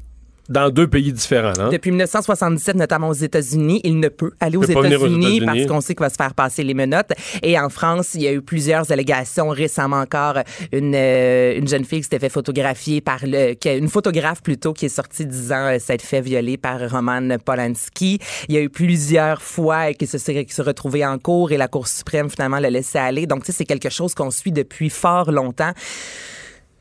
dans 0.48 0.70
deux 0.70 0.86
pays 0.86 1.12
différents. 1.12 1.58
Hein? 1.58 1.70
Depuis 1.70 1.90
1977, 1.90 2.76
notamment 2.76 3.08
aux 3.08 3.14
États-Unis, 3.14 3.80
il 3.84 4.00
ne 4.00 4.08
peut 4.08 4.32
aller 4.40 4.56
aux 4.56 4.64
États-Unis 4.64 5.42
parce 5.44 5.66
qu'on 5.66 5.80
sait 5.80 5.94
qu'il 5.94 6.02
va 6.04 6.10
se 6.10 6.16
faire 6.16 6.34
passer 6.34 6.64
les 6.64 6.74
menottes. 6.74 7.12
Et 7.42 7.58
en 7.58 7.68
France, 7.68 8.14
il 8.14 8.22
y 8.22 8.28
a 8.28 8.32
eu 8.32 8.40
plusieurs 8.40 8.90
allégations 8.90 9.48
récemment 9.48 10.00
encore. 10.00 10.38
Une, 10.72 10.94
euh, 10.94 11.58
une 11.58 11.68
jeune 11.68 11.84
fille 11.84 11.98
qui 11.98 12.04
s'était 12.04 12.18
fait 12.18 12.28
photographier 12.28 13.00
par 13.00 13.20
le, 13.22 13.54
une 13.66 13.88
photographe 13.88 14.42
plutôt 14.42 14.72
qui 14.72 14.86
est 14.86 14.90
sortie 14.90 15.26
disant 15.26 15.66
euh, 15.66 15.78
s'être 15.78 16.02
fait 16.02 16.20
violer 16.20 16.56
par 16.56 16.78
Roman 16.90 17.36
Polanski. 17.44 18.18
Il 18.48 18.54
y 18.54 18.58
a 18.58 18.62
eu 18.62 18.70
plusieurs 18.70 19.42
fois 19.42 19.92
qui 19.92 20.06
se, 20.06 20.16
qui 20.16 20.54
se 20.54 20.62
retrouvait 20.62 21.04
en 21.04 21.18
cours 21.18 21.52
et 21.52 21.56
la 21.56 21.68
Cour 21.68 21.86
suprême 21.86 22.30
finalement 22.30 22.58
l'a 22.58 22.70
laissé 22.70 22.98
aller. 22.98 23.26
Donc, 23.26 23.44
tu 23.44 23.52
sais, 23.52 23.58
c'est 23.58 23.64
quelque 23.64 23.90
chose 23.90 24.14
qu'on 24.14 24.30
suit 24.30 24.52
depuis 24.52 24.90
fort 24.90 25.30
longtemps. 25.30 25.72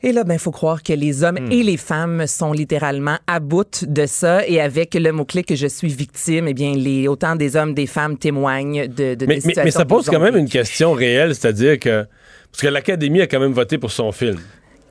Et 0.02 0.12
là, 0.12 0.22
ben, 0.24 0.34
il 0.34 0.38
faut 0.40 0.50
croire 0.52 0.82
que 0.82 0.92
les 0.92 1.24
hommes 1.24 1.38
Hmm. 1.40 1.50
et 1.52 1.62
les 1.62 1.76
femmes 1.76 2.26
sont 2.26 2.52
littéralement 2.52 3.16
à 3.26 3.40
bout 3.40 3.84
de 3.86 4.06
ça. 4.06 4.46
Et 4.46 4.60
avec 4.60 4.94
le 4.94 5.10
mot-clé 5.12 5.42
que 5.42 5.56
je 5.56 5.66
suis 5.66 5.88
victime, 5.88 6.46
eh 6.48 6.54
bien, 6.54 6.72
les, 6.74 7.08
autant 7.08 7.34
des 7.36 7.56
hommes, 7.56 7.74
des 7.74 7.86
femmes 7.86 8.16
témoignent 8.16 8.86
de, 8.86 9.14
de 9.14 9.26
Mais, 9.26 9.26
des 9.26 9.26
mais- 9.26 9.40
situations 9.40 9.64
mais 9.64 9.70
ça 9.72 9.84
pose 9.84 10.06
quand 10.06 10.20
même 10.20 10.36
une 10.36 10.48
question 10.48 10.92
réelle, 10.92 11.34
c'est-à-dire 11.34 11.78
que. 11.80 12.06
Parce 12.52 12.62
que 12.62 12.68
l'Académie 12.68 13.20
a 13.20 13.26
quand 13.26 13.40
même 13.40 13.52
voté 13.52 13.76
pour 13.78 13.90
son 13.90 14.10
film. 14.12 14.36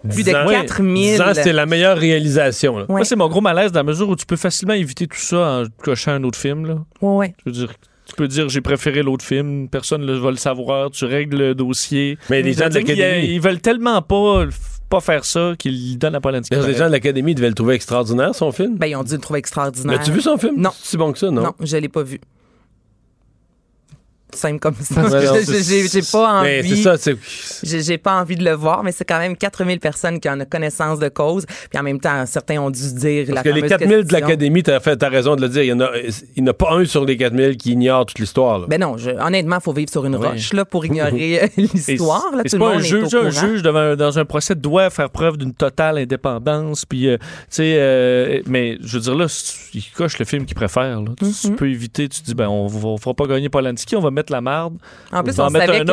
Plus 0.03 0.23
de 0.23 0.31
Disant- 0.31 0.45
4000. 0.47 1.11
disant 1.13 1.25
que 1.29 1.33
c'est 1.35 1.53
la 1.53 1.65
meilleure 1.65 1.97
réalisation. 1.97 2.77
là. 2.77 2.83
Ouais. 2.83 2.87
Moi, 2.97 3.03
c'est 3.05 3.15
mon 3.15 3.27
gros 3.29 3.41
malaise 3.41 3.71
dans 3.71 3.79
la 3.79 3.83
mesure 3.83 4.07
où 4.09 4.15
tu 4.15 4.25
peux 4.25 4.35
facilement 4.35 4.73
éviter 4.75 5.07
tout 5.07 5.17
ça 5.17 5.37
en 5.37 5.63
cochant 5.83 6.11
un 6.11 6.23
autre 6.23 6.37
film. 6.37 6.65
Là. 6.67 6.75
Ouais, 7.01 7.15
ouais. 7.17 7.33
Je 7.45 7.49
veux 7.49 7.51
dire, 7.65 7.73
tu 8.05 8.13
peux 8.15 8.27
dire 8.27 8.47
j'ai 8.47 8.61
préféré 8.61 9.01
l'autre 9.03 9.25
film, 9.25 9.67
personne 9.69 10.05
ne 10.05 10.13
va 10.13 10.29
le 10.31 10.37
savoir, 10.37 10.91
tu 10.91 11.05
règles 11.05 11.37
le 11.37 11.55
dossier. 11.55 12.17
Mais 12.29 12.41
les 12.43 12.53
gens 12.53 12.69
de 12.69 12.75
l'Académie. 12.75 13.27
Ils 13.27 13.41
veulent 13.41 13.59
tellement 13.59 14.01
pas, 14.03 14.45
pas 14.89 14.99
faire 15.01 15.25
ça 15.25 15.53
qu'ils 15.57 15.97
donnent 15.97 16.15
à 16.15 16.21
Polanski. 16.21 16.55
Les 16.55 16.73
gens 16.73 16.87
de 16.87 16.91
l'Académie 16.91 17.35
devaient 17.35 17.49
le 17.49 17.55
trouver 17.55 17.75
extraordinaire, 17.75 18.33
son 18.33 18.51
film? 18.51 18.77
Ben, 18.77 18.87
ils 18.87 18.95
ont 18.95 19.03
dû 19.03 19.13
le 19.13 19.19
trouver 19.19 19.39
extraordinaire. 19.39 19.99
As-tu 19.99 20.11
vu 20.11 20.21
son 20.21 20.37
film? 20.37 20.55
Non. 20.57 20.71
C'est 20.77 20.91
si 20.91 20.97
bon 20.97 21.11
que 21.11 21.19
ça, 21.19 21.29
non? 21.29 21.43
Non, 21.43 21.53
je 21.59 21.77
l'ai 21.77 21.89
pas 21.89 22.03
vu. 22.03 22.19
Simple 24.33 24.59
comme 24.59 24.75
ça. 24.75 25.01
Ouais, 25.03 25.43
J'ai- 25.89 26.01
pas 26.11 26.41
envie. 26.41 26.83
J'ai 27.63 27.97
pas 27.97 28.19
envie 28.19 28.35
de 28.35 28.43
le 28.43 28.51
voir, 28.51 28.83
mais 28.83 28.91
c'est 28.91 29.05
quand 29.05 29.19
même 29.19 29.37
4000 29.37 29.79
personnes 29.79 30.19
qui 30.19 30.29
en 30.29 30.39
ont 30.41 30.45
connaissance 30.45 30.99
de 30.99 31.07
cause. 31.09 31.45
Puis 31.69 31.79
en 31.79 31.83
même 31.83 31.99
temps, 31.99 32.25
certains 32.25 32.59
ont 32.61 32.69
dû 32.69 32.93
dire 32.93 33.27
la 33.29 33.35
Parce 33.35 33.43
que 33.45 33.49
les 33.49 33.61
fameuse 33.61 33.69
4000 33.69 34.03
de 34.03 34.13
l'Académie, 34.13 34.63
t'as 34.63 34.79
t'as 34.79 35.09
raison 35.09 35.35
de 35.35 35.41
le 35.41 35.49
dire, 35.49 35.63
il 35.63 35.73
en 35.73 35.87
il 36.35 36.43
n'y 36.43 36.49
en 36.49 36.51
a 36.51 36.53
pas 36.53 36.73
un 36.73 36.85
sur 36.85 37.05
les 37.05 37.15
4000 37.17 37.55
qui 37.57 37.71
ignore 37.71 38.05
toute 38.05 38.19
l'histoire. 38.19 38.67
Ben 38.67 38.79
non, 38.81 38.97
je, 38.97 39.11
honnêtement, 39.11 39.59
faut 39.59 39.73
vivre 39.73 39.89
sur 39.89 40.05
une 40.05 40.15
Oui. 40.17 40.27
roche 40.27 40.53
là 40.53 40.65
pour 40.65 40.85
ignorer 40.85 41.43
euh, 41.43 41.47
l'histoire. 41.57 42.25
c'est 42.45 42.57
pas 42.59 42.75
un 42.75 42.79
juge. 42.79 43.13
Un 43.15 43.29
juge 43.29 43.61
devant- 43.61 43.95
dans 43.95 44.19
un 44.19 44.25
procès 44.25 44.55
doit 44.55 44.89
faire 44.89 45.09
preuve 45.09 45.37
d'une 45.37 45.53
totale 45.53 45.97
indépendance. 45.99 46.85
Puis, 46.85 47.07
euh, 47.07 47.17
tu 47.17 47.25
sais, 47.49 47.75
euh, 47.77 48.41
mais 48.45 48.77
je 48.81 48.97
veux 48.97 49.03
dire, 49.03 49.15
là, 49.15 49.25
il 49.73 49.83
coche 49.95 50.19
le 50.19 50.25
film 50.25 50.45
qu'il 50.45 50.55
préfère. 50.55 51.01
là. 51.01 51.11
Tu- 51.17 51.25
Tu 51.31 51.47
Mhm. 51.49 51.55
peux 51.55 51.69
éviter, 51.69 52.09
tu 52.09 52.19
te 52.21 52.25
dis, 52.25 52.35
ben, 52.35 52.47
on, 52.49 52.65
on 52.65 52.97
fera 52.97 53.13
pas 53.13 53.25
gagner 53.25 53.47
Polanski, 53.49 53.95
on 53.95 54.01
va 54.01 54.11
mettre 54.17 54.31
la 54.33 54.41
marde. 54.41 54.75
En 55.11 55.23
plus, 55.23 55.33
on 55.39 55.49
savait 55.59 55.79
que 55.85 55.91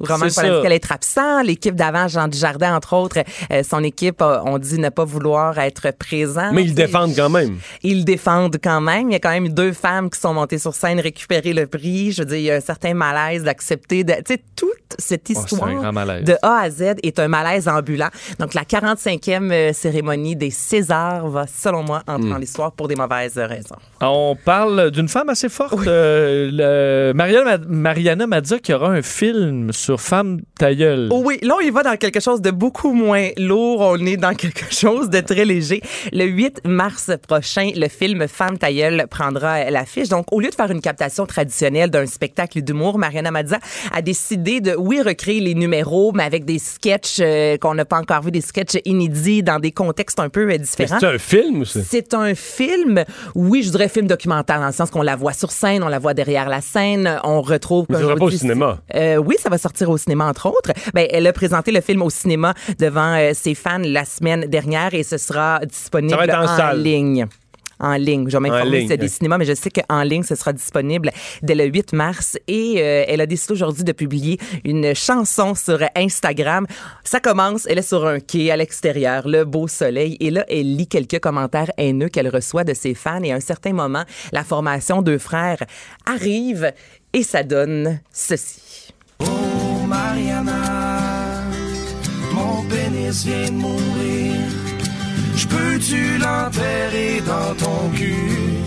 Roman 0.00 0.18
Polanski 0.42 0.66
allait 0.66 0.76
être 0.76 0.92
absent. 0.92 1.42
L'équipe 1.42 1.74
d'avant, 1.76 2.08
Jean 2.08 2.26
Dujardin, 2.28 2.74
entre 2.74 2.94
autres, 2.94 3.18
euh, 3.52 3.62
son 3.62 3.84
équipe 3.84 4.20
a- 4.22 4.42
ont 4.44 4.58
dit 4.58 4.78
ne 4.78 4.88
pas 4.88 5.04
vouloir 5.04 5.58
être 5.58 5.92
présent. 5.96 6.50
Mais 6.52 6.62
ils 6.62 6.68
le 6.70 6.74
défendent 6.74 7.14
quand 7.14 7.30
même. 7.30 7.58
Ils 7.82 7.98
le 7.98 8.04
défendent 8.04 8.56
quand 8.62 8.80
même. 8.80 9.10
Il 9.10 9.12
y 9.12 9.16
a 9.16 9.20
quand 9.20 9.30
même 9.30 9.48
deux 9.50 9.72
femmes 9.72 10.10
qui 10.10 10.18
sont 10.18 10.34
montées 10.34 10.58
sur 10.58 10.74
scène 10.74 10.98
récupérer 11.00 11.52
le 11.52 11.66
prix. 11.66 12.12
Je 12.12 12.22
veux 12.22 12.26
dire, 12.26 12.36
il 12.38 12.44
y 12.44 12.50
a 12.50 12.56
un 12.56 12.60
certain 12.60 12.94
malaise 12.94 13.44
d'accepter. 13.44 14.02
de- 14.04 14.14
Tu 14.24 14.34
sais, 14.34 14.42
toute 14.90 15.00
cette 15.00 15.26
Oh, 15.30 15.32
histoire 15.32 15.70
de 16.22 16.34
A 16.42 16.60
à 16.62 16.70
Z 16.70 16.96
est 17.02 17.18
un 17.18 17.28
malaise 17.28 17.68
ambulant. 17.68 18.08
Donc, 18.38 18.54
la 18.54 18.62
45e 18.64 19.50
euh, 19.52 19.72
cérémonie 19.72 20.36
des 20.36 20.50
Césars 20.50 21.28
va, 21.28 21.46
selon 21.46 21.82
moi, 21.82 22.02
entrer 22.06 22.20
Hmm. 22.26 22.30
dans 22.30 22.36
l'histoire 22.38 22.72
pour 22.72 22.88
des 22.88 22.96
mauvaises 22.96 23.38
raisons. 23.38 23.76
On 24.00 24.36
parle 24.44 24.90
d'une 24.90 25.08
femme 25.08 25.28
assez 25.28 25.48
forte. 25.48 25.86
euh, 25.86 26.50
le- 26.52 27.12
Mariana, 27.14 27.58
Mariana 27.68 28.26
m'a 28.26 28.40
dit 28.40 28.58
qu'il 28.60 28.72
y 28.74 28.76
aura 28.76 28.88
un 28.90 29.02
film 29.02 29.72
sur 29.72 30.00
Femme 30.00 30.40
Tailleul. 30.58 31.08
Oh 31.10 31.22
oui, 31.24 31.38
là, 31.42 31.54
on 31.56 31.60
y 31.60 31.70
va 31.70 31.82
dans 31.82 31.96
quelque 31.96 32.20
chose 32.20 32.40
de 32.42 32.50
beaucoup 32.50 32.92
moins 32.92 33.28
lourd. 33.36 33.80
On 33.80 34.04
est 34.06 34.16
dans 34.16 34.34
quelque 34.34 34.64
chose 34.74 35.08
de 35.10 35.20
très 35.20 35.44
léger. 35.44 35.80
Le 36.12 36.24
8 36.24 36.62
mars 36.64 37.10
prochain, 37.26 37.70
le 37.74 37.88
film 37.88 38.26
Femme 38.28 38.58
Tailleul 38.58 39.06
prendra 39.08 39.70
l'affiche. 39.70 40.08
Donc, 40.08 40.26
au 40.32 40.40
lieu 40.40 40.50
de 40.50 40.54
faire 40.54 40.70
une 40.70 40.80
captation 40.80 41.26
traditionnelle 41.26 41.90
d'un 41.90 42.06
spectacle 42.06 42.60
d'humour, 42.62 42.98
Mariana 42.98 43.30
Mazza 43.30 43.58
a 43.94 44.02
décidé 44.02 44.60
de, 44.60 44.74
oui, 44.80 45.00
recréer 45.02 45.40
les 45.40 45.54
numéros, 45.54 46.12
mais 46.12 46.24
avec 46.24 46.44
des 46.44 46.58
sketchs 46.58 47.18
euh, 47.20 47.56
qu'on 47.58 47.74
n'a 47.74 47.84
pas 47.84 47.98
encore 47.98 48.22
vu, 48.22 48.30
des 48.30 48.40
sketchs 48.40 48.78
inédits 48.84 49.42
dans 49.42 49.58
des 49.58 49.72
contextes 49.72 50.18
un 50.20 50.28
peu 50.28 50.50
euh, 50.50 50.58
différents. 50.58 50.98
c'est 51.00 51.06
un 51.06 51.18
film 51.18 51.60
ou 51.60 51.64
c'est? 51.64 52.14
Un 52.14 52.34
film, 52.34 53.04
oui, 53.34 53.62
je 53.62 53.70
dirais 53.70 53.88
film 53.88 54.06
documentaire, 54.06 54.58
dans 54.60 54.66
le 54.66 54.72
sens 54.72 54.90
qu'on 54.90 55.02
la 55.02 55.16
voit 55.16 55.32
sur 55.32 55.50
scène, 55.52 55.82
on 55.82 55.88
la 55.88 55.98
voit 55.98 56.14
derrière 56.14 56.48
la 56.48 56.60
scène, 56.60 57.20
on 57.24 57.40
retrouve... 57.42 57.86
Mais 57.88 57.96
ça 57.96 58.02
je 58.02 58.12
pas 58.14 58.24
au 58.24 58.30
cinéma. 58.30 58.78
euh, 58.94 59.16
oui, 59.16 59.36
ça 59.38 59.48
va 59.48 59.58
sortir 59.58 59.88
au 59.90 59.96
cinéma, 59.98 60.26
entre 60.26 60.46
autres. 60.46 60.72
Ben, 60.94 61.06
elle 61.10 61.26
a 61.26 61.32
présenté 61.32 61.70
le 61.70 61.80
film 61.80 62.02
au 62.02 62.10
cinéma 62.10 62.54
devant 62.78 63.14
euh, 63.16 63.30
ses 63.34 63.54
fans 63.54 63.78
la 63.82 64.04
semaine 64.04 64.46
dernière 64.46 64.94
et 64.94 65.02
ce 65.02 65.18
sera 65.18 65.60
disponible 65.66 66.18
Ça 66.18 66.26
va 66.26 66.40
en 66.40 66.44
en 66.44 66.56
salle. 66.56 66.82
ligne. 66.82 67.26
En 67.80 67.94
ligne. 67.94 68.28
Je 68.28 68.36
vais 68.36 68.40
m'informer 68.40 68.80
s'il 68.80 68.90
y 68.90 68.92
a 68.92 68.96
des 68.96 69.08
cinémas, 69.08 69.38
mais 69.38 69.44
je 69.44 69.54
sais 69.54 69.70
qu'en 69.70 70.02
ligne, 70.02 70.22
ce 70.22 70.34
sera 70.34 70.52
disponible 70.52 71.10
dès 71.42 71.54
le 71.54 71.64
8 71.64 71.94
mars. 71.94 72.38
Et 72.46 72.74
euh, 72.78 73.04
elle 73.08 73.20
a 73.20 73.26
décidé 73.26 73.54
aujourd'hui 73.54 73.84
de 73.84 73.92
publier 73.92 74.38
une 74.64 74.94
chanson 74.94 75.54
sur 75.54 75.82
Instagram. 75.96 76.66
Ça 77.04 77.20
commence, 77.20 77.66
elle 77.66 77.78
est 77.78 77.82
sur 77.88 78.06
un 78.06 78.20
quai 78.20 78.50
à 78.50 78.56
l'extérieur, 78.56 79.26
le 79.26 79.44
beau 79.44 79.66
soleil. 79.66 80.16
Et 80.20 80.30
là, 80.30 80.44
elle 80.48 80.76
lit 80.76 80.88
quelques 80.88 81.20
commentaires 81.20 81.70
haineux 81.78 82.08
qu'elle 82.08 82.28
reçoit 82.28 82.64
de 82.64 82.74
ses 82.74 82.94
fans. 82.94 83.22
Et 83.22 83.32
à 83.32 83.36
un 83.36 83.40
certain 83.40 83.72
moment, 83.72 84.04
la 84.32 84.44
formation 84.44 85.02
Deux 85.02 85.18
Frères 85.18 85.62
arrive 86.06 86.72
et 87.12 87.22
ça 87.22 87.42
donne 87.42 88.00
ceci. 88.12 88.92
Oh 89.20 89.26
Mariana, 89.86 91.42
mon 92.32 92.62
pénis 92.68 93.24
vient 93.24 93.46
de 93.46 93.52
mourir. 93.52 94.29
Peux-tu 95.50 96.18
l'enterrer 96.18 97.22
dans 97.26 97.54
ton 97.54 97.90
cul? 97.96 98.60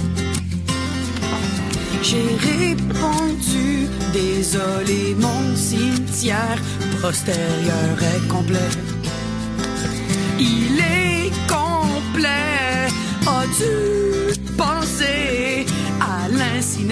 J'ai 2.01 2.35
répondu, 2.51 3.87
désolé, 4.11 5.15
mon 5.17 5.55
cimetière 5.55 6.59
postérieur 7.01 7.95
est 8.13 8.27
complet. 8.27 8.71
Il 10.37 10.77
est 10.79 11.31
complet. 11.47 12.89
As-tu 13.25 14.39
pensé 14.57 15.65
C'est-tu 16.63 16.87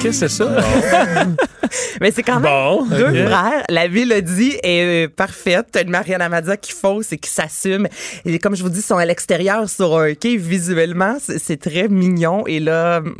Qu'est-ce 0.00 0.02
que 0.02 0.12
c'est 0.12 0.28
ça? 0.28 0.56
Mais 2.00 2.10
c'est 2.10 2.22
quand 2.22 2.40
même 2.40 2.50
Bon, 2.50 2.86
deux 2.86 3.26
frères. 3.26 3.62
La 3.68 3.88
dit 3.88 4.54
est 4.62 5.04
euh, 5.04 5.08
parfaite. 5.14 5.66
T'as 5.72 5.82
une 5.82 5.90
Mariana 5.90 6.30
Mazza 6.30 6.56
qui 6.56 6.72
fausse 6.72 7.12
et 7.12 7.18
qui 7.18 7.28
s'assume. 7.28 7.88
Et 8.24 8.38
comme 8.38 8.56
je 8.56 8.62
vous 8.62 8.70
dis, 8.70 8.78
ils 8.78 8.82
sont 8.82 8.96
à 8.96 9.04
l'extérieur 9.04 9.68
sur 9.68 9.98
un 9.98 10.14
quai. 10.14 10.38
Visuellement, 10.38 11.18
c'est 11.20 11.60
très 11.60 11.88
mignon. 11.88 12.46
Et 12.46 12.58
là, 12.58 12.98
hum, 12.98 13.14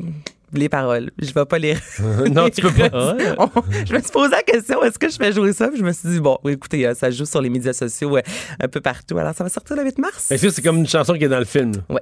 les 0.54 0.70
paroles, 0.70 1.10
je 1.18 1.32
vais 1.32 1.44
pas 1.44 1.58
les. 1.58 1.74
non, 2.32 2.48
tu 2.48 2.62
peux 2.62 2.72
pas. 2.72 2.88
On- 3.38 3.50
je 3.86 3.92
me 3.92 4.00
suis 4.00 4.10
posé 4.12 4.30
la 4.30 4.42
question 4.42 4.82
est-ce 4.82 4.98
que 4.98 5.10
je 5.10 5.16
fais 5.16 5.32
jouer 5.32 5.52
ça? 5.52 5.68
Puis 5.68 5.78
je 5.78 5.84
me 5.84 5.92
suis 5.92 6.08
dit 6.08 6.20
bon, 6.20 6.38
écoutez, 6.48 6.86
euh, 6.86 6.94
ça 6.94 7.10
joue 7.10 7.26
sur 7.26 7.42
les 7.42 7.50
médias 7.50 7.74
sociaux 7.74 8.16
euh, 8.16 8.22
un 8.62 8.68
peu 8.68 8.80
partout. 8.80 9.18
Alors 9.18 9.34
ça 9.34 9.44
va 9.44 9.50
sortir 9.50 9.76
le 9.76 9.84
8 9.84 9.98
mars. 9.98 10.30
Est-ce 10.30 10.42
que 10.42 10.50
c'est 10.50 10.62
comme 10.62 10.78
une 10.78 10.88
chanson 10.88 11.12
qui 11.14 11.24
est 11.24 11.28
dans 11.28 11.38
le 11.38 11.44
film? 11.44 11.72
Oui, 11.90 11.98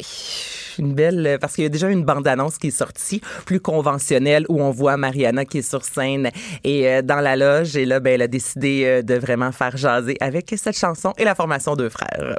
une 0.79 0.95
belle 0.95 1.27
euh, 1.27 1.39
parce 1.39 1.55
qu'il 1.55 1.65
y 1.65 1.67
a 1.67 1.71
déjà 1.71 1.89
une 1.89 2.05
bande-annonce 2.05 2.59
qui 2.59 2.69
est 2.69 2.71
sortie, 2.71 3.21
plus 3.47 3.61
conventionnelle 3.61 4.45
où 4.49 4.61
on 4.61 4.71
voit 4.71 4.97
Mariana 4.97 5.45
qui 5.45 5.59
est 5.59 5.69
sur 5.69 5.85
scène 5.85 6.31
et 6.63 6.89
euh, 6.89 7.03
dans 7.03 7.21
la 7.21 7.37
loge 7.37 7.77
et 7.77 7.85
là 7.85 8.01
ben 8.01 8.15
elle 8.15 8.23
a 8.23 8.29
décidé 8.29 8.85
euh, 8.85 9.03
de 9.03 9.15
vraiment 9.15 9.53
faire 9.53 9.77
jaser 9.77 10.17
avec 10.21 10.55
cette 10.57 10.77
chanson 10.77 11.13
et 11.19 11.25
la 11.25 11.35
formation 11.35 11.77
deux 11.77 11.89
frères. 11.89 12.39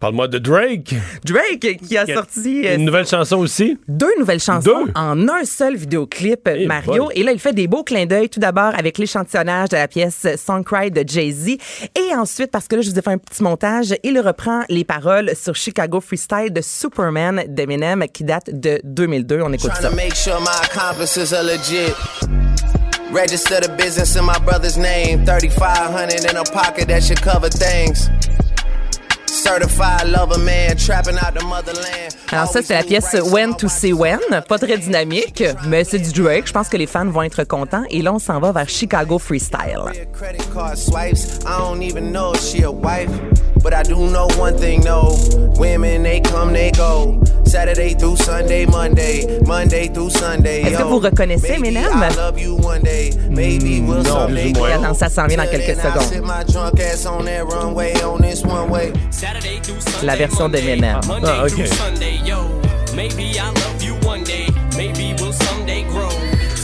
Parle-moi 0.00 0.28
de 0.28 0.38
Drake. 0.38 0.94
Drake 1.24 1.78
qui 1.86 1.96
a 1.98 2.04
Qui 2.04 2.12
a- 2.12 2.14
sorti 2.14 2.66
euh, 2.66 2.76
Une 2.76 2.84
nouvelle 2.84 3.06
chanson 3.06 3.36
aussi? 3.38 3.78
deux 3.88 4.10
nouvelles 4.18 4.40
chansons 4.40 4.84
Deux? 4.86 4.92
en 4.94 5.28
un 5.28 5.44
seul 5.44 5.76
vidéoclip, 5.76 6.48
Eh 6.54 6.66
Mario. 6.66 7.04
boy. 7.06 7.12
Et 7.16 7.22
là, 7.22 7.32
il 7.32 7.38
fait 7.38 7.52
des 7.52 7.66
beaux 7.66 7.82
clins 7.84 8.06
d'œil. 8.06 8.28
Tout 8.28 8.40
d'abord 8.40 8.72
avec 8.76 8.98
l'échantillonnage 8.98 9.68
de 9.70 9.76
la 9.76 9.88
pièce 9.88 10.26
Song 10.44 10.64
Cry 10.64 10.90
de 10.90 11.04
Jay-Z. 11.06 11.48
Et 11.96 12.14
ensuite, 12.14 12.50
parce 12.50 12.66
que 12.68 12.76
là, 12.76 12.82
je 12.82 12.90
vous 12.90 12.98
ai 12.98 13.02
fait 13.02 13.10
un 13.10 13.18
petit 13.18 13.42
montage, 13.42 13.94
il 14.02 14.18
reprend 14.20 14.62
les 14.68 14.84
paroles 14.84 15.32
sur 15.36 15.54
Chicago 15.54 16.00
Freestyle 16.00 16.52
de 16.52 16.60
Superman 16.60 17.44
d'Eminem 17.48 18.04
qui 18.12 18.24
date 18.24 18.50
de 18.52 18.80
2002. 18.84 19.40
On 19.42 19.52
écoute 19.52 19.70
ça. 19.80 19.88
to 19.90 19.94
make 19.94 20.14
sure 20.14 20.40
my 20.40 20.48
accomplices 20.64 21.32
are 21.34 21.42
legit. 21.44 21.92
Register 23.12 23.60
the 23.60 23.70
business 23.76 24.16
in 24.16 24.22
my 24.24 24.38
brother's 24.44 24.76
name. 24.76 25.24
3500 25.24 26.24
in 26.30 26.36
a 26.36 26.42
pocket 26.44 26.88
that 26.88 27.00
should 27.02 27.20
cover 27.20 27.48
things. 27.48 28.08
Alors 32.32 32.48
ça, 32.48 32.60
c'est 32.62 32.74
la 32.74 32.82
pièce 32.82 33.14
When 33.30 33.54
to 33.56 33.68
See 33.68 33.92
When. 33.92 34.18
Pas 34.48 34.58
très 34.58 34.78
dynamique, 34.78 35.42
mais 35.66 35.84
c'est 35.84 35.98
du 35.98 36.12
Drake. 36.12 36.46
Je 36.46 36.52
pense 36.52 36.68
que 36.68 36.76
les 36.76 36.86
fans 36.86 37.06
vont 37.06 37.22
être 37.22 37.44
contents. 37.44 37.84
Et 37.90 38.02
là, 38.02 38.12
on 38.12 38.18
s'en 38.18 38.40
va 38.40 38.52
vers 38.52 38.68
Chicago 38.68 39.18
Freestyle. 39.18 39.84
Saturday 47.54 47.94
through 47.94 48.16
Sunday, 48.16 48.66
Monday. 48.66 49.38
Monday 49.46 49.86
through 49.86 50.10
Sunday. 50.10 50.62
Est-ce 50.62 50.76
que 50.76 50.82
yo. 50.82 50.88
vous 50.88 50.98
reconnaissez 50.98 51.50
Maybe 51.50 51.68
Eminem? 51.68 52.02
I 52.02 52.08
love 52.16 52.36
you 52.36 52.56
one 52.56 52.82
day. 52.82 53.12
Maybe 53.30 53.80
we'll 53.80 54.02
non, 54.02 54.26
someday 54.26 54.50
plus 54.50 54.58
ou 54.58 54.58
moins. 54.58 54.70
grow. 54.70 54.82
Attends, 54.82 54.94
ça 54.94 55.08
s'en 55.08 55.28
vient 55.28 55.36
dans 55.36 55.46
quelques 55.48 55.80
secondes. 55.80 56.26
La 60.02 60.16
version 60.16 60.48
d'Eminem. 60.48 61.00
Ah, 61.08 61.44
OK. 61.44 61.62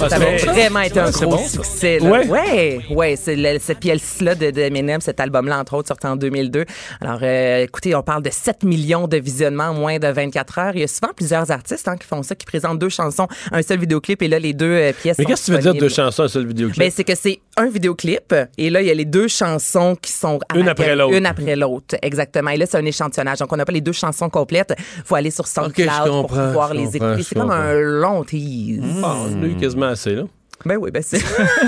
Ça 0.08 0.16
c'est 0.18 0.18
va 0.18 0.30
bon. 0.46 0.52
vraiment 0.52 0.80
être 0.80 0.96
un 0.98 1.04
Ah, 1.06 1.12
c'est 1.12 1.24
gros 1.26 1.36
bon, 1.36 1.42
ça. 1.44 1.48
succès. 1.62 1.98
Là. 1.98 2.10
Ouais. 2.10 2.26
ouais, 2.28 2.80
ouais, 2.90 3.16
c'est 3.16 3.36
le- 3.36 3.58
cette 3.58 3.80
pièce-là 3.80 4.34
de, 4.34 4.50
de 4.50 4.60
Eminem, 4.60 5.00
cet 5.00 5.20
album-là, 5.20 5.58
entre 5.58 5.74
autres, 5.74 5.88
sorti 5.88 6.06
en 6.06 6.16
2002. 6.16 6.64
Alors, 7.00 7.18
euh, 7.22 7.64
écoutez, 7.64 7.94
on 7.94 8.02
parle 8.02 8.22
de 8.22 8.30
7 8.30 8.62
millions 8.64 9.06
de 9.08 9.16
visionnements 9.18 9.68
en 9.68 9.74
moins 9.74 9.98
de 9.98 10.08
24 10.08 10.58
heures. 10.58 10.72
Il 10.74 10.80
y 10.80 10.84
a 10.84 10.88
souvent 10.88 11.12
plusieurs 11.14 11.50
artistes 11.50 11.86
hein, 11.88 11.96
qui 11.96 12.06
font 12.06 12.22
ça, 12.22 12.34
qui 12.34 12.46
présentent 12.46 12.78
deux 12.78 12.88
chansons, 12.88 13.26
un 13.52 13.62
seul 13.62 13.78
vidéoclip, 13.78 14.22
et 14.22 14.28
là, 14.28 14.38
les 14.38 14.52
deux 14.52 14.66
euh, 14.66 14.92
pièces 14.92 15.18
Mais 15.18 15.24
qu'est-ce 15.24 15.42
que 15.42 15.46
tu 15.46 15.52
veux 15.52 15.58
dire 15.58 15.74
de 15.74 15.80
deux 15.80 15.88
chansons 15.88 16.22
à 16.24 16.28
seul 16.28 16.46
vidéoclip? 16.46 16.78
Ben, 16.78 16.90
c'est 16.94 17.04
que 17.04 17.14
c'est 17.14 17.40
un 17.60 17.68
vidéoclip 17.68 18.34
et 18.58 18.70
là, 18.70 18.80
il 18.80 18.88
y 18.88 18.90
a 18.90 18.94
les 18.94 19.04
deux 19.04 19.28
chansons 19.28 19.96
qui 20.00 20.12
sont 20.12 20.38
Une 20.54 20.68
après 20.68 20.96
l'autre. 20.96 21.14
Une 21.14 21.26
après 21.26 21.56
l'autre, 21.56 21.96
exactement. 22.02 22.50
Et 22.50 22.56
là, 22.56 22.66
c'est 22.66 22.78
un 22.78 22.84
échantillonnage. 22.84 23.38
Donc, 23.38 23.52
on 23.52 23.56
n'a 23.56 23.64
pas 23.64 23.72
les 23.72 23.80
deux 23.80 23.92
chansons 23.92 24.30
complètes. 24.30 24.74
Il 24.96 25.02
faut 25.04 25.14
aller 25.14 25.30
sur 25.30 25.46
SoundCloud 25.46 25.88
Ok, 25.88 26.04
je 26.06 26.10
pour 26.10 26.26
pouvoir 26.28 26.74
les 26.74 26.96
écouter. 26.96 27.22
C'est 27.22 27.34
comme 27.34 27.50
un 27.50 27.74
long 27.74 28.24
tease. 28.24 28.80
Ah, 29.02 29.16
on 29.28 29.42
a 29.42 29.46
eu 29.46 29.54
quasiment 29.56 29.86
assez, 29.86 30.14
là. 30.14 30.24
Ben 30.66 30.76
oui, 30.76 30.90
ben 30.90 31.02
c'est... 31.04 31.20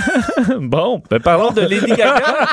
bon, 0.61 1.03
ben 1.11 1.18
parlons 1.20 1.51
de 1.51 1.62
Lady 1.62 1.86
Gaga. 1.86 2.47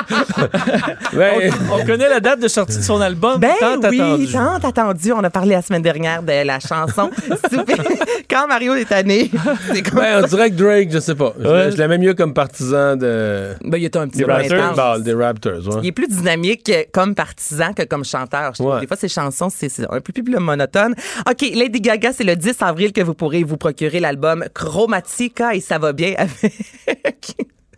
Ouais. 1.12 1.50
On 1.72 1.84
connaît 1.84 2.08
la 2.08 2.20
date 2.20 2.40
de 2.40 2.48
sortie 2.48 2.76
de 2.78 2.82
son 2.82 3.00
album. 3.00 3.40
Ben 3.40 3.50
tant 3.58 3.78
oui, 3.90 4.00
attendu. 4.00 4.26
tant 4.32 4.54
attendu. 4.68 5.12
On 5.12 5.24
a 5.24 5.30
parlé 5.30 5.50
la 5.52 5.62
semaine 5.62 5.82
dernière 5.82 6.22
de 6.22 6.44
la 6.46 6.60
chanson. 6.60 7.10
Quand 8.30 8.46
Mario 8.46 8.74
est 8.74 8.84
tanné, 8.84 9.28
c'est 9.72 9.92
Ben, 9.92 10.22
on 10.22 10.26
dirait 10.26 10.50
que 10.50 10.54
Drake, 10.54 10.88
je 10.92 10.98
sais 11.00 11.14
pas. 11.14 11.32
Je- 11.38 11.48
Ouais. 11.50 11.70
Je 11.72 11.76
l'aimais 11.76 11.98
mieux 11.98 12.14
comme 12.14 12.32
partisan 12.32 12.96
de... 12.96 13.54
Ben, 13.64 13.76
il 13.76 13.84
est 13.84 13.96
un 13.96 14.06
petit 14.06 14.18
des 14.18 14.24
peu 14.24 14.30
Raptors. 14.32 14.58
intense. 14.64 14.76
Bah, 14.76 14.98
des 15.00 15.14
Raptors, 15.14 15.66
ouais. 15.66 15.80
Il 15.82 15.88
est 15.88 15.92
plus 15.92 16.06
dynamique 16.08 16.72
comme 16.92 17.14
partisan 17.16 17.72
que 17.72 17.82
comme 17.82 18.04
chanteur. 18.04 18.52
Je 18.54 18.62
trouve. 18.62 18.74
Ouais. 18.74 18.80
Des 18.80 18.86
fois, 18.86 18.96
ses 18.96 19.08
chansons, 19.08 19.48
c'est 19.50 19.68
c'est 19.68 19.82
un 19.90 20.00
peu 20.00 20.12
plus 20.12 20.22
monotone. 20.38 20.94
OK, 21.28 21.40
Lady 21.54 21.80
Gaga, 21.80 22.12
c'est 22.12 22.24
le 22.24 22.36
10 22.36 22.56
avril 22.62 22.92
que 22.92 23.00
vous 23.00 23.14
pourrez 23.14 23.42
vous 23.42 23.56
procurer 23.56 23.98
l'album 24.00 24.44
Chromatica 24.54 25.54
et 25.54 25.60
ça 25.60 25.78
va 25.78 25.92
bien 25.92 26.14
avec... 26.16 26.29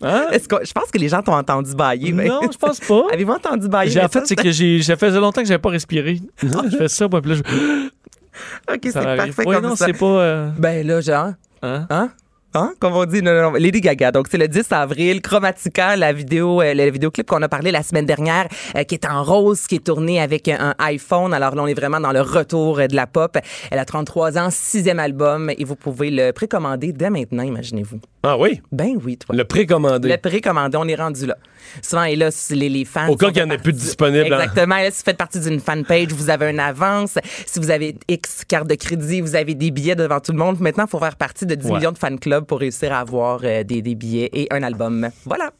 Hein? 0.05 0.27
Que, 0.31 0.65
je 0.65 0.71
pense 0.73 0.91
que 0.91 0.97
les 0.97 1.07
gens 1.07 1.21
t'ont 1.21 1.33
entendu 1.35 1.73
bailler. 1.75 2.11
mais- 2.11 2.25
Non, 2.27 2.41
je 2.51 2.57
pense 2.57 2.79
pas. 2.81 3.03
Avez-vous 3.13 3.31
entendu 3.31 3.67
bailler? 3.69 4.01
En 4.03 4.09
fait, 4.09 4.25
c'est 4.27 4.35
que 4.35 4.51
j'ai, 4.51 4.81
ça 4.83 4.97
faisait 4.97 5.19
longtemps 5.19 5.41
que 5.41 5.47
j'avais 5.47 5.59
pas 5.61 5.69
respiré. 5.69 6.19
je 6.43 6.77
fais 6.77 6.87
ça, 6.89 7.07
moi, 7.07 7.21
puis 7.21 7.31
là, 7.31 7.37
je- 7.37 8.73
OK, 8.73 8.79
c'est 8.83 8.93
parfait 8.93 9.43
Oui, 9.45 9.55
comme 9.55 9.63
non, 9.63 9.75
ça. 9.77 9.85
c'est 9.85 9.93
pas. 9.93 10.05
euh, 10.05 10.49
Ben 10.57 10.85
là, 10.85 10.99
genre... 10.99 11.31
hein? 11.61 11.87
Hein? 11.89 12.09
Hein? 12.55 12.73
Comme 12.79 12.93
on 12.93 13.05
dit, 13.05 13.21
non, 13.21 13.33
non, 13.33 13.51
non, 13.51 13.53
Lady 13.53 13.81
Gaga. 13.81 14.11
Donc, 14.11 14.27
c'est 14.29 14.37
le 14.37 14.47
10 14.47 14.71
avril. 14.71 15.21
Chromatica, 15.21 15.95
la 15.95 16.13
vidéo, 16.13 16.61
euh, 16.61 16.73
le 16.73 16.89
vidéoclip 16.91 17.25
qu'on 17.27 17.41
a 17.41 17.49
parlé 17.49 17.71
la 17.71 17.81
semaine 17.83 18.05
dernière, 18.05 18.47
euh, 18.77 18.83
qui 18.83 18.95
est 18.95 19.05
en 19.05 19.23
rose, 19.23 19.65
qui 19.67 19.75
est 19.75 19.83
tourné 19.85 20.21
avec 20.21 20.47
un, 20.47 20.59
un 20.59 20.75
iPhone. 20.85 21.33
Alors 21.33 21.55
là, 21.55 21.63
on 21.63 21.67
est 21.67 21.73
vraiment 21.73 21.99
dans 21.99 22.11
le 22.11 22.21
retour 22.21 22.79
euh, 22.79 22.87
de 22.87 22.95
la 22.95 23.07
pop. 23.07 23.37
Elle 23.71 23.79
a 23.79 23.85
33 23.85 24.37
ans, 24.37 24.49
sixième 24.51 24.99
album, 24.99 25.49
et 25.57 25.63
vous 25.63 25.75
pouvez 25.75 26.11
le 26.11 26.31
précommander 26.31 26.93
dès 26.93 27.09
maintenant, 27.09 27.43
imaginez-vous. 27.43 27.99
Ah 28.25 28.37
oui? 28.37 28.61
Ben 28.71 28.97
oui, 29.03 29.17
toi. 29.17 29.35
Le 29.35 29.43
précommandé. 29.43 30.07
Le 30.09 30.17
précommandé, 30.17 30.77
on 30.79 30.87
est 30.87 30.95
rendu 30.95 31.25
là. 31.25 31.35
Souvent, 31.81 32.03
et 32.03 32.15
là, 32.15 32.29
les, 32.51 32.69
les 32.69 32.85
fans. 32.85 33.09
Au 33.09 33.15
cas 33.17 33.31
qu'il 33.31 33.41
y 33.41 33.45
en 33.45 33.49
ait 33.49 33.57
plus 33.57 33.73
de 33.73 33.77
disponibles, 33.79 34.31
hein. 34.33 34.39
Exactement. 34.39 34.75
Là, 34.75 34.91
si 34.91 34.99
vous 34.99 35.03
faites 35.05 35.17
partie 35.17 35.39
d'une 35.39 35.59
fanpage, 35.59 36.07
vous 36.13 36.29
avez 36.29 36.49
une 36.51 36.59
avance. 36.59 37.17
Si 37.45 37.59
vous 37.59 37.71
avez 37.71 37.95
X 38.07 38.43
carte 38.47 38.67
de 38.67 38.75
crédit, 38.75 39.21
vous 39.21 39.35
avez 39.35 39.55
des 39.55 39.71
billets 39.71 39.95
devant 39.95 40.19
tout 40.19 40.31
le 40.31 40.37
monde. 40.37 40.59
Maintenant, 40.61 40.85
il 40.87 40.89
faut 40.89 40.99
faire 40.99 41.15
partie 41.15 41.45
de 41.45 41.55
10 41.55 41.65
Ouais. 41.67 41.77
millions 41.77 41.91
de 41.91 41.97
fan 41.97 42.17
clubs 42.19 42.42
pour 42.43 42.59
réussir 42.59 42.91
à 42.93 42.99
avoir 42.99 43.41
euh, 43.43 43.63
des, 43.63 43.81
des 43.81 43.95
billets 43.95 44.29
et 44.33 44.47
un 44.51 44.63
album. 44.63 45.09
Voilà. 45.25 45.51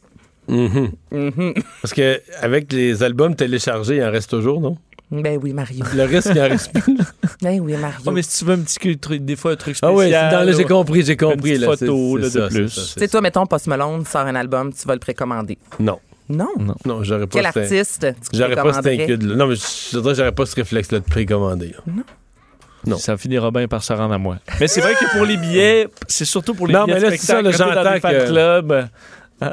Mhm. 0.47 0.91
Mhm. 1.11 1.53
Parce 1.81 1.93
que 1.93 2.21
avec 2.41 2.71
les 2.73 3.01
albums 3.03 3.35
téléchargés, 3.35 3.97
il 3.97 4.03
en 4.03 4.11
reste 4.11 4.29
toujours, 4.29 4.59
non? 4.59 4.77
Ben 5.11 5.39
oui, 5.41 5.53
Mario. 5.53 5.85
Le 5.95 6.03
reste, 6.05 6.31
il 6.33 6.41
en 6.41 6.49
reste 6.49 6.71
plus. 6.73 6.97
là. 6.97 7.03
Ben 7.41 7.59
oui, 7.59 7.73
Mario. 7.77 7.99
Oh, 8.05 8.11
mais 8.11 8.21
si 8.23 8.39
tu 8.39 8.45
veux 8.45 8.53
un 8.53 8.59
petit 8.59 8.97
truc, 8.97 9.23
des 9.25 9.35
fois 9.35 9.51
un 9.51 9.55
truc 9.55 9.75
Ah 9.81 9.87
spécial. 9.91 9.95
oui, 9.95 10.05
c'est 10.11 10.35
dans 10.37 10.43
le- 10.45 10.51
j'ai 10.53 10.63
là, 10.63 10.67
compris, 10.69 11.03
j'ai 11.05 11.11
une 11.13 11.17
compris. 11.19 11.37
petite 11.51 11.59
là, 11.61 11.67
photo 11.67 12.17
là, 12.17 12.23
de 12.25 12.29
ça, 12.29 12.47
plus. 12.47 12.73
Tu 12.73 12.99
sais, 12.99 13.07
toi, 13.07 13.21
mettons, 13.21 13.45
Post 13.45 13.67
Malone 13.67 14.05
sort 14.05 14.21
un 14.21 14.35
album, 14.35 14.73
tu 14.73 14.87
vas 14.87 14.93
le 14.93 14.99
précommander. 14.99 15.57
Non. 15.79 15.99
Non? 16.29 16.47
Non, 16.85 17.03
j'aurais 17.03 17.27
pas 17.27 17.37
Quel 17.37 17.45
artiste 17.45 18.07
tu 18.31 18.37
J'aurais 18.37 18.55
pas 18.55 18.73
cet 18.81 18.85
là 18.85 19.35
Non, 19.35 19.47
mais 19.47 19.55
je 19.55 19.97
voudrais 19.97 20.13
que 20.13 20.17
j'aurais 20.17 20.31
pas 20.31 20.45
ce 20.45 20.55
réflexe-là 20.55 20.99
de 20.99 21.03
précommander. 21.03 21.75
là. 21.85 21.93
Non. 22.85 22.97
Ça 22.97 23.15
finira 23.17 23.49
bien 23.51 23.67
par 23.67 23.81
se 23.83 23.93
rendre 23.93 24.13
à 24.13 24.17
moi. 24.17 24.37
Mais 24.59 24.67
c'est 24.67 24.81
vrai 24.81 24.93
que 24.93 25.15
pour 25.15 25.25
les 25.25 25.37
billets, 25.37 25.87
c'est 26.07 26.25
surtout 26.25 26.53
pour 26.53 26.67
les 26.67 26.73
Non, 26.73 26.83
billets 26.85 26.95
mais 26.95 27.01
là, 27.01 27.09
de 27.11 27.15
c'est 27.15 27.25
ça, 27.25 27.41
dans 27.41 27.51
j'entends 27.51 27.99
fan 28.01 28.11
que- 28.13 28.27
clubs. 28.27 28.87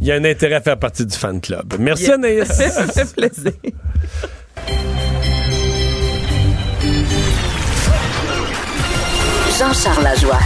Il 0.00 0.06
y 0.06 0.12
a 0.12 0.16
un 0.16 0.24
intérêt 0.24 0.56
à 0.56 0.60
faire 0.60 0.78
partie 0.78 1.04
du 1.06 1.16
fan 1.16 1.40
club. 1.40 1.74
Merci, 1.78 2.04
Yeah. 2.04 2.14
Anaïs. 2.14 2.48
Ça 2.52 2.86
fait 2.86 3.14
plaisir. 3.14 3.52
Jean-Charles 9.58 10.02
Lajoie. 10.02 10.38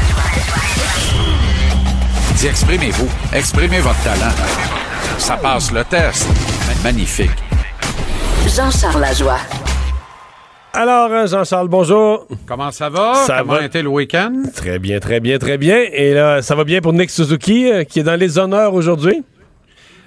Dis, 2.37 2.47
exprimez-vous. 2.47 3.09
Exprimez 3.33 3.81
votre 3.81 4.01
talent. 4.03 4.33
Ça 5.19 5.37
passe 5.37 5.73
le 5.73 5.85
test. 5.85 6.27
Magnifique. 6.83 7.31
Jean-Charles 8.55 9.01
Lajoie. 9.01 9.39
Alors, 10.73 11.11
euh, 11.11 11.27
Jean-Charles, 11.27 11.69
bonjour. 11.69 12.27
Comment 12.47 12.71
ça 12.71 12.89
va? 12.89 13.15
Ça 13.27 13.39
Comment 13.41 13.55
va? 13.55 13.61
a 13.61 13.65
été 13.65 13.83
le 13.83 13.89
week-end? 13.89 14.43
Très 14.55 14.79
bien, 14.79 15.01
très 15.01 15.19
bien, 15.21 15.39
très 15.39 15.59
bien. 15.59 15.79
Et 15.93 16.15
là, 16.15 16.43
ça 16.43 16.55
va 16.55 16.65
bien 16.65 16.81
pour 16.81 16.93
Nick 16.93 17.11
Suzuki, 17.11 17.71
euh, 17.71 17.85
qui 17.85 18.01
est 18.01 18.05
dans 18.05 18.19
les 18.19 18.39
honneurs 18.39 18.75
aujourd'hui? 18.75 19.25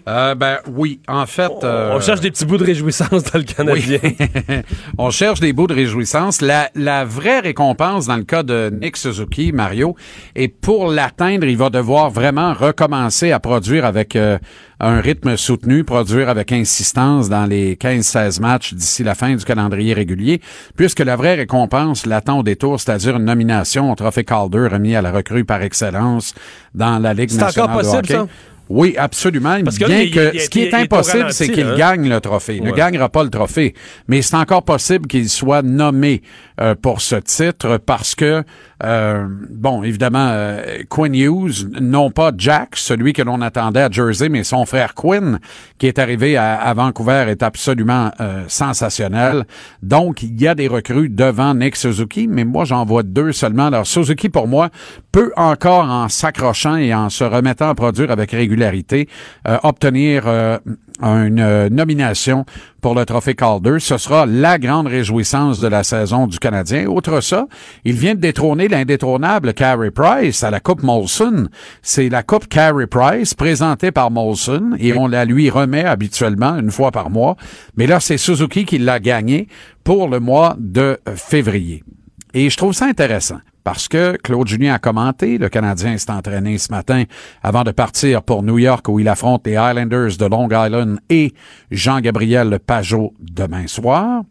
Euh, 0.07 0.35
ben 0.35 0.57
oui, 0.73 0.99
en 1.07 1.25
fait... 1.25 1.51
euh, 1.63 1.93
On 1.95 1.99
cherche 1.99 2.21
des 2.21 2.31
petits 2.31 2.45
bouts 2.45 2.57
de 2.57 2.63
réjouissance 2.65 3.23
dans 3.23 3.37
le 3.39 3.43
Canadien. 3.43 3.99
Oui. 4.03 4.15
On 4.97 5.09
cherche 5.11 5.39
des 5.39 5.53
bouts 5.53 5.67
de 5.67 5.73
réjouissance. 5.73 6.41
La, 6.41 6.69
la 6.75 7.05
vraie 7.05 7.39
récompense 7.39 8.07
dans 8.07 8.17
le 8.17 8.23
cas 8.23 8.43
de 8.43 8.71
Nick 8.81 8.97
Suzuki, 8.97 9.51
Mario, 9.51 9.95
et 10.35 10.47
pour 10.47 10.87
l'atteindre, 10.89 11.45
il 11.47 11.57
va 11.57 11.69
devoir 11.69 12.09
vraiment 12.09 12.53
recommencer 12.53 13.31
à 13.31 13.39
produire 13.39 13.85
avec 13.85 14.15
euh, 14.15 14.37
un 14.79 14.99
rythme 14.99 15.37
soutenu, 15.37 15.83
produire 15.83 16.29
avec 16.29 16.51
insistance 16.51 17.29
dans 17.29 17.45
les 17.45 17.75
15-16 17.75 18.41
matchs 18.41 18.73
d'ici 18.73 19.03
la 19.03 19.13
fin 19.13 19.35
du 19.35 19.45
calendrier 19.45 19.93
régulier, 19.93 20.41
puisque 20.75 20.99
la 21.01 21.15
vraie 21.15 21.35
récompense 21.35 22.05
l'attend 22.07 22.39
au 22.39 22.43
détour, 22.43 22.79
c'est-à-dire 22.79 23.17
une 23.17 23.25
nomination 23.25 23.91
au 23.91 23.95
trophée 23.95 24.23
Calder 24.23 24.67
remis 24.71 24.95
à 24.95 25.01
la 25.03 25.11
recrue 25.11 25.45
par 25.45 25.61
excellence 25.61 26.33
dans 26.73 26.97
la 26.99 27.13
Ligue 27.13 27.29
C'est 27.29 27.37
nationale 27.41 27.69
encore 27.71 27.81
possible, 27.81 28.07
de 28.07 28.13
hockey. 28.13 28.27
ça? 28.31 28.50
Oui, 28.74 28.95
absolument. 28.97 29.61
Parce 29.63 29.78
que 29.78 29.86
Bien 29.86 29.99
il- 30.01 30.11
que 30.11 30.32
il- 30.34 30.39
ce 30.41 30.49
qui 30.49 30.61
il- 30.61 30.67
est 30.67 30.74
impossible, 30.74 31.34
c'est 31.34 31.49
qu'il 31.49 31.65
hein? 31.65 31.76
gagne 31.78 32.07
le 32.09 32.19
trophée. 32.22 32.55
Il 32.55 32.63
ne 32.63 32.72
gagnera 32.72 33.09
pas 33.09 33.24
le 33.24 33.30
trophée, 33.30 33.74
mais 34.07 34.22
c'est 34.22 34.36
encore 34.38 34.63
possible 34.63 35.07
qu'il 35.07 35.28
soit 35.30 35.61
nommé 35.61 36.22
euh, 36.62 36.76
pour 36.80 37.01
ce 37.01 37.16
titre 37.16 37.78
parce 37.78 38.14
que, 38.14 38.43
euh, 38.84 39.28
bon, 39.49 39.82
évidemment, 39.84 40.28
euh, 40.30 40.84
Quinn 40.89 41.16
Hughes, 41.16 41.68
non 41.82 42.12
pas 42.12 42.32
Jack, 42.38 42.76
celui 42.76 43.14
que 43.14 43.24
l'on 43.24 43.41
attendait 43.41 43.82
à 43.82 43.89
Jersey, 43.89 44.30
mais 44.30 44.43
son 44.43 44.66
frère 44.66 44.93
Quinn, 44.93 45.39
qui 45.80 45.88
est 45.88 45.97
arrivé 45.97 46.38
à, 46.38 46.55
à 46.55 46.74
Vancouver, 46.76 47.26
est 47.30 47.41
absolument 47.41 48.12
sensationnel. 48.47 49.45
Donc, 49.82 50.22
il 50.24 50.39
y 50.39 50.47
a 50.47 50.53
des 50.53 50.68
recrues 50.68 51.09
devant 51.09 51.55
Nick 51.55 51.76
Suzuki, 51.76 52.28
mais 52.28 52.43
moi, 52.43 52.66
j'en 52.66 52.86
vois 52.86 53.03
deux 53.03 53.32
seulement. 53.32 53.68
Alors, 53.68 53.88
Suzuki, 53.88 54.30
pour 54.30 54.47
moi, 54.47 54.70
peut 55.12 55.32
encore, 55.36 55.89
en 55.89 56.09
s'accrochant 56.09 56.76
et 56.76 56.93
en 56.93 57.09
se 57.09 57.24
remettant 57.24 57.70
à 57.70 57.76
produire 57.76 58.12
avec 58.12 58.32
régularité, 58.32 59.07
obtenir 59.64 60.26
une 61.01 61.39
euh, 61.39 61.69
nomination 61.69 62.45
pour 62.81 62.95
le 62.95 63.05
trophée 63.05 63.35
Calder. 63.35 63.77
Ce 63.79 63.97
sera 63.97 64.25
la 64.25 64.57
grande 64.59 64.87
réjouissance 64.87 65.59
de 65.59 65.67
la 65.67 65.83
saison 65.83 66.27
du 66.27 66.39
Canadien. 66.39 66.87
Outre 66.87 67.21
ça, 67.21 67.47
il 67.85 67.95
vient 67.95 68.15
de 68.15 68.19
détrôner 68.19 68.67
l'indétrônable 68.67 69.53
Carey 69.53 69.91
Price 69.91 70.43
à 70.43 70.51
la 70.51 70.59
Coupe 70.59 70.83
Molson. 70.83 71.47
C'est 71.81 72.09
la 72.09 72.23
Coupe 72.23 72.47
Carey 72.47 72.87
Price 72.87 73.33
présentée 73.33 73.91
par 73.91 74.11
Molson 74.11 74.71
et 74.79 74.93
on 74.97 75.07
la 75.07 75.25
lui 75.25 75.49
remet 75.49 75.83
habituellement 75.83 76.57
une 76.57 76.71
fois 76.71 76.91
par 76.91 77.09
mois. 77.09 77.35
Mais 77.75 77.87
là, 77.87 77.99
c'est 77.99 78.17
Suzuki 78.17 78.65
qui 78.65 78.77
l'a 78.77 78.99
gagné 78.99 79.47
pour 79.83 80.07
le 80.07 80.19
mois 80.19 80.55
de 80.59 80.99
février. 81.15 81.83
Et 82.33 82.49
je 82.49 82.57
trouve 82.57 82.73
ça 82.73 82.85
intéressant 82.85 83.39
parce 83.64 83.88
que 83.88 84.18
Claude 84.24 84.47
Julien 84.47 84.74
a 84.74 84.80
commenté, 84.80 85.38
le 85.38 85.49
Canadien 85.49 85.97
s'est 85.97 86.12
entraîné 86.12 86.57
ce 86.57 86.72
matin 86.72 87.03
avant 87.43 87.64
de 87.64 87.72
partir 87.72 88.24
pour 88.24 88.43
New 88.43 88.59
York 88.59 88.88
où 88.89 88.99
il 88.99 89.07
affronte 89.07 89.45
les 89.45 89.55
Highlanders 89.55 90.18
de 90.18 90.26
Long 90.26 90.47
Island 90.51 90.99
et 91.09 91.34
Jean-Gabriel 91.70 92.59
Pajot 92.59 93.14
demain 93.20 93.68
soir. 93.68 94.24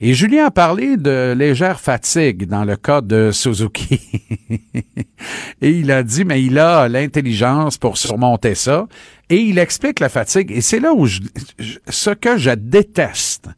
Et 0.00 0.14
Julien 0.14 0.46
a 0.46 0.50
parlé 0.52 0.96
de 0.96 1.34
légère 1.36 1.80
fatigue 1.80 2.46
dans 2.46 2.64
le 2.64 2.76
cas 2.76 3.00
de 3.00 3.30
Suzuki. 3.32 4.00
et 5.60 5.70
il 5.70 5.90
a 5.90 6.04
dit, 6.04 6.24
mais 6.24 6.42
il 6.44 6.56
a 6.60 6.88
l'intelligence 6.88 7.78
pour 7.78 7.98
surmonter 7.98 8.54
ça. 8.54 8.86
Et 9.28 9.38
il 9.40 9.58
explique 9.58 9.98
la 9.98 10.08
fatigue. 10.08 10.52
Et 10.52 10.60
c'est 10.60 10.78
là 10.78 10.94
où 10.94 11.08
ce 11.08 12.10
que 12.10 12.38
je 12.38 12.50
déteste, 12.50 13.48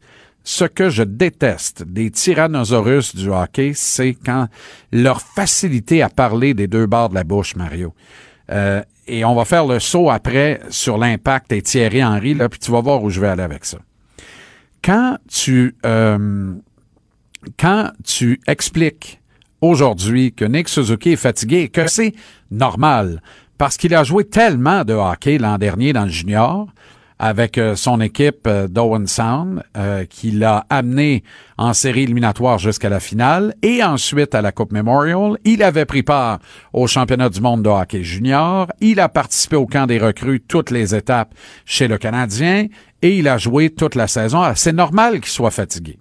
ce 0.43 0.65
que 0.65 0.89
je 0.89 1.03
déteste 1.03 1.83
des 1.83 2.09
tyrannosaurus 2.09 3.15
du 3.15 3.29
hockey, 3.29 3.73
c'est 3.75 4.13
quand 4.13 4.47
leur 4.91 5.21
facilité 5.21 6.01
à 6.01 6.09
parler 6.09 6.53
des 6.53 6.67
deux 6.67 6.87
bords 6.87 7.09
de 7.09 7.15
la 7.15 7.23
bouche, 7.23 7.55
Mario. 7.55 7.93
Euh, 8.51 8.81
et 9.07 9.23
on 9.25 9.35
va 9.35 9.45
faire 9.45 9.65
le 9.65 9.79
saut 9.79 10.09
après 10.09 10.61
sur 10.69 10.97
l'impact 10.97 11.51
et 11.51 11.61
Thierry 11.61 12.03
Henry, 12.03 12.33
là, 12.33 12.49
puis 12.49 12.59
tu 12.59 12.71
vas 12.71 12.81
voir 12.81 13.03
où 13.03 13.09
je 13.09 13.19
vais 13.19 13.27
aller 13.27 13.43
avec 13.43 13.65
ça. 13.65 13.77
Quand 14.83 15.17
tu, 15.29 15.75
euh, 15.85 16.53
quand 17.59 17.91
tu 18.03 18.39
expliques 18.47 19.19
aujourd'hui 19.61 20.33
que 20.33 20.45
Nick 20.45 20.69
Suzuki 20.69 21.11
est 21.11 21.17
fatigué 21.17 21.69
que 21.69 21.87
c'est 21.87 22.13
normal 22.49 23.21
parce 23.57 23.77
qu'il 23.77 23.93
a 23.93 24.03
joué 24.03 24.23
tellement 24.23 24.83
de 24.83 24.93
hockey 24.93 25.37
l'an 25.37 25.59
dernier 25.59 25.93
dans 25.93 26.05
le 26.05 26.09
junior 26.09 26.67
avec 27.21 27.59
euh, 27.59 27.75
son 27.75 28.01
équipe 28.01 28.47
euh, 28.47 28.67
d'Owen 28.67 29.05
Sound 29.05 29.61
euh, 29.77 30.05
qui 30.05 30.31
l'a 30.31 30.65
amené 30.71 31.23
en 31.55 31.71
série 31.71 32.01
éliminatoire 32.01 32.57
jusqu'à 32.57 32.89
la 32.89 32.99
finale 32.99 33.53
et 33.61 33.83
ensuite 33.83 34.33
à 34.33 34.41
la 34.41 34.51
Coupe 34.51 34.71
Memorial. 34.71 35.37
Il 35.45 35.61
avait 35.61 35.85
pris 35.85 36.01
part 36.01 36.39
au 36.73 36.87
championnat 36.87 37.29
du 37.29 37.39
monde 37.39 37.61
de 37.61 37.69
hockey 37.69 38.01
junior. 38.01 38.71
Il 38.81 38.99
a 38.99 39.07
participé 39.07 39.55
au 39.55 39.67
camp 39.67 39.85
des 39.85 39.99
recrues 39.99 40.41
toutes 40.41 40.71
les 40.71 40.95
étapes 40.95 41.35
chez 41.63 41.87
le 41.87 41.99
Canadien 41.99 42.65
et 43.03 43.15
il 43.15 43.27
a 43.27 43.37
joué 43.37 43.69
toute 43.69 43.93
la 43.93 44.07
saison. 44.07 44.41
Ah, 44.41 44.55
C'est 44.55 44.73
normal 44.73 45.19
qu'il 45.19 45.31
soit 45.31 45.51
fatigué. 45.51 45.99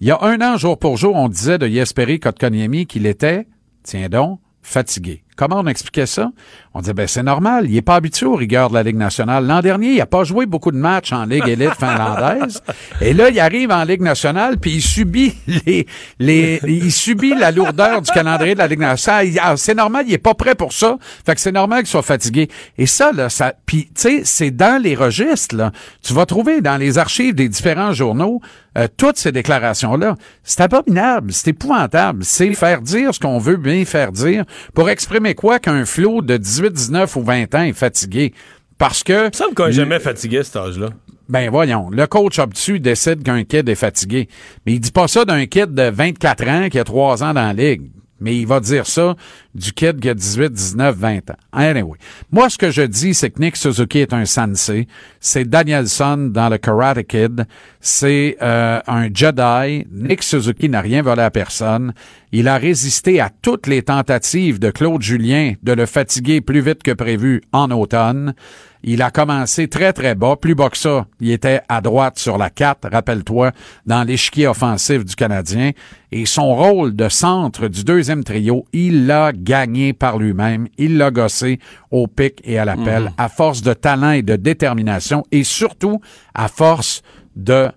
Il 0.00 0.08
y 0.08 0.10
a 0.10 0.22
un 0.22 0.40
an, 0.40 0.56
jour 0.56 0.78
pour 0.78 0.96
jour, 0.96 1.16
on 1.16 1.28
disait 1.28 1.58
de 1.58 1.66
Jesperi 1.68 2.18
Kotkaniemi 2.18 2.86
qu'il 2.86 3.04
était, 3.04 3.46
tiens 3.82 4.08
donc, 4.08 4.40
fatigué. 4.62 5.22
Comment 5.40 5.60
on 5.60 5.66
expliquait 5.68 6.04
ça? 6.04 6.32
On 6.74 6.80
disait, 6.80 6.92
ben, 6.92 7.08
c'est 7.08 7.22
normal. 7.22 7.64
Il 7.66 7.74
est 7.74 7.80
pas 7.80 7.94
habitué 7.94 8.26
aux 8.26 8.34
rigueurs 8.34 8.68
de 8.68 8.74
la 8.74 8.82
Ligue 8.82 8.98
nationale. 8.98 9.46
L'an 9.46 9.62
dernier, 9.62 9.92
il 9.92 10.00
a 10.02 10.04
pas 10.04 10.22
joué 10.22 10.44
beaucoup 10.44 10.70
de 10.70 10.76
matchs 10.76 11.14
en 11.14 11.24
Ligue 11.24 11.48
élite 11.48 11.76
finlandaise. 11.76 12.62
Et 13.00 13.14
là, 13.14 13.30
il 13.30 13.40
arrive 13.40 13.70
en 13.70 13.82
Ligue 13.84 14.02
nationale, 14.02 14.58
puis 14.58 14.72
il 14.72 14.82
subit 14.82 15.34
les, 15.46 15.86
les, 16.18 16.60
il 16.64 16.92
subit 16.92 17.34
la 17.34 17.52
lourdeur 17.52 18.02
du 18.02 18.10
calendrier 18.10 18.52
de 18.52 18.58
la 18.58 18.66
Ligue 18.66 18.80
nationale. 18.80 19.28
Ah, 19.40 19.56
C'est 19.56 19.74
normal, 19.74 20.04
il 20.06 20.12
est 20.12 20.18
pas 20.18 20.34
prêt 20.34 20.54
pour 20.54 20.74
ça. 20.74 20.98
Fait 21.24 21.34
que 21.34 21.40
c'est 21.40 21.52
normal 21.52 21.78
qu'il 21.78 21.88
soit 21.88 22.02
fatigué. 22.02 22.50
Et 22.76 22.84
ça, 22.84 23.10
là, 23.10 23.30
ça, 23.30 23.54
puis, 23.64 23.86
tu 23.86 23.92
sais, 23.94 24.20
c'est 24.24 24.50
dans 24.50 24.78
les 24.82 24.94
registres, 24.94 25.56
là. 25.56 25.72
Tu 26.02 26.12
vas 26.12 26.26
trouver 26.26 26.60
dans 26.60 26.76
les 26.76 26.98
archives 26.98 27.34
des 27.34 27.48
différents 27.48 27.94
journaux, 27.94 28.42
euh, 28.76 28.88
toutes 28.96 29.16
ces 29.16 29.32
déclarations-là. 29.32 30.16
C'est 30.44 30.60
abominable, 30.60 31.32
c'est 31.32 31.48
épouvantable. 31.48 32.24
C'est 32.24 32.52
faire 32.52 32.82
dire 32.82 33.14
ce 33.14 33.18
qu'on 33.18 33.38
veut 33.38 33.56
bien 33.56 33.84
faire 33.86 34.12
dire 34.12 34.44
pour 34.74 34.90
exprimer 34.90 35.29
quoi 35.34 35.58
qu'un 35.58 35.84
flot 35.84 36.22
de 36.22 36.36
18, 36.36 36.72
19 36.72 37.16
ou 37.16 37.22
20 37.22 37.54
ans 37.54 37.62
est 37.62 37.72
fatigué. 37.72 38.32
Parce 38.78 39.02
que... 39.02 39.24
Il 39.24 39.26
me 39.26 39.32
semble 39.32 39.54
qu'on 39.54 39.66
n'est 39.66 39.72
jamais 39.72 40.00
fatigué 40.00 40.38
à 40.38 40.44
cet 40.44 40.56
âge-là. 40.56 40.88
Ben 41.28 41.48
voyons, 41.48 41.90
le 41.90 42.06
coach 42.06 42.40
obtus 42.40 42.80
décide 42.80 43.22
qu'un 43.22 43.44
kid 43.44 43.68
est 43.68 43.74
fatigué. 43.76 44.28
Mais 44.66 44.72
il 44.72 44.80
dit 44.80 44.90
pas 44.90 45.06
ça 45.06 45.24
d'un 45.24 45.46
kid 45.46 45.74
de 45.74 45.90
24 45.90 46.48
ans 46.48 46.68
qui 46.68 46.78
a 46.78 46.84
3 46.84 47.22
ans 47.22 47.34
dans 47.34 47.46
la 47.46 47.52
ligue. 47.52 47.90
Mais 48.20 48.36
il 48.36 48.46
va 48.46 48.60
dire 48.60 48.86
ça 48.86 49.16
du 49.54 49.72
kid 49.72 50.00
qui 50.00 50.08
a 50.08 50.14
18, 50.14 50.52
19, 50.52 50.96
20 50.96 51.30
ans. 51.30 51.82
Moi, 52.30 52.50
ce 52.50 52.58
que 52.58 52.70
je 52.70 52.82
dis, 52.82 53.14
c'est 53.14 53.30
que 53.30 53.40
Nick 53.40 53.56
Suzuki 53.56 53.98
est 53.98 54.12
un 54.12 54.24
sensei. 54.24 54.86
C'est 55.18 55.48
Danielson 55.48 56.30
dans 56.30 56.48
le 56.48 56.58
Karate 56.58 57.06
Kid. 57.06 57.46
C'est 57.80 58.36
euh, 58.42 58.80
un 58.86 59.08
Jedi. 59.12 59.86
Nick 59.90 60.22
Suzuki 60.22 60.68
n'a 60.68 60.80
rien 60.80 61.02
volé 61.02 61.22
à 61.22 61.30
personne. 61.30 61.92
Il 62.32 62.46
a 62.46 62.58
résisté 62.58 63.20
à 63.20 63.30
toutes 63.42 63.66
les 63.66 63.82
tentatives 63.82 64.58
de 64.58 64.70
Claude 64.70 65.02
Julien 65.02 65.54
de 65.62 65.72
le 65.72 65.86
fatiguer 65.86 66.40
plus 66.40 66.60
vite 66.60 66.82
que 66.82 66.92
prévu 66.92 67.42
en 67.52 67.70
automne. 67.70 68.34
Il 68.82 69.02
a 69.02 69.10
commencé 69.10 69.68
très, 69.68 69.92
très 69.92 70.14
bas, 70.14 70.36
plus 70.36 70.54
bas 70.54 70.70
que 70.70 70.76
ça. 70.78 71.06
Il 71.20 71.30
était 71.30 71.60
à 71.68 71.80
droite 71.80 72.18
sur 72.18 72.38
la 72.38 72.48
4, 72.50 72.88
rappelle-toi, 72.90 73.52
dans 73.86 74.04
l'échiquier 74.04 74.46
offensif 74.46 75.04
du 75.04 75.14
Canadien. 75.14 75.72
Et 76.12 76.24
son 76.26 76.54
rôle 76.54 76.96
de 76.96 77.08
centre 77.08 77.68
du 77.68 77.84
deuxième 77.84 78.24
trio, 78.24 78.64
il 78.72 79.06
l'a 79.06 79.32
gagné 79.34 79.92
par 79.92 80.18
lui-même. 80.18 80.66
Il 80.78 80.96
l'a 80.96 81.10
gossé 81.10 81.58
au 81.90 82.06
pic 82.06 82.40
et 82.44 82.58
à 82.58 82.64
l'appel, 82.64 83.02
Mhm. 83.04 83.10
à 83.18 83.28
force 83.28 83.62
de 83.62 83.74
talent 83.74 84.12
et 84.12 84.22
de 84.22 84.36
détermination, 84.36 85.24
et 85.30 85.44
surtout 85.44 86.00
à 86.34 86.48
force 86.48 87.02
de 87.36 87.68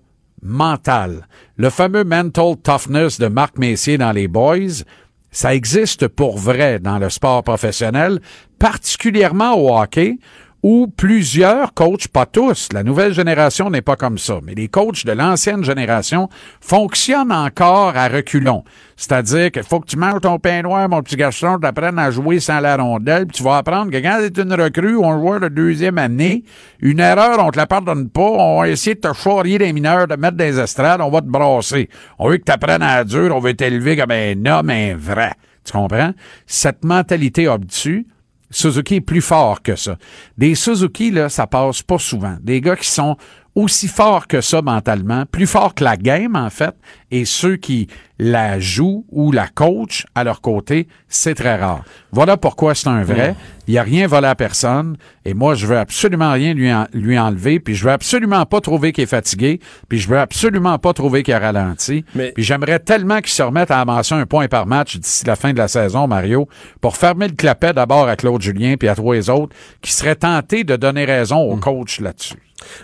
mental. 0.42 1.26
Le 1.56 1.70
fameux 1.70 2.04
mental 2.04 2.56
toughness 2.62 3.18
de 3.20 3.28
Marc 3.28 3.58
Messier 3.58 3.98
dans 3.98 4.12
les 4.12 4.28
Boys, 4.28 4.82
ça 5.30 5.54
existe 5.54 6.06
pour 6.08 6.38
vrai 6.38 6.78
dans 6.78 6.98
le 6.98 7.10
sport 7.10 7.42
professionnel, 7.42 8.20
particulièrement 8.58 9.54
au 9.54 9.76
hockey, 9.76 10.18
où 10.64 10.86
plusieurs 10.86 11.74
coachs, 11.74 12.08
pas 12.08 12.24
tous, 12.24 12.70
la 12.72 12.82
nouvelle 12.82 13.12
génération 13.12 13.68
n'est 13.68 13.82
pas 13.82 13.96
comme 13.96 14.16
ça, 14.16 14.40
mais 14.42 14.54
les 14.54 14.68
coachs 14.68 15.04
de 15.04 15.12
l'ancienne 15.12 15.62
génération 15.62 16.30
fonctionnent 16.62 17.32
encore 17.32 17.94
à 17.94 18.08
reculons. 18.08 18.64
C'est-à-dire 18.96 19.52
qu'il 19.52 19.62
faut 19.62 19.80
que 19.80 19.88
tu 19.88 19.98
manges 19.98 20.22
ton 20.22 20.38
pain 20.38 20.62
noir, 20.62 20.88
mon 20.88 21.02
petit 21.02 21.16
garçon, 21.16 21.58
tu 21.60 21.66
apprennes 21.66 21.98
à 21.98 22.10
jouer 22.10 22.40
sans 22.40 22.60
la 22.60 22.78
rondelle, 22.78 23.26
puis 23.26 23.36
tu 23.36 23.42
vas 23.42 23.58
apprendre 23.58 23.90
que 23.90 23.98
quand 23.98 24.26
tu 24.32 24.40
es 24.40 24.42
une 24.42 24.54
recrue 24.54 24.94
ou 24.94 25.04
un 25.04 25.18
joueur 25.18 25.40
de 25.40 25.48
deuxième 25.48 25.98
année, 25.98 26.44
une 26.80 27.00
erreur, 27.00 27.44
on 27.44 27.50
te 27.50 27.58
la 27.58 27.66
pardonne 27.66 28.08
pas, 28.08 28.22
on 28.22 28.60
va 28.62 28.68
essayer 28.70 28.94
de 28.94 29.00
te 29.00 29.12
charrier 29.12 29.58
des 29.58 29.74
mineurs, 29.74 30.08
de 30.08 30.16
mettre 30.16 30.38
des 30.38 30.58
estrades, 30.58 31.02
on 31.02 31.10
va 31.10 31.20
te 31.20 31.26
brasser. 31.26 31.90
On 32.18 32.30
veut 32.30 32.38
que 32.38 32.44
tu 32.44 32.52
apprennes 32.52 32.80
à 32.80 33.04
la 33.04 33.34
on 33.34 33.38
veut 33.38 33.52
t'élever 33.52 33.98
comme 33.98 34.12
un 34.12 34.46
homme, 34.46 34.70
un 34.70 34.96
vrai. 34.96 35.32
Tu 35.62 35.72
comprends? 35.72 36.12
Cette 36.46 36.84
mentalité 36.84 37.48
obtue, 37.48 38.06
Suzuki 38.50 38.96
est 38.96 39.00
plus 39.00 39.20
fort 39.20 39.62
que 39.62 39.76
ça. 39.76 39.96
Des 40.38 40.54
Suzuki, 40.54 41.10
là, 41.10 41.28
ça 41.28 41.46
passe 41.46 41.82
pas 41.82 41.98
souvent. 41.98 42.36
Des 42.40 42.60
gars 42.60 42.76
qui 42.76 42.88
sont 42.88 43.16
aussi 43.54 43.88
forts 43.88 44.26
que 44.26 44.40
ça 44.40 44.62
mentalement, 44.62 45.26
plus 45.26 45.46
forts 45.46 45.74
que 45.74 45.84
la 45.84 45.96
game, 45.96 46.34
en 46.36 46.50
fait, 46.50 46.74
et 47.20 47.24
ceux 47.24 47.54
qui 47.56 47.86
la 48.18 48.58
jouent 48.58 49.04
ou 49.10 49.30
la 49.32 49.46
coachent 49.48 50.04
à 50.16 50.24
leur 50.24 50.40
côté, 50.40 50.88
c'est 51.08 51.34
très 51.34 51.56
rare. 51.56 51.84
Voilà 52.12 52.36
pourquoi 52.36 52.74
c'est 52.74 52.88
un 52.88 53.02
vrai. 53.04 53.34
Il 53.66 53.72
n'y 53.72 53.78
a 53.78 53.82
rien 53.82 54.06
volé 54.06 54.26
à 54.28 54.34
personne, 54.34 54.96
et 55.24 55.32
moi, 55.34 55.54
je 55.54 55.66
veux 55.66 55.78
absolument 55.78 56.32
rien 56.32 56.54
lui, 56.54 56.72
en- 56.72 56.86
lui 56.92 57.18
enlever, 57.18 57.60
puis 57.60 57.74
je 57.74 57.84
veux 57.84 57.90
absolument 57.92 58.44
pas 58.46 58.60
trouver 58.60 58.92
qu'il 58.92 59.04
est 59.04 59.08
fatigué, 59.08 59.60
puis 59.88 59.98
je 59.98 60.08
veux 60.08 60.18
absolument 60.18 60.78
pas 60.78 60.92
trouver 60.92 61.22
qu'il 61.22 61.34
a 61.34 61.38
ralenti. 61.38 62.04
Puis 62.34 62.42
j'aimerais 62.44 62.78
tellement 62.80 63.18
qu'il 63.20 63.30
se 63.30 63.42
remette 63.42 63.70
à 63.70 63.80
avancer 63.80 64.14
un 64.14 64.26
point 64.26 64.48
par 64.48 64.66
match 64.66 64.96
d'ici 64.96 65.24
la 65.26 65.36
fin 65.36 65.52
de 65.52 65.58
la 65.58 65.68
saison, 65.68 66.06
Mario, 66.08 66.48
pour 66.80 66.96
fermer 66.96 67.28
le 67.28 67.34
clapet 67.34 67.72
d'abord 67.72 68.08
à 68.08 68.16
Claude 68.16 68.42
Julien 68.42 68.74
puis 68.76 68.88
à 68.88 68.94
trois 68.96 69.14
les 69.14 69.30
autres 69.30 69.54
qui 69.80 69.92
seraient 69.92 70.16
tentés 70.16 70.64
de 70.64 70.76
donner 70.76 71.04
raison 71.04 71.38
au 71.38 71.56
coach 71.56 72.00
là-dessus. 72.00 72.36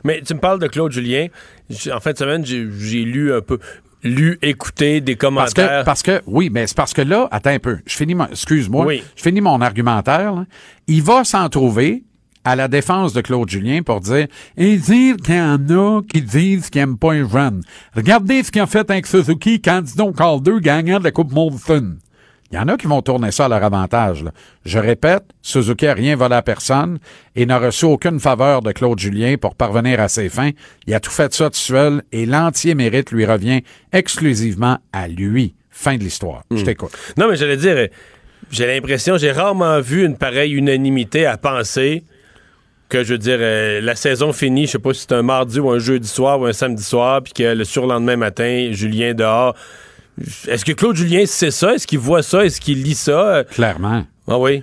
Mais 0.05 0.20
tu 0.22 0.35
me 0.35 0.41
parles 0.41 0.59
de 0.61 0.66
Claude 0.66 0.93
Julien. 0.93 1.26
En 1.95 2.01
fin 2.01 2.12
de 2.12 2.18
semaine, 2.18 2.45
j'ai 2.45 3.05
lu 3.05 3.33
un 3.33 3.41
peu, 3.41 3.59
lu, 4.03 4.38
écouté 4.42 5.01
des 5.01 5.16
Parce 5.16 5.30
commentaires. 5.55 5.80
que, 5.80 5.84
parce 5.84 6.03
que, 6.03 6.22
oui, 6.26 6.51
mais 6.51 6.66
c'est 6.66 6.76
parce 6.76 6.92
que 6.94 7.03
là, 7.03 7.28
attends 7.30 7.51
un 7.51 7.59
peu, 7.59 7.78
je 7.86 7.96
finis 7.96 8.14
mon, 8.14 8.26
excuse-moi, 8.26 8.86
Oui. 8.86 9.03
je 9.16 9.22
finis 9.22 9.40
mon 9.40 9.61
argumentaire, 9.61 10.34
là. 10.34 10.44
Il 10.86 11.03
va 11.03 11.24
s'en 11.24 11.48
trouver 11.48 12.03
à 12.42 12.57
la 12.57 12.68
défense 12.68 13.12
de 13.12 13.20
Claude 13.20 13.48
Julien 13.51 13.82
pour 13.82 14.01
dire, 14.01 14.26
et 14.57 14.76
dire 14.78 15.16
qu'il 15.18 15.34
y 15.34 15.40
en 15.40 15.59
a 15.68 16.01
qui 16.03 16.22
disent 16.22 16.70
qu'ils 16.70 16.80
n'aiment 16.80 16.96
pas 16.96 17.12
les 17.12 17.28
jeunes. 17.28 17.61
Regardez 17.94 18.42
ce 18.42 18.51
qu'il 18.51 18.62
a 18.62 18.66
fait 18.66 18.90
avec 18.90 19.07
Suzuki, 19.07 19.61
candidat 19.61 20.05
au 20.05 20.12
quart 20.12 20.40
2 20.40 20.59
gagnant 20.61 20.98
de 20.98 21.05
la 21.05 21.11
Coupe 21.11 21.32
Molson. 21.32 21.96
Il 22.51 22.57
y 22.57 22.59
en 22.59 22.66
a 22.66 22.76
qui 22.76 22.88
vont 22.88 23.01
tourner 23.01 23.30
ça 23.30 23.44
à 23.44 23.48
leur 23.48 23.62
avantage. 23.62 24.24
là. 24.24 24.32
Je 24.64 24.78
répète, 24.78 25.22
Suzuki 25.40 25.86
n'a 25.86 25.94
rien 25.94 26.16
volé 26.16 26.34
à 26.34 26.42
personne 26.42 26.98
et 27.36 27.46
n'a 27.46 27.59
reçu 27.59 27.84
aucune 27.84 28.18
faveur 28.18 28.61
de 28.61 28.72
Claude 28.72 28.98
Julien 28.98 29.36
pour 29.40 29.55
parvenir 29.55 30.01
à 30.01 30.09
ses 30.09 30.28
fins. 30.28 30.51
Il 30.86 30.94
a 30.94 31.01
tout 31.01 31.12
fait 31.12 31.32
ça 31.32 31.48
tout 31.48 31.57
seul 31.57 32.03
et 32.11 32.26
l'entier 32.26 32.74
mérite 32.74 33.12
lui 33.12 33.24
revient 33.24 33.61
exclusivement 33.92 34.78
à 34.92 35.07
lui. 35.07 35.55
Fin 35.70 35.96
de 35.96 36.03
l'histoire. 36.03 36.42
Je 36.51 36.64
t'écoute. 36.64 36.90
Non, 37.16 37.28
mais 37.28 37.36
j'allais 37.36 37.57
dire, 37.57 37.88
j'ai 38.51 38.66
l'impression, 38.66 39.16
j'ai 39.16 39.30
rarement 39.30 39.80
vu 39.80 40.05
une 40.05 40.16
pareille 40.16 40.53
unanimité 40.53 41.26
à 41.26 41.36
penser 41.36 42.03
que, 42.88 43.05
je 43.05 43.12
veux 43.12 43.18
dire, 43.18 43.38
euh, 43.40 43.80
la 43.80 43.94
saison 43.94 44.32
finie, 44.32 44.66
je 44.66 44.72
sais 44.72 44.78
pas 44.80 44.92
si 44.92 45.03
c'est 45.03 45.12
un 45.12 45.22
mardi 45.22 45.61
ou 45.61 45.70
un 45.70 45.78
jeudi 45.78 46.09
soir 46.09 46.40
ou 46.40 46.46
un 46.46 46.53
samedi 46.53 46.82
soir, 46.82 47.22
puis 47.22 47.32
que 47.32 47.44
le 47.44 47.64
surlendemain 47.64 48.16
matin, 48.16 48.70
Julien 48.72 49.14
dehors. 49.14 49.55
Est-ce 50.49 50.64
que 50.64 50.73
Claude 50.73 50.97
Julien 50.97 51.25
sait 51.27 51.51
ça? 51.51 51.75
Est-ce 51.75 51.87
qu'il 51.87 51.99
voit 51.99 52.23
ça? 52.23 52.45
Est-ce 52.45 52.61
qu'il 52.61 52.83
lit 52.83 52.95
ça? 52.95 53.45
Clairement. 53.51 54.05
Ah 54.29 54.39
oui? 54.39 54.62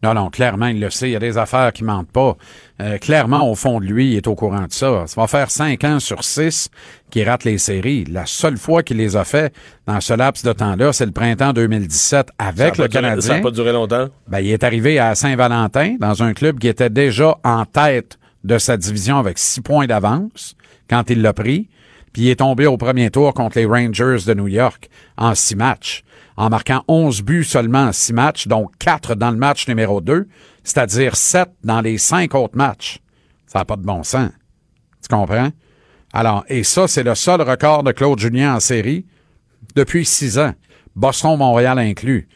Non, 0.00 0.14
non, 0.14 0.30
clairement, 0.30 0.66
il 0.68 0.78
le 0.78 0.90
sait. 0.90 1.08
Il 1.08 1.12
y 1.12 1.16
a 1.16 1.18
des 1.18 1.38
affaires 1.38 1.72
qui 1.72 1.82
mentent 1.82 2.12
pas. 2.12 2.36
Euh, 2.80 2.98
clairement, 2.98 3.50
au 3.50 3.56
fond 3.56 3.80
de 3.80 3.84
lui, 3.86 4.12
il 4.12 4.16
est 4.16 4.28
au 4.28 4.36
courant 4.36 4.62
de 4.66 4.72
ça. 4.72 5.04
Ça 5.08 5.20
va 5.20 5.26
faire 5.26 5.50
cinq 5.50 5.82
ans 5.82 5.98
sur 5.98 6.22
six 6.22 6.68
qu'il 7.10 7.28
rate 7.28 7.42
les 7.42 7.58
séries. 7.58 8.04
La 8.04 8.24
seule 8.24 8.58
fois 8.58 8.84
qu'il 8.84 8.98
les 8.98 9.16
a 9.16 9.24
fait 9.24 9.52
dans 9.88 10.00
ce 10.00 10.14
laps 10.14 10.44
de 10.44 10.52
temps-là, 10.52 10.92
c'est 10.92 11.06
le 11.06 11.10
printemps 11.10 11.52
2017 11.52 12.28
avec 12.38 12.78
le 12.78 12.86
duré- 12.86 12.88
Canadien. 13.02 13.20
Ça 13.20 13.34
n'a 13.38 13.40
pas 13.42 13.50
duré 13.50 13.72
longtemps. 13.72 14.06
Ben, 14.28 14.38
il 14.38 14.50
est 14.52 14.62
arrivé 14.62 15.00
à 15.00 15.16
Saint-Valentin 15.16 15.96
dans 15.98 16.22
un 16.22 16.32
club 16.32 16.60
qui 16.60 16.68
était 16.68 16.90
déjà 16.90 17.36
en 17.42 17.64
tête 17.64 18.18
de 18.44 18.56
sa 18.58 18.76
division 18.76 19.18
avec 19.18 19.36
six 19.36 19.60
points 19.62 19.86
d'avance 19.86 20.54
quand 20.88 21.10
il 21.10 21.22
l'a 21.22 21.32
pris. 21.32 21.68
Puis 22.12 22.22
il 22.22 22.28
est 22.30 22.36
tombé 22.36 22.66
au 22.66 22.76
premier 22.76 23.10
tour 23.10 23.34
contre 23.34 23.58
les 23.58 23.66
Rangers 23.66 24.18
de 24.26 24.34
New 24.34 24.48
York 24.48 24.88
en 25.16 25.34
six 25.34 25.56
matchs, 25.56 26.02
en 26.36 26.48
marquant 26.48 26.84
11 26.88 27.22
buts 27.22 27.44
seulement 27.44 27.84
en 27.84 27.92
six 27.92 28.12
matchs, 28.12 28.46
dont 28.46 28.68
quatre 28.78 29.14
dans 29.14 29.30
le 29.30 29.36
match 29.36 29.68
numéro 29.68 30.00
2, 30.00 30.26
c'est-à-dire 30.64 31.16
sept 31.16 31.50
dans 31.64 31.80
les 31.80 31.98
cinq 31.98 32.34
autres 32.34 32.56
matchs. 32.56 32.98
Ça 33.46 33.60
n'a 33.60 33.64
pas 33.64 33.76
de 33.76 33.82
bon 33.82 34.02
sens. 34.02 34.30
Tu 35.02 35.08
comprends? 35.08 35.50
Alors, 36.12 36.44
et 36.48 36.64
ça, 36.64 36.88
c'est 36.88 37.02
le 37.02 37.14
seul 37.14 37.42
record 37.42 37.82
de 37.82 37.92
Claude 37.92 38.18
Julien 38.18 38.54
en 38.54 38.60
série 38.60 39.06
depuis 39.74 40.04
six 40.04 40.38
ans. 40.38 40.54
Boston-Montréal 40.96 41.78
inclus. 41.78 42.28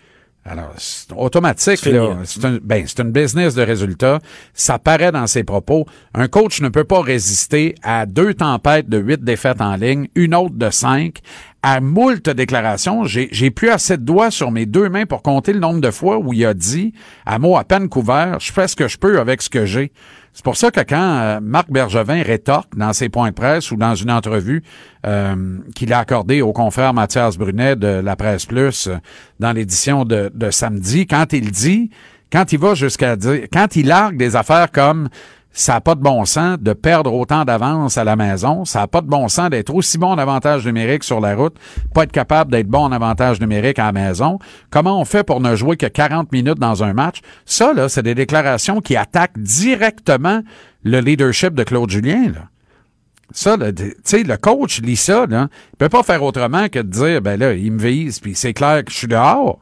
Alors, 0.44 0.72
c'est 0.76 1.12
automatique, 1.16 1.78
C'est 1.78 1.92
là. 1.92 2.08
fini. 2.10 2.20
C'est 2.24 2.44
un, 2.44 2.58
ben, 2.60 2.84
c'est 2.86 3.00
une 3.00 3.12
business 3.12 3.54
de 3.54 3.62
résultats. 3.62 4.18
Ça 4.54 4.78
paraît 4.78 5.12
dans 5.12 5.28
ses 5.28 5.44
propos. 5.44 5.86
Un 6.14 6.26
coach 6.26 6.60
ne 6.60 6.68
peut 6.68 6.82
pas 6.84 7.00
résister 7.00 7.76
à 7.82 8.06
deux 8.06 8.34
tempêtes 8.34 8.88
de 8.88 8.98
huit 8.98 9.22
défaites 9.22 9.60
en 9.60 9.76
ligne, 9.76 10.08
une 10.16 10.34
autre 10.34 10.56
de 10.56 10.70
cinq, 10.70 11.18
à 11.62 11.80
moult 11.80 12.28
déclarations. 12.28 13.04
J'ai, 13.04 13.28
j'ai 13.30 13.52
plus 13.52 13.70
assez 13.70 13.96
de 13.96 14.02
doigts 14.02 14.32
sur 14.32 14.50
mes 14.50 14.66
deux 14.66 14.88
mains 14.88 15.06
pour 15.06 15.22
compter 15.22 15.52
le 15.52 15.60
nombre 15.60 15.80
de 15.80 15.90
fois 15.92 16.18
où 16.18 16.32
il 16.32 16.44
a 16.44 16.54
dit, 16.54 16.92
à 17.24 17.38
mots 17.38 17.56
à 17.56 17.62
peine 17.62 17.88
couverts, 17.88 18.40
je 18.40 18.52
fais 18.52 18.66
ce 18.66 18.74
que 18.74 18.88
je 18.88 18.98
peux 18.98 19.20
avec 19.20 19.42
ce 19.42 19.48
que 19.50 19.64
j'ai. 19.64 19.92
C'est 20.34 20.44
pour 20.44 20.56
ça 20.56 20.70
que 20.70 20.80
quand 20.80 20.96
euh, 21.20 21.40
Marc 21.42 21.70
Bergevin 21.70 22.22
rétorque 22.22 22.74
dans 22.74 22.94
ses 22.94 23.10
points 23.10 23.28
de 23.28 23.34
presse 23.34 23.70
ou 23.70 23.76
dans 23.76 23.94
une 23.94 24.10
entrevue 24.10 24.62
euh, 25.06 25.58
qu'il 25.74 25.92
a 25.92 25.98
accordée 25.98 26.40
au 26.40 26.52
confrère 26.52 26.94
Mathias 26.94 27.36
Brunet 27.36 27.76
de 27.76 27.86
la 27.86 28.16
Presse 28.16 28.46
Plus 28.46 28.86
euh, 28.86 28.96
dans 29.40 29.52
l'édition 29.52 30.06
de, 30.06 30.30
de 30.34 30.50
samedi, 30.50 31.06
quand 31.06 31.34
il 31.34 31.50
dit, 31.50 31.90
quand 32.32 32.50
il 32.50 32.58
va 32.58 32.74
jusqu'à 32.74 33.14
dire, 33.16 33.42
quand 33.52 33.76
il 33.76 33.88
largue 33.88 34.16
des 34.16 34.34
affaires 34.34 34.70
comme 34.72 35.10
ça 35.52 35.74
n'a 35.74 35.80
pas 35.80 35.94
de 35.94 36.00
bon 36.00 36.24
sens 36.24 36.58
de 36.58 36.72
perdre 36.72 37.12
autant 37.12 37.44
d'avance 37.44 37.98
à 37.98 38.04
la 38.04 38.16
maison. 38.16 38.64
Ça 38.64 38.80
n'a 38.80 38.86
pas 38.86 39.00
de 39.00 39.06
bon 39.06 39.28
sens 39.28 39.50
d'être 39.50 39.74
aussi 39.74 39.98
bon 39.98 40.08
en 40.08 40.18
avantage 40.18 40.66
numérique 40.66 41.04
sur 41.04 41.20
la 41.20 41.34
route, 41.34 41.56
pas 41.94 42.04
être 42.04 42.12
capable 42.12 42.50
d'être 42.50 42.68
bon 42.68 42.84
en 42.84 42.92
avantage 42.92 43.40
numérique 43.40 43.78
à 43.78 43.86
la 43.86 43.92
maison. 43.92 44.38
Comment 44.70 45.00
on 45.00 45.04
fait 45.04 45.24
pour 45.24 45.40
ne 45.40 45.54
jouer 45.54 45.76
que 45.76 45.86
40 45.86 46.32
minutes 46.32 46.58
dans 46.58 46.82
un 46.82 46.94
match? 46.94 47.20
Ça, 47.44 47.72
là, 47.72 47.88
c'est 47.88 48.02
des 48.02 48.14
déclarations 48.14 48.80
qui 48.80 48.96
attaquent 48.96 49.38
directement 49.38 50.42
le 50.84 51.00
leadership 51.00 51.54
de 51.54 51.64
Claude 51.64 51.90
Julien, 51.90 52.32
là. 52.32 52.48
Ça, 53.34 53.56
tu 53.56 53.94
sais, 54.04 54.24
le 54.24 54.36
coach 54.36 54.82
lit 54.82 54.96
ça, 54.96 55.24
là. 55.26 55.48
Il 55.72 55.76
peut 55.78 55.88
pas 55.88 56.02
faire 56.02 56.22
autrement 56.22 56.68
que 56.68 56.80
de 56.80 56.88
dire, 56.88 57.22
ben 57.22 57.40
là, 57.40 57.54
il 57.54 57.72
me 57.72 57.78
vise, 57.78 58.20
puis 58.20 58.34
c'est 58.34 58.52
clair 58.52 58.84
que 58.84 58.92
je 58.92 58.98
suis 58.98 59.06
dehors. 59.06 59.60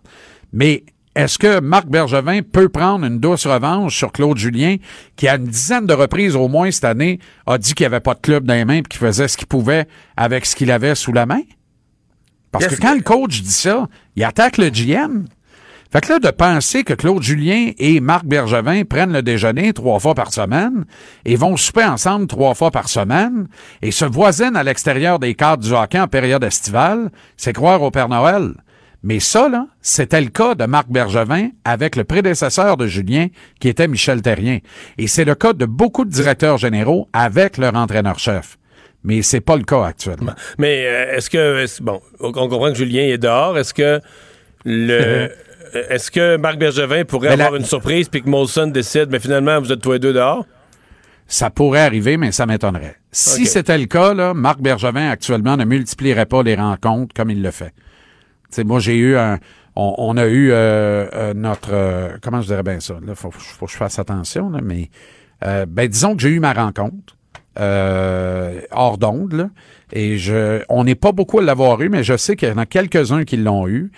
Mais 0.53 0.85
est-ce 1.17 1.39
que 1.39 1.61
Marc 1.61 1.87
Bergevin 1.89 2.41
peut 2.43 2.69
prendre 2.69 3.05
une 3.05 3.19
douce 3.19 3.47
revanche 3.47 3.97
sur 3.97 4.13
Claude 4.13 4.39
Julien, 4.39 4.77
qui 5.17 5.27
à 5.27 5.37
une 5.37 5.47
dizaine 5.47 5.87
de 5.87 5.95
reprises 5.95 6.37
au 6.37 6.47
moins 6.47 6.71
cette 6.71 6.85
année 6.85 7.19
a 7.47 7.59
dit 7.59 7.75
qu'il 7.75 7.85
n'y 7.85 7.93
avait 7.93 8.01
pas 8.01 8.15
de 8.15 8.21
club 8.21 8.45
dans 8.45 8.55
les 8.55 8.65
mains 8.65 8.77
et 8.77 8.83
qu'il 8.83 9.01
faisait 9.01 9.27
ce 9.27 9.37
qu'il 9.37 9.49
pouvait 9.49 9.87
avec 10.17 10.47
ce 10.47 10.55
qu'il 10.55 10.71
avait 10.71 10.95
sous 10.95 11.13
la 11.13 11.27
main? 11.27 11.43
Parce 12.53 12.67
que 12.67 12.81
quand 12.81 12.95
le 12.95 13.03
coach 13.03 13.43
dit 13.43 13.51
ça, 13.51 13.89
il 14.17 14.25
attaque 14.25 14.57
le 14.57 14.71
GM. 14.71 15.25
Fait 15.93 16.01
que 16.01 16.13
là, 16.13 16.19
de 16.21 16.31
penser 16.31 16.85
que 16.85 16.95
Claude 16.95 17.23
Julien 17.23 17.73
et 17.77 17.99
Marc 17.99 18.25
Bergevin 18.25 18.85
prennent 18.85 19.13
le 19.13 19.23
déjeuner 19.23 19.73
trois 19.73 19.99
fois 19.99 20.15
par 20.15 20.33
semaine 20.33 20.85
et 21.25 21.35
vont 21.35 21.57
souper 21.57 21.85
ensemble 21.85 22.29
trois 22.29 22.55
fois 22.55 22.71
par 22.71 22.89
semaine 22.89 23.49
et 23.83 23.91
se 23.91 24.05
voisinent 24.05 24.55
à 24.55 24.63
l'extérieur 24.63 25.19
des 25.19 25.35
cadres 25.35 25.65
du 25.65 25.73
hockey 25.73 25.99
en 25.99 26.07
période 26.07 26.45
estivale, 26.45 27.11
c'est 27.37 27.53
croire 27.53 27.83
au 27.83 27.91
Père 27.91 28.09
Noël. 28.09 28.55
Mais 29.03 29.19
ça, 29.19 29.49
là, 29.49 29.67
c'était 29.81 30.21
le 30.21 30.29
cas 30.29 30.55
de 30.55 30.67
Marc 30.67 30.89
Bergevin 30.91 31.49
avec 31.65 31.97
le 31.97 32.05
prédécesseur 32.05 32.77
de 32.77 32.87
Julien, 32.87 33.29
qui 33.59 33.69
était 33.69 33.89
Michel 33.89 34.21
Terrien. 34.21 34.59
Et 34.99 35.07
c'est 35.07 35.25
le 35.25 35.35
cas 35.35 35.55
de 35.55 35.65
beaucoup 35.65 36.05
de 36.05 36.11
directeurs 36.11 36.59
généraux 36.59 37.09
avec 37.13 37.57
leur 37.57 37.75
entraîneur-chef. 37.77 38.59
Mais 39.03 39.23
c'est 39.23 39.41
pas 39.41 39.57
le 39.57 39.63
cas 39.63 39.85
actuellement. 39.85 40.33
Mais 40.59 40.85
euh, 40.87 41.17
est-ce 41.17 41.31
que 41.31 41.65
bon, 41.83 42.03
on 42.21 42.33
comprend 42.33 42.69
que 42.69 42.75
Julien 42.75 43.05
est 43.05 43.17
dehors. 43.17 43.57
Est-ce 43.57 43.73
que 43.73 44.01
le 44.67 45.31
est-ce 45.89 46.11
que 46.11 46.37
Marc 46.37 46.59
Bergevin 46.59 47.05
pourrait 47.05 47.31
Mais 47.31 47.37
la- 47.37 47.47
avoir 47.47 47.59
une 47.61 47.67
surprise 47.67 48.09
puis 48.11 48.23
que 48.23 48.29
Molson 48.29 48.67
décide, 48.67 49.07
mais 49.11 49.19
finalement 49.21 49.59
vous 49.61 49.73
êtes 49.73 49.81
tous 49.81 49.93
les 49.93 49.99
deux 49.99 50.13
dehors? 50.13 50.45
Ça 51.27 51.49
pourrait 51.49 51.81
arriver, 51.81 52.17
mais 52.17 52.33
ça 52.33 52.45
m'étonnerait. 52.45 52.97
Si 53.13 53.47
c'était 53.47 53.79
le 53.79 53.87
cas, 53.87 54.13
là, 54.15 54.35
Marc 54.35 54.61
Bergevin 54.61 55.09
actuellement 55.09 55.57
ne 55.57 55.65
multiplierait 55.65 56.27
pas 56.27 56.43
les 56.43 56.57
rencontres 56.57 57.15
comme 57.15 57.31
il 57.31 57.41
le 57.41 57.53
fait. 57.53 57.73
Moi, 58.59 58.79
j'ai 58.81 58.97
eu 58.97 59.17
un. 59.17 59.39
On, 59.77 60.17
a 60.17 60.27
eu 60.27 60.51
euh, 60.51 61.07
euh, 61.15 61.35
notre. 61.35 61.71
euh, 61.73 62.17
comment 62.23 62.43
je 62.43 62.49
dirais 62.49 62.63
bien 62.63 62.81
ça? 62.81 62.95
Là, 63.07 63.15
faut, 63.15 63.31
faut 63.31 63.67
que 63.67 63.73
je 63.73 63.77
fasse 63.77 63.99
attention, 63.99 64.51
là, 64.51 64.61
mais. 64.63 64.91
euh, 65.45 65.65
ben, 65.67 65.89
disons 65.89 66.17
que 66.17 66.23
j'ai 66.23 66.31
eu 66.31 66.41
ma 66.41 66.53
rencontre. 66.53 67.17
euh, 67.59 68.61
hors 68.71 68.99
d'onde, 68.99 69.51
et 69.93 70.19
je, 70.19 70.63
on 70.69 70.85
n'est 70.85 70.95
pas 70.95 71.13
beaucoup 71.13 71.39
à 71.41 71.43
l'avoir 71.43 71.81
eu, 71.83 71.89
mais 71.89 72.05
je 72.05 72.17
sais 72.17 72.37
qu'il 72.37 72.49
y 72.49 72.53
en 72.53 72.59
a 72.59 72.67
quelques-uns 72.67 73.25
qui 73.25 73.37
l'ont 73.37 73.67
eu. 73.69 73.91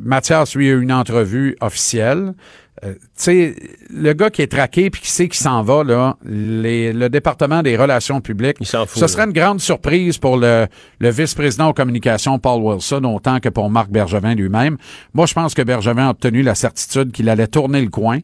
Mathias, 0.00 0.54
lui, 0.54 0.68
a 0.68 0.72
eu 0.72 0.82
une 0.82 0.92
entrevue 0.92 1.56
officielle. 1.60 2.34
Euh, 2.82 2.94
tu 2.94 3.00
sais, 3.16 3.56
le 3.90 4.12
gars 4.14 4.30
qui 4.30 4.40
est 4.40 4.50
traqué 4.50 4.88
puis 4.88 5.02
qui 5.02 5.10
sait 5.10 5.28
qu'il 5.28 5.38
s'en 5.38 5.62
va, 5.62 5.84
là, 5.84 6.16
les- 6.24 6.94
le 6.94 7.10
département 7.10 7.62
des 7.62 7.76
relations 7.76 8.22
publiques, 8.22 8.56
fout, 8.86 9.00
ce 9.00 9.06
serait 9.06 9.24
une 9.24 9.32
grande 9.34 9.60
surprise 9.60 10.16
pour 10.16 10.38
le, 10.38 10.66
le 10.98 11.10
vice-président 11.10 11.68
aux 11.68 11.74
communications, 11.74 12.38
Paul 12.38 12.62
Wilson, 12.62 13.04
autant 13.04 13.38
que 13.38 13.50
pour 13.50 13.68
Marc 13.68 13.90
Bergevin 13.90 14.34
lui-même. 14.34 14.78
Moi, 15.12 15.26
je 15.26 15.34
pense 15.34 15.52
que 15.52 15.60
Bergevin 15.60 16.06
a 16.06 16.10
obtenu 16.10 16.42
la 16.42 16.54
certitude 16.54 17.12
qu'il 17.12 17.28
allait 17.28 17.48
tourner 17.48 17.82
le 17.82 17.90
coin 17.90 18.20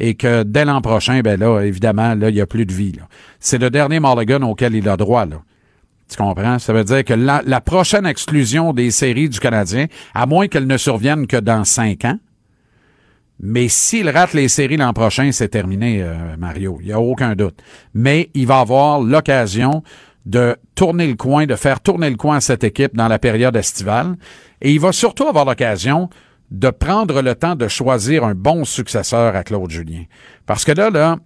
et 0.00 0.14
que 0.14 0.42
dès 0.42 0.64
l'an 0.64 0.80
prochain, 0.80 1.20
ben 1.20 1.38
là, 1.38 1.60
évidemment, 1.60 2.14
là, 2.16 2.30
il 2.30 2.34
n'y 2.34 2.40
a 2.40 2.46
plus 2.46 2.66
de 2.66 2.72
vie. 2.72 2.94
C'est 3.38 3.58
le 3.58 3.70
dernier 3.70 4.00
Mulligan 4.00 4.42
auquel 4.42 4.74
il 4.74 4.88
a 4.88 4.96
droit, 4.96 5.24
là. 5.24 5.36
Tu 6.08 6.16
comprends? 6.16 6.58
Ça 6.58 6.72
veut 6.72 6.82
dire 6.82 7.04
que 7.04 7.14
la, 7.14 7.42
la 7.46 7.60
prochaine 7.60 8.04
exclusion 8.06 8.72
des 8.72 8.90
séries 8.90 9.28
du 9.28 9.38
Canadien, 9.38 9.86
à 10.12 10.26
moins 10.26 10.48
qu'elle 10.48 10.66
ne 10.66 10.76
survienne 10.76 11.28
que 11.28 11.36
dans 11.36 11.62
cinq 11.62 12.04
ans, 12.04 12.18
mais 13.42 13.68
s'il 13.68 14.08
rate 14.10 14.34
les 14.34 14.48
séries 14.48 14.76
l'an 14.76 14.92
prochain, 14.92 15.32
c'est 15.32 15.48
terminé, 15.48 16.02
euh, 16.02 16.36
Mario. 16.38 16.78
Il 16.80 16.88
n'y 16.88 16.92
a 16.92 17.00
aucun 17.00 17.34
doute. 17.34 17.58
Mais 17.94 18.30
il 18.34 18.46
va 18.46 18.60
avoir 18.60 19.00
l'occasion 19.00 19.82
de 20.26 20.56
tourner 20.74 21.06
le 21.06 21.14
coin, 21.14 21.46
de 21.46 21.56
faire 21.56 21.80
tourner 21.80 22.10
le 22.10 22.16
coin 22.16 22.36
à 22.36 22.40
cette 22.40 22.64
équipe 22.64 22.94
dans 22.94 23.08
la 23.08 23.18
période 23.18 23.56
estivale. 23.56 24.16
Et 24.60 24.72
il 24.72 24.80
va 24.80 24.92
surtout 24.92 25.26
avoir 25.26 25.46
l'occasion 25.46 26.10
de 26.50 26.68
prendre 26.68 27.22
le 27.22 27.34
temps 27.34 27.54
de 27.54 27.66
choisir 27.66 28.24
un 28.24 28.34
bon 28.34 28.64
successeur 28.64 29.34
à 29.34 29.42
Claude 29.42 29.70
Julien. 29.70 30.02
Parce 30.44 30.64
que 30.64 30.72
là, 30.72 30.90
là, 30.90 31.16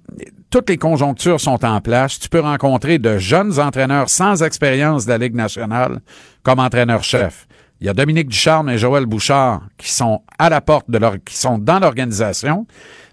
toutes 0.51 0.69
les 0.69 0.77
conjonctures 0.77 1.41
sont 1.41 1.65
en 1.65 1.81
place. 1.81 2.21
Tu 2.21 2.29
peux 2.29 2.41
rencontrer 2.41 2.99
de 2.99 3.19
jeunes 3.19 3.59
entraîneurs 3.59 4.09
sans 4.09 4.43
expérience 4.45 5.07
de 5.07 5.11
la 5.11 5.19
Ligue 5.19 5.35
nationale 5.35 6.01
comme 6.45 6.61
entraîneur-chef. 6.61 7.49
Il 7.85 7.89
y 7.89 7.91
a 7.91 7.93
Dominique 7.93 8.29
Ducharme 8.29 8.71
et 8.71 8.79
Joël 8.79 9.05
Bouchard 9.05 9.61
qui 9.77 9.93
sont 9.93 10.23
à 10.39 10.49
la 10.49 10.63
porte 10.63 10.91
de 10.91 10.97
leur, 10.97 11.23
qui 11.23 11.37
sont 11.37 11.59
dans 11.59 11.81
l'organisation. 11.81 12.67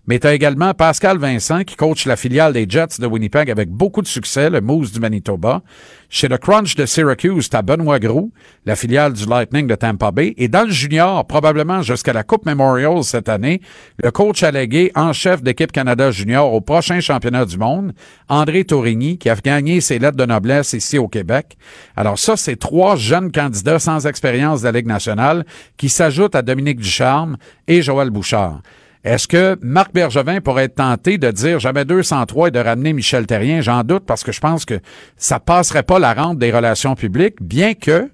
Mais 0.08 0.18
tu 0.18 0.26
as 0.26 0.34
également 0.34 0.74
Pascal 0.74 1.20
Vincent 1.20 1.64
qui 1.64 1.76
coach 1.76 2.06
la 2.06 2.16
filiale 2.16 2.54
des 2.54 2.66
Jets 2.68 3.00
de 3.00 3.06
Winnipeg 3.06 3.52
avec 3.52 3.70
beaucoup 3.70 4.02
de 4.02 4.08
succès, 4.08 4.50
le 4.50 4.60
Moose 4.60 4.92
du 4.92 5.00
Manitoba. 5.00 5.62
Chez 6.10 6.28
le 6.28 6.40
Crunch 6.40 6.76
de 6.76 6.88
Syracuse, 6.88 7.50
tu 7.50 7.56
as 7.56 7.62
Benoît 7.62 8.00
Groux, 8.00 8.32
la 8.66 8.76
filiale 8.76 9.14
du 9.14 9.26
Lightning 9.26 9.68
de 9.68 9.76
Tampa 9.76 10.12
Bay. 10.12 10.34
Et 10.38 10.48
dans 10.48 10.64
le 10.64 10.72
junior, 10.72 11.26
probablement 11.28 11.84
jusqu'à 11.84 12.14
la 12.14 12.24
Coupe 12.24 12.48
Memorial 12.48 13.04
cette 13.04 13.30
année, 13.30 13.62
le 14.04 14.10
coach 14.10 14.42
allégué 14.42 14.92
en 14.96 15.14
chef 15.14 15.44
d'équipe 15.44 15.72
Canada 15.72 16.10
junior 16.10 16.52
au 16.52 16.62
prochain 16.62 17.00
championnat 17.00 17.46
du 17.46 17.60
monde, 17.60 17.94
André 18.28 18.66
Tourigny, 18.66 19.20
qui 19.20 19.30
a 19.30 19.36
gagné 19.36 19.82
ses 19.82 20.00
lettres 20.00 20.18
de 20.18 20.26
noblesse 20.26 20.74
ici 20.74 20.98
au 20.98 21.08
Québec. 21.08 21.58
Alors 21.96 22.18
ça, 22.18 22.36
c'est 22.38 22.58
trois 22.58 22.96
jeunes 22.96 23.32
candidats 23.32 23.80
sans 23.80 24.08
expérience 24.08 24.62
de 24.62 24.66
la 24.66 24.72
Ligue 24.72 24.88
nationale 24.88 25.46
qui 25.78 25.90
s'ajoutent 25.90 26.36
à 26.36 26.42
Dominique 26.42 26.80
Ducharme 26.80 27.38
et 27.68 27.84
Joël 27.84 28.10
Bouchard. 28.10 28.62
Est-ce 29.04 29.28
que 29.28 29.58
Marc 29.64 29.94
Bergevin 29.94 30.42
pourrait 30.42 30.66
être 30.66 30.76
tenté 30.76 31.18
de 31.18 31.32
dire 31.32 31.60
jamais 31.60 31.86
203 31.86 32.50
et 32.50 32.52
de 32.52 32.60
ramener 32.60 32.94
Michel 32.94 33.26
Terrien? 33.26 33.62
J'en 33.62 33.84
doute 33.84 34.06
parce 34.06 34.24
que 34.24 34.32
je 34.32 34.40
pense 34.40 34.64
que 34.64 34.80
ça 35.18 35.40
passerait 35.40 35.84
pas 35.84 35.98
la 35.98 36.14
rente 36.14 36.38
des 36.38 36.52
relations 36.52 36.94
publiques, 36.94 37.42
bien 37.42 37.74
que 37.74 38.12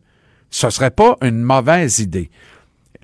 ce 0.50 0.70
serait 0.70 0.92
pas 0.92 1.18
une 1.22 1.42
mauvaise 1.42 2.00
idée. 2.00 2.30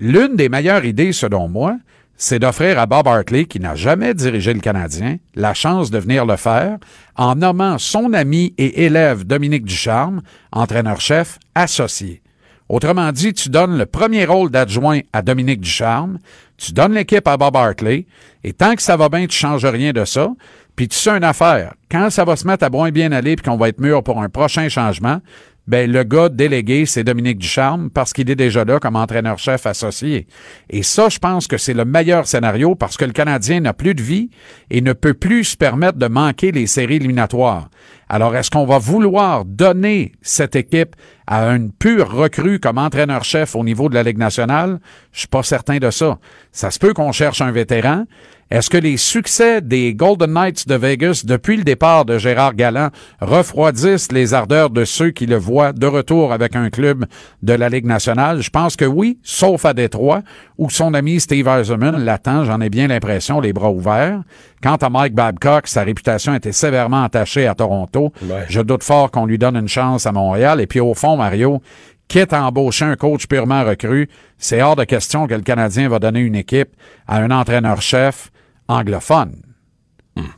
L'une 0.00 0.34
des 0.34 0.48
meilleures 0.48 0.86
idées, 0.86 1.12
selon 1.12 1.48
moi, 1.48 1.76
c'est 2.16 2.38
d'offrir 2.38 2.78
à 2.78 2.86
Bob 2.86 3.06
Hartley, 3.06 3.44
qui 3.44 3.60
n'a 3.60 3.74
jamais 3.74 4.14
dirigé 4.14 4.54
le 4.54 4.60
Canadien, 4.60 5.18
la 5.34 5.52
chance 5.52 5.90
de 5.90 5.98
venir 5.98 6.24
le 6.24 6.36
faire 6.36 6.78
en 7.16 7.34
nommant 7.34 7.76
son 7.78 8.14
ami 8.14 8.54
et 8.56 8.84
élève 8.84 9.24
Dominique 9.24 9.64
Ducharme, 9.64 10.22
entraîneur-chef, 10.52 11.38
associé. 11.54 12.22
Autrement 12.68 13.12
dit, 13.12 13.34
tu 13.34 13.50
donnes 13.50 13.76
le 13.76 13.86
premier 13.86 14.24
rôle 14.24 14.50
d'adjoint 14.50 15.00
à 15.12 15.22
Dominique 15.22 15.60
Ducharme, 15.60 16.18
tu 16.56 16.72
donnes 16.72 16.94
l'équipe 16.94 17.26
à 17.28 17.36
Bob 17.36 17.56
Hartley, 17.56 18.06
et 18.42 18.52
tant 18.52 18.74
que 18.74 18.82
ça 18.82 18.96
va 18.96 19.08
bien, 19.08 19.26
tu 19.26 19.36
changes 19.36 19.66
rien 19.66 19.92
de 19.92 20.04
ça. 20.04 20.30
Puis 20.76 20.88
tu 20.88 20.96
sais 20.96 21.10
une 21.10 21.24
affaire, 21.24 21.74
quand 21.90 22.10
ça 22.10 22.24
va 22.24 22.36
se 22.36 22.46
mettre 22.46 22.64
à 22.64 22.70
moins 22.70 22.90
bien 22.90 23.12
aller 23.12 23.36
puis 23.36 23.48
qu'on 23.48 23.56
va 23.56 23.68
être 23.68 23.80
mûr 23.80 24.02
pour 24.02 24.20
un 24.20 24.28
prochain 24.28 24.68
changement, 24.68 25.20
ben 25.66 25.90
le 25.90 26.02
gars 26.04 26.28
délégué, 26.28 26.84
c'est 26.84 27.04
Dominique 27.04 27.38
Ducharme 27.38 27.88
parce 27.90 28.12
qu'il 28.12 28.30
est 28.30 28.36
déjà 28.36 28.64
là 28.64 28.78
comme 28.78 28.96
entraîneur-chef 28.96 29.66
associé. 29.66 30.26
Et 30.68 30.82
ça, 30.82 31.08
je 31.08 31.18
pense 31.18 31.46
que 31.46 31.56
c'est 31.56 31.72
le 31.72 31.84
meilleur 31.84 32.26
scénario 32.26 32.74
parce 32.74 32.96
que 32.96 33.04
le 33.04 33.12
Canadien 33.12 33.60
n'a 33.60 33.72
plus 33.72 33.94
de 33.94 34.02
vie 34.02 34.30
et 34.70 34.82
ne 34.82 34.92
peut 34.92 35.14
plus 35.14 35.44
se 35.44 35.56
permettre 35.56 35.98
de 35.98 36.06
manquer 36.06 36.52
les 36.52 36.66
séries 36.66 36.96
éliminatoires. 36.96 37.70
Alors, 38.08 38.36
est-ce 38.36 38.50
qu'on 38.50 38.66
va 38.66 38.78
vouloir 38.78 39.46
donner 39.46 40.12
cette 40.20 40.54
équipe 40.54 40.94
à 41.26 41.46
une 41.48 41.72
pure 41.72 42.12
recrue 42.12 42.60
comme 42.60 42.76
entraîneur-chef 42.76 43.56
au 43.56 43.64
niveau 43.64 43.88
de 43.88 43.94
la 43.94 44.02
Ligue 44.02 44.18
nationale? 44.18 44.78
Je 45.12 45.20
suis 45.20 45.28
pas 45.28 45.42
certain 45.42 45.78
de 45.78 45.90
ça. 45.90 46.18
Ça 46.52 46.70
se 46.70 46.78
peut 46.78 46.92
qu'on 46.92 47.12
cherche 47.12 47.40
un 47.40 47.50
vétéran. 47.50 48.04
Est-ce 48.50 48.70
que 48.70 48.76
les 48.76 48.96
succès 48.96 49.60
des 49.60 49.94
Golden 49.94 50.32
Knights 50.32 50.68
de 50.68 50.74
Vegas 50.74 51.22
depuis 51.24 51.56
le 51.56 51.64
départ 51.64 52.04
de 52.04 52.18
Gérard 52.18 52.54
Galland 52.54 52.90
refroidissent 53.20 54.12
les 54.12 54.34
ardeurs 54.34 54.70
de 54.70 54.84
ceux 54.84 55.10
qui 55.10 55.26
le 55.26 55.36
voient 55.36 55.72
de 55.72 55.86
retour 55.86 56.32
avec 56.32 56.54
un 56.54 56.70
club 56.70 57.06
de 57.42 57.52
la 57.52 57.68
Ligue 57.68 57.86
nationale? 57.86 58.42
Je 58.42 58.50
pense 58.50 58.76
que 58.76 58.84
oui, 58.84 59.18
sauf 59.22 59.64
à 59.64 59.72
Détroit, 59.72 60.22
où 60.58 60.68
son 60.70 60.94
ami 60.94 61.20
Steve 61.20 61.48
Eisenman 61.48 62.04
l'attend, 62.04 62.44
j'en 62.44 62.60
ai 62.60 62.70
bien 62.70 62.86
l'impression, 62.88 63.40
les 63.40 63.52
bras 63.52 63.70
ouverts. 63.70 64.22
Quant 64.62 64.76
à 64.76 64.90
Mike 64.90 65.14
Babcock, 65.14 65.66
sa 65.66 65.82
réputation 65.82 66.34
était 66.34 66.52
sévèrement 66.52 67.04
attachée 67.04 67.46
à 67.46 67.54
Toronto. 67.54 68.12
Je 68.48 68.60
doute 68.60 68.84
fort 68.84 69.10
qu'on 69.10 69.26
lui 69.26 69.38
donne 69.38 69.56
une 69.56 69.68
chance 69.68 70.06
à 70.06 70.12
Montréal. 70.12 70.60
Et 70.60 70.66
puis 70.66 70.80
au 70.80 70.94
fond, 70.94 71.16
Mario, 71.16 71.60
quitte 72.08 72.32
à 72.32 72.44
embaucher 72.44 72.84
un 72.84 72.96
coach 72.96 73.26
purement 73.26 73.64
recru, 73.64 74.08
c'est 74.38 74.62
hors 74.62 74.76
de 74.76 74.84
question 74.84 75.26
que 75.26 75.34
le 75.34 75.40
Canadien 75.40 75.88
va 75.88 75.98
donner 75.98 76.20
une 76.20 76.34
équipe 76.34 76.70
à 77.06 77.18
un 77.18 77.30
entraîneur-chef 77.30 78.30
anglophone. 78.68 79.42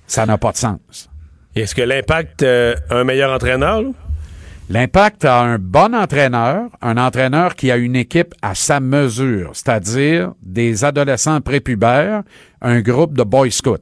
Ça 0.07 0.27
n'a 0.27 0.39
pas 0.39 0.53
de 0.53 0.57
sens. 0.57 1.11
Est-ce 1.55 1.75
que 1.75 1.83
l'impact 1.83 2.43
euh, 2.43 2.75
a 2.91 2.97
un 2.97 3.05
meilleur 3.05 3.33
entraîneur? 3.33 3.83
L'impact 4.69 5.25
a 5.25 5.43
un 5.43 5.59
bon 5.59 5.95
entraîneur, 5.95 6.71
un 6.83 6.97
entraîneur 6.97 7.55
qui 7.55 7.71
a 7.71 7.77
une 7.77 7.95
équipe 7.95 8.35
à 8.43 8.55
sa 8.55 8.81
mesure, 8.81 9.51
c'est-à-dire 9.55 10.33
des 10.43 10.85
adolescents 10.85 11.41
prépubères, 11.41 12.23
un 12.61 12.81
groupe 12.81 13.17
de 13.17 13.23
boy 13.23 13.53
scouts. 13.53 13.77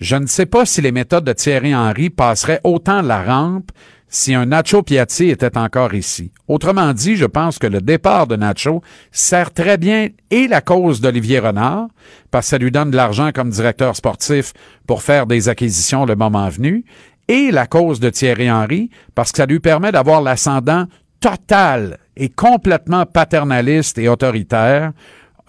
Je 0.00 0.16
ne 0.16 0.26
sais 0.26 0.46
pas 0.46 0.64
si 0.64 0.80
les 0.80 0.92
méthodes 0.92 1.24
de 1.24 1.32
Thierry 1.32 1.74
Henry 1.74 2.10
passeraient 2.10 2.60
autant 2.64 3.02
la 3.02 3.22
rampe 3.22 3.70
si 4.08 4.34
un 4.34 4.46
Nacho 4.46 4.82
Piatti 4.82 5.30
était 5.30 5.58
encore 5.58 5.94
ici. 5.94 6.32
Autrement 6.48 6.92
dit, 6.92 7.16
je 7.16 7.24
pense 7.24 7.58
que 7.58 7.66
le 7.66 7.80
départ 7.80 8.26
de 8.26 8.36
Nacho 8.36 8.82
sert 9.10 9.52
très 9.52 9.78
bien 9.78 10.08
et 10.30 10.48
la 10.48 10.60
cause 10.60 11.00
d'Olivier 11.00 11.40
Renard, 11.40 11.88
parce 12.30 12.46
que 12.46 12.50
ça 12.50 12.58
lui 12.58 12.70
donne 12.70 12.90
de 12.90 12.96
l'argent 12.96 13.30
comme 13.34 13.50
directeur 13.50 13.96
sportif 13.96 14.52
pour 14.86 15.02
faire 15.02 15.26
des 15.26 15.48
acquisitions 15.48 16.06
le 16.06 16.16
moment 16.16 16.48
venu, 16.48 16.84
et 17.28 17.50
la 17.50 17.66
cause 17.66 17.98
de 17.98 18.10
Thierry 18.10 18.50
Henry, 18.50 18.90
parce 19.14 19.32
que 19.32 19.38
ça 19.38 19.46
lui 19.46 19.60
permet 19.60 19.90
d'avoir 19.90 20.22
l'ascendant 20.22 20.86
total 21.20 21.98
et 22.16 22.28
complètement 22.28 23.04
paternaliste 23.06 23.98
et 23.98 24.08
autoritaire 24.08 24.92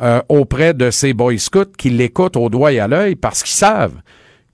euh, 0.02 0.22
auprès 0.30 0.74
de 0.74 0.92
ces 0.92 1.14
boy 1.14 1.40
scouts 1.40 1.74
qui 1.78 1.90
l'écoutent 1.90 2.38
au 2.38 2.50
doigt 2.50 2.72
et 2.72 2.80
à 2.80 2.88
l'œil 2.88 3.16
parce 3.16 3.44
qu'ils 3.44 3.56
savent 3.56 4.00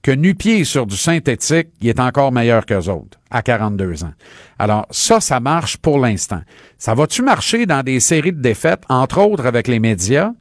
que 0.03 0.11
nu-pied 0.11 0.65
sur 0.65 0.85
du 0.85 0.97
synthétique, 0.97 1.69
il 1.81 1.87
est 1.87 1.99
encore 1.99 2.31
meilleur 2.31 2.65
qu'eux 2.65 2.89
autres, 2.89 3.17
à 3.31 3.41
42 3.41 4.03
ans. 4.03 4.13
Alors, 4.59 4.85
ça, 4.91 5.21
ça 5.21 5.39
marche 5.39 5.77
pour 5.77 5.97
l'instant. 5.97 6.41
Ça 6.77 6.93
va-tu 6.93 7.21
marcher 7.21 7.65
dans 7.65 7.81
des 7.83 8.01
séries 8.01 8.33
de 8.33 8.41
défaites, 8.41 8.83
entre 8.89 9.21
autres 9.21 9.45
avec 9.45 9.67
les 9.67 9.79
médias? 9.79 10.31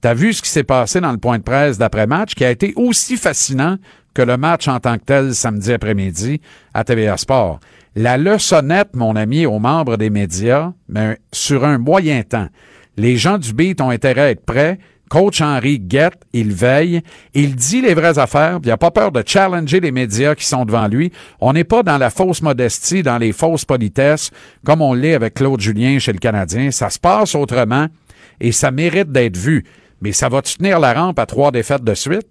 T'as 0.00 0.14
vu 0.14 0.32
ce 0.32 0.40
qui 0.40 0.48
s'est 0.48 0.62
passé 0.62 1.00
dans 1.00 1.10
le 1.10 1.18
point 1.18 1.38
de 1.38 1.42
presse 1.42 1.76
d'après-match, 1.76 2.36
qui 2.36 2.44
a 2.44 2.50
été 2.50 2.72
aussi 2.76 3.16
fascinant 3.16 3.76
que 4.14 4.22
le 4.22 4.36
match 4.36 4.68
en 4.68 4.78
tant 4.78 4.96
que 4.96 5.04
tel 5.04 5.34
samedi 5.34 5.72
après-midi 5.72 6.40
à 6.72 6.84
TVA 6.84 7.16
Sport. 7.16 7.58
La 7.96 8.16
leçonnette, 8.16 8.94
mon 8.94 9.16
ami, 9.16 9.46
aux 9.46 9.58
membres 9.58 9.96
des 9.96 10.10
médias, 10.10 10.72
mais 10.88 11.18
sur 11.32 11.64
un 11.64 11.78
moyen 11.78 12.22
temps. 12.22 12.48
Les 12.96 13.16
gens 13.16 13.38
du 13.38 13.52
beat 13.52 13.80
ont 13.80 13.90
intérêt 13.90 14.20
à 14.20 14.30
être 14.30 14.44
prêts. 14.44 14.78
Coach 15.08 15.40
Henry 15.40 15.78
guette, 15.78 16.20
il 16.32 16.52
veille, 16.52 17.02
il 17.34 17.56
dit 17.56 17.80
les 17.80 17.94
vraies 17.94 18.18
affaires, 18.18 18.58
il 18.62 18.68
n'a 18.68 18.76
pas 18.76 18.90
peur 18.90 19.12
de 19.12 19.22
challenger 19.24 19.80
les 19.80 19.90
médias 19.90 20.34
qui 20.34 20.44
sont 20.44 20.64
devant 20.64 20.86
lui. 20.86 21.12
On 21.40 21.52
n'est 21.52 21.64
pas 21.64 21.82
dans 21.82 21.98
la 21.98 22.10
fausse 22.10 22.42
modestie, 22.42 23.02
dans 23.02 23.18
les 23.18 23.32
fausses 23.32 23.64
politesses, 23.64 24.30
comme 24.64 24.82
on 24.82 24.94
l'est 24.94 25.14
avec 25.14 25.34
Claude 25.34 25.60
Julien 25.60 25.98
chez 25.98 26.12
le 26.12 26.18
Canadien. 26.18 26.70
Ça 26.70 26.90
se 26.90 26.98
passe 26.98 27.34
autrement 27.34 27.86
et 28.40 28.52
ça 28.52 28.70
mérite 28.70 29.10
d'être 29.10 29.36
vu. 29.36 29.64
Mais 30.00 30.12
ça 30.12 30.28
va 30.28 30.42
tenir 30.42 30.78
la 30.78 30.92
rampe 30.92 31.18
à 31.18 31.26
trois 31.26 31.50
défaites 31.50 31.84
de 31.84 31.94
suite? 31.94 32.28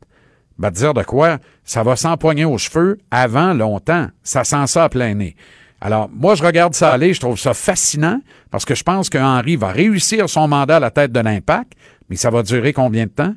Ben, 0.57 0.71
dire 0.71 0.93
de 0.93 1.03
quoi? 1.03 1.37
Ça 1.63 1.83
va 1.83 1.95
s'empoigner 1.95 2.45
aux 2.45 2.57
cheveux 2.57 2.97
avant 3.11 3.53
longtemps. 3.53 4.07
Ça 4.23 4.43
sent 4.43 4.67
ça 4.67 4.85
à 4.85 4.89
plein 4.89 5.13
nez. 5.13 5.35
Alors, 5.79 6.09
moi, 6.11 6.33
je 6.33 6.43
regarde 6.43 6.73
ça 6.73 6.89
aller, 6.89 7.13
je 7.13 7.19
trouve 7.19 7.37
ça 7.37 7.53
fascinant 7.53 8.19
parce 8.49 8.65
que 8.65 8.73
je 8.73 8.83
pense 8.83 9.09
que 9.09 9.19
Henry 9.19 9.55
va 9.55 9.67
réussir 9.67 10.27
son 10.27 10.47
mandat 10.47 10.77
à 10.77 10.79
la 10.79 10.89
tête 10.89 11.11
de 11.11 11.19
l'impact, 11.19 11.73
mais 12.09 12.15
ça 12.15 12.29
va 12.29 12.43
durer 12.43 12.73
combien 12.73 13.05
de 13.05 13.11
temps? 13.11 13.33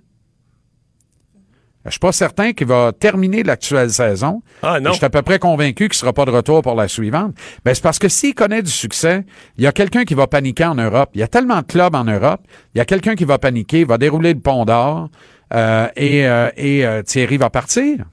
Je 1.86 1.92
suis 1.92 1.98
pas 2.00 2.12
certain 2.12 2.52
qu'il 2.52 2.66
va 2.66 2.92
terminer 2.92 3.42
l'actuelle 3.42 3.90
saison. 3.90 4.42
Ah 4.62 4.80
non. 4.80 4.90
Je 4.90 4.96
suis 4.96 5.04
à 5.04 5.10
peu 5.10 5.22
près 5.22 5.38
convaincu 5.38 5.88
qu'il 5.88 5.96
sera 5.96 6.12
pas 6.12 6.26
de 6.26 6.30
retour 6.30 6.60
pour 6.60 6.74
la 6.74 6.88
suivante. 6.88 7.34
Ben, 7.64 7.74
c'est 7.74 7.82
parce 7.82 7.98
que 7.98 8.08
s'il 8.08 8.34
connaît 8.34 8.62
du 8.62 8.70
succès, 8.70 9.24
il 9.56 9.64
y 9.64 9.66
a 9.66 9.72
quelqu'un 9.72 10.04
qui 10.04 10.12
va 10.12 10.26
paniquer 10.26 10.66
en 10.66 10.74
Europe. 10.74 11.10
Il 11.14 11.20
y 11.20 11.22
a 11.22 11.28
tellement 11.28 11.62
de 11.62 11.66
clubs 11.66 11.94
en 11.94 12.04
Europe. 12.04 12.42
Il 12.74 12.78
y 12.78 12.80
a 12.82 12.84
quelqu'un 12.84 13.14
qui 13.14 13.24
va 13.24 13.38
paniquer, 13.38 13.84
va 13.84 13.96
dérouler 13.96 14.34
le 14.34 14.40
pont 14.40 14.66
d'or, 14.66 15.08
euh, 15.54 15.88
et, 15.96 16.28
euh, 16.28 16.50
et 16.56 16.84
euh, 16.86 17.02
Thierry 17.02 17.38
va 17.38 17.48
partir. 17.48 18.04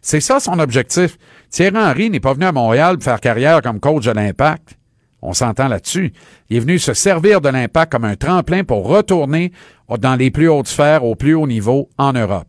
C'est 0.00 0.20
ça 0.20 0.40
son 0.40 0.58
objectif. 0.58 1.16
Thierry 1.50 1.76
Henry 1.76 2.10
n'est 2.10 2.20
pas 2.20 2.34
venu 2.34 2.46
à 2.46 2.52
Montréal 2.52 2.96
pour 2.96 3.04
faire 3.04 3.20
carrière 3.20 3.62
comme 3.62 3.78
coach 3.78 4.04
de 4.04 4.10
l'Impact. 4.10 4.76
On 5.22 5.32
s'entend 5.32 5.68
là-dessus. 5.68 6.12
Il 6.50 6.56
est 6.56 6.60
venu 6.60 6.78
se 6.80 6.94
servir 6.94 7.40
de 7.40 7.48
l'Impact 7.48 7.92
comme 7.92 8.04
un 8.04 8.16
tremplin 8.16 8.64
pour 8.64 8.86
retourner 8.88 9.52
dans 10.00 10.16
les 10.16 10.30
plus 10.32 10.48
hautes 10.48 10.66
sphères, 10.68 11.04
au 11.04 11.14
plus 11.14 11.34
haut 11.34 11.46
niveau 11.46 11.88
en 11.96 12.12
Europe. 12.12 12.48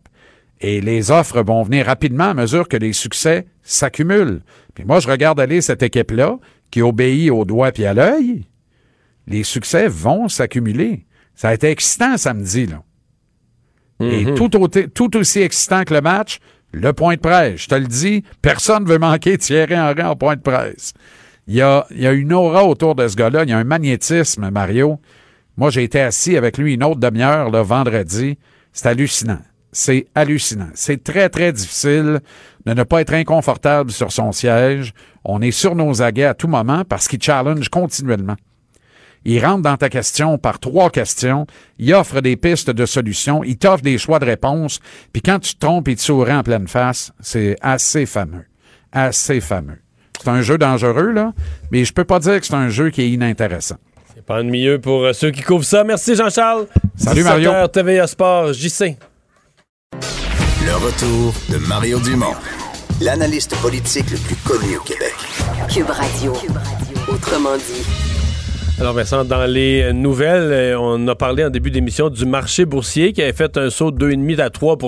Et 0.60 0.80
les 0.80 1.10
offres 1.10 1.42
vont 1.42 1.62
venir 1.62 1.86
rapidement 1.86 2.30
à 2.30 2.34
mesure 2.34 2.68
que 2.68 2.76
les 2.76 2.92
succès 2.92 3.46
s'accumulent. 3.62 4.40
Puis 4.74 4.84
moi, 4.84 4.98
je 4.98 5.08
regarde 5.08 5.38
aller 5.38 5.60
cette 5.60 5.82
équipe-là 5.82 6.38
qui 6.70 6.82
obéit 6.82 7.30
au 7.30 7.44
doigt 7.44 7.70
puis 7.70 7.84
à 7.86 7.94
l'œil. 7.94 8.44
Les 9.26 9.44
succès 9.44 9.86
vont 9.88 10.28
s'accumuler. 10.28 11.06
Ça 11.34 11.48
a 11.50 11.54
été 11.54 11.68
excitant 11.70 12.16
samedi, 12.16 12.66
là. 12.66 12.82
Et 14.00 14.24
Mhm. 14.24 14.34
tout, 14.34 14.56
au- 14.56 14.68
tout 14.68 15.16
aussi 15.16 15.40
excitant 15.40 15.84
que 15.84 15.94
le 15.94 16.00
match, 16.00 16.38
le 16.72 16.92
point 16.92 17.14
de 17.14 17.20
presse. 17.20 17.62
Je 17.62 17.68
te 17.68 17.74
le 17.76 17.86
dis, 17.86 18.24
personne 18.42 18.82
ne 18.84 18.88
veut 18.88 18.98
manquer 18.98 19.38
Thierry 19.38 19.78
Henry 19.78 20.02
en 20.02 20.16
point 20.16 20.34
de 20.36 20.40
presse. 20.40 20.92
Il 21.46 21.54
y 21.54 21.62
a, 21.62 21.86
une 21.90 22.32
aura 22.32 22.64
autour 22.64 22.94
de 22.94 23.06
ce 23.06 23.16
gars-là. 23.16 23.44
Il 23.44 23.50
y 23.50 23.52
a 23.52 23.58
un 23.58 23.64
magnétisme, 23.64 24.50
Mario. 24.50 24.98
Moi, 25.56 25.70
j'ai 25.70 25.84
été 25.84 26.00
assis 26.00 26.36
avec 26.36 26.58
lui 26.58 26.74
une 26.74 26.84
autre 26.84 27.00
demi-heure 27.00 27.50
le 27.50 27.60
vendredi. 27.60 28.38
C'est 28.72 28.88
hallucinant. 28.88 29.40
C'est 29.72 30.06
hallucinant. 30.14 30.70
C'est 30.74 31.02
très, 31.04 31.28
très 31.28 31.52
difficile 31.52 32.20
de 32.64 32.72
ne 32.72 32.82
pas 32.82 33.00
être 33.00 33.12
inconfortable 33.12 33.90
sur 33.90 34.10
son 34.10 34.32
siège. 34.32 34.94
On 35.24 35.42
est 35.42 35.50
sur 35.50 35.74
nos 35.74 36.00
aguets 36.00 36.24
à 36.24 36.34
tout 36.34 36.48
moment 36.48 36.84
parce 36.88 37.08
qu'il 37.08 37.22
challenge 37.22 37.68
continuellement. 37.68 38.36
Il 39.24 39.44
rentre 39.44 39.62
dans 39.62 39.76
ta 39.76 39.88
question 39.88 40.38
par 40.38 40.58
trois 40.58 40.90
questions. 40.90 41.46
Il 41.78 41.92
offre 41.94 42.20
des 42.20 42.36
pistes 42.36 42.70
de 42.70 42.86
solutions. 42.86 43.42
Il 43.42 43.56
t'offre 43.56 43.82
des 43.82 43.98
choix 43.98 44.18
de 44.18 44.26
réponses. 44.26 44.80
Puis 45.12 45.22
quand 45.22 45.38
tu 45.38 45.54
te 45.54 45.60
trompes, 45.60 45.88
il 45.88 45.96
te 45.96 46.02
sourit 46.02 46.32
en 46.32 46.42
pleine 46.42 46.68
face. 46.68 47.12
C'est 47.20 47.56
assez 47.60 48.06
fameux. 48.06 48.44
Assez 48.92 49.40
fameux. 49.40 49.83
C'est 50.22 50.30
un 50.30 50.42
jeu 50.42 50.58
dangereux, 50.58 51.10
là, 51.12 51.32
mais 51.70 51.84
je 51.84 51.92
peux 51.92 52.04
pas 52.04 52.18
dire 52.18 52.40
que 52.40 52.46
c'est 52.46 52.54
un 52.54 52.68
jeu 52.68 52.90
qui 52.90 53.02
est 53.02 53.10
inintéressant. 53.10 53.76
C'est 54.14 54.24
pas 54.24 54.40
ennuyeux 54.40 54.78
pour 54.78 55.04
euh, 55.04 55.12
ceux 55.12 55.30
qui 55.30 55.42
couvrent 55.42 55.64
ça. 55.64 55.84
Merci 55.84 56.14
Jean-Charles. 56.14 56.66
Salut, 56.96 57.24
Mario. 57.24 57.50
17h, 57.50 57.70
TVA 57.72 58.06
Sport, 58.06 58.52
JC. 58.52 58.96
Le 60.64 60.74
retour 60.76 61.34
de 61.50 61.58
Mario 61.68 61.98
Dumont, 62.00 62.34
l'analyste 63.02 63.54
politique 63.60 64.10
le 64.10 64.16
plus 64.18 64.36
connu 64.36 64.76
au 64.78 64.80
Québec. 64.82 65.14
Cube 65.68 65.90
Radio. 65.90 66.32
Autrement 67.08 67.56
dit. 67.56 67.84
Alors 68.80 68.92
Vincent, 68.94 69.24
dans 69.24 69.44
les 69.44 69.92
nouvelles, 69.92 70.52
euh, 70.52 70.78
on 70.80 71.06
a 71.06 71.14
parlé 71.14 71.44
en 71.44 71.50
début 71.50 71.70
d'émission 71.70 72.08
du 72.08 72.24
marché 72.26 72.64
boursier 72.64 73.12
qui 73.12 73.22
avait 73.22 73.32
fait 73.32 73.56
un 73.56 73.70
saut 73.70 73.90
de 73.92 74.10
2,5 74.14 74.40
à 74.40 74.50
3 74.50 74.78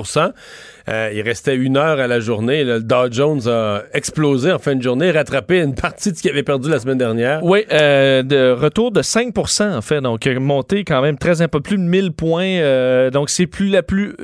Euh, 0.88 1.10
Il 1.12 1.20
restait 1.22 1.56
une 1.56 1.76
heure 1.76 1.98
à 1.98 2.06
la 2.06 2.20
journée. 2.20 2.64
Le 2.64 2.80
Dow 2.80 3.10
Jones 3.10 3.40
a 3.48 3.82
explosé 3.92 4.52
en 4.52 4.58
fin 4.58 4.76
de 4.76 4.82
journée, 4.82 5.10
rattrapé 5.10 5.60
une 5.60 5.74
partie 5.74 6.12
de 6.12 6.16
ce 6.16 6.22
qu'il 6.22 6.30
avait 6.30 6.42
perdu 6.42 6.70
la 6.70 6.78
semaine 6.78 6.98
dernière. 6.98 7.42
Oui, 7.42 7.64
euh, 7.72 8.22
de 8.22 8.52
retour 8.52 8.92
de 8.92 9.02
5% 9.02 9.76
en 9.76 9.82
fait, 9.82 10.00
donc 10.00 10.26
monté 10.26 10.84
quand 10.84 11.02
même 11.02 11.18
très 11.18 11.42
un 11.42 11.48
peu 11.48 11.60
plus 11.60 11.76
de 11.76 11.82
1000 11.82 12.12
points. 12.12 12.44
euh, 12.60 13.10
donc 13.10 13.30
c'est 13.30 13.46
plus 13.46 13.68
la 13.68 13.82
plus 13.82 14.14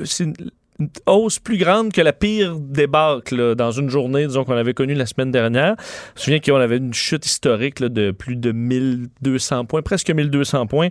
une 0.79 0.89
hausse 1.05 1.39
plus 1.39 1.57
grande 1.57 1.91
que 1.91 2.01
la 2.01 2.13
pire 2.13 2.55
débâcle 2.59 3.35
là, 3.35 3.55
dans 3.55 3.71
une 3.71 3.89
journée, 3.89 4.25
disons 4.27 4.43
qu'on 4.43 4.55
avait 4.57 4.73
connue 4.73 4.93
la 4.95 5.05
semaine 5.05 5.31
dernière. 5.31 5.75
Je 6.15 6.31
me 6.31 6.37
souviens 6.37 6.39
qu'on 6.39 6.59
avait 6.61 6.77
une 6.77 6.93
chute 6.93 7.25
historique 7.25 7.79
là, 7.79 7.89
de 7.89 8.11
plus 8.11 8.35
de 8.35 8.51
1200 8.51 9.65
points, 9.65 9.81
presque 9.81 10.09
1200 10.09 10.67
points. 10.67 10.87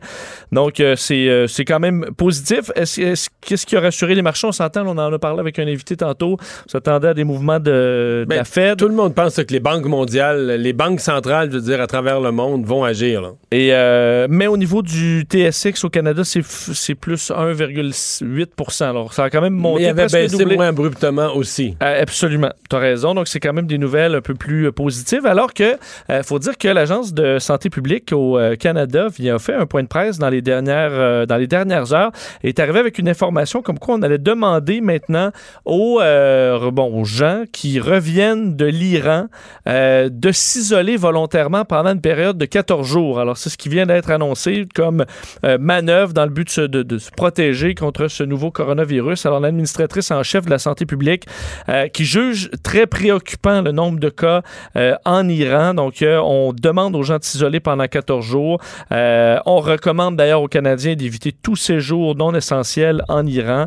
Donc 0.53 0.81
euh, 0.81 0.95
c'est 0.97 1.29
euh, 1.29 1.47
c'est 1.47 1.65
quand 1.65 1.81
même 1.81 2.07
positif. 2.17 2.71
Est-ce 2.77 3.01
est-ce- 3.01 3.29
qu'est-ce 3.41 3.67
qui 3.67 3.77
a 3.77 3.81
rassuré 3.81 4.15
les 4.15 4.23
marchés 4.23 4.47
On 4.47 4.53
s'entend, 4.53 4.87
on 4.87 4.99
en 4.99 5.13
a 5.13 5.19
parlé 5.19 5.41
avec 5.41 5.59
un 5.59 5.67
invité 5.67 5.97
tantôt. 5.97 6.37
On 6.67 6.69
s'attendait 6.69 7.09
à 7.09 7.15
des 7.15 7.25
mouvements 7.25 7.59
de, 7.59 8.21
de 8.23 8.27
Ben, 8.29 8.37
la 8.37 8.45
Fed. 8.45 8.79
Tout 8.79 8.89
le 8.89 8.95
monde 8.95 9.15
pense 9.15 9.37
que 9.37 9.53
les 9.53 9.61
banques 9.61 9.87
mondiales, 9.87 10.53
les 10.61 10.73
banques 10.73 11.01
centrales, 11.01 11.51
je 11.51 11.57
veux 11.57 11.63
dire, 11.63 11.81
à 11.81 11.87
travers 11.87 12.21
le 12.21 12.31
monde, 12.31 12.65
vont 12.65 12.85
agir. 12.85 13.21
là. 13.23 13.33
Et 13.51 13.71
euh, 13.73 14.27
mais 14.31 14.47
au 14.47 14.57
niveau 14.57 14.83
du 14.83 15.25
TSX 15.29 15.85
au 15.85 15.91
Canada, 15.91 16.23
c'est 16.25 16.45
c'est 16.45 16.95
plus 16.95 17.31
1,8 17.31 18.83
Alors, 18.85 19.13
ça 19.13 19.25
a 19.25 19.31
quand 19.31 19.41
même 19.41 19.55
Mais 19.77 19.81
monté. 19.81 19.83
il 19.85 19.89
avait 19.89 20.03
baissé 20.23 20.37
doublé. 20.39 20.57
moins 20.57 20.69
abruptement 20.69 21.35
aussi. 21.35 21.77
Euh, 21.83 22.03
absolument. 22.03 22.51
Tu 22.71 22.77
as 22.77 22.79
raison. 22.79 23.15
Donc, 23.15 23.29
c'est 23.29 23.41
quand 23.41 23.53
même 23.53 23.67
des 23.67 23.79
nouvelles 23.79 24.15
un 24.15 24.21
peu 24.21 24.35
plus 24.35 24.67
euh, 24.67 24.73
positives. 24.73 25.27
Alors 25.27 25.53
que, 25.55 25.77
il 26.09 26.23
faut 26.25 26.39
dire 26.39 26.57
que 26.59 26.69
l'Agence 26.69 27.13
de 27.15 27.39
santé 27.39 27.71
publique 27.71 28.13
au 28.13 28.39
euh, 28.39 28.57
Canada 28.57 29.09
vient 29.09 29.39
fait 29.39 29.55
un 29.55 29.67
point 29.67 29.83
de 29.83 29.89
presse 29.89 30.19
dans 30.19 30.29
les 30.31 30.43
dernières, 30.43 30.91
euh, 30.93 31.27
dans 31.27 31.37
les 31.37 31.47
dernières 31.47 31.93
heures 31.93 32.13
et 32.43 32.49
est 32.49 32.61
arrivé 32.61 32.79
avec 32.79 32.99
une 32.99 33.09
information 33.09 33.63
comme 33.63 33.79
quoi 33.79 33.95
on 33.97 34.03
allait 34.03 34.19
demander 34.19 34.81
maintenant 34.81 35.31
aux, 35.65 36.01
euh, 36.01 36.71
bon, 36.71 37.01
aux 37.01 37.05
gens 37.05 37.45
qui 37.53 37.81
reviennent 37.81 38.57
de 38.57 38.67
l'Iran 38.67 39.27
euh, 39.69 40.09
de 40.13 40.33
s'isoler 40.33 40.97
volontairement 40.97 41.65
pendant 41.65 41.93
une 41.93 42.01
période 42.01 42.39
de 42.39 42.45
14 42.45 42.87
jours. 42.87 43.21
Alors, 43.21 43.37
c'est 43.37 43.51
ce 43.51 43.57
qui 43.59 43.69
vient 43.69 43.87
d'être 43.87 44.11
annoncé 44.11 44.67
comme 44.75 45.05
euh, 45.45 45.59
manœuvre 45.59 46.13
dans 46.13 46.25
le 46.25 46.31
but 46.31 46.45
de 46.47 46.51
se, 46.51 46.61
de- 46.63 46.83
de 46.83 46.99
se 46.99 47.11
protéger 47.11 47.75
contre 47.75 48.09
ce 48.09 48.23
nouveau 48.23 48.51
coronavirus. 48.51 49.27
Alors, 49.27 49.41
l'administratrice 49.63 50.11
en 50.11 50.23
chef 50.23 50.45
de 50.45 50.51
la 50.51 50.59
santé 50.59 50.87
publique 50.87 51.27
euh, 51.69 51.89
qui 51.89 52.05
juge 52.05 52.51
très 52.63 52.87
préoccupant 52.87 53.63
le 53.63 53.73
nombre 53.73 53.99
de 53.99 54.09
cas 54.09 54.43
euh, 54.77 54.95
en 55.05 55.29
Iran. 55.29 55.75
Donc, 55.75 56.03
euh, 56.03 56.19
on 56.19 56.53
demande 56.53 56.97
aux 56.97 57.03
gens 57.03 57.19
de 57.19 57.25
s'isoler 57.25 57.61
pendant 57.61 57.87
14 57.87 58.25
jours. 58.25 58.61
On 58.91 59.61
recommande 59.61 60.17
d'ailleurs 60.17 60.43
aux 60.43 60.49
Canadiens 60.49 60.95
d'éviter 60.95 61.33
tout 61.33 61.57
séjour 61.57 62.15
non 62.17 62.35
essentiel 62.35 63.03
en 63.09 63.27
Iran. 63.27 63.67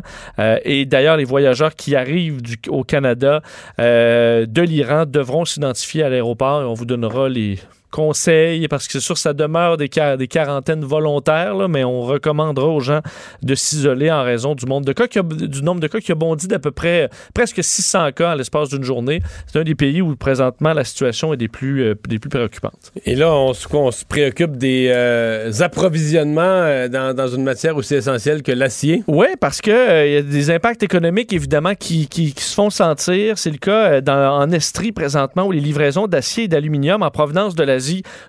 Et 0.64 0.84
d'ailleurs, 0.84 1.16
les 1.16 1.24
voyageurs 1.24 1.74
qui 1.74 1.94
arrivent 1.96 2.40
au 2.68 2.84
Canada 2.84 3.42
de 3.78 4.62
l'Iran 4.62 5.04
devront 5.06 5.44
s'identifier 5.44 6.02
à 6.02 6.08
l'aéroport 6.08 6.62
et 6.62 6.64
on 6.64 6.74
vous 6.74 6.84
donnera 6.84 7.28
les 7.28 7.58
conseils 7.90 8.68
parce 8.68 8.86
que 8.86 8.92
c'est 8.94 9.00
sûr 9.00 9.16
ça 9.18 9.32
demeure 9.32 9.76
des, 9.76 9.88
quar- 9.88 10.16
des 10.16 10.28
quarantaines 10.28 10.84
volontaires 10.84 11.54
là, 11.54 11.68
mais 11.68 11.84
on 11.84 12.02
recommandera 12.02 12.66
aux 12.66 12.80
gens 12.80 13.00
de 13.42 13.54
s'isoler 13.54 14.10
en 14.10 14.22
raison 14.22 14.54
du, 14.54 14.66
nombre 14.66 14.86
de 14.86 14.92
cas 14.92 15.06
qui 15.06 15.18
a, 15.18 15.22
du 15.22 15.62
nombre 15.62 15.80
de 15.80 15.86
cas 15.86 16.00
qui 16.00 16.12
a 16.12 16.14
bondi 16.14 16.46
d'à 16.48 16.58
peu 16.58 16.70
près 16.70 17.08
presque 17.34 17.62
600 17.62 18.12
cas 18.12 18.30
à 18.32 18.36
l'espace 18.36 18.68
d'une 18.68 18.82
journée. 18.84 19.20
C'est 19.46 19.58
un 19.58 19.64
des 19.64 19.74
pays 19.74 20.02
où 20.02 20.14
présentement 20.16 20.72
la 20.72 20.84
situation 20.84 21.32
est 21.32 21.36
des 21.36 21.48
plus, 21.48 21.82
euh, 21.82 21.94
des 22.08 22.18
plus 22.18 22.28
préoccupantes. 22.30 22.92
Et 23.04 23.14
là, 23.14 23.32
on, 23.34 23.52
on 23.72 23.90
se 23.90 24.04
préoccupe 24.04 24.56
des 24.56 24.88
euh, 24.90 25.50
approvisionnements 25.60 26.42
euh, 26.42 26.88
dans, 26.88 27.14
dans 27.14 27.28
une 27.28 27.42
matière 27.44 27.76
aussi 27.76 27.94
essentielle 27.94 28.42
que 28.42 28.52
l'acier? 28.52 29.02
Oui, 29.06 29.26
parce 29.40 29.60
que 29.60 29.70
euh, 29.70 30.06
il 30.06 30.12
y 30.12 30.16
a 30.16 30.22
des 30.22 30.50
impacts 30.50 30.82
économiques 30.82 31.32
évidemment 31.32 31.74
qui, 31.74 32.08
qui- 32.08 32.32
qui 32.34 32.42
se 32.44 32.54
font 32.54 32.70
sentir. 32.70 33.38
C'est 33.38 33.50
le 33.50 33.58
cas 33.58 34.00
dans- 34.00 34.36
en 34.40 34.50
Estrie 34.50 34.92
présentement 34.92 35.46
où 35.46 35.52
les 35.52 35.60
livraisons 35.60 36.06
d'acier 36.06 36.44
et 36.44 36.48
d'aluminium 36.48 37.02
en 37.02 37.10
provenance 37.10 37.54
de 37.54 37.62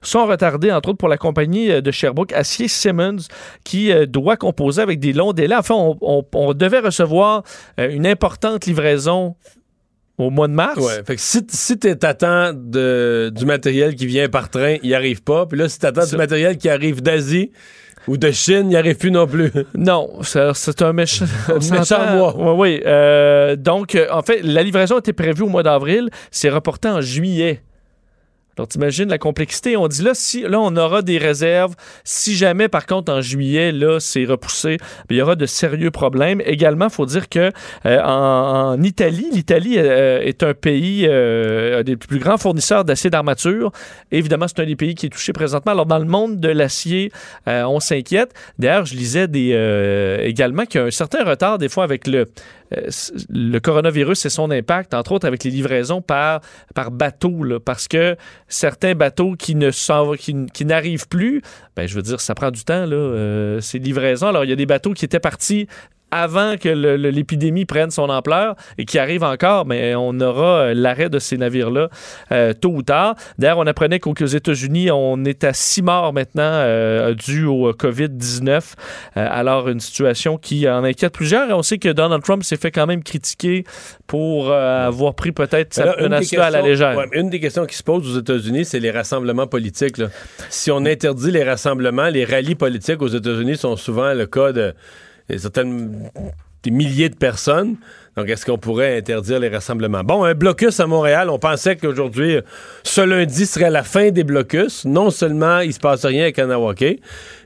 sont 0.02 0.26
retardées, 0.26 0.72
entre 0.72 0.90
autres 0.90 0.98
pour 0.98 1.10
la 1.10 1.18
compagnie 1.18 1.72
euh, 1.72 1.82
de 1.82 1.92
Sherbrooke, 1.92 2.34
Acier 2.34 2.68
Simmons, 2.68 3.18
qui 3.64 3.92
euh, 3.92 4.06
doit 4.06 4.38
composer 4.38 4.82
avec 4.82 5.00
des 5.00 5.14
longs 5.14 5.34
délais. 5.34 5.56
Enfin, 5.56 5.76
on, 5.76 5.98
on- 6.02 6.26
on 6.34 6.54
devait 6.54 6.80
recevoir 6.80 7.44
euh, 7.80 7.90
une 7.90 8.06
importante 8.08 8.66
livraison 8.66 9.36
au 10.18 10.30
mois 10.32 10.48
de 10.48 10.54
mars. 10.54 10.78
Ouais, 10.78 11.04
fait 11.06 11.16
que 11.16 11.22
si, 11.22 11.42
si 11.50 11.78
t'attends 11.78 12.52
du 12.54 13.46
matériel 13.46 13.96
qui 13.96 14.06
vient 14.08 14.28
par 14.30 14.50
train, 14.50 14.78
il 14.82 14.94
arrive 14.96 15.22
pas. 15.22 15.46
Puis 15.46 15.60
là, 15.60 15.70
si 15.70 15.78
t'attends 15.80 16.06
du 16.06 16.18
matériel 16.18 16.58
qui 16.58 16.70
arrive 16.70 17.02
d'Asie 17.04 17.52
ou 18.08 18.18
de 18.18 18.32
Chine, 18.32 18.72
il 18.72 18.76
arrive 18.78 18.96
plus 18.98 19.12
non 19.12 19.28
plus. 19.28 19.52
Non, 19.76 20.10
c'est 20.24 20.82
un 20.82 20.94
méchant, 20.94 21.26
mois. 22.16 22.34
Oui, 22.36 22.54
oui. 22.78 22.82
Euh, 22.86 23.56
donc, 23.56 23.94
euh, 23.96 24.08
en 24.12 24.22
fait, 24.24 24.42
la 24.42 24.64
livraison 24.64 24.98
était 24.98 25.14
prévue 25.14 25.44
au 25.44 25.50
mois 25.50 25.62
d'avril. 25.64 26.10
C'est 26.32 26.50
reporté 26.50 26.88
en 26.88 27.02
juillet. 27.02 27.62
Alors, 28.58 28.68
t'imagines 28.68 29.08
la 29.08 29.20
complexité. 29.20 29.78
On 29.78 29.88
dit 29.88 30.02
là, 30.02 30.12
si, 30.16 30.42
là, 30.42 30.60
on 30.60 30.76
aura 30.76 31.04
des 31.04 31.20
réserves. 31.20 31.76
Si 32.04 32.36
jamais, 32.36 32.68
par 32.68 32.88
contre, 32.88 33.14
en 33.14 33.22
juillet, 33.22 33.72
là, 33.72 34.00
c'est 34.00 34.26
repoussé, 34.26 34.78
ben, 35.08 35.16
il 35.16 35.18
y 35.18 35.22
aura 35.22 35.36
de 35.36 35.46
sérieux 35.46 35.92
problèmes. 35.92 36.42
Également, 36.44 36.86
il 36.86 36.92
faut 36.92 37.06
dire 37.06 37.30
que 37.30 37.52
euh, 37.86 38.02
en, 38.02 38.82
Italie, 38.82 39.28
l'Italie 39.32 39.76
euh, 39.78 40.22
est 40.22 40.42
un 40.42 40.56
pays, 40.56 41.06
euh, 41.08 41.82
un 41.82 41.84
des 41.84 41.98
plus 41.98 42.18
grands 42.18 42.38
fournisseurs 42.38 42.84
d'acier 42.84 43.12
d'armature. 43.12 43.72
Évidemment, 44.12 44.48
c'est 44.48 44.60
un 44.60 44.66
des 44.66 44.76
pays 44.76 44.96
qui 44.96 45.06
est 45.06 45.10
touché 45.10 45.34
présentement. 45.34 45.74
Alors, 45.74 45.86
dans 45.86 46.00
le 46.00 46.06
monde 46.06 46.40
de 46.40 46.50
l'acier, 46.50 47.12
on 47.46 47.80
s'inquiète. 47.80 48.34
D'ailleurs, 48.58 48.86
je 48.86 48.96
lisais 48.96 49.26
également 50.26 50.66
qu'il 50.66 50.82
y 50.82 50.84
a 50.84 50.88
un 50.88 50.92
certain 50.92 51.24
retard, 51.24 51.60
des 51.60 51.70
fois, 51.70 51.84
avec 51.84 52.08
le, 52.08 52.26
le 52.72 53.60
coronavirus 53.60 54.26
et 54.26 54.30
son 54.30 54.52
impact, 54.52 54.94
entre 54.94 55.14
autres 55.14 55.28
avec 55.28 55.44
les 55.44 55.52
livraisons 55.52 56.02
par, 56.02 56.42
par 56.76 56.92
bateau, 56.92 57.44
parce 57.64 57.88
que 57.88 58.16
certains 58.48 58.96
bateaux 58.96 59.36
qui 59.36 59.56
ne 59.56 59.72
qui 60.16 60.66
n'arrivent 60.66 61.08
plus, 61.08 61.42
ben, 61.76 61.88
je 61.88 61.96
veux 61.96 62.02
dire, 62.02 62.20
ça 62.20 62.36
prend 62.36 62.52
du 62.52 62.64
temps, 62.64 62.86
là, 62.86 62.96
euh, 62.96 63.62
ces 63.62 63.80
livraisons. 63.80 64.28
Alors, 64.28 64.44
il 64.44 64.50
y 64.50 64.54
a 64.54 64.56
des 64.56 64.66
bateaux 64.66 64.94
qui 64.94 65.06
étaient 65.06 65.20
partis 65.20 65.68
avant 66.22 66.58
que 66.58 66.70
l'épidémie 66.70 67.66
prenne 67.66 67.92
son 67.92 68.10
ampleur 68.10 68.56
et 68.78 68.86
qui 68.86 69.00
arrivent 69.00 69.24
encore, 69.24 69.66
mais 69.66 69.96
on 69.96 70.20
aura 70.20 70.60
euh, 70.60 70.74
l'arrêt 70.74 71.10
de 71.10 71.20
ces 71.20 71.38
navires-là 71.38 71.90
euh, 72.32 72.54
tôt 72.54 72.70
ou 72.70 72.82
tard. 72.82 73.16
D'ailleurs, 73.38 73.60
on 73.60 73.68
apprenait 73.68 74.00
qu'aux 74.00 74.14
États-Unis, 74.14 74.92
on 74.92 75.24
est 75.26 75.44
à 75.44 75.54
six 75.54 75.82
morts 75.82 76.14
maintenant 76.14 76.44
euh, 76.44 77.14
dû 77.14 77.46
au 77.46 77.72
COVID-19. 77.72 78.74
Euh, 79.16 79.28
alors, 79.30 79.70
une 79.70 79.80
situation 79.80 80.38
qui 80.38 80.68
en 80.68 80.84
inquiète 80.84 81.14
plusieurs. 81.14 81.50
Et 81.50 81.54
on 81.54 81.64
sait 81.64 81.78
que 81.78 81.90
Donald 81.90 82.24
Trump 82.24 82.44
s'est 82.44 82.58
fait 82.58 82.72
quand 82.72 82.88
même 82.88 83.04
critiquer 83.04 83.64
pour 84.08 84.52
avoir 84.52 85.16
pris 85.16 85.32
peut-être 85.32 85.78
des 85.78 86.04
menace-là 86.04 86.46
à 86.46 86.50
la 86.50 86.62
légère. 86.62 86.98
ouais, 86.98 87.08
une 87.12 87.30
des 87.30 87.40
questions 87.40 87.66
qui 87.66 87.76
se 87.76 87.84
posent 87.84 88.16
aux 88.16 88.20
États-Unis, 88.20 88.66
c'est 88.66 88.80
les 88.80 88.92
rassemblements 88.92 89.48
politiques. 89.48 89.98
là. 89.98 90.08
Si 90.50 90.72
on 90.72 90.86
interdit 90.86 91.32
les 91.32 91.44
rassemblements, 91.44 92.08
les 92.08 92.26
rallyes 92.26 92.56
politiques 92.56 93.02
aux 93.02 93.08
États-Unis 93.08 93.58
sont 93.58 93.76
souvent 93.76 94.14
le 94.14 94.26
cas 94.26 94.52
de 94.52 94.74
certaines- 95.38 96.10
des 96.64 96.72
milliers 96.72 97.10
de 97.10 97.16
personnes. 97.16 97.76
Donc, 98.16 98.30
est-ce 98.30 98.46
qu'on 98.46 98.58
pourrait 98.58 98.98
interdire 98.98 99.40
les 99.40 99.48
rassemblements? 99.48 100.04
Bon, 100.04 100.24
un 100.24 100.34
blocus 100.34 100.80
à 100.80 100.88
Montréal, 100.88 101.30
on 101.30 101.38
pensait 101.38 101.76
qu'aujourd'hui, 101.76 102.40
ce 102.84 103.02
lundi 103.02 103.46
serait 103.46 103.70
la 103.70 103.84
fin 103.84 104.10
des 104.10 104.24
blocus. 104.24 104.84
Non 104.86 105.12
seulement 105.12 105.60
il 105.60 105.72
se 105.72 105.80
passe 105.80 106.04
rien 106.04 106.26
à 106.26 106.32
Kanawake, 106.32 107.00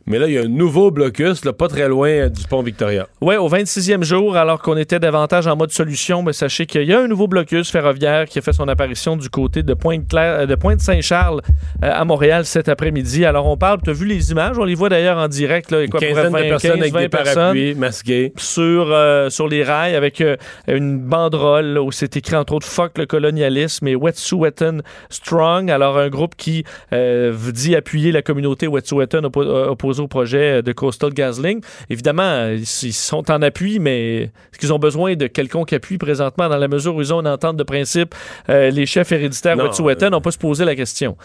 mais 0.06 0.20
là, 0.20 0.28
il 0.28 0.34
y 0.34 0.38
a 0.38 0.42
un 0.42 0.48
nouveau 0.48 0.92
blocus, 0.92 1.46
là, 1.46 1.54
pas 1.54 1.68
très 1.68 1.88
loin 1.88 2.10
euh, 2.10 2.30
du 2.30 2.44
pont 2.48 2.62
Victoria. 2.64 3.08
Oui, 3.22 3.36
au 3.36 3.50
26e 3.50 4.04
jour, 4.04 4.36
alors 4.38 4.62
qu'on 4.62 4.78
était 4.78 5.00
davantage 5.00 5.48
en 5.48 5.56
mode 5.56 5.72
solution, 5.72 6.24
mais 6.24 6.34
sachez 6.34 6.66
qu'il 6.66 6.84
y 6.84 6.94
a 6.94 7.00
un 7.00 7.08
nouveau 7.08 7.28
blocus 7.28 7.72
ferroviaire 7.72 8.26
qui 8.26 8.40
a 8.40 8.42
fait 8.42 8.54
son 8.54 8.68
apparition 8.68 9.16
du 9.18 9.30
côté 9.30 9.64
de 9.64 9.72
de 9.72 10.56
Pointe-Saint-Charles 10.56 11.42
euh, 11.84 11.92
à 11.92 12.06
Montréal 12.06 12.46
cet 12.46 12.70
après-midi. 12.70 13.26
Alors, 13.26 13.48
on 13.48 13.58
parle, 13.58 13.80
tu 13.84 13.90
as 13.90 13.94
vu 13.94 14.06
les 14.06 14.32
images, 14.32 14.58
on 14.60 14.64
les 14.64 14.76
voit 14.76 14.90
d'ailleurs 14.90 15.18
en 15.18 15.28
direct. 15.28 15.72
Là, 15.72 15.82
Une 15.84 15.90
quoi, 15.90 16.00
à 16.00 16.02
peu 16.02 16.14
quinzaine 16.14 16.32
près 16.32 16.42
de 16.44 16.48
20, 16.48 16.50
personnes 16.50 16.72
15, 16.72 16.80
avec 16.82 16.94
20 16.94 17.00
des 17.02 17.10
personnes 17.10 17.34
parapluies 17.36 17.76
masqués. 17.76 18.34
sur, 18.38 18.88
euh, 18.92 19.30
sur 19.30 19.48
les 19.48 19.64
rails 19.64 19.96
avec 19.96 20.22
euh, 20.22 20.36
une 20.68 21.00
banderole 21.00 21.66
là, 21.66 21.82
où 21.82 21.92
c'est 21.92 22.16
écrit 22.18 22.36
entre 22.36 22.54
autres 22.54 22.68
Fuck 22.68 22.98
le 22.98 23.06
colonialisme 23.06 23.88
et 23.88 23.96
Wet'suwet'en 23.96 24.80
Strong. 25.10 25.70
Alors, 25.72 25.98
un 25.98 26.10
groupe 26.10 26.36
qui 26.36 26.64
euh, 26.94 27.34
dit 27.52 27.76
appuyer 27.76 28.12
la 28.12 28.22
communauté 28.22 28.68
Wet'suwet'en 28.68 29.22
oppo- 29.24 29.70
euh, 30.00 30.04
au 30.04 30.08
projet 30.08 30.62
de 30.62 30.72
Coastal 30.72 31.14
GasLink. 31.14 31.64
Évidemment, 31.90 32.24
euh, 32.24 32.56
ils 32.56 32.62
ils 32.88 32.94
sont 32.94 33.30
en 33.32 33.42
appui, 33.42 33.80
mais 33.80 34.24
est-ce 34.24 34.60
qu'ils 34.60 34.74
ont 34.74 34.80
besoin 34.80 35.16
de 35.16 35.28
quelconque 35.28 35.74
appui 35.74 35.98
présentement 35.98 36.50
dans 36.50 36.58
la 36.58 36.68
mesure 36.68 36.96
où 36.96 37.02
ils 37.02 37.14
ont 37.14 37.20
une 37.22 37.28
entente 37.28 37.58
de 37.58 37.64
principe? 37.64 38.16
Euh, 38.50 38.70
les 38.70 38.86
chefs 38.86 39.12
héréditaires 39.12 39.58
Wet'suwet'en 39.58 40.10
n'ont 40.10 40.22
pas 40.22 40.32
se 40.32 40.38
poser 40.38 40.66
la 40.66 40.76
question? 40.76 41.18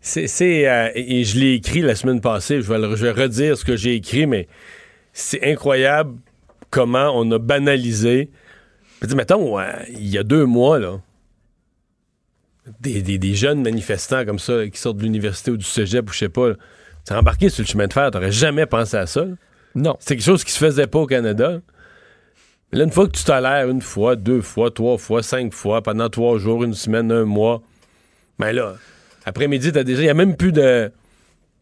C'est, 0.00 0.68
euh, 0.68 0.90
et 0.94 1.24
je 1.24 1.38
l'ai 1.38 1.54
écrit 1.54 1.80
la 1.80 1.94
semaine 1.94 2.20
passée, 2.20 2.60
je 2.62 2.68
vais, 2.72 2.78
le- 2.78 2.96
je 2.96 3.06
vais 3.06 3.12
redire 3.12 3.56
ce 3.56 3.64
que 3.64 3.76
j'ai 3.76 3.94
écrit, 3.94 4.26
mais 4.26 4.48
c'est 5.12 5.42
incroyable 5.50 6.14
comment 6.70 7.12
on 7.14 7.30
a 7.30 7.38
banalisé. 7.38 8.30
Dire, 9.02 9.16
mettons, 9.16 9.58
euh, 9.58 9.64
il 9.90 10.08
y 10.08 10.18
a 10.18 10.22
deux 10.22 10.44
mois, 10.46 10.78
là, 10.78 11.00
des, 12.80 13.02
des- 13.02 13.18
des 13.18 13.34
jeunes 13.34 13.62
manifestants 13.62 14.24
comme 14.24 14.38
ça, 14.38 14.66
qui 14.68 14.78
sortent 14.78 14.96
de 14.96 15.02
l'université 15.02 15.50
ou 15.50 15.56
du 15.56 15.64
cégep 15.64 16.08
ou 16.08 16.12
je 16.12 16.18
sais 16.18 16.28
pas, 16.30 16.52
t'es 17.04 17.14
embarqué 17.14 17.48
sur 17.48 17.62
le 17.62 17.68
chemin 17.68 17.86
de 17.86 17.92
fer, 17.92 18.10
t'aurais 18.10 18.32
jamais 18.32 18.66
pensé 18.66 18.96
à 18.96 19.06
ça. 19.06 19.24
là. 19.24 19.32
Non. 19.74 19.96
C'est 20.00 20.16
quelque 20.16 20.24
chose 20.24 20.44
qui 20.44 20.52
se 20.52 20.58
faisait 20.58 20.86
pas 20.86 21.00
au 21.00 21.06
Canada. 21.06 21.50
là. 21.50 21.58
Mais 22.72 22.78
là, 22.78 22.84
une 22.84 22.90
fois 22.92 23.06
que 23.06 23.12
tu 23.12 23.24
tolères 23.24 23.68
une 23.68 23.82
fois, 23.82 24.16
deux 24.16 24.40
fois, 24.40 24.70
trois 24.70 24.98
fois, 24.98 25.22
cinq 25.22 25.52
fois, 25.52 25.82
pendant 25.82 26.08
trois 26.08 26.38
jours, 26.38 26.64
une 26.64 26.74
semaine, 26.74 27.10
un 27.12 27.24
mois, 27.24 27.62
ben 28.38 28.52
là, 28.52 28.74
après-midi, 29.24 29.72
t'as 29.72 29.84
déjà, 29.84 30.00
il 30.02 30.04
n'y 30.04 30.10
a 30.10 30.14
même 30.14 30.36
plus 30.36 30.52
de. 30.52 30.90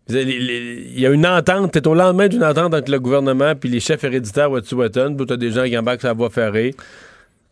Il 0.08 0.98
y 0.98 1.06
a 1.06 1.10
une 1.10 1.26
entente, 1.26 1.72
t'es 1.72 1.86
au 1.86 1.94
lendemain 1.94 2.26
d'une 2.28 2.42
entente 2.42 2.74
entre 2.74 2.90
le 2.90 2.98
gouvernement 2.98 3.54
puis 3.54 3.68
les 3.68 3.78
chefs 3.78 4.02
héréditaires 4.02 4.50
Wet'suwet'en, 4.50 5.14
puis 5.14 5.26
t'as 5.26 5.36
des 5.36 5.52
gens 5.52 5.64
qui 5.64 5.78
embarquent 5.78 6.00
sur 6.00 6.08
la 6.08 6.14
voie 6.14 6.28
ferrée. 6.28 6.74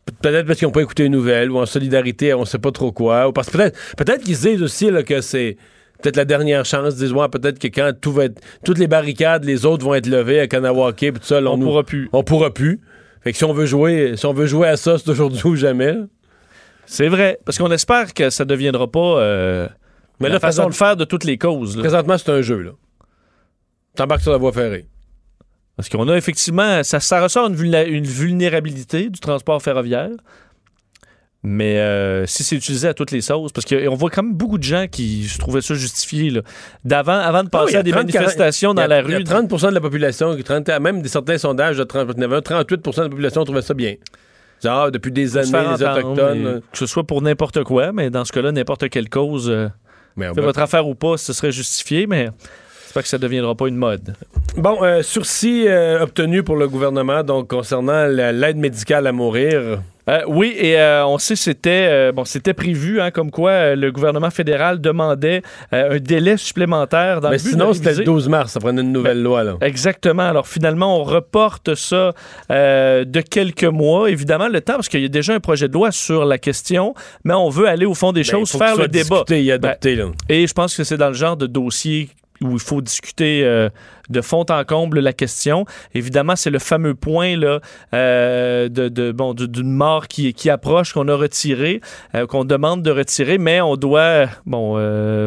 Pe- 0.05 0.13
Peut-être 0.21 0.47
parce 0.47 0.59
qu'ils 0.59 0.67
n'ont 0.67 0.73
pas 0.73 0.83
écouté 0.83 1.05
les 1.05 1.09
nouvelles, 1.11 1.51
ou 1.51 1.59
en 1.59 1.67
solidarité, 1.67 2.35
on 2.35 2.45
sait 2.45 2.59
pas 2.59 2.73
trop 2.73 2.91
quoi. 2.93 3.29
Ou 3.29 3.33
parce 3.33 3.49
que 3.51 3.57
peut-être 3.57 3.79
peut-être 3.97 4.25
qu'ils 4.25 4.37
se 4.37 4.49
disent 4.49 4.63
aussi 4.63 4.91
là, 4.91 5.03
que 5.05 5.21
c'est 5.21 5.57
peut-être 6.03 6.17
la 6.17 6.25
dernière 6.25 6.65
chance. 6.65 6.97
Disent, 6.97 7.13
ouais, 7.13 7.29
peut-être 7.29 7.59
que 7.59 7.69
quand 7.69 7.93
tout 8.01 8.13
va 8.13 8.25
être, 8.27 8.41
toutes 8.65 8.79
les 8.79 8.87
barricades, 8.89 9.45
les 9.45 9.65
autres 9.67 9.85
vont 9.85 9.95
être 9.95 10.07
levées 10.07 10.41
à 10.41 10.47
Kanawake, 10.47 10.97
puis 10.97 11.13
tout 11.13 11.19
ça, 11.23 11.41
là, 11.41 11.51
On 11.51 11.57
nous- 11.57 11.67
pourra 11.67 11.83
plus. 11.85 12.09
On 12.13 12.23
pourra 12.23 12.53
plus. 12.53 12.81
Fait 13.23 13.33
que 13.33 13.39
si 13.39 13.45
on 13.45 13.53
veut 13.53 13.67
jouer, 13.67 14.17
si 14.17 14.25
on 14.27 14.33
veut 14.33 14.47
jouer 14.47 14.69
à 14.69 14.77
ça, 14.77 14.97
c'est 14.99 15.09
aujourd'hui 15.11 15.41
ou 15.45 15.57
jamais. 15.57 15.95
C'est 16.87 17.09
vrai, 17.09 17.39
parce 17.45 17.59
qu'on 17.59 17.71
espère 17.71 18.13
que 18.15 18.31
ça 18.31 18.45
ne 18.45 18.49
deviendra 18.49 18.91
pas 18.91 19.19
euh, 19.21 19.69
Mais 20.21 20.29
la 20.29 20.35
là, 20.35 20.41
façon 20.41 20.69
de 20.69 20.75
faire 20.75 20.97
de 20.97 21.05
toutes 21.05 21.25
les 21.25 21.39
causes. 21.39 21.77
là. 21.77 21.83
présentement, 21.83 22.17
c'est 22.19 22.31
un 22.31 22.43
jeu, 22.43 22.61
là. 22.63 22.71
T'embarques 23.95 24.23
sur 24.23 24.33
la 24.33 24.39
voie 24.39 24.53
ferrée. 24.53 24.87
Parce 25.77 25.89
qu'on 25.89 26.09
a 26.09 26.17
effectivement, 26.17 26.83
ça, 26.83 27.01
ça 27.01 27.23
ressort 27.23 27.47
une 27.49 27.55
vulnérabilité 28.05 29.09
du 29.09 29.21
transport 29.21 29.63
ferroviaire. 29.63 30.11
Mais 31.43 31.79
euh, 31.79 32.27
si 32.27 32.45
c'est 32.45 32.55
utilisé 32.55 32.87
à 32.89 32.93
toutes 32.93 33.13
les 33.13 33.23
sauces, 33.23 33.51
parce 33.53 33.65
qu'on 33.65 33.95
voit 33.95 34.11
quand 34.11 34.23
même 34.23 34.35
beaucoup 34.35 34.59
de 34.59 34.63
gens 34.63 34.87
qui 34.91 35.25
se 35.25 35.39
trouvaient 35.39 35.63
ça 35.63 35.73
justifié 35.75 36.29
là, 36.29 36.43
d'avant, 36.85 37.19
avant 37.19 37.43
de 37.43 37.49
Ah 37.53 37.59
passer 37.61 37.77
à 37.77 37.83
des 37.83 37.93
30, 37.93 38.03
manifestations 38.03 38.75
40, 38.75 38.77
dans 38.77 38.83
a- 38.83 38.87
la 38.89 39.01
il 39.01 39.11
y 39.11 39.15
a 39.15 39.19
rue. 39.19 39.25
30 39.25 39.49
de 39.71 39.75
la 39.75 39.81
population, 39.81 40.37
qui- 40.37 40.45
30 40.45 40.69
même 40.81 41.01
des 41.01 41.09
certains 41.09 41.39
sondages 41.39 41.79
de 41.79 41.85
30, 41.85 42.09
il 42.15 42.21
y 42.21 42.25
avait 42.25 42.37
un 42.37 42.43
38 42.43 42.85
de 42.85 43.03
la 43.03 43.09
population 43.09 43.45
trouvait 43.45 43.63
ça 43.63 43.73
bien. 43.73 43.95
Genre, 44.63 44.91
depuis 44.91 45.11
des 45.13 45.39
années, 45.39 45.51
les 45.79 45.83
Autochtones. 45.83 46.47
euh, 46.47 46.61
Que 46.73 46.77
ce 46.79 46.85
soit 46.85 47.05
pour 47.05 47.23
n'importe 47.23 47.65
quoi, 47.65 47.93
mais 47.93 48.11
dans 48.11 48.27
ce 48.27 48.33
cas-là, 48.33 48.53
n'importe 48.53 48.91
quelle 48.91 49.09
cause, 49.09 49.49
euh, 49.49 49.69
mais 50.17 50.27
fait 50.35 50.43
votre 50.43 50.61
affaire 50.61 50.87
ou 50.87 50.95
pas, 50.95 51.17
ce 51.17 51.33
serait 51.33 51.53
justifié, 51.53 52.07
mais 52.07 52.29
j'espère 52.85 53.03
que 53.03 53.09
ça 53.09 53.17
ne 53.17 53.23
deviendra 53.23 53.55
pas 53.55 53.67
une 53.69 53.77
mode. 53.77 54.15
Bon, 54.59 54.85
euh, 54.85 55.03
sursis 55.03 55.65
euh, 55.67 56.03
obtenu 56.03 56.43
pour 56.43 56.57
le 56.57 56.69
gouvernement, 56.69 57.23
donc 57.23 57.49
concernant 57.49 58.05
la- 58.05 58.33
l'aide 58.33 58.59
médicale 58.59 59.07
à 59.07 59.13
mourir. 59.13 59.81
Euh, 60.11 60.23
oui, 60.27 60.55
et 60.59 60.79
euh, 60.79 61.07
on 61.07 61.19
sait 61.19 61.37
c'était 61.37 61.87
euh, 61.91 62.13
bon, 62.13 62.25
c'était 62.25 62.53
prévu, 62.55 63.01
hein, 63.01 63.11
comme 63.11 63.31
quoi 63.31 63.75
le 63.77 63.93
gouvernement 63.93 64.31
fédéral 64.31 64.81
demandait 64.81 65.43
un 65.73 65.99
délai 65.99 66.37
supplémentaire 66.37 67.21
dans 67.21 67.31
Mais 67.31 67.37
le 67.37 67.43
but 67.43 67.51
sinon, 67.51 67.73
c'était 67.73 67.91
le 67.91 67.97
réviser- 67.99 68.05
12 68.05 68.29
mars, 68.29 68.53
ça 68.53 68.61
prenait 68.61 68.83
une 68.83 68.93
nouvelle 68.93 69.23
loi, 69.23 69.45
là. 69.45 69.57
Exactement. 69.61 70.25
Alors 70.25 70.49
finalement, 70.49 71.01
on 71.01 71.05
reporte 71.05 71.75
ça 71.75 72.13
de 72.51 73.21
quelques 73.21 73.65
mois. 73.65 74.11
Évidemment, 74.11 74.49
le 74.49 74.61
temps, 74.61 74.75
parce 74.75 74.89
qu'il 74.89 75.03
y 75.03 75.05
a 75.05 75.09
déjà 75.09 75.35
un 75.35 75.41
projet 75.41 75.69
de 75.69 75.75
loi 75.75 75.93
sur 75.93 76.25
la 76.25 76.39
question, 76.39 76.95
mais 77.25 77.35
on 77.35 77.49
veut 77.49 77.69
aller 77.69 77.87
au 77.87 77.95
fond 77.95 78.13
des 78.13 78.21
Ben, 78.23 78.25
choses, 78.31 78.51
faire 78.53 78.77
le 78.77 78.89
débat. 78.89 79.03
discuté 79.25 79.45
et 79.45 79.53
adopté, 79.53 79.95
là. 79.95 80.07
Et 80.29 80.47
je 80.47 80.53
pense 80.53 80.77
que 80.77 80.85
c'est 80.85 80.97
dans 80.97 81.09
le 81.09 81.15
genre 81.15 81.37
de 81.37 81.47
dossier 81.47 82.09
où 82.43 82.53
il 82.53 82.59
faut 82.59 82.81
discuter 82.81 83.45
euh, 83.45 83.69
de 84.09 84.21
fond 84.23 84.47
en 84.49 84.65
comble 84.65 85.01
la 85.01 85.13
question. 85.13 85.67
Évidemment, 85.95 86.37
c'est 86.37 86.51
le 86.51 86.59
fameux 86.59 86.95
point 86.95 87.37
là, 87.37 87.61
euh, 87.95 88.69
de, 88.69 89.13
bon, 89.13 89.35
d'une 89.35 89.73
mort 89.73 90.09
qui, 90.09 90.33
qui 90.33 90.49
approche, 90.49 90.95
qu'on 90.95 91.09
a 91.09 91.15
retiré, 91.15 91.81
euh, 92.15 92.27
qu'on 92.27 92.45
demande 92.45 92.83
de 92.83 92.91
retirer, 92.91 93.37
mais 93.39 93.61
on 93.61 93.77
doit 93.77 94.27
bon, 94.47 94.77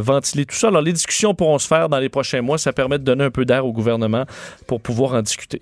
ventiler 0.01 0.45
tout 0.45 0.55
ça. 0.55 0.69
Alors, 0.69 0.81
les 0.81 0.93
discussions 0.93 1.35
pourront 1.35 1.59
se 1.59 1.67
faire 1.67 1.87
dans 1.87 1.99
les 1.99 2.09
prochains 2.09 2.41
mois. 2.41 2.57
Ça 2.57 2.73
permet 2.73 2.97
de 2.97 3.03
donner 3.03 3.25
un 3.25 3.31
peu 3.31 3.45
d'air 3.45 3.65
au 3.65 3.73
gouvernement 3.73 4.25
pour 4.65 4.81
pouvoir 4.81 5.13
en 5.13 5.21
discuter. 5.21 5.61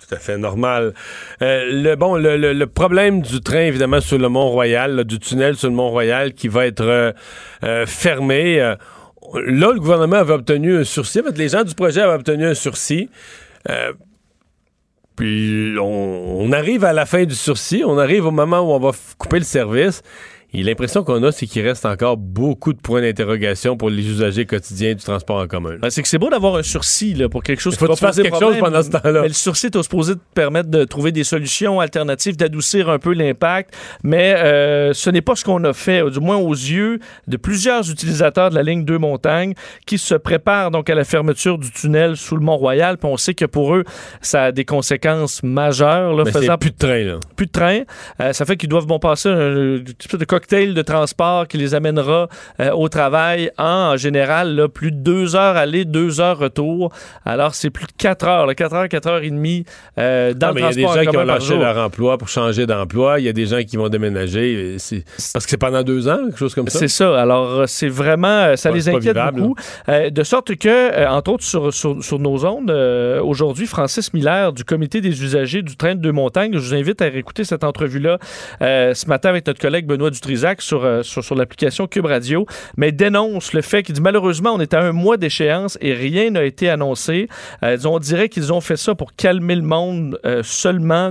Tout 0.00 0.14
à 0.14 0.18
fait 0.18 0.36
normal. 0.36 0.94
Le, 1.40 1.94
bon, 1.94 2.16
le, 2.16 2.36
le- 2.36 2.66
problème 2.66 3.22
du 3.22 3.40
train, 3.40 3.60
évidemment, 3.60 4.00
sur 4.00 4.18
le 4.18 4.28
Mont-Royal, 4.28 4.96
là, 4.96 5.04
du 5.04 5.18
tunnel 5.20 5.56
sur 5.56 5.68
le 5.68 5.76
Mont-Royal 5.76 6.34
qui 6.34 6.48
va 6.48 6.66
être 6.66 7.14
fermé. 7.86 8.74
Là, 9.34 9.72
le 9.72 9.80
gouvernement 9.80 10.16
avait 10.16 10.34
obtenu 10.34 10.76
un 10.76 10.84
sursis. 10.84 11.20
En 11.20 11.30
les 11.34 11.48
gens 11.48 11.64
du 11.64 11.74
projet 11.74 12.00
avaient 12.00 12.14
obtenu 12.14 12.46
un 12.46 12.54
sursis. 12.54 13.08
Euh, 13.68 13.92
puis 15.16 15.76
on, 15.80 16.50
arrive 16.52 16.84
à 16.84 16.92
la 16.92 17.06
fin 17.06 17.24
du 17.24 17.34
sursis, 17.34 17.82
on 17.84 17.98
arrive 17.98 18.26
au 18.26 18.30
moment 18.30 18.60
où 18.60 18.72
on 18.72 18.78
va 18.78 18.92
couper 19.18 19.38
le 19.38 19.44
service. 19.44 20.02
Et 20.54 20.62
l'impression 20.62 21.02
qu'on 21.02 21.22
a, 21.22 21.32
c'est 21.32 21.46
qu'il 21.46 21.66
reste 21.66 21.86
encore 21.86 22.16
beaucoup 22.18 22.72
de 22.74 22.78
points 22.78 23.00
d'interrogation 23.00 23.76
pour 23.76 23.88
les 23.88 24.06
usagers 24.06 24.44
quotidiens 24.44 24.94
du 24.94 25.02
transport 25.02 25.38
en 25.38 25.46
commun. 25.46 25.76
Ben, 25.80 25.88
c'est 25.88 26.02
que 26.02 26.08
c'est 26.08 26.18
beau 26.18 26.28
d'avoir 26.28 26.56
un 26.56 26.62
sursis 26.62 27.14
là, 27.14 27.28
pour 27.28 27.42
quelque 27.42 27.60
chose 27.60 27.74
Il 27.74 27.78
faut 27.78 27.86
que 27.86 27.92
tu 27.94 27.98
fasses 28.00 28.16
quelque 28.16 28.28
problème. 28.30 28.52
chose 28.52 28.60
pendant 28.60 28.82
ce 28.82 28.90
temps-là. 28.90 29.22
Mais 29.22 29.28
le 29.28 29.34
sursis 29.34 29.68
est 29.68 29.82
supposé 29.82 30.14
te 30.14 30.20
permettre 30.34 30.68
de 30.68 30.84
trouver 30.84 31.10
des 31.10 31.24
solutions 31.24 31.80
alternatives, 31.80 32.36
d'adoucir 32.36 32.90
un 32.90 32.98
peu 32.98 33.14
l'impact. 33.14 33.74
Mais 34.02 34.34
euh, 34.36 34.92
ce 34.92 35.08
n'est 35.08 35.22
pas 35.22 35.36
ce 35.36 35.44
qu'on 35.44 35.62
a 35.64 35.72
fait, 35.72 36.02
du 36.10 36.20
moins 36.20 36.36
aux 36.36 36.52
yeux 36.52 36.98
de 37.28 37.36
plusieurs 37.36 37.90
utilisateurs 37.90 38.50
de 38.50 38.54
la 38.54 38.62
ligne 38.62 38.84
2 38.84 38.98
Montagne 38.98 39.54
qui 39.86 39.96
se 39.96 40.14
préparent 40.14 40.70
donc 40.70 40.90
à 40.90 40.94
la 40.94 41.04
fermeture 41.04 41.56
du 41.58 41.70
tunnel 41.70 42.16
sous 42.16 42.36
le 42.36 42.42
Mont-Royal. 42.42 42.98
Puis 42.98 43.08
on 43.10 43.16
sait 43.16 43.34
que 43.34 43.46
pour 43.46 43.74
eux, 43.74 43.84
ça 44.20 44.44
a 44.44 44.52
des 44.52 44.64
conséquences 44.66 45.42
majeures. 45.42 46.14
Là, 46.14 46.24
Mais 46.26 46.32
faisant 46.32 46.58
plus 46.58 46.70
de 46.72 46.76
train, 46.76 47.04
là. 47.04 47.20
plus 47.36 47.46
de 47.46 47.52
train. 47.52 47.80
Euh, 48.20 48.32
ça 48.32 48.44
fait 48.44 48.56
qu'ils 48.58 48.68
doivent 48.68 48.86
bon 48.86 48.98
passer 48.98 49.28
un, 49.30 49.76
un 49.76 49.82
peu 50.10 50.18
de 50.18 50.24
cocktail 50.42 50.74
de 50.74 50.82
transport 50.82 51.46
qui 51.46 51.56
les 51.58 51.74
amènera 51.74 52.28
euh, 52.60 52.70
au 52.72 52.88
travail 52.88 53.50
en, 53.58 53.92
en 53.92 53.96
général 53.96 54.54
là, 54.56 54.68
plus 54.68 54.90
de 54.90 54.96
deux 54.96 55.36
heures 55.36 55.56
aller, 55.56 55.84
deux 55.84 56.20
heures 56.20 56.38
retour. 56.38 56.92
Alors 57.24 57.54
c'est 57.54 57.70
plus 57.70 57.86
de 57.86 57.92
quatre 57.96 58.26
heures, 58.26 58.46
là, 58.46 58.54
quatre 58.54 58.74
heures, 58.74 58.88
quatre 58.88 59.06
heures 59.08 59.22
et 59.22 59.30
demie 59.30 59.64
euh, 59.98 60.34
dans 60.34 60.48
Ah, 60.48 60.50
le 60.50 60.54
mais 60.54 60.60
il 60.60 60.64
y 60.64 60.66
a 60.66 60.74
des 60.74 60.82
transport 60.82 60.90
en 60.90 61.04
gens 61.04 61.10
qui 61.10 61.16
commun 61.16 61.22
ont 61.22 61.26
par 61.26 61.34
lâché 61.36 61.46
jour. 61.54 61.58
leur 61.58 61.76
emploi 61.78 62.18
pour 62.18 62.28
changer 62.28 62.66
d'emploi. 62.66 63.20
Il 63.20 63.24
y 63.24 63.28
a 63.28 63.32
des 63.32 63.46
gens 63.46 63.62
qui 63.62 63.76
vont 63.76 63.88
déménager. 63.88 64.76
Parce 65.32 65.44
que 65.44 65.50
c'est 65.50 65.56
pendant 65.56 65.82
deux 65.82 66.08
ans, 66.08 66.18
quelque 66.26 66.38
chose 66.38 66.54
comme 66.54 66.68
ça? 66.68 66.78
C'est 66.78 66.88
ça. 66.88 67.20
Alors, 67.20 67.50
euh, 67.60 67.64
c'est 67.66 67.88
vraiment, 67.88 68.28
euh, 68.28 68.56
ça 68.56 68.70
Pas- 68.70 68.74
les 68.74 68.88
inquiète 68.88 69.02
vivable, 69.02 69.40
beaucoup. 69.40 69.54
Euh, 69.88 70.10
de 70.10 70.22
sorte 70.24 70.56
que, 70.56 70.68
euh, 70.68 71.08
entre 71.08 71.32
autres, 71.32 71.44
sur, 71.44 71.72
sur, 71.72 72.02
sur 72.02 72.18
nos 72.18 72.44
ondes, 72.44 72.70
aujourd'hui, 73.22 73.66
Francis 73.66 74.12
Miller 74.12 74.52
du 74.52 74.64
Comité 74.64 75.00
des 75.00 75.22
usagers 75.22 75.62
du 75.62 75.76
train 75.76 75.94
de 75.94 76.00
deux 76.00 76.12
montagnes, 76.12 76.52
je 76.54 76.58
vous 76.58 76.74
invite 76.74 77.00
à 77.02 77.06
réécouter 77.06 77.44
cette 77.44 77.64
entrevue-là 77.64 78.18
ce 78.60 79.06
matin 79.08 79.28
avec 79.30 79.46
notre 79.46 79.60
collègue 79.60 79.86
Benoît 79.86 80.10
Dutrisac 80.32 80.62
sur, 80.62 80.84
euh, 80.84 81.02
sur, 81.02 81.34
l'application 81.34 81.86
Cube 81.86 82.06
Radio, 82.06 82.46
mais 82.76 82.90
dénonce 82.90 83.52
le 83.52 83.60
fait 83.60 83.82
qu'il 83.82 83.94
dit 83.94 84.00
malheureusement, 84.00 84.52
on 84.54 84.60
est 84.60 84.74
à 84.74 84.80
un 84.80 84.92
mois 84.92 85.16
d'échéance 85.16 85.76
et 85.80 85.92
rien 85.92 86.30
n'a 86.30 86.44
été 86.44 86.68
annoncé. 86.70 87.28
Euh, 87.62 87.76
on 87.84 87.98
dirait 87.98 88.28
qu'ils 88.28 88.52
ont 88.52 88.60
fait 88.60 88.76
ça 88.76 88.94
pour 88.94 89.14
calmer 89.14 89.56
le 89.56 89.62
monde 89.62 90.18
euh, 90.24 90.42
seulement, 90.42 91.10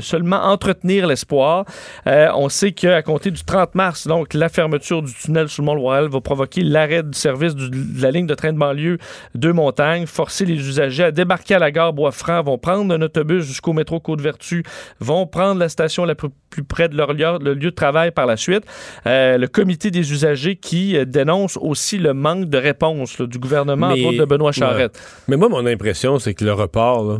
seulement 0.00 0.44
entretenir 0.44 1.06
l'espoir. 1.06 1.64
Euh, 2.06 2.28
on 2.34 2.48
sait 2.48 2.72
qu'à 2.72 3.02
compter 3.02 3.30
du 3.30 3.44
30 3.44 3.74
mars, 3.74 4.06
donc 4.06 4.34
la 4.34 4.48
fermeture 4.48 5.02
du 5.02 5.12
tunnel 5.12 5.48
sous 5.48 5.60
le 5.62 5.66
Mont-Royal 5.66 6.08
va 6.08 6.20
provoquer 6.20 6.62
l'arrêt 6.62 7.02
du 7.02 7.18
service 7.18 7.54
de 7.54 7.70
la 8.02 8.10
ligne 8.10 8.26
de 8.26 8.34
train 8.34 8.52
de 8.52 8.58
banlieue 8.58 8.98
de 9.34 9.52
Montagne, 9.52 10.06
forcer 10.06 10.46
les 10.46 10.54
usagers 10.54 11.04
à 11.04 11.10
débarquer 11.10 11.56
à 11.56 11.58
la 11.58 11.70
gare 11.70 11.92
Bois-Franc, 11.92 12.42
vont 12.42 12.58
prendre 12.58 12.94
un 12.94 13.02
autobus 13.02 13.44
jusqu'au 13.44 13.72
métro 13.72 14.00
Côte-Vertu, 14.00 14.64
vont 15.00 15.26
prendre 15.26 15.60
la 15.60 15.68
station 15.68 16.04
la 16.04 16.14
plus, 16.14 16.30
près 16.68 16.88
de 16.88 16.96
leur 16.96 17.12
lieu, 17.12 17.38
lieu 17.38 17.54
de 17.54 17.70
travail 17.70 18.10
par 18.10 18.21
la 18.26 18.36
suite. 18.36 18.64
Euh, 19.06 19.38
le 19.38 19.46
comité 19.48 19.90
des 19.90 20.12
usagers 20.12 20.56
qui 20.56 20.96
euh, 20.96 21.04
dénonce 21.04 21.56
aussi 21.60 21.98
le 21.98 22.14
manque 22.14 22.46
de 22.48 22.58
réponse 22.58 23.18
là, 23.18 23.26
du 23.26 23.38
gouvernement, 23.38 23.88
entre 23.88 24.04
autres 24.04 24.18
de 24.18 24.24
Benoît 24.24 24.52
Charette. 24.52 24.94
Ouais. 24.96 25.24
Mais 25.28 25.36
moi, 25.36 25.48
mon 25.48 25.64
impression, 25.66 26.18
c'est 26.18 26.34
que 26.34 26.44
le 26.44 26.52
report, 26.52 27.04
là, 27.04 27.18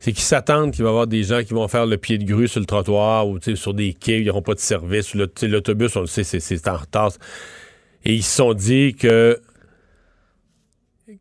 c'est 0.00 0.12
qu'ils 0.12 0.24
s'attendent 0.24 0.72
qu'il 0.72 0.82
va 0.82 0.88
y 0.88 0.92
avoir 0.92 1.06
des 1.06 1.22
gens 1.22 1.42
qui 1.44 1.54
vont 1.54 1.68
faire 1.68 1.86
le 1.86 1.96
pied 1.96 2.18
de 2.18 2.24
grue 2.24 2.48
sur 2.48 2.58
le 2.60 2.66
trottoir 2.66 3.28
ou 3.28 3.38
sur 3.54 3.72
des 3.72 3.94
quais, 3.94 4.18
où 4.18 4.20
ils 4.22 4.26
n'auront 4.26 4.42
pas 4.42 4.54
de 4.54 4.58
service. 4.58 5.14
L'autobus, 5.14 5.94
on 5.96 6.00
le 6.00 6.06
sait, 6.08 6.24
c'est- 6.24 6.40
c'est 6.40 6.66
en 6.68 6.76
retard. 6.76 7.12
Et 8.04 8.14
ils 8.14 8.22
se 8.24 8.36
sont 8.36 8.52
dit 8.52 8.94
que 8.98 9.38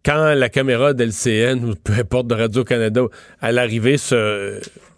quand 0.06 0.34
la 0.34 0.50
caméra 0.50 0.94
d'LCN 0.94 1.64
ou 1.66 1.76
peu 1.76 1.94
importe 1.94 2.28
de 2.28 2.36
Radio-Canada, 2.36 3.02
à 3.42 3.52
l'arrivée 3.52 3.98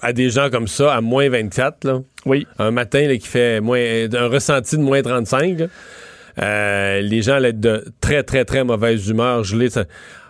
à 0.02 0.14
des 0.14 0.30
gens 0.30 0.50
comme 0.50 0.68
ça, 0.68 0.94
à 0.94 1.02
moins 1.02 1.30
24, 1.30 1.84
là, 1.86 2.02
oui. 2.26 2.46
un 2.60 2.72
matin 2.72 3.08
là, 3.08 3.16
qui 3.18 3.28
fait 3.28 3.62
moins, 3.62 3.80
un 4.14 4.28
ressenti 4.28 4.78
de 4.78 4.82
moins 4.82 5.02
35, 5.02 5.60
là, 5.60 5.66
euh, 6.42 7.02
les 7.02 7.22
gens 7.22 7.34
allaient 7.36 7.50
être 7.50 7.60
de 7.60 7.86
très, 8.02 8.24
très, 8.24 8.44
très 8.46 8.64
mauvaise 8.64 9.08
humeur, 9.08 9.44
gelés. 9.44 9.70
ça- 9.70 9.86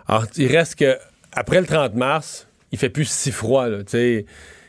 Alors, 0.06 0.26
il 0.36 0.54
reste 0.54 0.76
que, 0.76 0.96
après 1.32 1.60
le 1.60 1.66
30 1.66 1.94
mars, 1.94 2.46
il 2.72 2.78
fait 2.78 2.88
plus 2.90 3.08
si 3.08 3.30
froid, 3.32 3.68
là, 3.68 3.78
tu 3.78 3.84
sais. 3.92 4.26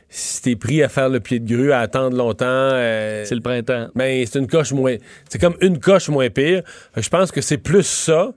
Si 0.07 0.41
t'es 0.41 0.55
pris 0.55 0.81
à 0.81 0.87
faire 0.87 1.09
le 1.09 1.19
pied 1.19 1.39
de 1.39 1.53
grue, 1.53 1.73
à 1.73 1.79
attendre 1.79 2.15
longtemps. 2.15 2.45
euh, 2.47 3.25
C'est 3.25 3.35
le 3.35 3.41
printemps. 3.41 3.89
ben, 3.95 4.25
c'est 4.25 4.39
une 4.39 4.47
coche 4.47 4.71
moins. 4.71 4.95
C'est 5.27 5.39
comme 5.41 5.55
une 5.59 5.77
coche 5.79 6.07
moins 6.07 6.29
pire. 6.29 6.61
Je 6.95 7.09
pense 7.09 7.31
que 7.33 7.41
c'est 7.41 7.57
plus 7.57 7.83
ça 7.85 8.31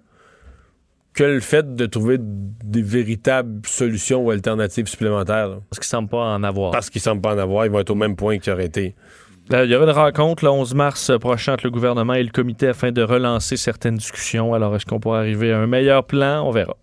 que 1.18 1.24
le 1.24 1.40
fait 1.40 1.74
de 1.74 1.86
trouver 1.86 2.16
des 2.20 2.80
véritables 2.80 3.66
solutions 3.66 4.24
ou 4.24 4.30
alternatives 4.30 4.86
supplémentaires. 4.86 5.48
là. 5.48 5.56
Parce 5.68 5.80
qu'ils 5.80 5.96
ne 5.96 5.98
semblent 5.98 6.10
pas 6.10 6.18
en 6.18 6.44
avoir. 6.44 6.70
Parce 6.70 6.90
qu'ils 6.90 7.00
semblent 7.00 7.20
pas 7.20 7.34
en 7.34 7.38
avoir, 7.38 7.66
ils 7.66 7.72
vont 7.72 7.80
être 7.80 7.90
au 7.90 7.96
même 7.96 8.14
point 8.14 8.38
qu'ils 8.38 8.52
auraient 8.52 8.66
été. 8.66 8.94
Là, 9.50 9.64
il 9.64 9.70
y 9.70 9.74
aura 9.74 9.84
une 9.86 9.90
rencontre 9.90 10.44
le 10.44 10.50
11 10.50 10.74
mars 10.74 11.10
prochain 11.18 11.54
entre 11.54 11.64
le 11.64 11.72
gouvernement 11.72 12.14
et 12.14 12.22
le 12.22 12.30
comité 12.30 12.68
afin 12.68 12.92
de 12.92 13.02
relancer 13.02 13.56
certaines 13.56 13.96
discussions. 13.96 14.54
Alors, 14.54 14.76
est-ce 14.76 14.86
qu'on 14.86 15.00
pourra 15.00 15.18
arriver 15.18 15.52
à 15.52 15.58
un 15.58 15.66
meilleur 15.66 16.04
plan? 16.04 16.46
On 16.46 16.52
verra. 16.52 16.76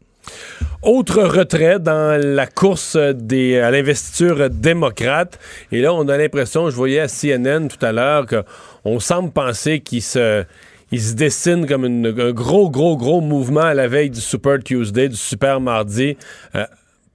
Autre 0.82 1.24
retrait 1.24 1.80
dans 1.80 2.22
la 2.22 2.46
course 2.46 2.98
des, 2.98 3.60
à 3.60 3.72
l'investiture 3.72 4.50
démocrate. 4.50 5.40
Et 5.72 5.80
là, 5.80 5.94
on 5.94 6.10
a 6.10 6.18
l'impression, 6.18 6.70
je 6.70 6.76
voyais 6.76 7.00
à 7.00 7.08
CNN 7.08 7.70
tout 7.70 7.84
à 7.86 7.94
l'heure, 7.94 8.26
qu'on 8.26 9.00
semble 9.00 9.32
penser 9.32 9.80
qu'il 9.80 10.02
se, 10.02 10.44
il 10.92 11.02
se 11.02 11.14
dessine 11.14 11.66
comme 11.66 11.86
un 11.86 12.32
gros, 12.32 12.70
gros, 12.70 12.98
gros 12.98 13.22
mouvement 13.22 13.62
à 13.62 13.74
la 13.74 13.88
veille 13.88 14.10
du 14.10 14.22
Super 14.22 14.60
Tuesday, 14.64 15.10
du 15.10 15.16
Super 15.16 15.60
Mardi, 15.60 16.18
euh, 16.56 16.66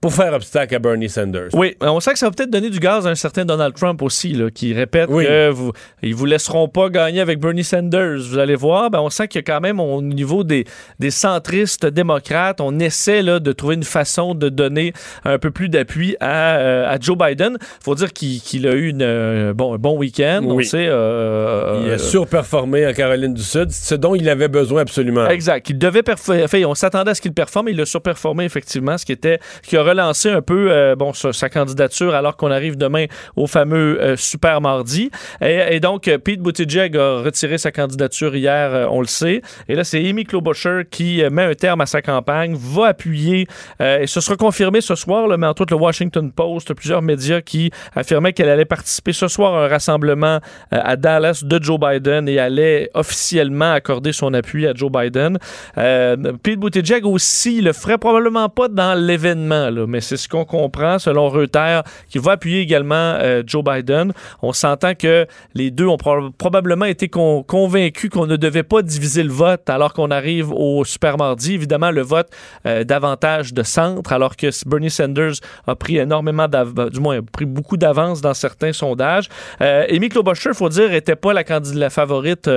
pour 0.01 0.15
faire 0.15 0.33
obstacle 0.33 0.75
à 0.75 0.79
Bernie 0.79 1.09
Sanders. 1.11 1.49
Oui, 1.53 1.77
on 1.81 2.01
sent 2.01 2.13
que 2.15 2.19
ça 2.19 2.27
va 2.27 2.33
peut-être 2.33 2.51
donner 2.51 2.71
du 2.71 2.79
gaz 2.81 3.07
à 3.07 3.11
un 3.11 3.15
certain 3.15 3.45
Donald 3.45 3.75
Trump 3.75 4.01
aussi, 4.03 4.33
là, 4.33 4.51
qui 4.51 4.73
répète 4.73 5.09
Oui. 5.11 5.25
que 5.27 5.51
vous, 5.51 5.73
ils 6.03 6.15
vous 6.15 6.25
laisseront 6.27 6.69
pas 6.69 6.89
gagner 6.89 7.21
avec 7.21 7.39
Bernie 7.39 7.65
Sanders. 7.65 8.17
Vous 8.19 8.39
allez 8.39 8.55
voir, 8.55 8.91
ben, 8.91 9.01
on 9.01 9.11
sent 9.11 9.29
qu'il 9.29 9.39
y 9.41 9.45
a 9.45 9.53
quand 9.55 9.61
même 9.61 9.79
au 9.79 10.01
niveau 10.01 10.43
des, 10.45 10.65
des 10.99 11.11
centristes 11.11 11.85
démocrates, 11.87 12.61
on 12.61 12.79
essaie 12.79 13.21
là, 13.23 13.41
de 13.41 13.53
trouver 13.53 13.75
une 13.75 13.83
façon 13.85 14.35
de 14.35 14.49
donner 14.49 14.93
un 15.25 15.39
peu 15.39 15.51
plus 15.51 15.69
d'appui 15.69 16.17
à, 16.21 16.57
euh, 16.57 16.89
à 16.89 16.99
Joe 16.99 17.19
Biden. 17.19 17.59
faut 17.85 17.95
dire 17.95 18.13
qu'il 18.13 18.67
a 18.67 18.73
eu 18.73 18.89
une, 18.89 19.03
euh, 19.03 19.53
bon, 19.53 19.75
un 19.75 19.79
bon 19.79 19.97
week-end. 19.99 20.41
On 20.47 20.55
Oui. 20.55 20.65
sait. 20.65 20.87
euh, 20.89 21.83
Il 21.85 21.93
a 21.93 21.99
surperformé 21.99 22.87
en 22.87 22.93
Caroline 22.93 23.35
du 23.35 23.43
Sud, 23.43 23.71
ce 23.71 23.95
dont 23.95 24.15
il 24.15 24.29
avait 24.29 24.49
besoin 24.49 24.83
absolument. 24.83 25.29
Exact. 25.29 25.69
Il 25.71 25.79
devait 25.79 26.03
performer. 26.03 26.45
Enfin, 26.45 26.63
on 26.67 26.75
s'attendait 26.75 27.11
à 27.11 27.15
ce 27.15 27.21
qu'il 27.21 27.33
performe. 27.33 27.69
Il 27.69 27.81
a 27.81 27.85
surperformé, 27.87 28.45
effectivement, 28.45 28.97
ce 28.97 29.05
qui 29.05 29.13
était, 29.13 29.39
qui 29.63 29.77
a 29.77 29.83
relancé 29.91 30.31
un 30.31 30.43
peu, 30.43 30.71
euh, 30.71 30.97
bon, 30.97 31.13
sa, 31.13 31.49
candidature 31.49 32.15
alors 32.15 32.37
qu'on 32.37 32.51
arrive 32.51 32.77
demain 32.77 33.07
au 33.37 33.47
fameux 33.47 34.01
euh, 34.01 34.17
Super 34.17 34.61
Mardi. 34.61 35.11
Et, 35.41 35.81
donc, 35.81 36.09
euh, 36.09 36.19
Pete 36.19 36.41
Buttigieg 36.41 36.97
a 36.97 37.21
retiré 37.23 37.59
sa 37.59 37.73
candidature 37.73 38.35
hier, 38.35 38.73
euh, 38.73 38.87
on 38.91 39.01
le 39.01 39.07
sait. 39.07 39.43
Et 39.69 39.75
là, 39.75 39.85
c'est 39.85 39.99
Amy 40.09 40.25
Klobuchar 40.25 40.83
qui 40.91 41.23
met 41.31 41.45
un 41.45 41.55
terme 41.55 41.81
à 41.81 41.87
sa 41.87 42.03
campagne, 42.03 42.57
va 42.59 42.89
appuyer, 42.89 43.47
et 43.81 44.07
ce 44.07 44.21
sera 44.21 44.37
confirmé 44.37 44.81
ce 44.81 44.95
soir, 44.95 45.27
là, 45.27 45.37
mais 45.37 45.47
entre 45.47 45.63
autres 45.63 45.75
le 45.75 45.81
Washington 45.81 46.31
Post, 46.31 46.75
plusieurs 46.75 47.03
médias 47.03 47.41
qui 47.41 47.71
affirmaient 47.95 48.33
qu'elle 48.33 48.49
allait 48.49 48.65
participer 48.65 49.13
ce 49.13 49.29
soir 49.29 49.55
à 49.55 49.65
un 49.65 49.69
rassemblement 49.69 50.41
à 50.71 50.97
Dallas 50.97 51.43
de 51.45 51.63
Joe 51.63 51.79
Biden 51.79 52.29
et 52.29 52.39
allait 52.39 52.91
officiellement 52.95 53.73
accorder 53.73 54.13
son 54.13 54.35
appui 54.35 54.67
à 54.67 54.75
Joe 54.75 54.91
Biden. 54.91 55.39
Pete 55.75 56.59
Buttigieg 56.59 57.05
aussi 57.07 57.61
le 57.61 57.73
ferait 57.73 57.99
probablement 57.99 58.49
pas 58.49 58.69
dans 58.69 58.99
l'événement, 58.99 59.71
mais 59.87 60.01
c'est 60.01 60.17
ce 60.17 60.29
qu'on 60.29 60.45
comprend 60.45 60.99
selon 60.99 61.29
Reuters, 61.29 61.83
qui 62.09 62.19
va 62.19 62.33
appuyer 62.33 62.61
également 62.61 62.95
euh, 62.95 63.43
Joe 63.47 63.63
Biden. 63.65 64.13
On 64.43 64.53
s'entend 64.53 64.95
que 64.95 65.27
les 65.55 65.71
deux 65.71 65.87
ont 65.87 65.97
prob- 65.97 66.33
probablement 66.37 66.87
été 66.87 67.09
con- 67.09 67.43
convaincus 67.43 68.11
qu'on 68.11 68.27
ne 68.27 68.37
devait 68.37 68.63
pas 68.63 68.83
diviser 68.83 69.23
le 69.23 69.33
vote 69.33 69.69
alors 69.69 69.93
qu'on 69.93 70.11
arrive 70.11 70.53
au 70.53 70.85
super 70.85 71.17
mardi. 71.17 71.55
Évidemment, 71.55 71.91
le 71.91 72.03
vote 72.03 72.29
euh, 72.67 72.85
davantage 72.85 73.53
de 73.55 73.63
centre, 73.63 74.13
alors 74.13 74.37
que 74.37 74.47
Bernie 74.69 74.91
Sanders 74.91 75.35
a 75.67 75.75
pris 75.77 75.99
énormément 75.99 76.49
d'avance, 76.49 76.91
du 76.91 77.01
moins 77.01 77.19
a 77.19 77.23
pris 77.23 77.47
beaucoup 77.47 77.77
d'avance 77.77 78.21
dans 78.21 78.35
certains 78.35 78.73
sondages. 78.73 79.29
Euh, 79.61 79.87
Amy 79.91 80.09
Klobuchar, 80.09 80.55
faut 80.55 80.69
dire, 80.69 80.93
était 80.93 81.17
pas 81.17 81.33
la 81.33 81.45
la 81.75 81.91
favorite. 81.91 82.49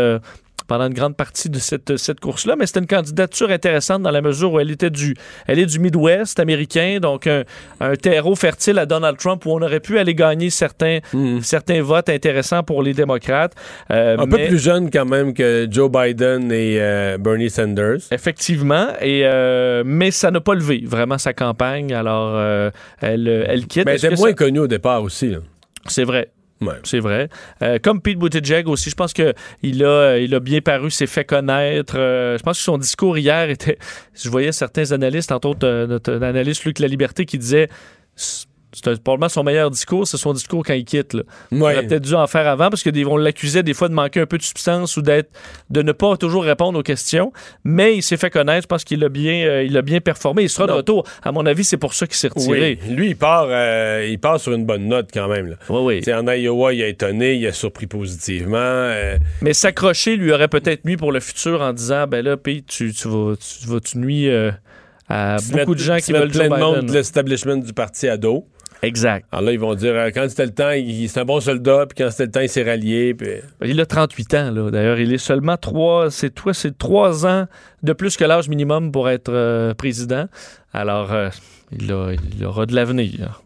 Pendant 0.67 0.87
une 0.87 0.93
grande 0.93 1.15
partie 1.15 1.49
de 1.49 1.59
cette, 1.59 1.97
cette 1.97 2.19
course-là, 2.19 2.55
mais 2.57 2.65
c'était 2.65 2.79
une 2.79 2.87
candidature 2.87 3.49
intéressante 3.51 4.01
dans 4.03 4.11
la 4.11 4.21
mesure 4.21 4.53
où 4.53 4.59
elle 4.59 4.71
était 4.71 4.89
du, 4.89 5.15
elle 5.47 5.59
est 5.59 5.65
du 5.65 5.79
Midwest 5.79 6.39
américain, 6.39 6.99
donc 7.01 7.27
un, 7.27 7.43
un 7.79 7.95
terreau 7.95 8.35
fertile 8.35 8.79
à 8.79 8.85
Donald 8.85 9.17
Trump 9.17 9.45
où 9.45 9.51
on 9.51 9.61
aurait 9.61 9.79
pu 9.79 9.99
aller 9.99 10.15
gagner 10.15 10.49
certains, 10.49 10.99
certains 11.41 11.81
votes 11.81 12.09
intéressants 12.09 12.63
pour 12.63 12.81
les 12.83 12.93
démocrates. 12.93 13.53
Euh, 13.91 14.17
Un 14.17 14.27
peu 14.27 14.37
plus 14.47 14.59
jeune 14.59 14.89
quand 14.89 15.05
même 15.05 15.33
que 15.33 15.67
Joe 15.69 15.89
Biden 15.91 16.51
et 16.51 16.77
euh, 16.79 17.17
Bernie 17.17 17.49
Sanders. 17.49 17.99
Effectivement, 18.11 18.87
et 19.01 19.21
euh, 19.25 19.83
mais 19.85 20.11
ça 20.11 20.31
n'a 20.31 20.41
pas 20.41 20.53
levé 20.55 20.83
vraiment 20.85 21.17
sa 21.17 21.33
campagne, 21.33 21.93
alors 21.93 22.39
elle, 23.01 23.27
elle 23.47 23.65
quitte. 23.67 23.85
Mais 23.85 23.93
elle 23.93 24.05
était 24.05 24.15
moins 24.15 24.29
ça- 24.29 24.33
connue 24.33 24.59
au 24.59 24.67
départ 24.67 25.03
aussi. 25.03 25.29
là. 25.31 25.37
C'est 25.87 26.03
vrai. 26.05 26.29
C'est 26.83 26.99
vrai. 26.99 27.29
Euh, 27.61 27.79
comme 27.81 28.01
Pete 28.01 28.17
Buttigieg 28.17 28.67
aussi, 28.67 28.89
je 28.89 28.95
pense 28.95 29.13
que 29.13 29.33
il 29.61 29.83
a, 29.83 30.17
il 30.17 30.33
a 30.33 30.39
bien 30.39 30.61
paru, 30.61 30.91
s'est 30.91 31.07
fait 31.07 31.25
connaître. 31.25 31.95
Euh, 31.97 32.37
je 32.37 32.43
pense 32.43 32.57
que 32.57 32.63
son 32.63 32.77
discours 32.77 33.17
hier 33.17 33.49
était. 33.49 33.77
Je 34.13 34.29
voyais 34.29 34.51
certains 34.51 34.91
analystes, 34.91 35.31
entre 35.31 35.49
autres 35.49 35.67
euh, 35.67 35.87
notre 35.87 36.13
analyste 36.13 36.65
Luc 36.65 36.79
La 36.79 36.87
Liberté, 36.87 37.25
qui 37.25 37.37
disait 37.37 37.69
C'est 38.73 39.01
probablement 39.03 39.29
son 39.29 39.43
meilleur 39.43 39.69
discours, 39.69 40.07
c'est 40.07 40.17
son 40.17 40.33
discours 40.33 40.63
quand 40.65 40.73
il 40.73 40.85
quitte. 40.85 41.13
Là. 41.13 41.23
Il 41.51 41.61
aurait 41.61 41.85
peut-être 41.85 42.03
dû 42.03 42.13
en 42.15 42.27
faire 42.27 42.47
avant 42.47 42.69
parce 42.69 42.83
qu'on 42.83 43.17
l'accusait 43.17 43.63
des 43.63 43.73
fois 43.73 43.87
de 43.89 43.93
manquer 43.93 44.19
un 44.21 44.25
peu 44.25 44.37
de 44.37 44.43
substance 44.43 44.97
ou 44.97 45.01
d'être 45.01 45.29
de 45.69 45.81
ne 45.81 45.91
pas 45.91 46.17
toujours 46.17 46.43
répondre 46.43 46.79
aux 46.79 46.83
questions. 46.83 47.31
Mais 47.63 47.95
il 47.95 48.01
s'est 48.01 48.17
fait 48.17 48.29
connaître. 48.29 48.63
Je 48.63 48.67
pense 48.67 48.83
qu'il 48.83 49.03
a 49.03 49.09
bien, 49.09 49.45
euh, 49.45 49.63
il 49.63 49.77
a 49.77 49.81
bien 49.81 49.99
performé. 50.01 50.43
Il 50.43 50.49
sera 50.49 50.67
de 50.67 50.71
retour. 50.71 51.05
À 51.21 51.31
mon 51.31 51.45
avis, 51.45 51.63
c'est 51.63 51.77
pour 51.77 51.93
ça 51.93 52.07
qu'il 52.07 52.15
s'est 52.15 52.29
retiré. 52.29 52.79
Oui. 52.83 52.93
Lui, 52.95 53.07
il 53.09 53.15
part, 53.15 53.47
euh, 53.49 54.07
il 54.09 54.19
part 54.19 54.39
sur 54.39 54.53
une 54.53 54.65
bonne 54.65 54.87
note 54.87 55.09
quand 55.13 55.27
même. 55.27 55.47
Là. 55.47 55.55
Oui, 55.69 56.01
oui. 56.07 56.13
En 56.13 56.27
Iowa, 56.27 56.73
il 56.73 56.81
a 56.83 56.87
étonné, 56.87 57.35
il 57.35 57.45
a 57.47 57.51
surpris 57.53 57.87
positivement. 57.87 58.57
euh, 58.57 59.17
Mais 59.41 59.53
s'accrocher 59.53 60.15
lui 60.15 60.31
aurait 60.31 60.47
peut-être 60.47 60.85
nuit 60.85 60.97
pour 60.97 61.11
le 61.11 61.19
futur 61.19 61.61
en 61.61 61.73
disant 61.73 62.07
ben 62.07 62.23
là, 62.23 62.37
Pete, 62.37 62.65
tu, 62.67 62.93
tu 62.93 63.07
vas, 63.07 63.35
tu 63.35 63.67
vas, 63.67 63.79
tu 63.79 63.97
nuis 63.97 64.29
euh, 65.11 65.37
beaucoup 65.51 65.75
de 65.75 65.79
gens 65.79 65.97
qui 65.97 66.11
veulent 66.13 66.29
plein 66.31 66.47
Joe 66.47 66.57
de 66.57 66.63
monde 66.63 66.75
Biden. 66.75 66.89
de 66.89 66.93
l'establishment 66.93 67.57
du 67.57 67.73
parti 67.73 68.07
à 68.07 68.17
dos. 68.17 68.45
Exact. 68.81 69.25
Alors 69.31 69.45
là, 69.45 69.51
ils 69.53 69.59
vont 69.59 69.75
dire, 69.75 69.93
euh, 69.95 70.09
quand 70.13 70.25
c'était 70.29 70.45
le 70.45 70.53
temps, 70.53 70.71
il, 70.71 71.07
c'est 71.07 71.19
un 71.21 71.25
bon 71.25 71.39
soldat, 71.39 71.85
puis 71.87 72.03
quand 72.03 72.11
c'était 72.11 72.25
le 72.25 72.31
temps, 72.31 72.39
il 72.41 72.49
s'est 72.49 72.63
rallié. 72.63 73.13
Puis... 73.13 73.29
Il 73.63 73.79
a 73.79 73.85
38 73.85 74.33
ans, 74.33 74.51
là. 74.51 74.71
D'ailleurs, 74.71 74.99
il 74.99 75.13
est 75.13 75.17
seulement 75.17 75.55
trois, 75.55 76.11
c'est 76.11 76.31
toi, 76.31 76.53
c'est 76.53 76.77
trois 76.77 77.25
ans 77.25 77.45
de 77.81 77.93
plus 77.93 78.17
que 78.17 78.25
l'âge 78.25 78.49
minimum 78.49 78.91
pour 78.91 79.09
être 79.09 79.31
euh, 79.31 79.73
président. 79.73 80.25
Alors, 80.73 81.13
euh, 81.13 81.29
il, 81.71 81.91
a- 81.93 82.11
il 82.37 82.45
aura 82.45 82.65
de 82.65 82.75
l'avenir. 82.75 83.42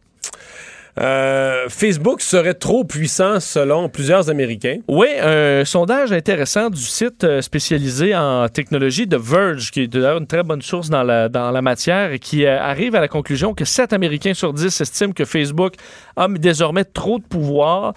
Euh, 1.00 1.66
Facebook 1.70 2.22
serait 2.22 2.56
trop 2.56 2.84
puissant 2.84 3.40
selon 3.40 3.88
plusieurs 3.88 4.30
Américains. 4.30 4.78
Oui, 4.88 5.08
un 5.22 5.64
sondage 5.64 6.12
intéressant 6.12 6.70
du 6.70 6.82
site 6.82 7.24
euh, 7.24 7.42
spécialisé 7.42 8.16
en 8.16 8.48
technologie 8.50 9.06
de 9.06 9.18
Verge, 9.18 9.70
qui 9.70 9.82
est 9.82 9.88
d'ailleurs 9.88 10.18
une 10.18 10.26
très 10.26 10.42
bonne 10.42 10.62
source 10.62 10.90
dans 10.90 11.04
la, 11.04 11.30
dans 11.30 11.52
la 11.52 11.62
matière, 11.62 12.14
et 12.14 12.20
qui 12.20 12.46
euh, 12.46 12.60
arrive 12.60 12.96
à 12.96 13.00
la 13.00 13.08
conclusion 13.08 13.54
que 13.54 13.64
7 13.64 13.94
Américains 13.94 14.34
sur 14.34 14.54
10 14.54 14.82
estiment 14.82 15.14
que 15.14 15.26
Facebook 15.26 15.76
a 16.16 16.28
désormais 16.28 16.84
trop 16.84 17.20
de 17.20 17.24
pouvoir, 17.24 17.94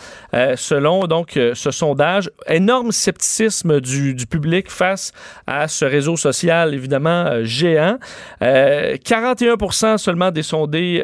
selon 0.56 1.06
donc 1.06 1.32
ce 1.54 1.70
sondage. 1.70 2.30
Énorme 2.46 2.92
scepticisme 2.92 3.80
du, 3.80 4.14
du 4.14 4.26
public 4.26 4.70
face 4.70 5.12
à 5.46 5.68
ce 5.68 5.86
réseau 5.86 6.16
social, 6.16 6.74
évidemment, 6.74 7.42
géant. 7.44 7.98
Euh, 8.42 8.96
41 9.02 9.96
seulement 9.96 10.30
des 10.30 10.42
sondés 10.42 11.02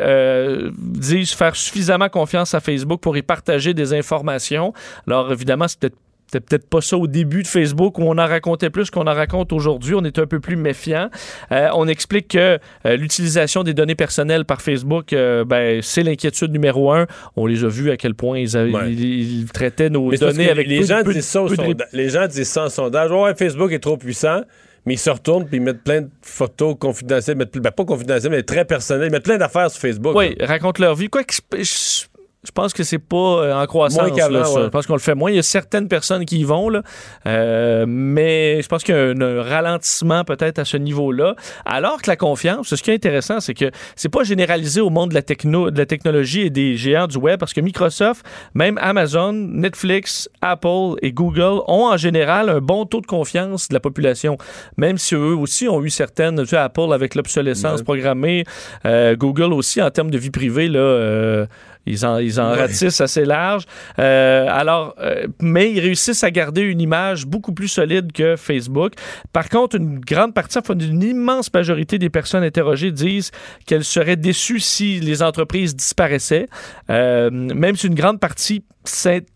disent 0.76 1.32
faire 1.32 1.56
suffisamment 1.56 1.85
confiance 2.08 2.54
à 2.54 2.60
Facebook 2.60 3.00
pour 3.00 3.16
y 3.16 3.22
partager 3.22 3.74
des 3.74 3.92
informations. 3.94 4.72
Alors, 5.06 5.32
évidemment, 5.32 5.68
c'est 5.68 5.78
peut-être 5.80 5.96
c'était 6.28 6.40
peut-être 6.40 6.68
pas 6.68 6.80
ça 6.80 6.96
au 6.98 7.06
début 7.06 7.44
de 7.44 7.46
Facebook 7.46 8.00
où 8.00 8.02
on 8.02 8.18
en 8.18 8.26
racontait 8.26 8.68
plus 8.68 8.90
qu'on 8.90 9.06
en 9.06 9.14
raconte 9.14 9.52
aujourd'hui. 9.52 9.94
On 9.94 10.02
est 10.02 10.18
un 10.18 10.26
peu 10.26 10.40
plus 10.40 10.56
méfiant. 10.56 11.08
Euh, 11.52 11.68
on 11.72 11.86
explique 11.86 12.26
que 12.26 12.58
euh, 12.84 12.96
l'utilisation 12.96 13.62
des 13.62 13.74
données 13.74 13.94
personnelles 13.94 14.44
par 14.44 14.60
Facebook, 14.60 15.12
euh, 15.12 15.44
ben, 15.44 15.80
c'est 15.82 16.02
l'inquiétude 16.02 16.50
numéro 16.50 16.90
un. 16.90 17.06
On 17.36 17.46
les 17.46 17.62
a 17.62 17.68
vus 17.68 17.92
à 17.92 17.96
quel 17.96 18.16
point 18.16 18.40
ils, 18.40 18.56
avaient- 18.56 18.72
Ouais. 18.72 18.92
ils- 18.92 19.42
ils 19.42 19.52
traitaient 19.52 19.88
nos 19.88 20.10
Mais 20.10 20.16
données 20.18 20.50
avec 20.50 20.66
les 20.66 20.80
peu- 20.80 20.86
gens 20.86 21.04
peu- 21.04 21.12
disent 21.14 21.26
ça 21.26 21.42
peu 21.44 21.54
Les 21.92 22.08
gens 22.08 22.26
disent 22.26 22.48
ça 22.48 22.64
en 22.64 22.70
sondage. 22.70 23.12
Ouais, 23.12 23.32
Facebook 23.36 23.70
est 23.70 23.78
trop 23.78 23.96
puissant, 23.96 24.40
mais 24.86 24.94
ils 24.94 24.98
se 24.98 25.10
retournent 25.10 25.46
puis 25.46 25.56
ils 25.58 25.62
mettent 25.62 25.82
plein 25.84 26.02
de 26.02 26.08
photos 26.22 26.74
confidentielles, 26.78 27.36
mettent, 27.36 27.58
ben, 27.58 27.70
pas 27.70 27.84
confidentielles, 27.84 28.30
mais 28.32 28.42
très 28.42 28.64
personnelles. 28.64 29.08
Ils 29.08 29.12
mettent 29.12 29.24
plein 29.24 29.38
d'affaires 29.38 29.70
sur 29.70 29.80
Facebook. 29.80 30.14
Oui, 30.16 30.36
racontent 30.40 30.82
leur 30.82 30.94
vie. 30.94 31.08
Quoi 31.08 31.24
que 31.24 31.34
je- 31.34 31.62
je 31.62 32.06
je 32.46 32.52
pense 32.52 32.72
que 32.72 32.82
c'est 32.84 32.98
pas 32.98 33.16
euh, 33.16 33.54
en 33.54 33.66
croissance. 33.66 34.08
Moins 34.08 34.28
là, 34.30 34.50
ouais. 34.50 34.62
Je 34.64 34.68
pense 34.68 34.86
qu'on 34.86 34.94
le 34.94 35.00
fait 35.00 35.14
moins. 35.14 35.30
Il 35.30 35.36
y 35.36 35.40
a 35.40 35.42
certaines 35.42 35.88
personnes 35.88 36.24
qui 36.24 36.38
y 36.38 36.44
vont, 36.44 36.68
là, 36.68 36.82
Euh, 37.26 37.84
mais 37.88 38.62
je 38.62 38.68
pense 38.68 38.82
qu'il 38.84 38.94
y 38.94 38.98
a 38.98 39.00
un, 39.02 39.20
un 39.20 39.42
ralentissement 39.42 40.24
peut-être 40.24 40.58
à 40.58 40.64
ce 40.64 40.76
niveau-là. 40.76 41.34
Alors 41.64 42.00
que 42.02 42.08
la 42.10 42.16
confiance, 42.16 42.74
ce 42.74 42.82
qui 42.82 42.90
est 42.90 42.94
intéressant, 42.94 43.40
c'est 43.40 43.54
que 43.54 43.70
c'est 43.96 44.08
pas 44.08 44.22
généralisé 44.24 44.80
au 44.80 44.90
monde 44.90 45.10
de 45.10 45.14
la, 45.14 45.22
techno, 45.22 45.70
de 45.70 45.78
la 45.78 45.86
technologie 45.86 46.42
et 46.42 46.50
des 46.50 46.76
géants 46.76 47.06
du 47.08 47.18
web, 47.18 47.38
parce 47.40 47.52
que 47.52 47.60
Microsoft, 47.60 48.24
même 48.54 48.78
Amazon, 48.80 49.32
Netflix, 49.32 50.28
Apple 50.40 50.94
et 51.02 51.12
Google 51.12 51.60
ont 51.66 51.86
en 51.92 51.96
général 51.96 52.48
un 52.48 52.60
bon 52.60 52.84
taux 52.86 53.00
de 53.00 53.06
confiance 53.06 53.68
de 53.68 53.74
la 53.74 53.80
population, 53.80 54.38
même 54.76 54.98
si 54.98 55.14
eux 55.14 55.34
aussi 55.34 55.68
ont 55.68 55.82
eu 55.82 55.90
certaines, 55.90 56.38
tu 56.40 56.46
sais, 56.48 56.56
Apple 56.56 56.92
avec 56.92 57.14
l'obsolescence 57.14 57.78
Ouais. 57.80 57.84
programmée, 57.84 58.44
euh, 58.84 59.16
Google 59.16 59.52
aussi 59.52 59.82
en 59.82 59.90
termes 59.90 60.10
de 60.10 60.18
vie 60.18 60.30
privée, 60.30 60.68
là, 60.68 60.78
euh, 60.78 61.46
ils 61.86 62.04
en, 62.04 62.18
ils 62.18 62.40
en 62.40 62.50
Ouais. 62.52 62.60
ratissent 62.62 63.00
assez 63.00 63.24
large. 63.24 63.64
Euh, 63.98 64.46
alors, 64.50 64.94
euh, 65.00 65.26
mais 65.40 65.72
ils 65.72 65.80
réussissent 65.80 66.24
à 66.24 66.30
garder 66.30 66.62
une 66.62 66.80
image 66.80 67.26
beaucoup 67.26 67.52
plus 67.52 67.68
solide 67.68 68.12
que 68.12 68.36
Facebook. 68.36 68.92
Par 69.32 69.48
contre, 69.48 69.76
une 69.76 70.00
grande 70.00 70.34
partie, 70.34 70.58
enfin, 70.58 70.74
une 70.78 71.02
immense 71.02 71.52
majorité 71.52 71.98
des 71.98 72.10
personnes 72.10 72.42
interrogées 72.44 72.92
disent 72.92 73.30
qu'elles 73.66 73.84
seraient 73.84 74.16
déçues 74.16 74.60
si 74.60 75.00
les 75.00 75.22
entreprises 75.22 75.74
disparaissaient. 75.76 76.48
Euh, 76.90 77.30
même 77.30 77.76
si 77.76 77.86
une 77.86 77.94
grande 77.94 78.20
partie 78.20 78.64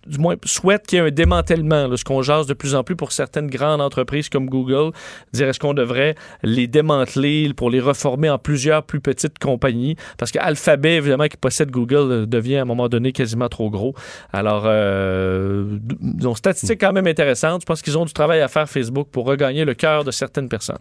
du 0.06 0.18
moins 0.18 0.36
souhaite 0.44 0.86
qu'il 0.86 0.98
y 0.98 1.02
ait 1.02 1.06
un 1.06 1.10
démantèlement, 1.10 1.88
là, 1.88 1.96
ce 1.96 2.04
qu'on 2.04 2.22
jase 2.22 2.46
de 2.46 2.54
plus 2.54 2.74
en 2.74 2.84
plus 2.84 2.96
pour 2.96 3.12
certaines 3.12 3.48
grandes 3.48 3.80
entreprises 3.80 4.28
comme 4.28 4.48
Google, 4.48 4.92
dire 5.32 5.48
est-ce 5.48 5.58
qu'on 5.58 5.74
devrait 5.74 6.14
les 6.42 6.66
démanteler 6.66 7.52
pour 7.54 7.70
les 7.70 7.80
reformer 7.80 8.30
en 8.30 8.38
plusieurs 8.38 8.82
plus 8.82 9.00
petites 9.00 9.38
compagnies, 9.38 9.96
parce 10.18 10.32
qu'Alphabet, 10.32 10.96
évidemment, 10.96 11.26
qui 11.26 11.36
possède 11.36 11.70
Google, 11.70 12.12
euh, 12.12 12.26
devient 12.26 12.56
à 12.56 12.62
un 12.62 12.64
moment 12.64 12.88
donné 12.88 13.12
quasiment 13.12 13.48
trop 13.48 13.70
gros. 13.70 13.94
Alors, 14.32 14.64
euh, 14.66 15.78
donc, 16.00 16.38
statistique 16.38 16.80
quand 16.80 16.92
même 16.92 17.06
intéressante. 17.06 17.62
Je 17.62 17.66
pense 17.66 17.82
qu'ils 17.82 17.98
ont 17.98 18.04
du 18.04 18.12
travail 18.12 18.40
à 18.40 18.48
faire, 18.48 18.68
Facebook, 18.68 19.08
pour 19.10 19.26
regagner 19.26 19.64
le 19.64 19.74
cœur 19.74 20.04
de 20.04 20.10
certaines 20.10 20.48
personnes. 20.48 20.78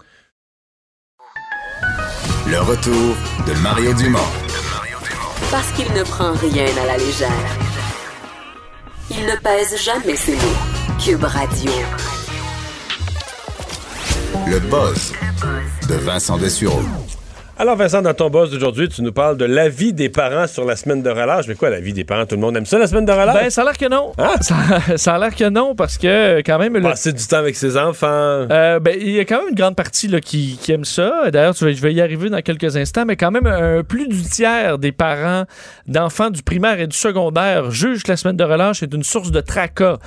Le 2.48 2.60
retour 2.60 3.16
de 3.48 3.62
Mario 3.62 3.94
Dumont. 3.94 4.20
Parce 5.52 5.72
qu'il 5.72 5.92
ne 5.94 6.04
prend 6.04 6.34
rien 6.34 6.66
à 6.84 6.86
la 6.86 6.98
légère. 6.98 7.69
Il 9.12 9.26
ne 9.26 9.36
pèse 9.38 9.76
jamais 9.84 10.16
ses 10.16 10.34
mots. 10.34 11.00
Cube 11.04 11.24
Radio. 11.24 11.72
Le 14.48 14.60
buzz 14.60 15.14
de 15.88 15.96
Vincent 15.96 16.38
Dessureau. 16.38 16.82
Alors, 17.62 17.76
Vincent, 17.76 18.02
dans 18.02 18.14
ton 18.14 18.30
boss 18.30 18.52
d'aujourd'hui, 18.52 18.88
tu 18.88 19.02
nous 19.02 19.12
parles 19.12 19.36
de 19.36 19.44
l'avis 19.44 19.92
des 19.92 20.08
parents 20.08 20.48
sur 20.48 20.64
la 20.64 20.78
semaine 20.78 21.04
de 21.04 21.10
relâche. 21.10 21.46
Mais 21.50 21.56
quoi, 21.56 21.70
l'avis 21.70 21.92
des 21.92 22.06
parents? 22.06 22.26
Tout 22.26 22.36
le 22.36 22.42
monde 22.42 22.56
aime 22.56 22.66
ça, 22.66 22.80
la 22.80 22.88
semaine 22.88 23.04
de 23.04 23.12
relâche? 23.12 23.36
Ben, 23.36 23.50
ça 23.50 23.64
a 23.64 23.66
l'air 23.66 23.78
que 23.78 23.90
non. 23.90 24.14
Ah! 24.18 24.36
Ça, 24.40 24.56
ça 24.96 25.16
a 25.16 25.20
l'air 25.20 25.36
que 25.36 25.50
non, 25.50 25.76
parce 25.76 25.98
que 25.98 26.38
quand 26.40 26.58
même... 26.58 26.76
le- 26.78 26.82
Passer 26.84 27.12
du 27.12 27.28
temps 27.28 27.36
avec 27.40 27.58
ses 27.58 27.76
enfants. 27.76 28.08
Euh, 28.08 28.80
ben, 28.80 28.98
il 28.98 29.10
y 29.10 29.20
a 29.20 29.26
quand 29.26 29.40
même 29.40 29.50
une 29.50 29.56
grande 29.56 29.76
partie 29.76 30.08
là, 30.08 30.22
qui, 30.22 30.58
qui 30.62 30.72
aime 30.72 30.86
ça. 30.86 31.30
D'ailleurs, 31.34 31.54
je 31.54 31.66
vais 31.66 31.94
y 31.94 32.00
arriver 32.00 32.30
dans 32.30 32.42
quelques 32.42 32.78
instants, 32.78 33.04
mais 33.06 33.18
quand 33.18 33.32
même, 33.32 33.46
un, 33.46 33.84
plus 33.84 34.08
du 34.08 34.22
tiers 34.22 34.78
des 34.78 34.94
parents 34.94 35.44
d'enfants 35.86 36.30
du 36.30 36.44
primaire 36.44 36.80
et 36.80 36.88
du 36.88 36.96
secondaire 36.96 37.72
jugent 37.72 38.04
que 38.04 38.12
la 38.14 38.18
semaine 38.18 38.38
de 38.38 38.44
relâche 38.46 38.84
est 38.84 38.94
une 38.94 39.04
source 39.04 39.32
de 39.32 39.42
tracas. 39.42 39.98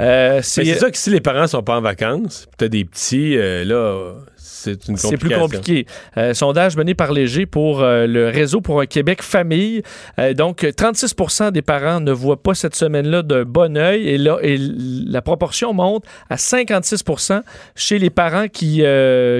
Euh, 0.00 0.40
c'est 0.42 0.64
ça 0.74 0.90
que 0.90 0.98
si 0.98 1.10
les 1.10 1.20
parents 1.20 1.46
sont 1.46 1.62
pas 1.62 1.76
en 1.76 1.82
vacances, 1.82 2.48
peut-être 2.58 2.72
des 2.72 2.84
petits, 2.84 3.36
euh, 3.38 3.64
là, 3.64 4.14
c'est 4.46 4.86
une 4.88 4.96
c'est 4.96 5.16
plus 5.16 5.30
compliqué. 5.30 5.86
Euh, 6.16 6.32
sondage 6.32 6.76
mené 6.76 6.94
par 6.94 7.12
Léger 7.12 7.46
pour 7.46 7.82
euh, 7.82 8.06
le 8.06 8.28
réseau 8.28 8.60
pour 8.60 8.80
un 8.80 8.86
Québec 8.86 9.20
famille. 9.22 9.82
Euh, 10.20 10.34
donc, 10.34 10.62
36% 10.62 11.50
des 11.50 11.62
parents 11.62 12.00
ne 12.00 12.12
voient 12.12 12.40
pas 12.40 12.54
cette 12.54 12.76
semaine-là 12.76 13.22
d'un 13.22 13.42
bon 13.42 13.76
œil. 13.76 14.08
Et 14.08 14.18
là, 14.18 14.38
et 14.42 14.56
la 14.58 15.20
proportion 15.20 15.72
monte 15.72 16.04
à 16.30 16.36
56% 16.36 17.42
chez 17.74 17.98
les 17.98 18.10
parents 18.10 18.46
qui, 18.46 18.84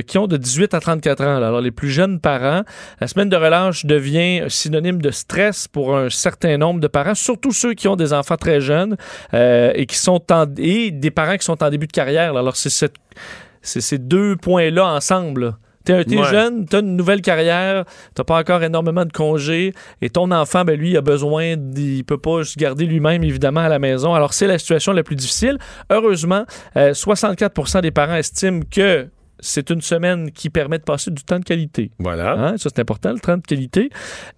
qui 0.07 0.19
ont 0.19 0.27
de 0.27 0.37
18 0.37 0.75
à 0.75 0.81
34 0.81 1.25
ans. 1.25 1.39
là. 1.39 1.47
Alors, 1.49 1.61
les 1.61 1.71
plus 1.71 1.91
jeunes 1.91 2.19
parents, 2.19 2.63
la 3.01 3.07
semaine 3.07 3.29
de 3.29 3.37
relâche 3.37 3.87
devient 3.87 4.45
synonyme 4.49 5.01
de 5.01 5.11
stress 5.11 5.69
pour 5.69 5.97
un 5.97 6.11
certain 6.11 6.59
nombre 6.59 6.81
de 6.81 6.89
parents, 6.89 7.15
surtout 7.15 7.53
ceux 7.53 7.75
qui 7.75 7.87
ont 7.87 7.97
des 7.97 8.13
enfants 8.13 8.37
très 8.37 8.61
jeunes 8.61 8.97
et 9.33 9.87
qui 9.87 9.97
sont 9.97 10.33
en, 10.33 10.47
et 10.59 10.91
des 10.91 11.11
parents 11.11 11.37
qui 11.37 11.45
sont 11.45 11.63
en 11.63 11.71
début 11.71 11.87
de 11.87 11.93
carrière. 11.93 12.33
là. 12.33 12.41
Alors, 12.41 12.57
c'est 12.57 12.71
cette 12.71 12.95
c'est 13.67 13.81
ces 13.81 13.99
deux 13.99 14.37
points-là 14.37 14.87
ensemble. 14.87 15.45
là. 15.45 15.59
T'es, 15.85 15.95
Ouais. 16.19 16.25
jeune, 16.29 16.67
t'as 16.67 16.81
une 16.81 16.97
nouvelle 16.97 17.23
carrière, 17.23 17.85
t'as 18.15 18.25
pas 18.25 18.41
encore 18.41 18.61
énormément 18.65 19.05
de 19.05 19.13
congés, 19.13 19.73
et 20.03 20.11
ton 20.11 20.33
enfant, 20.33 20.65
ben 20.65 20.77
lui, 20.77 20.91
il 20.91 20.97
a 20.97 21.01
besoin, 21.01 21.55
il 21.77 22.03
peut 22.05 22.19
pas 22.19 22.43
se 22.43 22.59
garder 22.59 22.87
lui-même, 22.87 23.23
évidemment, 23.23 23.61
à 23.61 23.69
la 23.69 23.79
maison. 23.79 24.13
Alors, 24.13 24.35
c'est 24.35 24.49
la 24.49 24.59
situation 24.59 24.91
la 24.93 25.05
plus 25.05 25.15
difficile. 25.15 25.59
Heureusement, 25.89 26.45
euh, 26.77 26.93
64% 26.93 27.83
des 27.83 27.93
parents 27.93 28.17
estiment 28.17 28.63
que 28.69 29.07
c'est 29.41 29.71
une 29.71 29.81
semaine 29.83 30.31
qui 30.31 30.51
permet 30.51 30.79
de 30.79 30.85
passer 30.85 31.11
du 31.11 31.23
temps 31.23 31.39
de 31.39 31.45
qualité. 31.45 31.91
Voilà. 31.99 32.33
Hein, 32.33 32.57
ça, 32.57 32.71
c'est 32.75 32.81
important, 32.81 33.13
le 33.13 33.19
temps 33.21 33.37
de 33.37 33.43
qualité. 33.43 33.91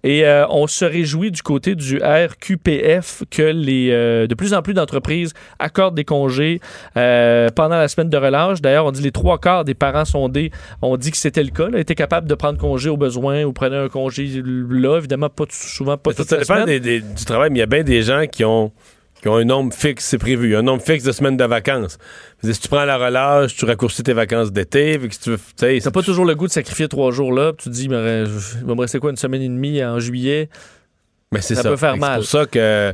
Et 0.03 0.25
euh, 0.25 0.45
on 0.49 0.67
se 0.67 0.85
réjouit 0.85 1.31
du 1.31 1.41
côté 1.41 1.75
du 1.75 1.99
RQPF 2.03 3.23
que 3.29 3.41
les, 3.41 3.89
euh, 3.91 4.27
de 4.27 4.35
plus 4.35 4.53
en 4.53 4.61
plus 4.61 4.73
d'entreprises 4.73 5.33
accordent 5.59 5.95
des 5.95 6.05
congés 6.05 6.59
euh, 6.97 7.49
pendant 7.55 7.77
la 7.77 7.87
semaine 7.87 8.09
de 8.09 8.17
relâche. 8.17 8.61
D'ailleurs, 8.61 8.85
on 8.85 8.91
dit 8.91 9.01
les 9.01 9.11
trois 9.11 9.37
quarts 9.39 9.63
des 9.65 9.73
parents 9.73 10.05
sondés 10.05 10.51
ont 10.81 10.97
dit 10.97 11.11
que 11.11 11.17
c'était 11.17 11.43
le 11.43 11.51
cas. 11.51 11.69
Là, 11.69 11.79
étaient 11.79 11.95
capables 11.95 12.27
de 12.27 12.35
prendre 12.35 12.57
congé 12.59 12.89
au 12.89 12.97
besoin 12.97 13.43
ou 13.43 13.53
prenaient 13.53 13.77
un 13.77 13.89
congé 13.89 14.27
là. 14.69 14.97
Évidemment, 14.97 15.29
pas 15.29 15.45
tout- 15.45 15.51
souvent 15.55 15.97
pas 15.97 16.11
Mais 16.17 16.23
ça, 16.25 16.37
dépend 16.65 16.65
du 16.65 17.25
travail, 17.25 17.49
mais 17.51 17.57
il 17.57 17.59
y 17.59 17.63
a 17.63 17.67
bien 17.67 17.83
des 17.83 18.01
gens 18.01 18.25
qui 18.31 18.43
ont, 18.43 18.71
qui 19.21 19.27
ont 19.27 19.35
un 19.35 19.43
nombre 19.43 19.73
fixe, 19.73 20.05
c'est 20.05 20.17
prévu. 20.17 20.55
Un 20.55 20.61
nombre 20.61 20.81
fixe 20.81 21.03
de 21.03 21.11
semaines 21.11 21.35
de 21.37 21.43
vacances. 21.43 21.97
Si 22.43 22.57
tu 22.59 22.67
prends 22.69 22.85
la 22.85 22.97
relâche, 22.97 23.55
tu 23.55 23.65
raccourcis 23.65 24.01
tes 24.03 24.13
vacances 24.13 24.51
d'été. 24.51 24.97
si 25.11 25.19
tu 25.19 25.35
T'as 25.81 25.91
pas 25.91 26.01
toujours 26.03 26.25
le 26.25 26.35
goût 26.35 26.47
de 26.47 26.51
sacrifier 26.53 26.87
trois 26.87 27.11
jours 27.11 27.33
là. 27.33 27.51
puis 27.53 27.63
Tu 27.63 27.69
te 27.69 27.75
dis, 27.75 27.85
il 27.85 27.95
reste- 27.95 28.57
il 28.61 28.65
va 28.67 28.75
me 28.75 28.81
rester 28.81 28.99
quoi, 28.99 29.09
une 29.11 29.17
semaine 29.17 29.41
et 29.41 29.49
demie 29.49 29.83
en 29.83 29.99
juillet? 29.99 30.49
Mais 31.31 31.41
Ça 31.41 31.55
ça. 31.55 31.69
peut 31.69 31.75
faire 31.75 31.97
mal. 31.97 32.11
C'est 32.23 32.37
pour 32.37 32.41
ça 32.41 32.45
que 32.45 32.93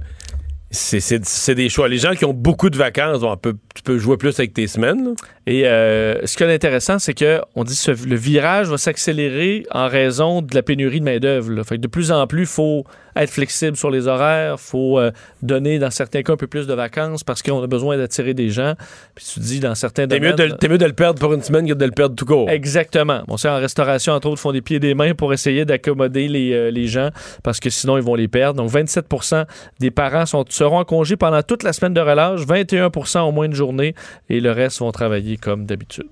c'est- 0.71 1.55
des 1.55 1.69
choix. 1.69 1.87
Les 1.87 1.97
gens 1.99 2.13
qui 2.15 2.25
ont 2.25 2.33
beaucoup 2.33 2.69
de 2.69 2.77
vacances, 2.77 3.19
bon, 3.21 3.31
on 3.31 3.37
peut- 3.37 3.55
tu 3.73 3.81
peux 3.83 3.97
jouer 3.97 4.17
plus 4.17 4.37
avec 4.39 4.53
tes 4.53 4.67
semaines. 4.67 5.05
là. 5.05 5.11
Et 5.47 5.65
euh, 5.67 6.25
ce 6.25 6.35
qui 6.35 6.43
est 6.43 6.53
intéressant, 6.53 6.99
c'est 6.99 7.13
que 7.13 7.39
on 7.55 7.63
dit 7.63 7.79
que 7.81 7.91
le 7.91 8.15
virage 8.15 8.67
va 8.67 8.77
s'accélérer 8.77 9.65
en 9.71 9.87
raison 9.87 10.41
de 10.41 10.53
la 10.55 10.63
pénurie 10.63 10.99
de 10.99 11.05
main-d'œuvre. 11.05 11.51
là. 11.51 11.63
Fait 11.63 11.75
que 11.77 11.81
de 11.81 11.87
plus 11.87 12.11
en 12.11 12.25
plus, 12.27 12.41
il 12.41 12.47
faut 12.47 12.83
être 13.15 13.29
flexible 13.29 13.77
sur 13.77 13.89
les 13.89 14.07
horaires, 14.07 14.59
faut 14.59 14.99
euh, 14.99 15.11
donner 15.41 15.79
dans 15.79 15.91
certains 15.91 16.23
cas 16.23 16.33
un 16.33 16.37
peu 16.37 16.47
plus 16.47 16.67
de 16.67 16.73
vacances 16.73 17.23
parce 17.23 17.41
qu'on 17.41 17.63
a 17.63 17.67
besoin 17.67 17.97
d'attirer 17.97 18.33
des 18.33 18.49
gens. 18.49 18.73
Puis 19.15 19.25
tu 19.33 19.39
dis 19.39 19.59
dans 19.59 19.75
certains 19.75 20.07
T'es 20.07 20.19
mieux, 20.19 20.33
domaines. 20.33 20.51
de, 20.51 20.57
t'es 20.57 20.67
mieux 20.67 20.77
de 20.77 20.85
le 20.85 20.93
perdre 20.93 21.19
pour 21.19 21.33
une 21.33 21.41
semaine 21.41 21.67
que 21.67 21.73
de 21.73 21.85
le 21.85 21.91
perdre 21.91 22.15
tout 22.15 22.25
court. 22.25 22.49
Exactement. 22.49 23.21
Bon, 23.27 23.37
c'est 23.37 23.49
en 23.49 23.57
restauration, 23.57 24.13
entre 24.13 24.27
autres, 24.29 24.41
font 24.41 24.51
des 24.51 24.61
pieds 24.61 24.77
et 24.77 24.79
des 24.79 24.93
mains 24.93 25.13
pour 25.13 25.33
essayer 25.33 25.65
d'accommoder 25.65 26.27
les, 26.27 26.53
euh, 26.53 26.71
les 26.71 26.87
gens 26.87 27.09
parce 27.43 27.59
que 27.59 27.69
sinon, 27.69 27.97
ils 27.97 28.03
vont 28.03 28.15
les 28.15 28.27
perdre. 28.27 28.61
Donc, 28.61 28.69
27 28.69 29.05
des 29.79 29.91
parents 29.91 30.25
sont, 30.25 30.45
seront 30.49 30.79
en 30.79 30.85
congé 30.85 31.15
pendant 31.15 31.41
toute 31.41 31.63
la 31.63 31.73
semaine 31.73 31.93
de 31.93 32.01
relâche, 32.01 32.41
21 32.41 32.91
au 33.23 33.31
moins 33.31 33.47
de 33.47 33.55
journée 33.55 33.95
et 34.29 34.39
le 34.39 34.51
reste 34.51 34.79
vont 34.79 34.91
travailler 34.91 35.37
comme 35.37 35.65
d'habitude. 35.65 36.07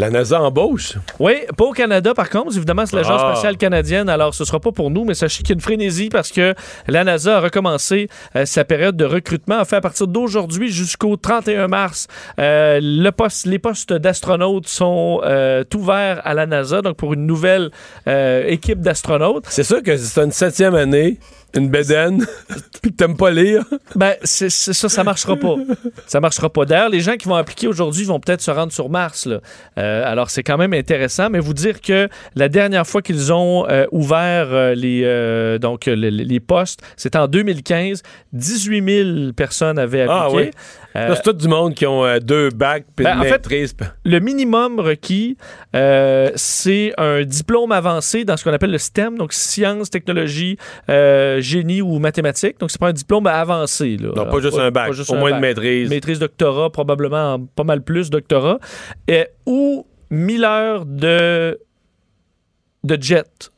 La 0.00 0.08
NASA 0.08 0.40
embauche? 0.40 0.94
Oui, 1.18 1.34
pas 1.58 1.64
au 1.66 1.72
Canada 1.72 2.14
par 2.14 2.30
contre. 2.30 2.56
Évidemment, 2.56 2.86
c'est 2.86 2.96
l'Agence 2.96 3.20
Ah. 3.22 3.32
spatiale 3.32 3.58
canadienne. 3.58 4.08
Alors, 4.08 4.34
ce 4.34 4.46
sera 4.46 4.58
pas 4.58 4.72
pour 4.72 4.90
nous, 4.90 5.04
mais 5.04 5.12
sachez 5.12 5.42
qu'il 5.42 5.50
y 5.50 5.52
a 5.52 5.56
une 5.56 5.60
frénésie 5.60 6.08
parce 6.08 6.32
que 6.32 6.54
la 6.88 7.04
NASA 7.04 7.36
a 7.36 7.40
recommencé 7.40 8.08
euh, 8.34 8.46
sa 8.46 8.64
période 8.64 8.96
de 8.96 9.04
recrutement. 9.04 9.58
En 9.60 9.66
fait, 9.66 9.76
à 9.76 9.82
partir 9.82 10.06
d'aujourd'hui 10.06 10.72
jusqu'au 10.72 11.16
31 11.18 11.68
mars, 11.68 12.06
euh, 12.38 12.78
le 12.82 13.10
poste, 13.10 13.44
les 13.44 13.58
postes 13.58 13.92
d'astronautes 13.92 14.68
sont 14.68 15.20
euh, 15.22 15.64
ouverts 15.74 16.22
à 16.24 16.32
la 16.32 16.46
NASA. 16.46 16.80
Donc, 16.80 16.96
pour 16.96 17.12
une 17.12 17.26
nouvelle 17.26 17.70
équipe 18.06 18.80
d'astronautes. 18.80 19.44
C'est 19.50 19.64
sûr 19.64 19.82
que 19.82 19.98
c'est 19.98 20.22
une 20.22 20.32
septième 20.32 20.74
année, 20.76 21.18
une 21.56 21.68
bédaine, 21.68 22.24
puis 22.82 22.92
que 22.92 22.96
t'aimes 22.96 23.16
pas 23.16 23.30
lire. 23.30 23.64
Ben, 23.94 24.14
c'est, 24.22 24.50
c'est 24.50 24.72
ça, 24.72 24.88
ça 24.88 25.04
marchera 25.04 25.36
pas. 25.36 25.56
Ça 26.06 26.20
marchera 26.20 26.50
pas. 26.50 26.64
D'ailleurs, 26.64 26.88
les 26.88 27.00
gens 27.00 27.16
qui 27.16 27.28
vont 27.28 27.34
appliquer 27.34 27.68
aujourd'hui 27.68 28.04
vont 28.04 28.20
peut-être 28.20 28.40
se 28.40 28.50
rendre 28.50 28.72
sur 28.72 28.88
Mars. 28.88 29.26
là. 29.26 29.40
Euh, 29.78 30.02
alors, 30.04 30.30
c'est 30.30 30.42
quand 30.42 30.58
même 30.58 30.72
intéressant, 30.72 31.30
mais 31.30 31.40
vous 31.40 31.54
dire 31.54 31.80
que 31.80 32.08
la 32.34 32.48
dernière 32.48 32.86
fois 32.86 33.02
qu'ils 33.02 33.32
ont 33.32 33.68
euh, 33.68 33.86
ouvert 33.92 34.48
euh, 34.50 34.74
les, 34.74 35.58
donc, 35.58 35.86
les, 35.86 36.10
les 36.10 36.40
postes, 36.40 36.82
c'était 36.96 37.18
en 37.18 37.28
2015. 37.28 38.02
18 38.32 39.04
000 39.26 39.32
personnes 39.32 39.78
avaient 39.78 40.02
appliqué. 40.02 40.20
Ah 40.22 40.30
oui. 40.30 40.50
C'est 40.94 41.22
tout 41.22 41.32
du 41.32 41.46
monde 41.46 41.74
qui 41.74 41.86
ont 41.86 42.18
deux 42.18 42.50
bacs 42.50 42.84
puis 42.96 43.04
Ben, 43.04 43.14
une 43.14 43.20
en 43.20 43.24
fait, 43.24 43.48
le 44.04 44.18
minimum 44.18 44.80
requis, 44.80 45.36
c'est 46.34 46.92
un 46.98 47.22
diplôme 47.22 47.70
avancé 47.72 48.24
dans 48.24 48.36
ce 48.36 48.44
qu'on 48.44 48.52
appelle 48.52 48.72
le 48.72 48.78
STEM, 48.78 49.16
donc 49.16 49.32
sciences, 49.32 49.90
technologie, 49.90 50.58
génie 51.42 51.82
ou 51.82 51.98
mathématiques. 51.98 52.58
Donc, 52.60 52.70
c'est 52.70 52.80
pas 52.80 52.88
un 52.88 52.92
diplôme 52.92 53.26
avancé. 53.26 53.96
Là. 53.96 54.12
Donc, 54.12 54.30
pas 54.30 54.40
juste 54.40 54.58
un 54.58 54.70
bac, 54.70 54.92
juste 54.92 55.10
au 55.10 55.14
un 55.14 55.18
moins 55.18 55.30
bac. 55.30 55.36
une 55.38 55.40
maîtrise. 55.42 55.90
Maîtrise 55.90 56.18
doctorat, 56.18 56.70
probablement 56.70 57.34
en 57.34 57.40
pas 57.46 57.64
mal 57.64 57.82
plus 57.82 58.10
doctorat. 58.10 58.58
Et, 59.08 59.26
ou 59.46 59.86
1000 60.10 60.44
heures 60.44 60.84
de, 60.86 61.58
de 62.84 63.02
jet. 63.02 63.50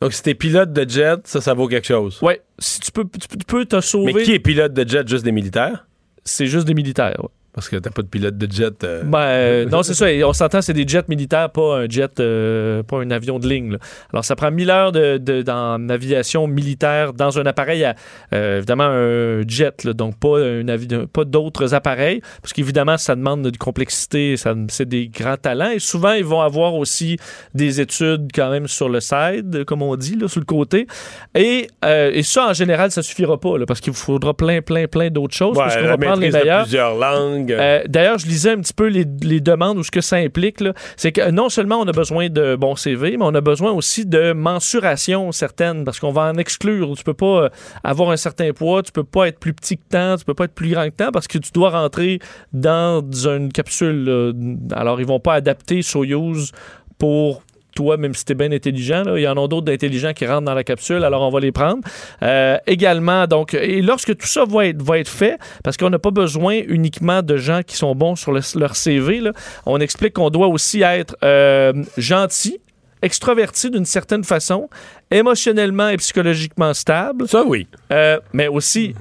Donc, 0.00 0.12
si 0.14 0.22
t'es 0.22 0.34
pilote 0.34 0.72
de 0.72 0.88
jet, 0.88 1.26
ça, 1.26 1.40
ça 1.40 1.52
vaut 1.54 1.68
quelque 1.68 1.86
chose. 1.86 2.18
Oui, 2.22 2.34
si 2.58 2.80
tu 2.80 2.90
peux, 2.90 3.04
tu 3.04 3.28
peux- 3.28 3.36
tu 3.36 3.44
peux 3.44 3.64
te 3.66 3.80
sauver. 3.80 4.12
Mais 4.14 4.22
qui 4.22 4.32
est 4.32 4.38
pilote 4.38 4.72
de 4.72 4.88
jet? 4.88 5.06
Juste 5.06 5.24
des 5.24 5.32
militaires? 5.32 5.86
C'est 6.24 6.46
juste 6.46 6.66
des 6.66 6.74
militaires. 6.74 7.16
ouais. 7.22 7.28
Parce 7.52 7.68
que 7.68 7.76
t'as 7.76 7.90
pas 7.90 8.02
de 8.02 8.06
pilote 8.06 8.38
de 8.38 8.50
jet. 8.50 8.84
euh, 8.84 9.02
Ben, 9.04 9.18
euh, 9.18 9.64
non, 9.66 9.82
c'est 9.82 9.94
ça. 9.94 10.10
Et 10.12 10.22
on 10.22 10.32
s'entend, 10.32 10.62
c'est 10.62 10.72
des 10.72 10.86
jets 10.86 11.02
militaires, 11.08 11.50
pas 11.50 11.78
un 11.78 11.88
jet, 11.88 12.20
euh, 12.20 12.82
pas 12.84 12.98
un 12.98 13.10
avion 13.10 13.38
de 13.40 13.48
ligne. 13.48 13.72
là. 13.72 13.78
Alors, 14.12 14.24
ça 14.24 14.36
prend 14.36 14.50
1000 14.52 14.70
heures 14.70 14.92
de, 14.92 15.18
de- 15.18 15.42
dans 15.42 15.88
aviation 15.90 16.46
militaire 16.46 17.12
dans 17.12 17.38
un 17.40 17.46
appareil, 17.46 17.84
à, 17.84 17.96
euh, 18.32 18.58
évidemment, 18.58 18.84
un 18.84 19.42
jet, 19.48 19.82
là, 19.82 19.92
donc 19.94 20.16
pas, 20.18 20.38
un 20.38 20.64
pas 21.12 21.24
d'autres 21.24 21.74
appareils, 21.74 22.20
parce 22.40 22.52
qu'évidemment, 22.52 22.96
ça 22.96 23.16
demande 23.16 23.42
de 23.50 23.56
complexité, 23.56 24.36
c'est 24.68 24.88
des 24.88 25.08
grands 25.08 25.36
talents. 25.36 25.70
Et 25.70 25.80
souvent, 25.80 26.12
ils 26.12 26.24
vont 26.24 26.42
avoir 26.42 26.74
aussi 26.74 27.16
des 27.54 27.80
études 27.80 28.28
quand 28.32 28.50
même 28.50 28.68
sur 28.68 28.88
le 28.88 29.00
side, 29.00 29.64
comme 29.64 29.82
on 29.82 29.96
dit, 29.96 30.14
là, 30.16 30.28
sur 30.28 30.38
le 30.40 30.46
côté. 30.46 30.86
Et, 31.34 31.66
euh, 31.84 32.10
et 32.14 32.22
ça, 32.22 32.48
en 32.50 32.52
général, 32.52 32.92
ça 32.92 33.02
suffira 33.02 33.38
pas, 33.40 33.58
là, 33.58 33.66
parce 33.66 33.80
qu'il 33.80 33.92
vous 33.92 33.98
faudra 33.98 34.34
plein, 34.34 34.62
plein, 34.62 34.86
plein 34.86 35.10
d'autres 35.10 35.34
choses, 35.34 35.56
ouais, 35.56 35.64
parce 35.64 35.76
qu'on 35.76 35.82
va 35.88 35.98
prendre 35.98 36.20
les 36.20 36.30
meilleurs. 36.30 36.62
plusieurs 36.62 36.94
langues. 36.96 37.39
Euh, 37.48 37.82
D'ailleurs, 37.86 38.18
je 38.18 38.26
lisais 38.26 38.50
un 38.50 38.60
petit 38.60 38.72
peu 38.72 38.86
les, 38.86 39.04
demandes 39.04 39.78
ou 39.78 39.82
ce 39.82 39.90
que 39.90 40.00
ça 40.00 40.16
implique. 40.16 40.62
C'est 40.96 41.12
que 41.12 41.30
non 41.30 41.48
seulement 41.48 41.80
on 41.80 41.86
a 41.86 41.92
besoin 41.92 42.28
de 42.28 42.56
bons 42.56 42.76
CV, 42.76 43.16
mais 43.16 43.24
on 43.24 43.34
a 43.34 43.40
besoin 43.40 43.72
aussi 43.72 44.06
de 44.06 44.32
mensuration 44.32 45.32
certaines 45.32 45.84
parce 45.84 46.00
qu'on 46.00 46.12
va 46.12 46.30
en 46.30 46.36
exclure. 46.36 46.94
Tu 46.96 47.04
peux 47.04 47.14
pas 47.14 47.44
euh, 47.44 47.48
avoir 47.84 48.10
un 48.10 48.16
certain 48.16 48.52
poids, 48.52 48.82
tu 48.82 48.92
peux 48.92 49.04
pas 49.04 49.28
être 49.28 49.38
plus 49.38 49.54
petit 49.54 49.76
que 49.76 49.82
tant, 49.88 50.16
tu 50.16 50.24
peux 50.24 50.34
pas 50.34 50.44
être 50.44 50.54
plus 50.54 50.70
grand 50.70 50.86
que 50.86 50.96
tant 50.96 51.10
parce 51.12 51.28
que 51.28 51.38
tu 51.38 51.52
dois 51.52 51.70
rentrer 51.70 52.18
dans 52.52 53.02
une 53.26 53.52
capsule. 53.52 54.34
Alors, 54.72 55.00
ils 55.00 55.06
vont 55.06 55.20
pas 55.20 55.34
adapter 55.34 55.82
Soyuz 55.82 56.52
pour 56.98 57.42
toi, 57.80 57.96
même 57.96 58.14
si 58.14 58.24
tu 58.26 58.32
es 58.32 58.34
bien 58.34 58.52
intelligent, 58.52 59.02
là, 59.04 59.16
il 59.18 59.22
y 59.22 59.28
en 59.28 59.32
a 59.42 59.48
d'autres 59.48 59.62
d'intelligents 59.64 60.12
qui 60.12 60.26
rentrent 60.26 60.42
dans 60.44 60.54
la 60.54 60.64
capsule, 60.64 61.02
alors 61.02 61.22
on 61.22 61.30
va 61.30 61.40
les 61.40 61.50
prendre. 61.52 61.80
Euh, 62.22 62.58
également, 62.66 63.26
donc, 63.26 63.54
et 63.54 63.80
lorsque 63.80 64.14
tout 64.16 64.26
ça 64.26 64.44
va 64.44 64.66
être, 64.66 64.82
va 64.82 64.98
être 64.98 65.08
fait, 65.08 65.38
parce 65.64 65.76
qu'on 65.78 65.88
n'a 65.88 65.98
pas 65.98 66.10
besoin 66.10 66.60
uniquement 66.66 67.22
de 67.22 67.36
gens 67.38 67.62
qui 67.66 67.76
sont 67.76 67.94
bons 67.94 68.16
sur 68.16 68.32
le- 68.32 68.42
leur 68.58 68.76
CV, 68.76 69.20
là, 69.20 69.32
on 69.64 69.78
explique 69.80 70.12
qu'on 70.12 70.28
doit 70.28 70.48
aussi 70.48 70.82
être 70.82 71.16
euh, 71.24 71.72
gentil, 71.96 72.58
extraverti 73.00 73.70
d'une 73.70 73.86
certaine 73.86 74.24
façon, 74.24 74.68
émotionnellement 75.10 75.88
et 75.88 75.96
psychologiquement 75.96 76.74
stable. 76.74 77.26
Ça, 77.28 77.42
oui. 77.46 77.66
Euh, 77.92 78.18
mais 78.34 78.48
aussi 78.48 78.94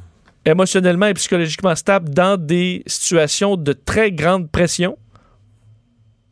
émotionnellement 0.46 1.08
et 1.08 1.14
psychologiquement 1.16 1.76
stable 1.76 2.10
dans 2.10 2.40
des 2.40 2.82
situations 2.88 3.58
de 3.58 3.74
très 3.74 4.12
grande 4.14 4.50
pression. 4.50 4.98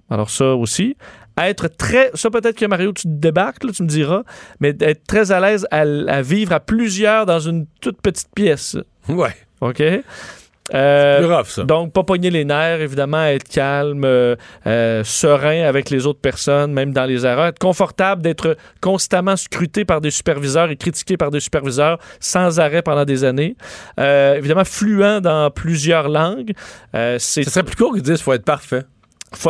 Alors 0.09 0.29
ça 0.29 0.55
aussi. 0.55 0.95
Être 1.37 1.67
très... 1.67 2.11
Ça 2.13 2.29
peut-être 2.29 2.57
que 2.57 2.65
Mario, 2.65 2.91
tu 2.93 3.03
te 3.03 3.07
débarques, 3.07 3.63
là, 3.63 3.71
tu 3.71 3.83
me 3.83 3.87
diras, 3.87 4.23
mais 4.59 4.75
être 4.79 5.05
très 5.07 5.31
à 5.31 5.39
l'aise 5.39 5.67
à, 5.71 5.81
à 5.81 6.21
vivre 6.21 6.53
à 6.53 6.59
plusieurs 6.59 7.25
dans 7.25 7.39
une 7.39 7.65
toute 7.81 8.01
petite 8.01 8.29
pièce. 8.35 8.77
Ouais. 9.07 9.35
OK? 9.61 9.81
Euh, 10.73 11.19
Plus 11.19 11.33
rough, 11.33 11.45
ça. 11.47 11.63
donc, 11.63 11.93
pas 11.93 12.03
pogner 12.03 12.29
les 12.29 12.43
nerfs, 12.43 12.81
évidemment, 12.81 13.23
être 13.23 13.47
calme, 13.47 14.03
euh, 14.03 14.35
euh, 14.65 15.01
serein 15.05 15.63
avec 15.63 15.89
les 15.89 16.05
autres 16.05 16.19
personnes, 16.19 16.73
même 16.73 16.91
dans 16.91 17.05
les 17.05 17.25
erreurs, 17.25 17.47
être 17.47 17.59
confortable 17.59 18.21
d'être 18.21 18.57
constamment 18.81 19.37
scruté 19.37 19.85
par 19.85 20.01
des 20.01 20.11
superviseurs 20.11 20.69
et 20.69 20.75
critiqué 20.75 21.15
par 21.15 21.31
des 21.31 21.39
superviseurs 21.39 21.99
sans 22.19 22.59
arrêt 22.59 22.81
pendant 22.81 23.05
des 23.05 23.23
années. 23.23 23.55
Euh, 23.99 24.35
évidemment, 24.35 24.65
fluent 24.65 25.21
dans 25.21 25.49
plusieurs 25.51 26.09
langues. 26.09 26.51
C'est 26.93 27.43
Ce 27.43 27.49
serait 27.49 27.63
plus 27.63 27.75
court 27.75 27.93
qu'ils 27.93 28.01
disent 28.03 28.15
qu'il 28.15 28.23
faut 28.23 28.33
être 28.33 28.43
parfait. 28.43 28.83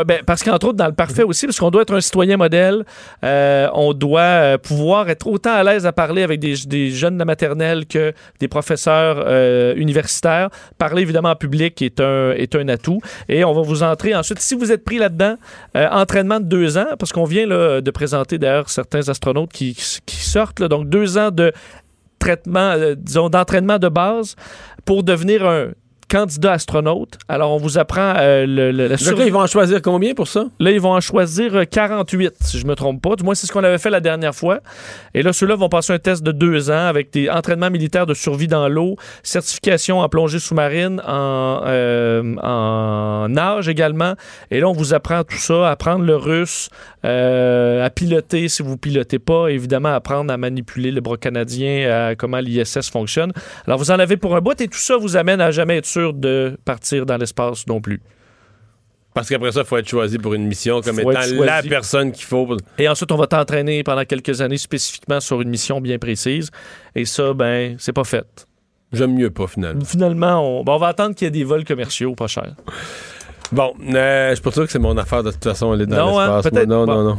Ben, 0.06 0.22
parce 0.26 0.44
qu'entre 0.44 0.68
autres, 0.68 0.78
dans 0.78 0.88
le 0.88 0.94
parfait 0.94 1.24
aussi, 1.24 1.46
parce 1.46 1.60
qu'on 1.60 1.70
doit 1.70 1.84
être 1.84 1.94
un 1.94 2.02
citoyen 2.02 2.36
modèle, 2.36 2.84
euh, 3.24 3.70
on 3.74 3.94
doit 3.94 4.22
euh, 4.22 4.58
pouvoir 4.58 5.08
être 5.10 5.28
autant 5.28 5.54
à 5.54 5.64
l'aise 5.64 5.86
à 5.86 5.92
parler 5.92 6.24
avec 6.24 6.40
des, 6.40 6.90
jeunes 6.90 7.14
de 7.14 7.20
la 7.20 7.26
maternelle 7.26 7.86
que 7.86 8.12
des 8.40 8.48
professeurs 8.48 9.24
euh, 9.28 9.76
universitaires. 9.76 10.50
Parler 10.80 11.04
évidemment 11.04 11.30
en 11.30 11.36
public 11.36 11.82
est 11.84 12.00
un, 12.00 12.32
est 12.32 12.56
un 12.56 12.68
atout. 12.70 13.02
Et 13.30 13.44
on 13.44 13.54
va 13.54 13.62
vous 13.62 13.84
entrer 13.84 14.16
ensuite, 14.16 14.40
si 14.40 14.56
vous 14.56 14.72
êtes 14.72 14.84
pris 14.84 14.98
là-dedans, 14.98 15.38
entraînement 15.76 16.40
de 16.40 16.46
deux 16.46 16.78
ans, 16.78 16.96
parce 16.98 17.12
qu'on 17.12 17.26
vient 17.26 17.46
là, 17.46 17.82
de 17.82 17.92
présenter 17.92 18.40
d'ailleurs 18.40 18.70
certains 18.70 19.08
astronautes 19.10 19.52
qui, 19.52 19.76
sortent, 20.08 20.64
donc 20.64 20.90
deux 20.90 21.18
ans 21.18 21.30
de 21.30 21.54
traitement, 22.18 22.76
disons, 22.98 23.30
d'entraînement 23.30 23.78
de 23.78 23.90
base 23.90 24.36
pour 24.86 25.04
devenir 25.04 25.48
un 25.48 25.68
candidat 26.10 26.54
astronaute. 26.54 27.18
Alors, 27.28 27.52
on 27.52 27.58
vous 27.58 27.78
apprend 27.78 28.14
euh, 28.18 28.46
le, 28.46 28.72
le- 28.72 28.84
la 28.84 28.90
Donc 28.96 29.00
survie- 29.00 29.20
là, 29.20 29.26
ils 29.26 29.34
vont 29.34 29.42
en 29.42 29.48
choisir 29.48 29.82
combien 29.82 30.14
pour 30.14 30.28
ça? 30.28 30.46
Là, 30.60 30.72
ils 30.72 30.80
vont 30.80 30.94
en 30.94 31.02
choisir 31.02 31.56
euh, 31.56 31.64
48, 31.66 32.36
si 32.42 32.60
je 32.60 32.66
me 32.66 32.76
trompe 32.76 33.02
pas. 33.02 33.16
Du 33.16 33.24
moins, 33.24 33.36
c'est 33.36 33.46
ce 33.48 33.52
qu'on 33.52 33.64
avait 33.64 33.78
fait 33.78 33.90
la 33.90 34.00
dernière 34.00 34.34
fois. 34.34 34.60
Et 35.14 35.22
là, 35.22 35.34
ceux-là 35.34 35.56
vont 35.56 35.70
passer 35.70 35.94
un 35.94 36.00
test 36.00 36.24
de 36.24 36.32
deux 36.32 36.72
ans 36.72 36.88
avec 36.88 37.12
des 37.12 37.30
entraînements 37.30 37.70
militaires 37.70 38.06
de 38.06 38.14
survie 38.14 38.48
dans 38.48 38.68
l'eau, 38.70 38.96
certification 39.24 40.00
en 40.00 40.10
plongée 40.10 40.40
sous-marine, 40.40 41.02
en, 41.06 41.62
euh, 41.66 42.36
en 42.42 43.28
nage 43.30 43.68
également. 43.68 44.14
Et 44.52 44.60
là, 44.60 44.68
on 44.70 44.74
vous 44.74 44.94
apprend 44.94 45.24
tout 45.24 45.38
ça, 45.38 45.70
apprendre 45.70 46.06
le 46.06 46.16
russe, 46.16 46.70
euh, 47.08 47.86
à 47.86 47.90
piloter 47.90 48.50
si 48.50 48.62
vous 48.62 48.78
pilotez 48.78 49.20
pas, 49.20 49.48
évidemment, 49.48 49.94
apprendre 49.94 50.32
à 50.32 50.38
manipuler 50.38 50.92
le 50.92 51.00
bras 51.02 51.18
canadien, 51.18 52.10
à 52.10 52.16
comment 52.16 52.40
l'ISS 52.40 52.90
fonctionne. 52.92 53.32
Alors, 53.66 53.80
vous 53.80 53.92
en 53.92 54.00
avez 54.00 54.18
pour 54.18 54.36
un 54.36 54.42
bout 54.42 54.60
et 54.60 54.68
tout 54.68 54.78
ça 54.78 54.98
vous 54.98 55.16
amène 55.16 55.40
à 55.40 55.52
jamais 55.52 55.78
être 55.78 55.86
sûr 55.86 56.14
de 56.14 56.58
partir 56.66 57.06
dans 57.06 57.18
l'espace 57.18 57.66
non 57.68 57.80
plus. 57.80 58.02
Parce 59.14 59.30
qu'après 59.30 59.52
ça, 59.52 59.62
il 59.62 59.66
faut 59.66 59.78
être 59.78 59.90
choisi 59.90 60.20
pour 60.20 60.36
une 60.36 60.46
mission 60.46 60.82
comme 60.82 61.02
Faut 61.02 61.12
étant 61.12 61.44
la 61.44 61.64
personne 61.64 62.12
qu'il 62.12 62.26
faut. 62.26 62.56
Et 62.78 62.88
ensuite, 62.88 63.12
on 63.12 63.18
va 63.18 63.26
t'entraîner 63.26 63.82
pendant 63.82 64.06
quelques 64.06 64.42
années 64.42 64.60
spécifiquement 64.60 65.20
sur 65.20 65.42
une 65.42 65.50
mission 65.50 65.82
bien 65.82 65.98
précise. 65.98 66.52
Et 66.94 67.06
ça, 67.06 67.34
ben, 67.34 67.78
c'est 67.80 67.94
pas 67.94 68.04
fait. 68.04 68.48
J'aime 68.94 69.16
mieux 69.16 69.32
pas, 69.32 69.48
finalement. 69.48 69.84
Finalement, 69.84 70.60
on, 70.60 70.64
ben, 70.64 70.74
on 70.74 70.78
va 70.78 70.90
attendre 70.90 71.16
qu'il 71.16 71.26
y 71.26 71.28
ait 71.30 71.32
des 71.32 71.44
vols 71.44 71.66
commerciaux 71.66 72.14
pas 72.14 72.28
chers. 72.28 72.54
Bon, 73.52 73.74
euh, 73.94 74.30
je 74.32 74.36
suis 74.36 74.44
pas 74.44 74.52
sûr 74.52 74.66
que 74.66 74.72
c'est 74.72 74.80
mon 74.80 74.98
affaire 74.98 75.24
de 75.24 75.32
toute 75.32 75.44
façon, 75.44 75.72
aller 75.72 75.86
dans 75.86 75.98
Non, 75.98 76.20
hein, 76.20 76.36
l'espace. 76.38 76.52
peut-être 76.52 76.68
Non, 76.68 76.86
non, 76.86 77.04
non. 77.04 77.18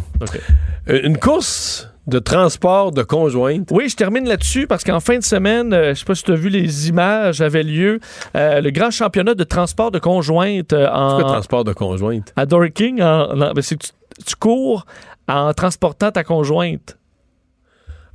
Euh, 0.91 1.01
Une 1.05 1.19
course 1.19 1.89
de 2.07 2.19
transport 2.19 2.91
de 2.93 3.03
conjointes. 3.03 3.69
Oui, 3.71 3.89
je 3.89 3.97
termine 3.97 4.27
là-dessus 4.29 4.67
parce 4.67 4.83
qu'en 4.85 5.01
fin 5.01 5.19
de 5.19 5.23
semaine, 5.25 5.73
euh, 5.75 5.95
je 5.95 6.01
sais 6.01 6.05
pas 6.05 6.15
si 6.15 6.23
tu 6.25 6.33
as 6.33 6.37
vu 6.37 6.49
les 6.49 6.89
images, 6.89 7.41
avait 7.43 7.63
lieu 7.63 8.01
euh, 8.37 8.61
le 8.61 8.71
grand 8.71 8.91
championnat 8.91 9.35
de 9.35 9.45
transport 9.45 9.91
de 9.91 9.99
conjointes 9.99 10.73
euh, 10.73 10.89
en, 10.91 11.17
C'est 11.19 11.23
quoi 11.23 11.33
transport 11.33 11.65
de 11.65 11.73
conjointes? 11.73 12.33
à 12.37 12.47
Dorking. 12.47 13.03
En, 13.03 13.31
en- 13.31 13.53
ben, 13.53 13.61
c'est 13.63 13.77
que 13.77 13.85
tu, 13.87 13.93
tu 14.25 14.37
cours 14.37 14.87
en 15.29 15.53
transportant 15.55 16.11
ta 16.11 16.25
conjointe. 16.25 16.97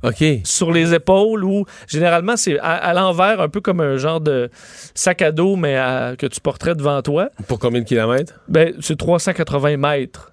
OK. 0.04 0.24
sur 0.44 0.70
les 0.72 0.94
épaules 0.94 1.42
ou 1.44 1.64
généralement 1.88 2.36
c'est 2.36 2.58
à, 2.60 2.72
à 2.74 2.94
l'envers, 2.94 3.40
un 3.40 3.48
peu 3.48 3.60
comme 3.60 3.80
un 3.80 3.96
genre 3.96 4.20
de 4.20 4.50
sac 4.94 5.22
à 5.22 5.32
dos, 5.32 5.56
mais 5.56 5.76
à- 5.76 6.14
que 6.16 6.26
tu 6.26 6.40
porterais 6.40 6.74
devant 6.74 7.00
toi. 7.02 7.30
Pour 7.48 7.58
combien 7.58 7.80
de 7.80 7.86
kilomètres? 7.86 8.34
Ben, 8.48 8.74
c'est 8.80 8.96
380 8.96 9.76
mètres. 9.76 10.30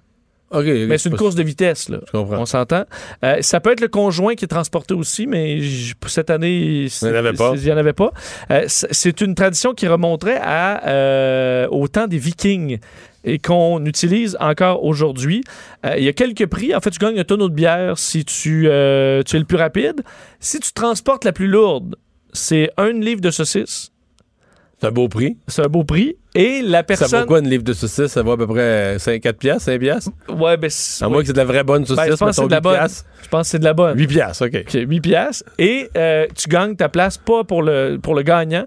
Mais 0.53 0.97
c'est 0.97 1.07
une 1.07 1.15
course 1.15 1.35
de 1.35 1.43
vitesse, 1.43 1.87
là. 1.87 1.99
Je 2.07 2.11
comprends. 2.11 2.39
On 2.39 2.45
s'entend. 2.45 2.83
Euh, 3.23 3.37
ça 3.39 3.61
peut 3.61 3.71
être 3.71 3.79
le 3.79 3.87
conjoint 3.87 4.35
qui 4.35 4.43
est 4.43 4.49
transporté 4.49 4.93
aussi, 4.93 5.25
mais 5.25 5.59
cette 6.07 6.29
année, 6.29 6.87
Il 7.01 7.07
n'y 7.07 7.09
en 7.13 7.15
avait 7.15 7.31
pas. 7.31 7.53
Il 7.55 7.63
n'y 7.63 7.71
en 7.71 7.77
avait 7.77 7.93
pas. 7.93 8.11
Euh, 8.51 8.63
c'est 8.67 9.21
une 9.21 9.33
tradition 9.33 9.73
qui 9.73 9.87
remonterait 9.87 10.39
à, 10.43 10.87
euh, 10.89 11.67
au 11.69 11.87
temps 11.87 12.05
des 12.07 12.17
Vikings 12.17 12.79
et 13.23 13.37
qu'on 13.39 13.85
utilise 13.85 14.35
encore 14.39 14.83
aujourd'hui. 14.83 15.43
Euh, 15.85 15.95
il 15.97 16.03
y 16.03 16.07
a 16.07 16.13
quelques 16.13 16.47
prix. 16.47 16.73
En 16.75 16.79
fait, 16.81 16.89
tu 16.91 16.99
gagnes 16.99 17.19
un 17.19 17.23
tonneau 17.23 17.49
de 17.49 17.53
bière 17.53 17.97
si 17.97 18.25
tu, 18.25 18.67
euh, 18.67 19.23
tu 19.23 19.35
es 19.35 19.39
le 19.39 19.45
plus 19.45 19.57
rapide. 19.57 20.01
Si 20.39 20.59
tu 20.59 20.71
transportes 20.73 21.23
la 21.25 21.31
plus 21.31 21.47
lourde, 21.47 21.95
c'est 22.33 22.69
un 22.77 22.91
livre 22.91 23.21
de 23.21 23.29
saucisse. 23.31 23.91
C'est 24.79 24.87
un 24.87 24.91
beau 24.91 25.07
prix. 25.07 25.37
C'est 25.47 25.63
un 25.63 25.67
beau 25.67 25.83
prix. 25.83 26.15
Et 26.33 26.63
la 26.63 26.79
Ça 26.79 26.83
personne... 26.83 27.19
vaut 27.21 27.25
quoi 27.27 27.39
une 27.39 27.49
livre 27.49 27.61
de 27.63 27.73
saucisse? 27.73 28.07
Ça 28.07 28.23
vaut 28.23 28.31
à 28.31 28.37
peu 28.37 28.47
près 28.47 28.97
5, 28.97 29.21
4 29.21 29.37
piastres, 29.37 29.65
5 29.65 29.79
piastres? 29.79 30.11
Ouais, 30.29 30.57
ben, 30.57 30.71
À 31.01 31.09
moins 31.09 31.21
que 31.21 31.27
c'est 31.27 31.33
de 31.33 31.37
la 31.37 31.45
vraie 31.45 31.63
bonne 31.63 31.85
saucisse, 31.85 32.03
Ben, 32.03 32.11
je 32.11 32.15
pense 32.17 32.29
que 32.29 32.35
c'est 32.41 32.47
de 32.47 32.51
la 32.51 32.57
8 32.57 32.61
bonne. 32.63 32.73
piastres. 32.77 33.05
Je 33.21 33.27
pense 33.27 33.41
que 33.47 33.51
c'est 33.51 33.59
de 33.59 33.63
la 33.63 33.73
bonne. 33.73 33.95
8 33.99 34.07
piastres, 34.07 34.45
OK. 34.47 34.55
OK, 34.67 34.73
8 34.89 35.01
piastres. 35.01 35.43
Et 35.59 35.87
euh, 35.95 36.25
tu 36.35 36.49
gagnes 36.49 36.75
ta 36.75 36.89
place, 36.89 37.19
pas 37.19 37.43
pour 37.43 37.61
le, 37.61 37.99
pour 38.01 38.15
le 38.15 38.23
gagnant, 38.23 38.65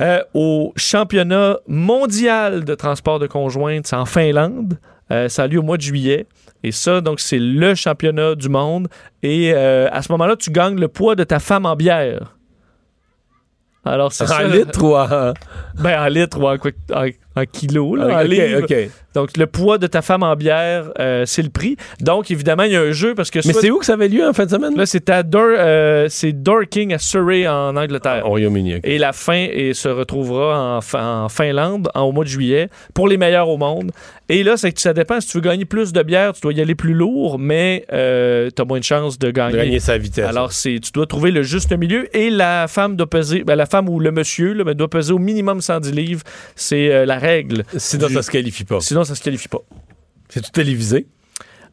euh, 0.00 0.20
au 0.34 0.72
championnat 0.76 1.58
mondial 1.66 2.64
de 2.64 2.74
transport 2.74 3.18
de 3.18 3.26
conjointes, 3.26 3.92
en 3.92 4.04
Finlande. 4.06 4.78
Euh, 5.10 5.28
ça 5.28 5.42
a 5.42 5.46
lieu 5.46 5.58
au 5.58 5.62
mois 5.62 5.76
de 5.76 5.82
juillet. 5.82 6.26
Et 6.62 6.72
ça, 6.72 7.00
donc, 7.00 7.20
c'est 7.20 7.38
le 7.38 7.74
championnat 7.74 8.34
du 8.34 8.48
monde. 8.48 8.88
Et 9.22 9.52
euh, 9.52 9.88
à 9.92 10.00
ce 10.00 10.10
moment-là, 10.12 10.36
tu 10.36 10.50
gagnes 10.50 10.78
le 10.80 10.88
poids 10.88 11.14
de 11.16 11.24
ta 11.24 11.38
femme 11.40 11.66
en 11.66 11.76
bière. 11.76 12.36
Alors, 13.84 14.12
c'est 14.12 14.24
En 14.24 14.28
ça. 14.28 14.44
litre 14.44 14.82
ou 14.82 14.94
en... 14.96 15.34
Ben, 15.82 16.00
en 16.00 16.06
litre 16.06 16.38
ou 16.40 16.46
en, 16.46 16.56
quoi- 16.56 16.70
en, 16.94 17.08
en 17.34 17.44
kilos, 17.46 17.98
là, 17.98 18.06
en. 18.14 18.18
Donc, 19.14 19.36
le 19.36 19.46
poids 19.46 19.78
de 19.78 19.86
ta 19.86 20.02
femme 20.02 20.22
en 20.22 20.34
bière, 20.36 20.90
euh, 20.98 21.24
c'est 21.26 21.42
le 21.42 21.50
prix. 21.50 21.76
Donc, 22.00 22.30
évidemment, 22.30 22.62
il 22.64 22.72
y 22.72 22.76
a 22.76 22.80
un 22.80 22.92
jeu 22.92 23.14
parce 23.14 23.30
que 23.30 23.40
Mais 23.44 23.52
soit- 23.52 23.60
c'est 23.60 23.70
où 23.70 23.78
que 23.78 23.86
ça 23.86 23.94
avait 23.94 24.08
lieu 24.08 24.26
en 24.26 24.32
fin 24.32 24.44
de 24.46 24.50
semaine? 24.50 24.76
Là, 24.76 24.86
c'est 24.86 25.10
à 25.10 25.22
Dor- 25.22 25.42
euh, 25.56 26.06
c'est 26.08 26.32
Dorking 26.32 26.94
à 26.94 26.98
Surrey 26.98 27.46
en 27.46 27.76
Angleterre. 27.76 28.22
Au 28.24 28.30
Royaume-Uni, 28.30 28.76
OK. 28.76 28.80
Et 28.84 28.98
la 28.98 29.12
fin 29.12 29.46
et 29.50 29.74
se 29.74 29.88
retrouvera 29.88 30.76
en, 30.76 30.80
fin- 30.80 31.24
en 31.24 31.28
Finlande 31.28 31.88
en- 31.94 32.02
au 32.02 32.12
mois 32.12 32.24
de 32.24 32.28
juillet 32.28 32.68
pour 32.94 33.08
les 33.08 33.16
meilleurs 33.16 33.48
au 33.48 33.56
monde. 33.58 33.90
Et 34.28 34.42
là, 34.44 34.56
c'est 34.56 34.72
que 34.72 34.80
ça 34.80 34.94
dépend. 34.94 35.20
Si 35.20 35.28
tu 35.28 35.36
veux 35.36 35.42
gagner 35.42 35.64
plus 35.66 35.92
de 35.92 36.02
bière, 36.02 36.32
tu 36.32 36.40
dois 36.40 36.52
y 36.54 36.60
aller 36.60 36.74
plus 36.74 36.94
lourd, 36.94 37.38
mais 37.38 37.84
tu 37.90 37.94
as 37.94 38.64
moins 38.66 38.78
de 38.78 38.84
chances 38.84 39.18
de 39.18 39.30
gagner. 39.30 39.52
De 39.52 39.58
gagner 39.58 39.80
sa 39.80 39.98
vitesse. 39.98 40.26
Alors, 40.26 40.52
c'est, 40.52 40.78
tu 40.82 40.90
dois 40.92 41.06
trouver 41.06 41.30
le 41.30 41.42
juste 41.42 41.72
milieu 41.76 42.14
et 42.16 42.30
la 42.30 42.66
femme 42.68 42.96
doit 42.96 43.08
peser, 43.10 43.44
ben, 43.44 43.56
la 43.56 43.66
femme 43.66 43.88
ou 43.88 44.00
le 44.00 44.10
monsieur 44.10 44.52
là, 44.54 44.64
ben, 44.64 44.74
doit 44.74 44.88
peser 44.88 45.12
au 45.12 45.18
minimum 45.18 45.60
110 45.60 45.92
livres. 45.92 46.22
C'est 46.56 46.90
euh, 46.92 47.04
la 47.04 47.18
règle. 47.18 47.64
Sinon, 47.76 48.06
du- 48.06 48.14
ça 48.14 48.22
se 48.22 48.30
qualifie 48.30 48.64
pas. 48.64 48.80
Sinon, 48.80 49.01
ça 49.04 49.14
se 49.14 49.22
qualifie 49.22 49.48
pas. 49.48 49.60
C'est 50.28 50.40
tout 50.42 50.50
télévisé? 50.50 51.06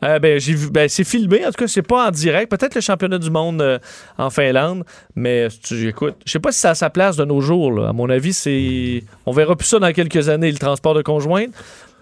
Euh, 0.04 0.18
ben, 0.18 0.40
j'ai 0.40 0.54
vu, 0.54 0.70
ben, 0.72 0.88
c'est 0.88 1.04
filmé. 1.04 1.46
En 1.46 1.48
tout 1.48 1.56
cas, 1.60 1.68
c'est 1.68 1.82
pas 1.82 2.08
en 2.08 2.12
direct. 2.12 2.50
Peut-être 2.50 2.74
le 2.76 2.80
championnat 2.82 3.18
du 3.18 3.30
monde 3.30 3.62
euh, 3.62 3.80
en 4.18 4.30
Finlande, 4.30 4.86
mais 5.16 5.50
tu 5.62 5.88
écoutes, 5.90 6.16
je 6.26 6.32
sais 6.32 6.40
pas 6.40 6.54
si 6.54 6.60
ça 6.62 6.70
a 6.70 6.76
sa 6.76 6.90
place 6.90 7.18
de 7.18 7.26
nos 7.26 7.42
jours. 7.42 7.72
là. 7.74 7.90
À 7.90 7.94
mon 7.94 8.10
avis, 8.10 8.32
c'est, 8.32 9.04
on 9.26 9.34
verra 9.34 9.58
plus 9.58 9.68
ça 9.68 9.78
dans 9.80 9.92
quelques 9.92 10.30
années 10.30 10.52
le 10.52 10.58
transport 10.58 10.94
de 10.94 11.02
conjointes. 11.02 11.50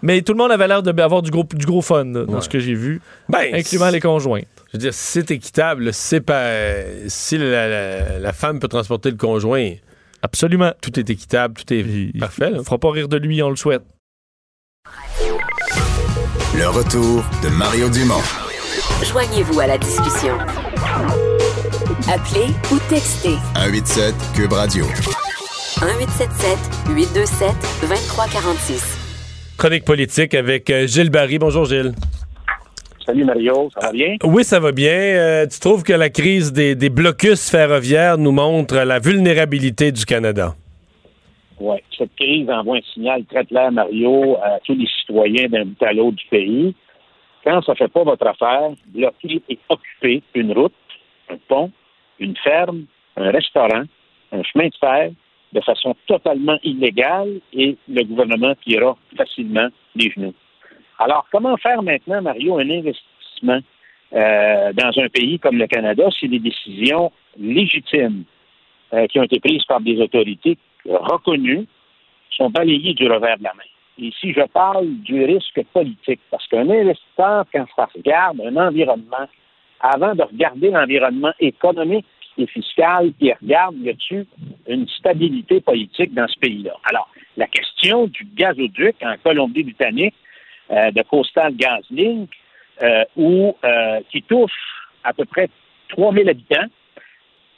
Mais 0.00 0.22
tout 0.22 0.32
le 0.32 0.38
monde 0.38 0.52
avait 0.52 0.68
l'air 0.68 0.80
d'avoir 0.84 1.22
du 1.22 1.32
gros, 1.32 1.42
du 1.52 1.66
gros 1.66 1.82
fun 1.82 2.04
là, 2.04 2.24
dans 2.24 2.34
Ouais. 2.34 2.40
ce 2.40 2.48
que 2.48 2.60
j'ai 2.60 2.74
vu, 2.74 3.00
Ben, 3.28 3.52
incluant 3.52 3.90
les 3.90 3.98
conjointes. 3.98 4.46
Je 4.68 4.72
veux 4.74 4.78
dire, 4.78 4.94
si 4.94 5.00
c'est 5.20 5.30
équitable, 5.32 5.92
c'est 5.92 6.20
pas... 6.20 6.52
si 7.08 7.36
la, 7.36 7.68
la- 7.68 8.18
la 8.20 8.32
femme 8.32 8.60
peut 8.60 8.68
transporter 8.68 9.10
le 9.10 9.16
conjoint, 9.16 9.72
Absolument. 10.22 10.72
tout 10.80 10.96
est 11.00 11.10
équitable, 11.10 11.54
tout 11.54 11.74
est 11.74 11.80
Il- 11.80 12.12
parfait. 12.20 12.50
là. 12.50 12.58
On 12.60 12.64
fera 12.64 12.78
pas 12.78 12.92
rire 12.92 13.08
de 13.08 13.16
lui, 13.16 13.42
on 13.42 13.50
le 13.50 13.56
souhaite. 13.56 13.82
Le 16.58 16.68
retour 16.68 17.24
de 17.40 17.50
Mario 17.50 17.88
Dumont. 17.88 18.20
Joignez-vous 19.04 19.60
à 19.60 19.68
la 19.68 19.78
discussion. 19.78 20.36
Appelez 22.12 22.52
ou 22.72 22.78
textez 22.88 23.36
187 23.54 24.12
Cube 24.34 24.52
Radio. 24.52 24.84
1877 25.80 26.58
827 26.96 27.52
2346. 27.82 28.98
Chronique 29.56 29.84
politique 29.84 30.34
avec 30.34 30.68
euh, 30.70 30.88
Gilles 30.88 31.10
Barry. 31.10 31.38
Bonjour 31.38 31.64
Gilles. 31.64 31.92
Salut 33.06 33.24
Mario, 33.24 33.70
ça 33.72 33.86
va 33.86 33.92
bien? 33.92 34.16
Oui, 34.24 34.42
ça 34.42 34.58
va 34.58 34.72
bien. 34.72 34.90
Euh, 34.90 35.46
tu 35.46 35.60
trouves 35.60 35.84
que 35.84 35.92
la 35.92 36.10
crise 36.10 36.52
des, 36.52 36.74
des 36.74 36.90
blocus 36.90 37.48
ferroviaires 37.50 38.18
nous 38.18 38.32
montre 38.32 38.74
la 38.78 38.98
vulnérabilité 38.98 39.92
du 39.92 40.04
Canada? 40.04 40.56
Oui, 41.60 41.76
cette 41.96 42.14
crise 42.14 42.48
envoie 42.48 42.76
un 42.76 42.92
signal 42.92 43.24
très 43.24 43.44
clair, 43.44 43.72
Mario, 43.72 44.36
à 44.42 44.60
tous 44.60 44.74
les 44.74 44.86
citoyens 44.86 45.48
d'un 45.48 45.64
bout 45.64 45.82
à 45.82 45.92
l'autre 45.92 46.16
du 46.16 46.26
pays. 46.26 46.74
Quand 47.42 47.62
ça 47.62 47.72
ne 47.72 47.76
fait 47.76 47.88
pas 47.88 48.04
votre 48.04 48.26
affaire, 48.26 48.70
bloquer 48.86 49.42
et 49.48 49.58
occuper 49.68 50.22
une 50.34 50.52
route, 50.52 50.72
un 51.28 51.36
pont, 51.48 51.72
une 52.20 52.36
ferme, 52.36 52.84
un 53.16 53.30
restaurant, 53.30 53.82
un 54.30 54.42
chemin 54.44 54.68
de 54.68 54.74
fer, 54.78 55.10
de 55.52 55.60
façon 55.60 55.96
totalement 56.06 56.58
illégale 56.62 57.40
et 57.52 57.76
le 57.88 58.04
gouvernement 58.04 58.54
pliera 58.64 58.96
facilement 59.16 59.68
les 59.96 60.10
genoux. 60.10 60.34
Alors, 60.98 61.26
comment 61.32 61.56
faire 61.56 61.82
maintenant, 61.82 62.22
Mario, 62.22 62.58
un 62.58 62.70
investissement 62.70 63.60
euh, 64.12 64.72
dans 64.74 64.92
un 64.96 65.08
pays 65.08 65.38
comme 65.38 65.58
le 65.58 65.66
Canada 65.66 66.04
si 66.18 66.28
des 66.28 66.38
décisions 66.38 67.10
légitimes 67.38 68.24
euh, 68.92 69.06
qui 69.06 69.18
ont 69.18 69.24
été 69.24 69.40
prises 69.40 69.64
par 69.64 69.80
des 69.80 70.00
autorités 70.00 70.56
reconnues 70.86 71.66
sont 72.30 72.50
balayées 72.50 72.94
du 72.94 73.08
revers 73.10 73.38
de 73.38 73.44
la 73.44 73.54
main. 73.54 73.62
Ici, 73.98 74.32
je 74.32 74.46
parle 74.46 74.86
du 75.02 75.24
risque 75.24 75.60
politique, 75.72 76.20
parce 76.30 76.46
qu'un 76.46 76.70
investisseur, 76.70 77.44
quand 77.52 77.66
ça 77.74 77.88
regarde 77.94 78.40
un 78.40 78.56
environnement, 78.56 79.26
avant 79.80 80.14
de 80.14 80.22
regarder 80.22 80.70
l'environnement 80.70 81.32
économique 81.40 82.06
et 82.36 82.46
fiscal, 82.46 83.12
il 83.20 83.36
regarde, 83.42 83.76
y 83.78 83.90
a-t-il 83.90 84.26
une 84.68 84.88
stabilité 84.88 85.60
politique 85.60 86.14
dans 86.14 86.28
ce 86.28 86.38
pays-là? 86.38 86.74
Alors, 86.84 87.08
la 87.36 87.46
question 87.46 88.06
du 88.06 88.26
gazoduc 88.36 88.96
en 89.02 89.14
Colombie-Britannique, 89.22 90.14
euh, 90.70 90.90
de 90.92 91.02
Coastal 91.02 91.54
GasLink, 91.56 92.30
euh, 92.82 93.04
où, 93.16 93.56
euh, 93.64 94.00
qui 94.10 94.22
touche 94.22 94.52
à 95.02 95.12
peu 95.12 95.24
près 95.24 95.48
3000 95.88 96.28
habitants, 96.28 96.66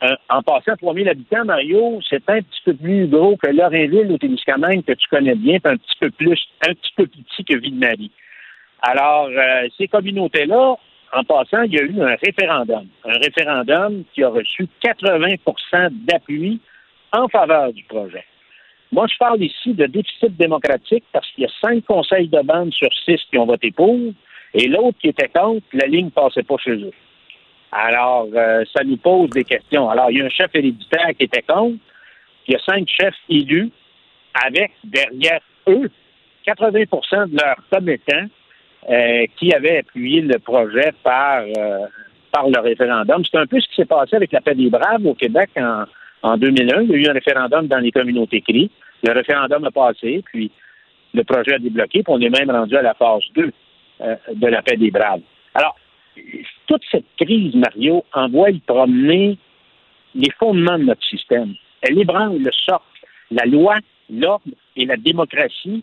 euh, 0.03 0.15
en 0.31 0.43
passant 0.43 0.77
3000 0.77 1.09
habitants, 1.09 1.45
Mario, 1.45 2.01
c'est 2.09 2.29
un 2.29 2.41
petit 2.41 2.61
peu 2.65 2.75
plus 2.75 3.07
gros 3.07 3.37
que 3.37 3.51
Lorrainville 3.51 4.11
au 4.13 4.19
Témiscamingue 4.19 4.85
que 4.85 4.93
tu 4.93 5.07
connais 5.09 5.35
bien, 5.35 5.59
puis 5.59 5.73
un 5.73 5.77
petit 5.77 5.99
peu 6.01 6.11
plus, 6.11 6.41
un 6.67 6.73
petit 6.73 6.93
peu 6.97 7.07
plus 7.07 7.23
petit 7.23 7.45
que 7.45 7.59
Ville-Marie. 7.59 8.11
Alors, 8.81 9.29
euh, 9.29 9.69
ces 9.77 9.89
communautés-là, 9.89 10.77
en 11.13 11.25
passant, 11.25 11.63
il 11.63 11.75
y 11.75 11.79
a 11.79 11.83
eu 11.83 12.01
un 12.01 12.17
référendum. 12.17 12.87
Un 13.05 13.19
référendum 13.19 14.05
qui 14.15 14.23
a 14.23 14.31
reçu 14.31 14.69
80% 14.83 15.91
d'appui 16.07 16.61
en 17.13 17.29
faveur 17.29 17.73
du 17.73 17.83
projet. 17.85 18.25
Moi, 18.93 19.07
je 19.07 19.19
parle 19.19 19.43
ici 19.43 19.75
de 19.75 19.87
déficit 19.87 20.37
démocratique 20.37 21.05
parce 21.13 21.29
qu'il 21.33 21.45
y 21.45 21.47
a 21.47 21.51
cinq 21.61 21.85
conseils 21.85 22.29
de 22.29 22.41
bande 22.43 22.73
sur 22.73 22.89
six 23.05 23.21
qui 23.31 23.39
ont 23.39 23.47
voté 23.47 23.71
pour 23.71 23.99
et 24.55 24.67
l'autre 24.67 24.99
qui 25.01 25.09
était 25.09 25.29
contre, 25.29 25.65
la 25.73 25.87
ligne 25.87 26.07
ne 26.07 26.11
passait 26.11 26.43
pas 26.43 26.57
chez 26.57 26.73
eux. 26.73 26.93
Alors, 27.73 28.27
euh, 28.35 28.65
ça 28.75 28.83
nous 28.85 28.97
pose 28.97 29.31
des 29.31 29.45
questions. 29.45 29.89
Alors, 29.89 30.11
il 30.11 30.19
y 30.19 30.23
a 30.23 30.25
un 30.25 30.31
chef 30.31 30.51
héréditaire 30.55 31.09
qui 31.17 31.25
était 31.25 31.43
contre, 31.43 31.79
il 32.47 32.55
y 32.55 32.57
a 32.57 32.61
cinq 32.65 32.89
chefs 32.89 33.15
élus 33.29 33.71
avec 34.35 34.73
derrière 34.85 35.41
eux 35.69 35.91
80% 36.47 37.31
de 37.31 37.37
leurs 37.37 37.63
commettants 37.71 38.27
euh, 38.89 39.27
qui 39.37 39.53
avaient 39.53 39.79
appuyé 39.79 40.23
le 40.23 40.39
projet 40.39 40.93
par, 41.03 41.43
euh, 41.43 41.87
par 42.33 42.49
le 42.49 42.59
référendum. 42.61 43.23
C'est 43.25 43.39
un 43.39 43.47
peu 43.47 43.61
ce 43.61 43.69
qui 43.69 43.75
s'est 43.77 43.85
passé 43.85 44.17
avec 44.17 44.33
la 44.33 44.41
paix 44.41 44.55
des 44.55 44.71
Braves 44.71 45.05
au 45.05 45.15
Québec 45.15 45.51
en, 45.57 45.85
en 46.23 46.37
2001. 46.37 46.83
Il 46.83 46.91
y 46.91 46.95
a 46.95 46.97
eu 46.97 47.07
un 47.09 47.13
référendum 47.13 47.67
dans 47.67 47.79
les 47.79 47.93
communautés 47.93 48.41
CRI. 48.41 48.71
Le 49.03 49.13
référendum 49.13 49.65
a 49.65 49.71
passé, 49.71 50.23
puis 50.27 50.51
le 51.15 51.25
projet 51.25 51.55
a 51.55 51.59
débloqué, 51.59 52.03
puis 52.03 52.13
on 52.13 52.21
est 52.21 52.31
même 52.31 52.51
rendu 52.51 52.77
à 52.77 52.83
la 52.83 52.95
phase 52.95 53.23
2 53.35 53.51
euh, 54.01 54.17
de 54.35 54.47
la 54.47 54.63
paix 54.63 54.77
des 54.77 54.91
Braves. 54.91 55.21
Alors, 55.55 55.77
toute 56.67 56.83
cette 56.91 57.07
crise, 57.17 57.55
Mario, 57.55 58.05
envoie 58.13 58.51
y 58.51 58.61
promener 58.61 59.39
les 60.15 60.31
fondements 60.39 60.79
de 60.79 60.85
notre 60.85 61.05
système. 61.05 61.55
Elle 61.83 61.99
ébranle 61.99 62.39
le 62.39 62.51
socle, 62.53 62.85
la 63.31 63.45
loi, 63.47 63.79
l'ordre 64.11 64.55
et 64.77 64.85
la 64.85 64.97
démocratie 64.97 65.83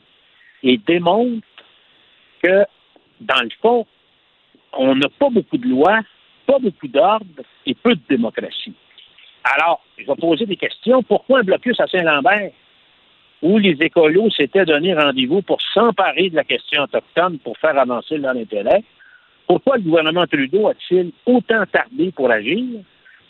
et 0.63 0.77
démontre 0.77 1.47
que, 2.43 2.65
dans 3.21 3.41
le 3.41 3.49
fond, 3.61 3.85
on 4.73 4.95
n'a 4.95 5.09
pas 5.17 5.29
beaucoup 5.29 5.57
de 5.57 5.67
lois 5.67 6.01
pas 6.47 6.57
beaucoup 6.59 6.87
d'ordre 6.87 7.43
et 7.65 7.75
peu 7.75 7.93
de 7.93 8.01
démocratie. 8.09 8.73
Alors, 9.43 9.81
je 9.97 10.05
vais 10.05 10.15
poser 10.15 10.45
des 10.45 10.55
questions. 10.55 11.03
Pourquoi 11.03 11.39
un 11.39 11.43
blocus 11.43 11.79
à 11.79 11.87
Saint-Lambert 11.87 12.51
où 13.43 13.59
les 13.59 13.77
écolos 13.81 14.31
s'étaient 14.31 14.65
donné 14.65 14.95
rendez-vous 14.95 15.41
pour 15.43 15.61
s'emparer 15.73 16.29
de 16.29 16.35
la 16.35 16.43
question 16.43 16.83
autochtone 16.83 17.37
pour 17.39 17.55
faire 17.57 17.77
avancer 17.77 18.17
leur 18.17 18.35
intérêt? 18.35 18.83
Pourquoi 19.47 19.77
le 19.77 19.83
gouvernement 19.83 20.27
Trudeau 20.27 20.67
a-t-il 20.67 21.11
autant 21.25 21.65
tardé 21.71 22.11
pour 22.11 22.29
agir? 22.29 22.63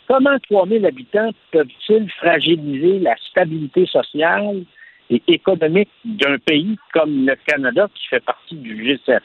Comment 0.08 0.38
3000 0.50 0.84
habitants 0.84 1.30
peuvent-ils 1.52 2.10
fragiliser 2.18 2.98
la 2.98 3.14
stabilité 3.30 3.86
sociale 3.86 4.64
et 5.10 5.22
économique 5.28 5.90
d'un 6.04 6.38
pays 6.38 6.76
comme 6.92 7.24
le 7.24 7.36
Canada 7.46 7.86
qui 7.94 8.08
fait 8.08 8.24
partie 8.24 8.56
du 8.56 8.84
G7? 8.84 9.20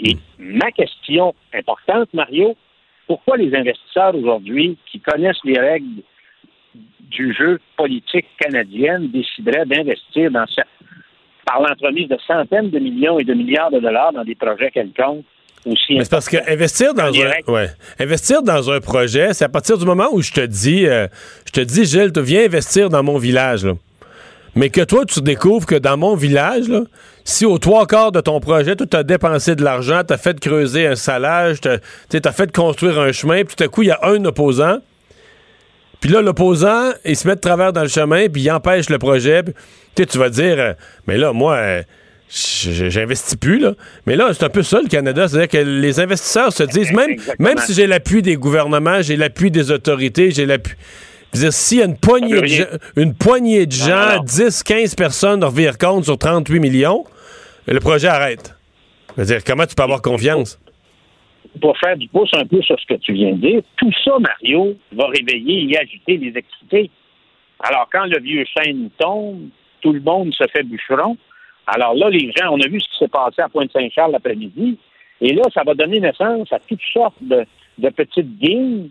Et 0.00 0.16
ma 0.38 0.72
question 0.72 1.34
importante, 1.54 2.12
Mario, 2.12 2.56
pourquoi 3.06 3.36
les 3.36 3.54
investisseurs 3.54 4.16
aujourd'hui 4.16 4.76
qui 4.90 4.98
connaissent 4.98 5.44
les 5.44 5.58
règles 5.58 6.02
du 7.00 7.32
jeu 7.32 7.60
politique 7.76 8.26
canadienne 8.40 9.08
décideraient 9.10 9.66
d'investir 9.66 10.32
dans 10.32 10.46
cette, 10.46 10.66
par 11.46 11.60
l'entremise 11.60 12.08
de 12.08 12.18
centaines 12.26 12.70
de 12.70 12.78
millions 12.80 13.20
et 13.20 13.24
de 13.24 13.34
milliards 13.34 13.70
de 13.70 13.78
dollars 13.78 14.12
dans 14.12 14.24
des 14.24 14.34
projets 14.34 14.70
quelconques 14.72 15.24
aussi 15.66 15.96
Mais 15.96 16.04
c'est 16.04 16.10
parce 16.10 16.28
que 16.28 16.36
investir 16.50 16.94
dans 16.94 17.12
un, 17.12 17.52
ouais, 17.52 17.70
investir 17.98 18.42
dans 18.42 18.70
un 18.70 18.80
projet, 18.80 19.34
c'est 19.34 19.44
à 19.44 19.48
partir 19.48 19.78
du 19.78 19.84
moment 19.84 20.08
où 20.12 20.22
je 20.22 20.32
te 20.32 20.40
dis, 20.40 20.86
euh, 20.86 21.06
je 21.46 21.52
te 21.52 21.60
dis, 21.60 21.84
Gilles, 21.84 22.12
tu 22.12 22.22
viens 22.22 22.44
investir 22.44 22.88
dans 22.88 23.02
mon 23.02 23.18
village, 23.18 23.64
là. 23.64 23.72
Mais 24.54 24.70
que 24.70 24.80
toi, 24.80 25.04
tu 25.04 25.20
découvres 25.20 25.66
que 25.66 25.76
dans 25.76 25.96
mon 25.96 26.16
village, 26.16 26.68
là, 26.68 26.80
si 27.24 27.44
aux 27.44 27.58
trois 27.58 27.86
quarts 27.86 28.10
de 28.10 28.20
ton 28.20 28.40
projet, 28.40 28.74
tu 28.74 28.84
as 28.96 29.02
dépensé 29.04 29.54
de 29.54 29.62
l'argent, 29.62 30.02
tu 30.06 30.14
as 30.14 30.18
fait 30.18 30.40
creuser 30.40 30.86
un 30.86 30.96
salage, 30.96 31.60
tu 31.60 31.68
as 31.68 32.32
fait 32.32 32.50
construire 32.50 32.98
un 32.98 33.12
chemin, 33.12 33.44
puis 33.44 33.54
tout 33.54 33.62
à 33.62 33.68
coup, 33.68 33.82
il 33.82 33.88
y 33.88 33.92
a 33.92 34.00
un 34.02 34.24
opposant. 34.24 34.78
Puis 36.00 36.10
là, 36.10 36.22
l'opposant, 36.22 36.92
il 37.04 37.16
se 37.16 37.26
met 37.26 37.34
de 37.34 37.40
travers 37.40 37.72
dans 37.72 37.82
le 37.82 37.88
chemin, 37.88 38.28
puis 38.28 38.42
il 38.42 38.50
empêche 38.50 38.88
le 38.88 38.98
projet. 38.98 39.42
Puis, 39.94 40.06
tu 40.06 40.18
vas 40.18 40.30
dire, 40.30 40.58
euh, 40.58 40.72
mais 41.06 41.18
là, 41.18 41.32
moi, 41.32 41.54
euh, 41.54 41.82
j'investis 42.30 43.36
plus, 43.36 43.58
là. 43.58 43.72
Mais 44.06 44.16
là, 44.16 44.32
c'est 44.32 44.44
un 44.44 44.50
peu 44.50 44.62
ça, 44.62 44.80
le 44.80 44.88
Canada. 44.88 45.28
C'est-à-dire 45.28 45.48
que 45.48 45.66
les 45.66 46.00
investisseurs 46.00 46.52
se 46.52 46.62
disent, 46.62 46.92
même, 46.92 47.16
même 47.38 47.58
si 47.58 47.74
j'ai 47.74 47.86
l'appui 47.86 48.22
des 48.22 48.36
gouvernements, 48.36 49.02
j'ai 49.02 49.16
l'appui 49.16 49.50
des 49.50 49.70
autorités, 49.70 50.30
j'ai 50.30 50.46
l'appui. 50.46 50.74
dire, 51.32 51.52
s'il 51.52 51.78
y 51.78 51.82
a 51.82 51.86
une 51.86 51.98
poignée, 51.98 52.40
de, 52.40 52.46
gens, 52.46 52.64
une 52.96 53.14
poignée 53.14 53.66
de 53.66 53.72
gens, 53.72 54.22
10, 54.22 54.62
15 54.62 54.94
personnes 54.94 55.42
revirent 55.42 55.78
compte 55.78 56.04
sur 56.04 56.18
38 56.18 56.60
millions, 56.60 57.04
le 57.66 57.80
projet 57.80 58.08
arrête. 58.08 58.54
Je 59.16 59.22
veux 59.22 59.26
dire, 59.26 59.44
comment 59.44 59.66
tu 59.66 59.74
peux 59.74 59.82
avoir 59.82 60.02
confiance? 60.02 60.60
Pour 61.60 61.76
faire 61.78 61.96
du 61.96 62.08
pouce 62.08 62.30
un 62.34 62.46
peu 62.46 62.60
sur 62.62 62.78
ce 62.78 62.86
que 62.86 63.00
tu 63.00 63.14
viens 63.14 63.32
de 63.32 63.40
dire, 63.40 63.62
tout 63.76 63.92
ça, 64.04 64.12
Mario, 64.20 64.76
va 64.92 65.06
réveiller 65.06 65.72
et 65.72 65.78
agiter 65.78 66.18
les 66.18 66.36
activités. 66.36 66.90
Alors, 67.60 67.88
quand 67.90 68.04
le 68.04 68.20
vieux 68.20 68.44
chêne 68.56 68.90
tombe, 68.98 69.48
tout 69.80 69.92
le 69.92 70.00
monde 70.00 70.32
se 70.34 70.44
fait 70.52 70.62
bûcheron. 70.62 71.16
Alors 71.70 71.94
là, 71.94 72.08
les 72.08 72.32
gens, 72.32 72.50
on 72.50 72.60
a 72.60 72.66
vu 72.66 72.80
ce 72.80 72.88
qui 72.88 72.98
s'est 72.98 73.08
passé 73.08 73.42
à 73.42 73.48
Pointe-Saint-Charles 73.50 74.12
l'après-midi. 74.12 74.78
Et 75.20 75.34
là, 75.34 75.42
ça 75.52 75.62
va 75.64 75.74
donner 75.74 76.00
naissance 76.00 76.50
à 76.50 76.58
toutes 76.60 76.82
sortes 76.92 77.20
de, 77.20 77.44
petites 77.90 78.38
games, 78.38 78.88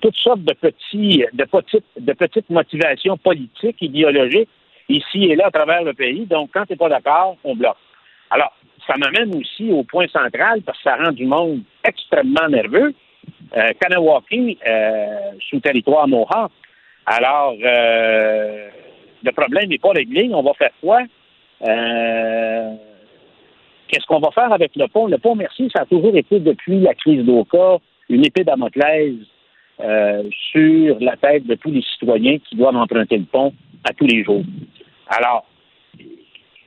toutes 0.00 0.16
sortes 0.16 0.42
de 0.42 0.54
petits, 0.54 1.24
de 1.32 1.44
petites, 1.44 1.84
de 1.98 2.12
petites 2.14 2.48
motivations 2.48 3.18
politiques, 3.18 3.76
idéologiques, 3.82 4.48
ici 4.88 5.24
et 5.24 5.36
là 5.36 5.48
à 5.48 5.50
travers 5.50 5.82
le 5.82 5.92
pays. 5.92 6.24
Donc, 6.24 6.50
quand 6.54 6.64
tu 6.64 6.72
n'es 6.72 6.76
pas 6.76 6.88
d'accord, 6.88 7.36
on 7.44 7.54
bloque. 7.54 7.76
Alors, 8.30 8.52
ça 8.86 8.94
m'amène 8.96 9.36
aussi 9.36 9.70
au 9.70 9.82
point 9.82 10.06
central 10.08 10.62
parce 10.62 10.78
que 10.78 10.84
ça 10.84 10.96
rend 10.96 11.12
du 11.12 11.26
monde 11.26 11.60
extrêmement 11.86 12.48
nerveux. 12.48 12.94
Euh, 13.56 13.70
Kanawaki, 13.80 14.58
euh, 14.66 15.32
sous 15.50 15.60
territoire 15.60 16.08
Mohawk. 16.08 16.50
Alors, 17.04 17.54
euh, 17.62 18.68
le 19.22 19.32
problème 19.32 19.68
n'est 19.68 19.78
pas 19.78 19.90
réglé. 19.90 20.30
On 20.32 20.42
va 20.42 20.54
faire 20.54 20.70
quoi? 20.80 21.02
Euh, 21.66 22.74
Qu'est-ce 23.88 24.06
qu'on 24.06 24.18
va 24.18 24.30
faire 24.32 24.52
avec 24.52 24.74
le 24.76 24.88
pont? 24.88 25.06
Le 25.06 25.18
pont 25.18 25.36
Merci, 25.36 25.70
ça 25.72 25.82
a 25.82 25.86
toujours 25.86 26.16
été, 26.16 26.40
depuis 26.40 26.80
la 26.80 26.94
crise 26.94 27.24
d'Oka, 27.24 27.78
une 28.08 28.24
épée 28.24 28.42
d'Amoclès 28.42 29.14
euh, 29.80 30.24
sur 30.50 30.98
la 31.00 31.16
tête 31.16 31.46
de 31.46 31.54
tous 31.54 31.70
les 31.70 31.82
citoyens 31.82 32.38
qui 32.38 32.56
doivent 32.56 32.76
emprunter 32.76 33.18
le 33.18 33.24
pont 33.24 33.52
à 33.84 33.92
tous 33.92 34.06
les 34.06 34.24
jours. 34.24 34.42
Alors, 35.08 35.46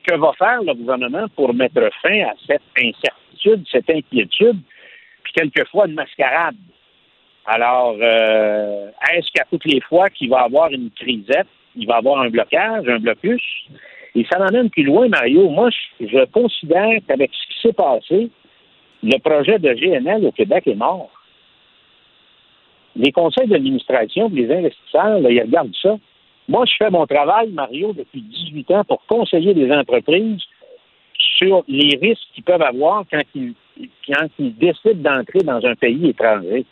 que 0.08 0.16
va 0.16 0.32
faire 0.38 0.62
le 0.62 0.74
gouvernement 0.74 1.26
pour 1.36 1.54
mettre 1.54 1.90
fin 2.02 2.22
à 2.22 2.34
cette 2.46 2.62
incertitude, 2.80 3.66
cette 3.70 3.90
inquiétude, 3.90 4.60
puis 5.24 5.34
quelquefois 5.34 5.88
une 5.88 5.96
mascarade? 5.96 6.56
Alors, 7.46 7.98
euh, 8.00 8.90
est-ce 9.14 9.32
qu'à 9.34 9.46
toutes 9.50 9.66
les 9.66 9.82
fois 9.82 10.10
qu'il 10.10 10.30
va 10.30 10.42
y 10.42 10.46
avoir 10.46 10.70
une 10.70 10.92
crisette, 10.92 11.48
il 11.76 11.88
va 11.88 11.96
y 11.96 11.98
avoir 11.98 12.22
un 12.22 12.30
blocage, 12.30 12.88
un 12.88 13.00
blocus? 13.00 13.42
Et 14.18 14.26
ça 14.32 14.40
m'amène 14.40 14.72
plus 14.72 14.82
loin, 14.82 15.08
Mario. 15.08 15.48
Moi, 15.48 15.70
je, 16.00 16.26
considère 16.32 17.00
qu'avec 17.08 17.30
ce 17.32 17.54
qui 17.54 17.62
s'est 17.62 17.74
passé, 17.74 18.32
le 19.04 19.20
projet 19.20 19.60
de 19.60 19.72
GNL 19.72 20.26
au 20.26 20.32
Québec 20.32 20.64
est 20.66 20.74
mort. 20.74 21.12
Les 22.96 23.12
conseils 23.12 23.48
d'administration, 23.48 24.28
les 24.34 24.52
investisseurs, 24.52 25.20
ils 25.20 25.42
regardent 25.44 25.76
ça. 25.80 25.98
Moi, 26.50 26.66
je 26.66 26.74
fais 26.80 26.90
mon 26.90 27.06
travail, 27.06 27.52
Mario, 27.52 27.94
depuis 27.94 28.22
18 28.22 28.72
ans 28.72 28.84
pour 28.86 29.06
conseiller 29.06 29.54
les 29.54 29.72
entreprises 29.72 30.42
sur 31.38 31.64
les 31.68 31.96
risques 32.02 32.28
qu'ils 32.34 32.44
peuvent 32.44 32.64
avoir 32.64 33.04
quand 33.12 33.22
ils, 33.36 33.54
quand 34.08 34.28
ils 34.40 34.56
décident 34.56 34.96
d'entrer 34.96 35.44
dans 35.44 35.64
un 35.64 35.76
pays 35.76 36.10
étranger. 36.10 36.66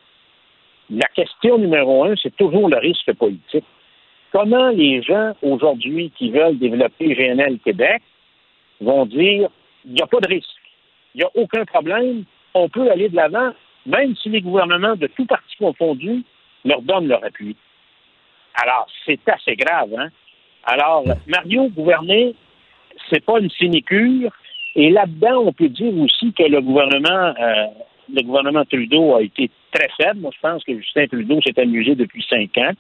La 0.90 1.08
question 1.16 1.60
numéro 1.60 2.06
un, 2.06 2.16
c'est 2.16 2.36
toujours 2.36 2.70
le 2.70 2.78
risque 2.78 3.14
politique. 3.14 3.66
Comment 4.36 4.68
les 4.72 5.02
gens 5.02 5.32
aujourd'hui 5.42 6.12
qui 6.18 6.30
veulent 6.30 6.60
développer 6.60 7.16
GNL 7.16 7.58
Québec 7.64 8.02
vont 8.82 9.06
dire 9.06 9.48
il 9.86 9.94
n'y 9.94 10.02
a 10.02 10.08
pas 10.08 10.20
de 10.20 10.28
risque, 10.28 10.50
il 11.14 11.20
n'y 11.20 11.24
a 11.24 11.30
aucun 11.36 11.64
problème, 11.64 12.26
on 12.54 12.68
peut 12.68 12.92
aller 12.92 13.08
de 13.08 13.16
l'avant, 13.16 13.52
même 13.86 14.14
si 14.18 14.28
les 14.28 14.42
gouvernements 14.42 14.98
de 14.98 15.08
tout 15.08 15.26
partis 15.26 15.56
confondus 15.58 16.26
leur 16.66 16.82
donnent 16.82 17.08
leur 17.08 17.24
appui. 17.24 17.56
Alors, 18.62 18.88
c'est 19.06 19.22
assez 19.30 19.56
grave, 19.56 19.92
hein? 19.98 20.10
Alors, 20.66 21.06
Mario, 21.28 21.70
gouverner, 21.70 22.36
c'est 23.10 23.24
pas 23.24 23.40
une 23.40 23.50
sinécure. 23.52 24.34
Et 24.76 24.90
là-dedans, 24.90 25.44
on 25.46 25.54
peut 25.54 25.70
dire 25.70 25.98
aussi 25.98 26.34
que 26.34 26.44
le 26.44 26.60
gouvernement, 26.60 27.34
euh, 27.40 27.68
le 28.14 28.22
gouvernement 28.22 28.66
Trudeau 28.66 29.16
a 29.16 29.22
été 29.22 29.50
très 29.72 29.90
faible. 30.00 30.22
Moi, 30.22 30.32
je 30.34 30.40
pense 30.42 30.64
que 30.64 30.78
Justin 30.78 31.08
Trudeau 31.08 31.40
s'est 31.42 31.60
amusé 31.60 31.96
depuis 31.96 32.26
cinq 32.30 32.58
ans. 32.58 32.72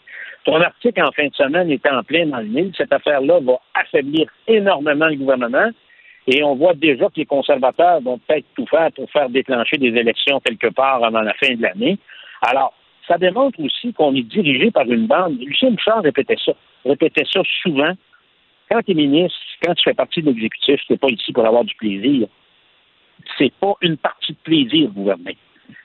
Ton 0.45 0.61
article 0.61 1.01
en 1.01 1.11
fin 1.11 1.27
de 1.27 1.35
semaine 1.35 1.71
est 1.71 1.85
en 1.87 2.03
plein 2.03 2.27
dans 2.27 2.37
le 2.37 2.45
mille. 2.45 2.71
Cette 2.77 2.93
affaire-là 2.93 3.39
va 3.41 3.59
affaiblir 3.73 4.29
énormément 4.47 5.07
le 5.07 5.15
gouvernement. 5.15 5.69
Et 6.27 6.43
on 6.43 6.55
voit 6.55 6.73
déjà 6.73 7.05
que 7.05 7.17
les 7.17 7.25
conservateurs 7.25 8.01
vont 8.01 8.19
peut-être 8.19 8.45
tout 8.55 8.65
faire 8.67 8.91
pour 8.91 9.09
faire 9.11 9.29
déclencher 9.29 9.77
des 9.77 9.87
élections 9.87 10.39
quelque 10.39 10.67
part 10.67 11.03
avant 11.03 11.21
la 11.21 11.33
fin 11.33 11.53
de 11.53 11.61
l'année. 11.61 11.97
Alors, 12.41 12.73
ça 13.07 13.17
démontre 13.17 13.59
aussi 13.59 13.93
qu'on 13.93 14.15
est 14.15 14.23
dirigé 14.23 14.71
par 14.71 14.85
une 14.85 15.07
bande. 15.07 15.39
Lucien 15.39 15.71
Bouchard 15.71 16.01
répétait 16.01 16.37
ça, 16.43 16.53
répétait 16.85 17.25
ça 17.31 17.41
souvent. 17.61 17.93
Quand 18.69 18.81
tu 18.81 18.91
es 18.91 18.95
ministre, 18.95 19.37
quand 19.63 19.75
tu 19.75 19.83
fais 19.83 19.93
partie 19.93 20.21
de 20.21 20.27
l'exécutif, 20.27 20.79
tu 20.87 20.93
n'es 20.93 20.97
pas 20.97 21.09
ici 21.09 21.31
pour 21.31 21.45
avoir 21.45 21.63
du 21.63 21.75
plaisir. 21.75 22.27
C'est 23.37 23.53
pas 23.59 23.73
une 23.81 23.97
partie 23.97 24.33
de 24.33 24.37
plaisir, 24.43 24.89
gouverner. 24.91 25.37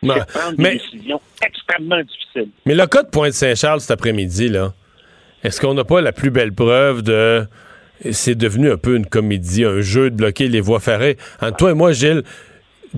C'est 0.03 0.09
prendre 0.09 0.57
des 0.57 0.63
mais- 0.63 0.73
décisions 0.77 1.21
extrêmement 1.47 2.01
difficiles. 2.03 2.51
Mais 2.67 2.75
le 2.75 2.87
cas 2.87 3.03
de 3.03 3.09
Pointe-Saint-Charles 3.09 3.81
cet 3.81 3.91
après-midi, 3.91 4.49
là, 4.49 4.73
est-ce 5.43 5.61
qu'on 5.61 5.75
n'a 5.75 5.85
pas 5.85 6.01
la 6.01 6.13
plus 6.13 6.31
belle 6.31 6.53
preuve 6.53 7.03
de. 7.03 7.47
C'est 8.13 8.35
devenu 8.35 8.71
un 8.71 8.79
peu 8.79 8.97
une 8.97 9.05
comédie, 9.05 9.65
un 9.65 9.81
jeu 9.83 10.11
de 10.11 10.17
bloquer 10.17 10.49
les 10.49 10.61
voies 10.63 10.81
ferrées? 10.81 11.19
Entre 11.43 11.57
toi 11.59 11.71
et 11.73 11.75
moi, 11.75 11.93
Gilles, 11.93 12.23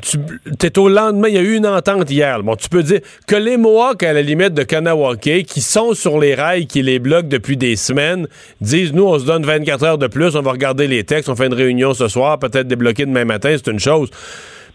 tu 0.01 0.19
es 0.67 0.79
au 0.79 0.89
lendemain, 0.89 1.29
il 1.29 1.35
y 1.35 1.39
a 1.39 1.43
eu 1.43 1.57
une 1.57 1.67
entente 1.67 2.11
hier. 2.11 2.43
Bon, 2.43 2.57
tu 2.57 2.69
peux 2.69 2.83
dire 2.83 3.01
que 3.27 3.37
les 3.37 3.59
Mohawks, 3.59 4.03
à 4.03 4.13
la 4.13 4.23
limite 4.23 4.55
de 4.55 4.63
Kanawake, 4.63 5.45
qui 5.47 5.61
sont 5.61 5.93
sur 5.93 6.19
les 6.19 6.35
rails, 6.35 6.67
qui 6.67 6.83
les 6.83 6.99
bloquent 6.99 7.29
depuis 7.29 7.57
des 7.59 7.77
semaines, 7.77 8.27
disent 8.61 8.93
nous, 8.93 9.05
on 9.05 9.19
se 9.19 9.27
donne 9.27 9.45
24 9.45 9.85
heures 9.85 9.99
de 9.99 10.07
plus, 10.07 10.35
on 10.35 10.43
va 10.43 10.53
regarder 10.53 10.87
les 10.87 11.05
textes, 11.05 11.29
on 11.29 11.37
fait 11.37 11.47
une 11.47 11.55
réunion 11.55 11.93
ce 11.93 12.09
soir, 12.09 12.39
peut-être 12.39 12.67
débloquer 12.67 13.05
demain 13.05 13.27
matin, 13.27 13.55
c'est 13.55 13.71
une 13.71 13.81
chose. 13.81 14.09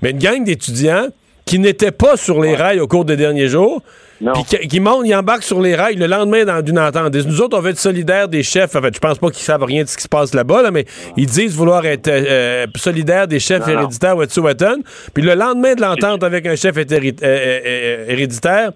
Mais 0.03 0.11
une 0.11 0.19
gang 0.19 0.44
d'étudiants 0.44 1.07
qui 1.45 1.57
n'étaient 1.57 1.91
pas 1.91 2.15
sur 2.18 2.41
les 2.41 2.56
rails 2.56 2.80
au 2.80 2.88
cours 2.88 3.06
des 3.06 3.15
derniers 3.15 3.48
jours, 3.48 3.81
puis 4.19 4.68
qui, 4.68 4.80
montent, 4.80 5.06
ils 5.06 5.15
embarquent 5.15 5.44
sur 5.44 5.61
les 5.61 5.76
rails 5.76 5.95
le 5.95 6.07
lendemain 6.07 6.44
dans 6.45 6.61
d'une 6.61 6.80
entente. 6.80 7.14
Nous 7.14 7.41
autres, 7.41 7.57
on 7.57 7.61
veut 7.61 7.72
être 7.72 7.77
solidaires 7.77 8.27
des 8.27 8.44
chefs. 8.44 8.76
En 8.76 8.81
fait, 8.81 8.94
je 8.94 8.99
pense 8.99 9.19
pas 9.19 9.30
qu'ils 9.30 9.44
savent 9.44 9.64
rien 9.64 9.84
de 9.84 9.88
ce 9.88 9.98
qui 9.98 10.03
se 10.03 10.10
passe 10.10 10.34
là-bas, 10.34 10.64
là, 10.64 10.72
mais 10.72 10.85
ils 11.15 11.26
disent 11.27 11.56
vouloir 11.56 11.85
être 11.85 12.07
euh, 12.07 12.65
solidaires 12.76 13.27
des 13.27 13.39
chefs 13.39 13.68
Non, 13.68 13.73
héréditaires 13.73 14.18
Wet'suwet'en. 14.18 14.81
Puis 15.14 15.23
le 15.23 15.35
lendemain 15.35 15.76
de 15.76 15.81
l'entente 15.81 16.23
avec 16.23 16.45
un 16.45 16.56
chef 16.56 16.77
euh, 16.77 16.84
euh, 16.89 17.11
euh, 17.23 18.06
héréditaire, 18.07 18.72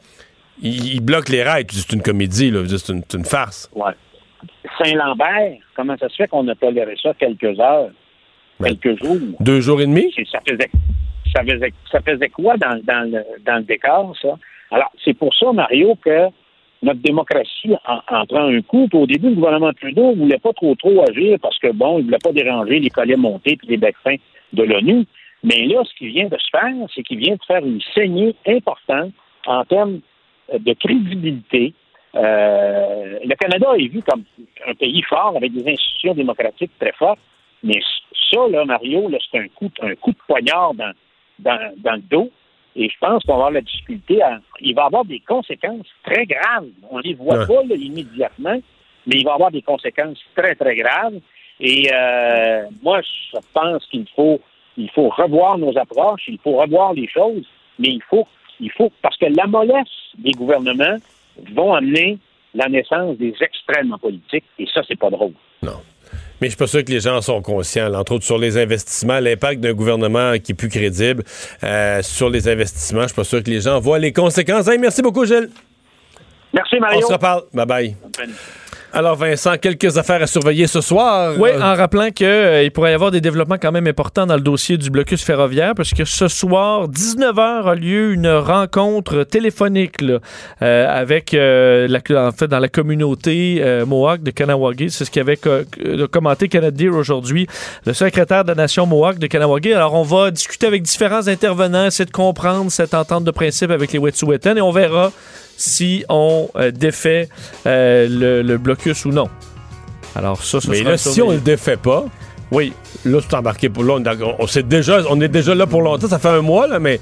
ils, 0.61 0.95
ils 0.95 1.01
bloquent 1.01 1.31
les 1.31 1.43
rails. 1.43 1.65
C'est 1.71 1.93
une 1.93 2.01
comédie, 2.01 2.51
là. 2.51 2.61
C'est 2.67 2.91
une, 2.93 3.03
c'est 3.07 3.17
une 3.17 3.25
farce. 3.25 3.69
Ouais. 3.73 3.93
Saint-Lambert, 4.77 5.57
comment 5.75 5.97
ça 5.97 6.09
se 6.09 6.15
fait 6.15 6.27
qu'on 6.27 6.47
a 6.47 6.55
toléré 6.55 6.95
ça 7.01 7.13
quelques 7.19 7.59
heures, 7.59 7.89
quelques 8.63 9.03
jours? 9.03 9.17
Deux 9.39 9.61
jours 9.61 9.81
et 9.81 9.85
demi? 9.85 10.13
Ça 10.31 10.39
faisait, 10.47 10.69
ça 11.35 11.41
faisait, 11.43 11.73
ça 11.91 11.99
faisait 12.01 12.29
quoi 12.29 12.57
dans, 12.57 12.79
dans, 12.83 13.11
le, 13.11 13.23
dans 13.45 13.57
le 13.57 13.63
décor, 13.63 14.15
ça? 14.21 14.29
Alors, 14.71 14.91
c'est 15.03 15.13
pour 15.13 15.33
ça, 15.35 15.51
Mario, 15.51 15.95
que 15.95 16.27
notre 16.81 17.01
démocratie 17.01 17.73
en, 17.85 17.99
en 18.09 18.25
prend 18.25 18.47
un 18.47 18.61
coup. 18.61 18.87
Puis 18.87 18.97
au 18.97 19.05
début, 19.05 19.29
le 19.29 19.35
gouvernement 19.35 19.73
Trudeau 19.73 20.11
ne 20.15 20.21
voulait 20.21 20.39
pas 20.39 20.53
trop 20.53 20.73
trop 20.75 21.03
agir 21.07 21.37
parce 21.41 21.57
que, 21.59 21.71
bon, 21.71 21.97
il 21.97 22.01
ne 22.01 22.05
voulait 22.05 22.17
pas 22.23 22.31
déranger 22.31 22.79
les 22.79 22.89
colliers 22.89 23.17
montés 23.17 23.57
et 23.61 23.67
les 23.67 23.77
becs 23.77 23.97
fins 24.03 24.15
de 24.53 24.63
l'ONU. 24.63 25.05
Mais 25.43 25.65
là, 25.65 25.83
ce 25.83 25.93
qui 25.95 26.07
vient 26.07 26.27
de 26.27 26.37
se 26.37 26.49
faire, 26.51 26.73
c'est 26.93 27.03
qu'il 27.03 27.19
vient 27.19 27.35
de 27.35 27.43
faire 27.45 27.65
une 27.65 27.81
saignée 27.93 28.35
importante 28.47 29.11
en 29.45 29.63
termes 29.65 29.99
euh, 30.53 30.59
de 30.59 30.73
crédibilité. 30.73 31.73
Euh, 32.15 33.19
le 33.23 33.35
Canada 33.35 33.67
est 33.77 33.87
vu 33.87 34.01
comme 34.01 34.23
un 34.67 34.73
pays 34.75 35.01
fort 35.03 35.33
avec 35.35 35.53
des 35.53 35.71
institutions 35.71 36.13
démocratiques 36.13 36.71
très 36.79 36.91
fortes. 36.93 37.19
Mais 37.63 37.79
ça, 38.31 38.47
là, 38.49 38.65
Mario, 38.65 39.07
là, 39.09 39.17
c'est 39.31 39.39
un 39.39 39.47
coup, 39.47 39.69
un 39.81 39.95
coup 39.95 40.11
de 40.11 40.17
poignard 40.27 40.73
dans, 40.73 40.91
dans, 41.39 41.73
dans 41.77 41.93
le 41.93 42.01
dos. 42.09 42.31
Et 42.75 42.89
je 42.89 42.95
pense 42.99 43.23
qu'on 43.23 43.33
va 43.33 43.35
avoir 43.35 43.51
la 43.51 43.61
difficulté 43.61 44.21
à. 44.21 44.39
Il 44.61 44.75
va 44.75 44.85
avoir 44.85 45.03
des 45.05 45.19
conséquences 45.19 45.87
très 46.03 46.25
graves. 46.25 46.67
On 46.89 46.97
ne 46.97 47.03
les 47.03 47.13
voit 47.15 47.39
Ouais. 47.39 47.47
pas 47.47 47.63
là, 47.67 47.75
immédiatement, 47.75 48.59
mais 49.07 49.15
il 49.17 49.25
va 49.25 49.33
avoir 49.33 49.51
des 49.51 49.61
conséquences 49.61 50.19
très, 50.35 50.55
très 50.55 50.75
graves. 50.75 51.15
Et 51.59 51.89
euh, 51.93 52.63
moi, 52.81 53.01
je 53.01 53.37
pense 53.53 53.85
qu'il 53.87 54.07
faut, 54.15 54.39
il 54.77 54.89
faut 54.91 55.09
revoir 55.09 55.57
nos 55.57 55.77
approches, 55.77 56.23
il 56.27 56.39
faut 56.43 56.57
revoir 56.57 56.93
les 56.93 57.07
choses, 57.07 57.45
mais 57.77 57.89
il 57.89 58.01
faut, 58.09 58.27
il 58.59 58.71
faut, 58.71 58.91
parce 59.01 59.17
que 59.17 59.25
la 59.25 59.45
mollesse 59.47 59.87
des 60.17 60.31
gouvernements 60.31 60.97
vont 61.53 61.73
amener 61.73 62.17
la 62.55 62.67
naissance 62.67 63.17
des 63.17 63.33
extrêmes 63.41 63.93
en 63.93 63.97
politique, 63.97 64.43
et 64.59 64.65
ça, 64.73 64.81
c'est 64.87 64.97
pas 64.99 65.09
drôle. 65.09 65.33
Mais 66.41 66.47
je 66.47 66.51
suis 66.51 66.57
pas 66.57 66.67
sûr 66.67 66.83
que 66.83 66.91
les 66.91 66.99
gens 66.99 67.17
en 67.17 67.21
sont 67.21 67.41
conscients, 67.41 67.93
entre 67.93 68.13
autres 68.13 68.25
sur 68.25 68.39
les 68.39 68.57
investissements, 68.57 69.19
l'impact 69.19 69.61
d'un 69.61 69.73
gouvernement 69.73 70.33
qui 70.43 70.53
est 70.53 70.55
plus 70.55 70.69
crédible 70.69 71.23
euh, 71.63 72.01
sur 72.01 72.29
les 72.29 72.47
investissements. 72.49 73.03
Je 73.03 73.07
suis 73.07 73.15
pas 73.15 73.23
sûr 73.23 73.43
que 73.43 73.49
les 73.49 73.61
gens 73.61 73.79
voient 73.79 73.99
les 73.99 74.11
conséquences. 74.11 74.67
Hey, 74.67 74.79
merci 74.79 75.01
beaucoup, 75.01 75.23
Gilles. 75.25 75.49
Merci, 76.53 76.79
Mario. 76.79 76.99
On 77.03 77.07
se 77.07 77.13
reparle. 77.13 77.43
Bye 77.53 77.65
bye. 77.65 77.95
Alors, 78.93 79.15
Vincent, 79.15 79.57
quelques 79.57 79.97
affaires 79.97 80.21
à 80.21 80.27
surveiller 80.27 80.67
ce 80.67 80.81
soir. 80.81 81.33
Oui, 81.39 81.49
Euh, 81.53 81.61
en 81.61 81.75
rappelant 81.75 82.09
qu'il 82.11 82.71
pourrait 82.73 82.91
y 82.91 82.93
avoir 82.93 83.09
des 83.09 83.21
développements 83.21 83.55
quand 83.61 83.71
même 83.71 83.87
importants 83.87 84.25
dans 84.25 84.35
le 84.35 84.41
dossier 84.41 84.77
du 84.77 84.89
blocus 84.89 85.23
ferroviaire, 85.23 85.73
parce 85.75 85.91
que 85.93 86.03
ce 86.03 86.27
soir, 86.27 86.89
19h, 86.89 87.67
a 87.69 87.75
lieu 87.75 88.11
une 88.11 88.27
rencontre 88.29 89.23
téléphonique 89.23 90.01
là, 90.01 90.17
euh, 90.61 90.87
avec, 90.89 91.33
euh, 91.33 91.87
la, 91.87 92.27
en 92.27 92.31
fait, 92.33 92.47
dans 92.47 92.59
la 92.59 92.67
communauté 92.67 93.61
euh, 93.63 93.85
Mohawk 93.85 94.23
de 94.23 94.31
Kanawagé. 94.31 94.89
C'est 94.89 95.05
ce 95.05 95.11
qu'avait 95.11 95.37
co- 95.37 95.49
euh, 95.85 96.07
commenté 96.07 96.49
Canadier 96.49 96.89
aujourd'hui, 96.89 97.47
le 97.85 97.93
secrétaire 97.93 98.43
de 98.43 98.49
la 98.49 98.55
nation 98.55 98.85
Mohawk 98.85 99.19
de 99.19 99.27
Kanawagé. 99.27 99.73
Alors, 99.73 99.93
on 99.93 100.03
va 100.03 100.31
discuter 100.31 100.67
avec 100.67 100.81
différents 100.83 101.29
intervenants, 101.29 101.85
essayer 101.85 102.05
de 102.05 102.11
comprendre 102.11 102.69
cette 102.69 102.93
entente 102.93 103.23
de 103.23 103.31
principe 103.31 103.71
avec 103.71 103.93
les 103.93 103.99
Wet'suwet'en, 103.99 104.57
et 104.57 104.61
on 104.61 104.71
verra 104.71 105.11
si 105.57 106.03
on 106.09 106.49
euh, 106.55 106.71
défait 106.71 107.29
euh, 107.65 108.07
le, 108.09 108.41
le 108.41 108.57
blocus 108.57 109.05
ou 109.05 109.09
non. 109.11 109.29
Alors 110.15 110.43
ça, 110.43 110.59
ce 110.59 110.69
Mais 110.69 110.83
là, 110.83 110.97
si 110.97 111.21
on 111.21 111.31
le 111.31 111.39
défait 111.39 111.77
pas, 111.77 112.05
oui. 112.51 112.73
Là, 113.05 113.19
t'es 113.27 113.35
embarqué 113.35 113.69
pour 113.69 113.83
là. 113.83 113.93
On, 113.95 114.03
on- 114.23 114.35
on 114.39 114.47
sait 114.47 114.63
déjà, 114.63 115.01
on 115.09 115.19
est 115.21 115.27
déjà 115.29 115.55
là 115.55 115.65
pour 115.65 115.81
longtemps. 115.81 116.07
Ça 116.09 116.19
fait 116.19 116.27
un 116.29 116.41
mois, 116.41 116.67
là, 116.67 116.79
mais 116.79 116.99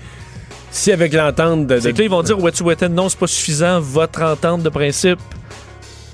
si 0.71 0.91
avec 0.91 1.13
l'entente 1.13 1.65
de. 1.67 1.80
C'est 1.80 1.91
que 1.93 1.97
là, 1.97 2.03
ils 2.03 2.09
vont 2.09 2.21
dire 2.23 2.39
Wet'suwet'en, 2.39 2.89
non, 2.89 3.09
c'est 3.09 3.17
pas 3.19 3.27
suffisant, 3.27 3.80
votre 3.80 4.21
entente 4.21 4.61
de 4.63 4.69
principe. 4.69 5.19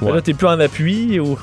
Là, 0.01 0.21
t'es 0.21 0.33
plus 0.33 0.47
en 0.47 0.59
appui 0.59 1.19
ou. 1.19 1.37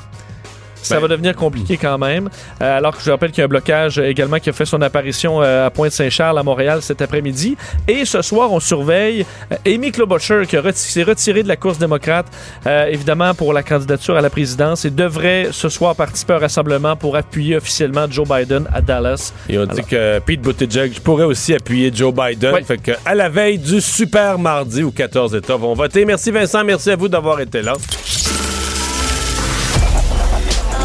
Ça 0.83 0.95
Ben- 0.95 1.01
va 1.01 1.07
devenir 1.07 1.35
compliqué 1.35 1.77
quand 1.77 1.97
même. 1.97 2.29
Euh, 2.61 2.77
alors 2.77 2.95
que 2.95 3.03
je 3.03 3.09
rappelle 3.11 3.31
qu'il 3.31 3.39
y 3.39 3.41
a 3.41 3.45
un 3.45 3.47
blocage 3.47 3.97
également 3.99 4.37
qui 4.39 4.49
a 4.49 4.53
fait 4.53 4.65
son 4.65 4.81
apparition 4.81 5.41
euh, 5.41 5.67
à 5.67 5.69
Pointe-Saint-Charles, 5.69 6.37
à 6.37 6.43
Montréal, 6.43 6.81
cet 6.81 7.01
après-midi. 7.01 7.55
Et 7.87 8.05
ce 8.05 8.21
soir, 8.21 8.51
on 8.51 8.59
surveille 8.59 9.25
euh, 9.51 9.55
Amy 9.73 9.91
Klobuchar, 9.91 10.45
qui 10.47 10.57
reti- 10.57 10.75
s'est 10.75 11.03
retirée 11.03 11.43
de 11.43 11.47
la 11.47 11.55
course 11.55 11.77
démocrate, 11.77 12.27
euh, 12.67 12.85
évidemment, 12.87 13.33
pour 13.33 13.53
la 13.53 13.63
candidature 13.63 14.15
à 14.17 14.21
la 14.21 14.29
présidence, 14.29 14.85
et 14.85 14.89
devrait 14.89 15.47
ce 15.51 15.69
soir 15.69 15.95
participer 15.95 16.33
au 16.33 16.39
rassemblement 16.39 16.95
pour 16.95 17.15
appuyer 17.15 17.57
officiellement 17.57 18.05
Joe 18.09 18.27
Biden 18.27 18.67
à 18.73 18.81
Dallas. 18.81 19.33
Et 19.49 19.57
on 19.57 19.65
dit 19.65 19.83
que 19.83 20.19
Pete 20.19 20.41
Buttigieg 20.41 20.99
pourrait 20.99 21.25
aussi 21.25 21.53
appuyer 21.53 21.91
Joe 21.93 22.13
Biden. 22.13 22.63
Fait 22.63 22.77
que 22.77 22.91
à 23.05 23.15
la 23.15 23.29
veille 23.29 23.57
du 23.57 23.81
super 23.81 24.37
mardi 24.39 24.83
où 24.83 24.91
14 24.91 25.35
États 25.35 25.55
vont 25.55 25.73
voter. 25.73 26.05
Merci 26.05 26.31
Vincent, 26.31 26.63
merci 26.63 26.91
à 26.91 26.95
vous 26.95 27.07
d'avoir 27.07 27.39
été 27.41 27.61
là. 27.61 27.73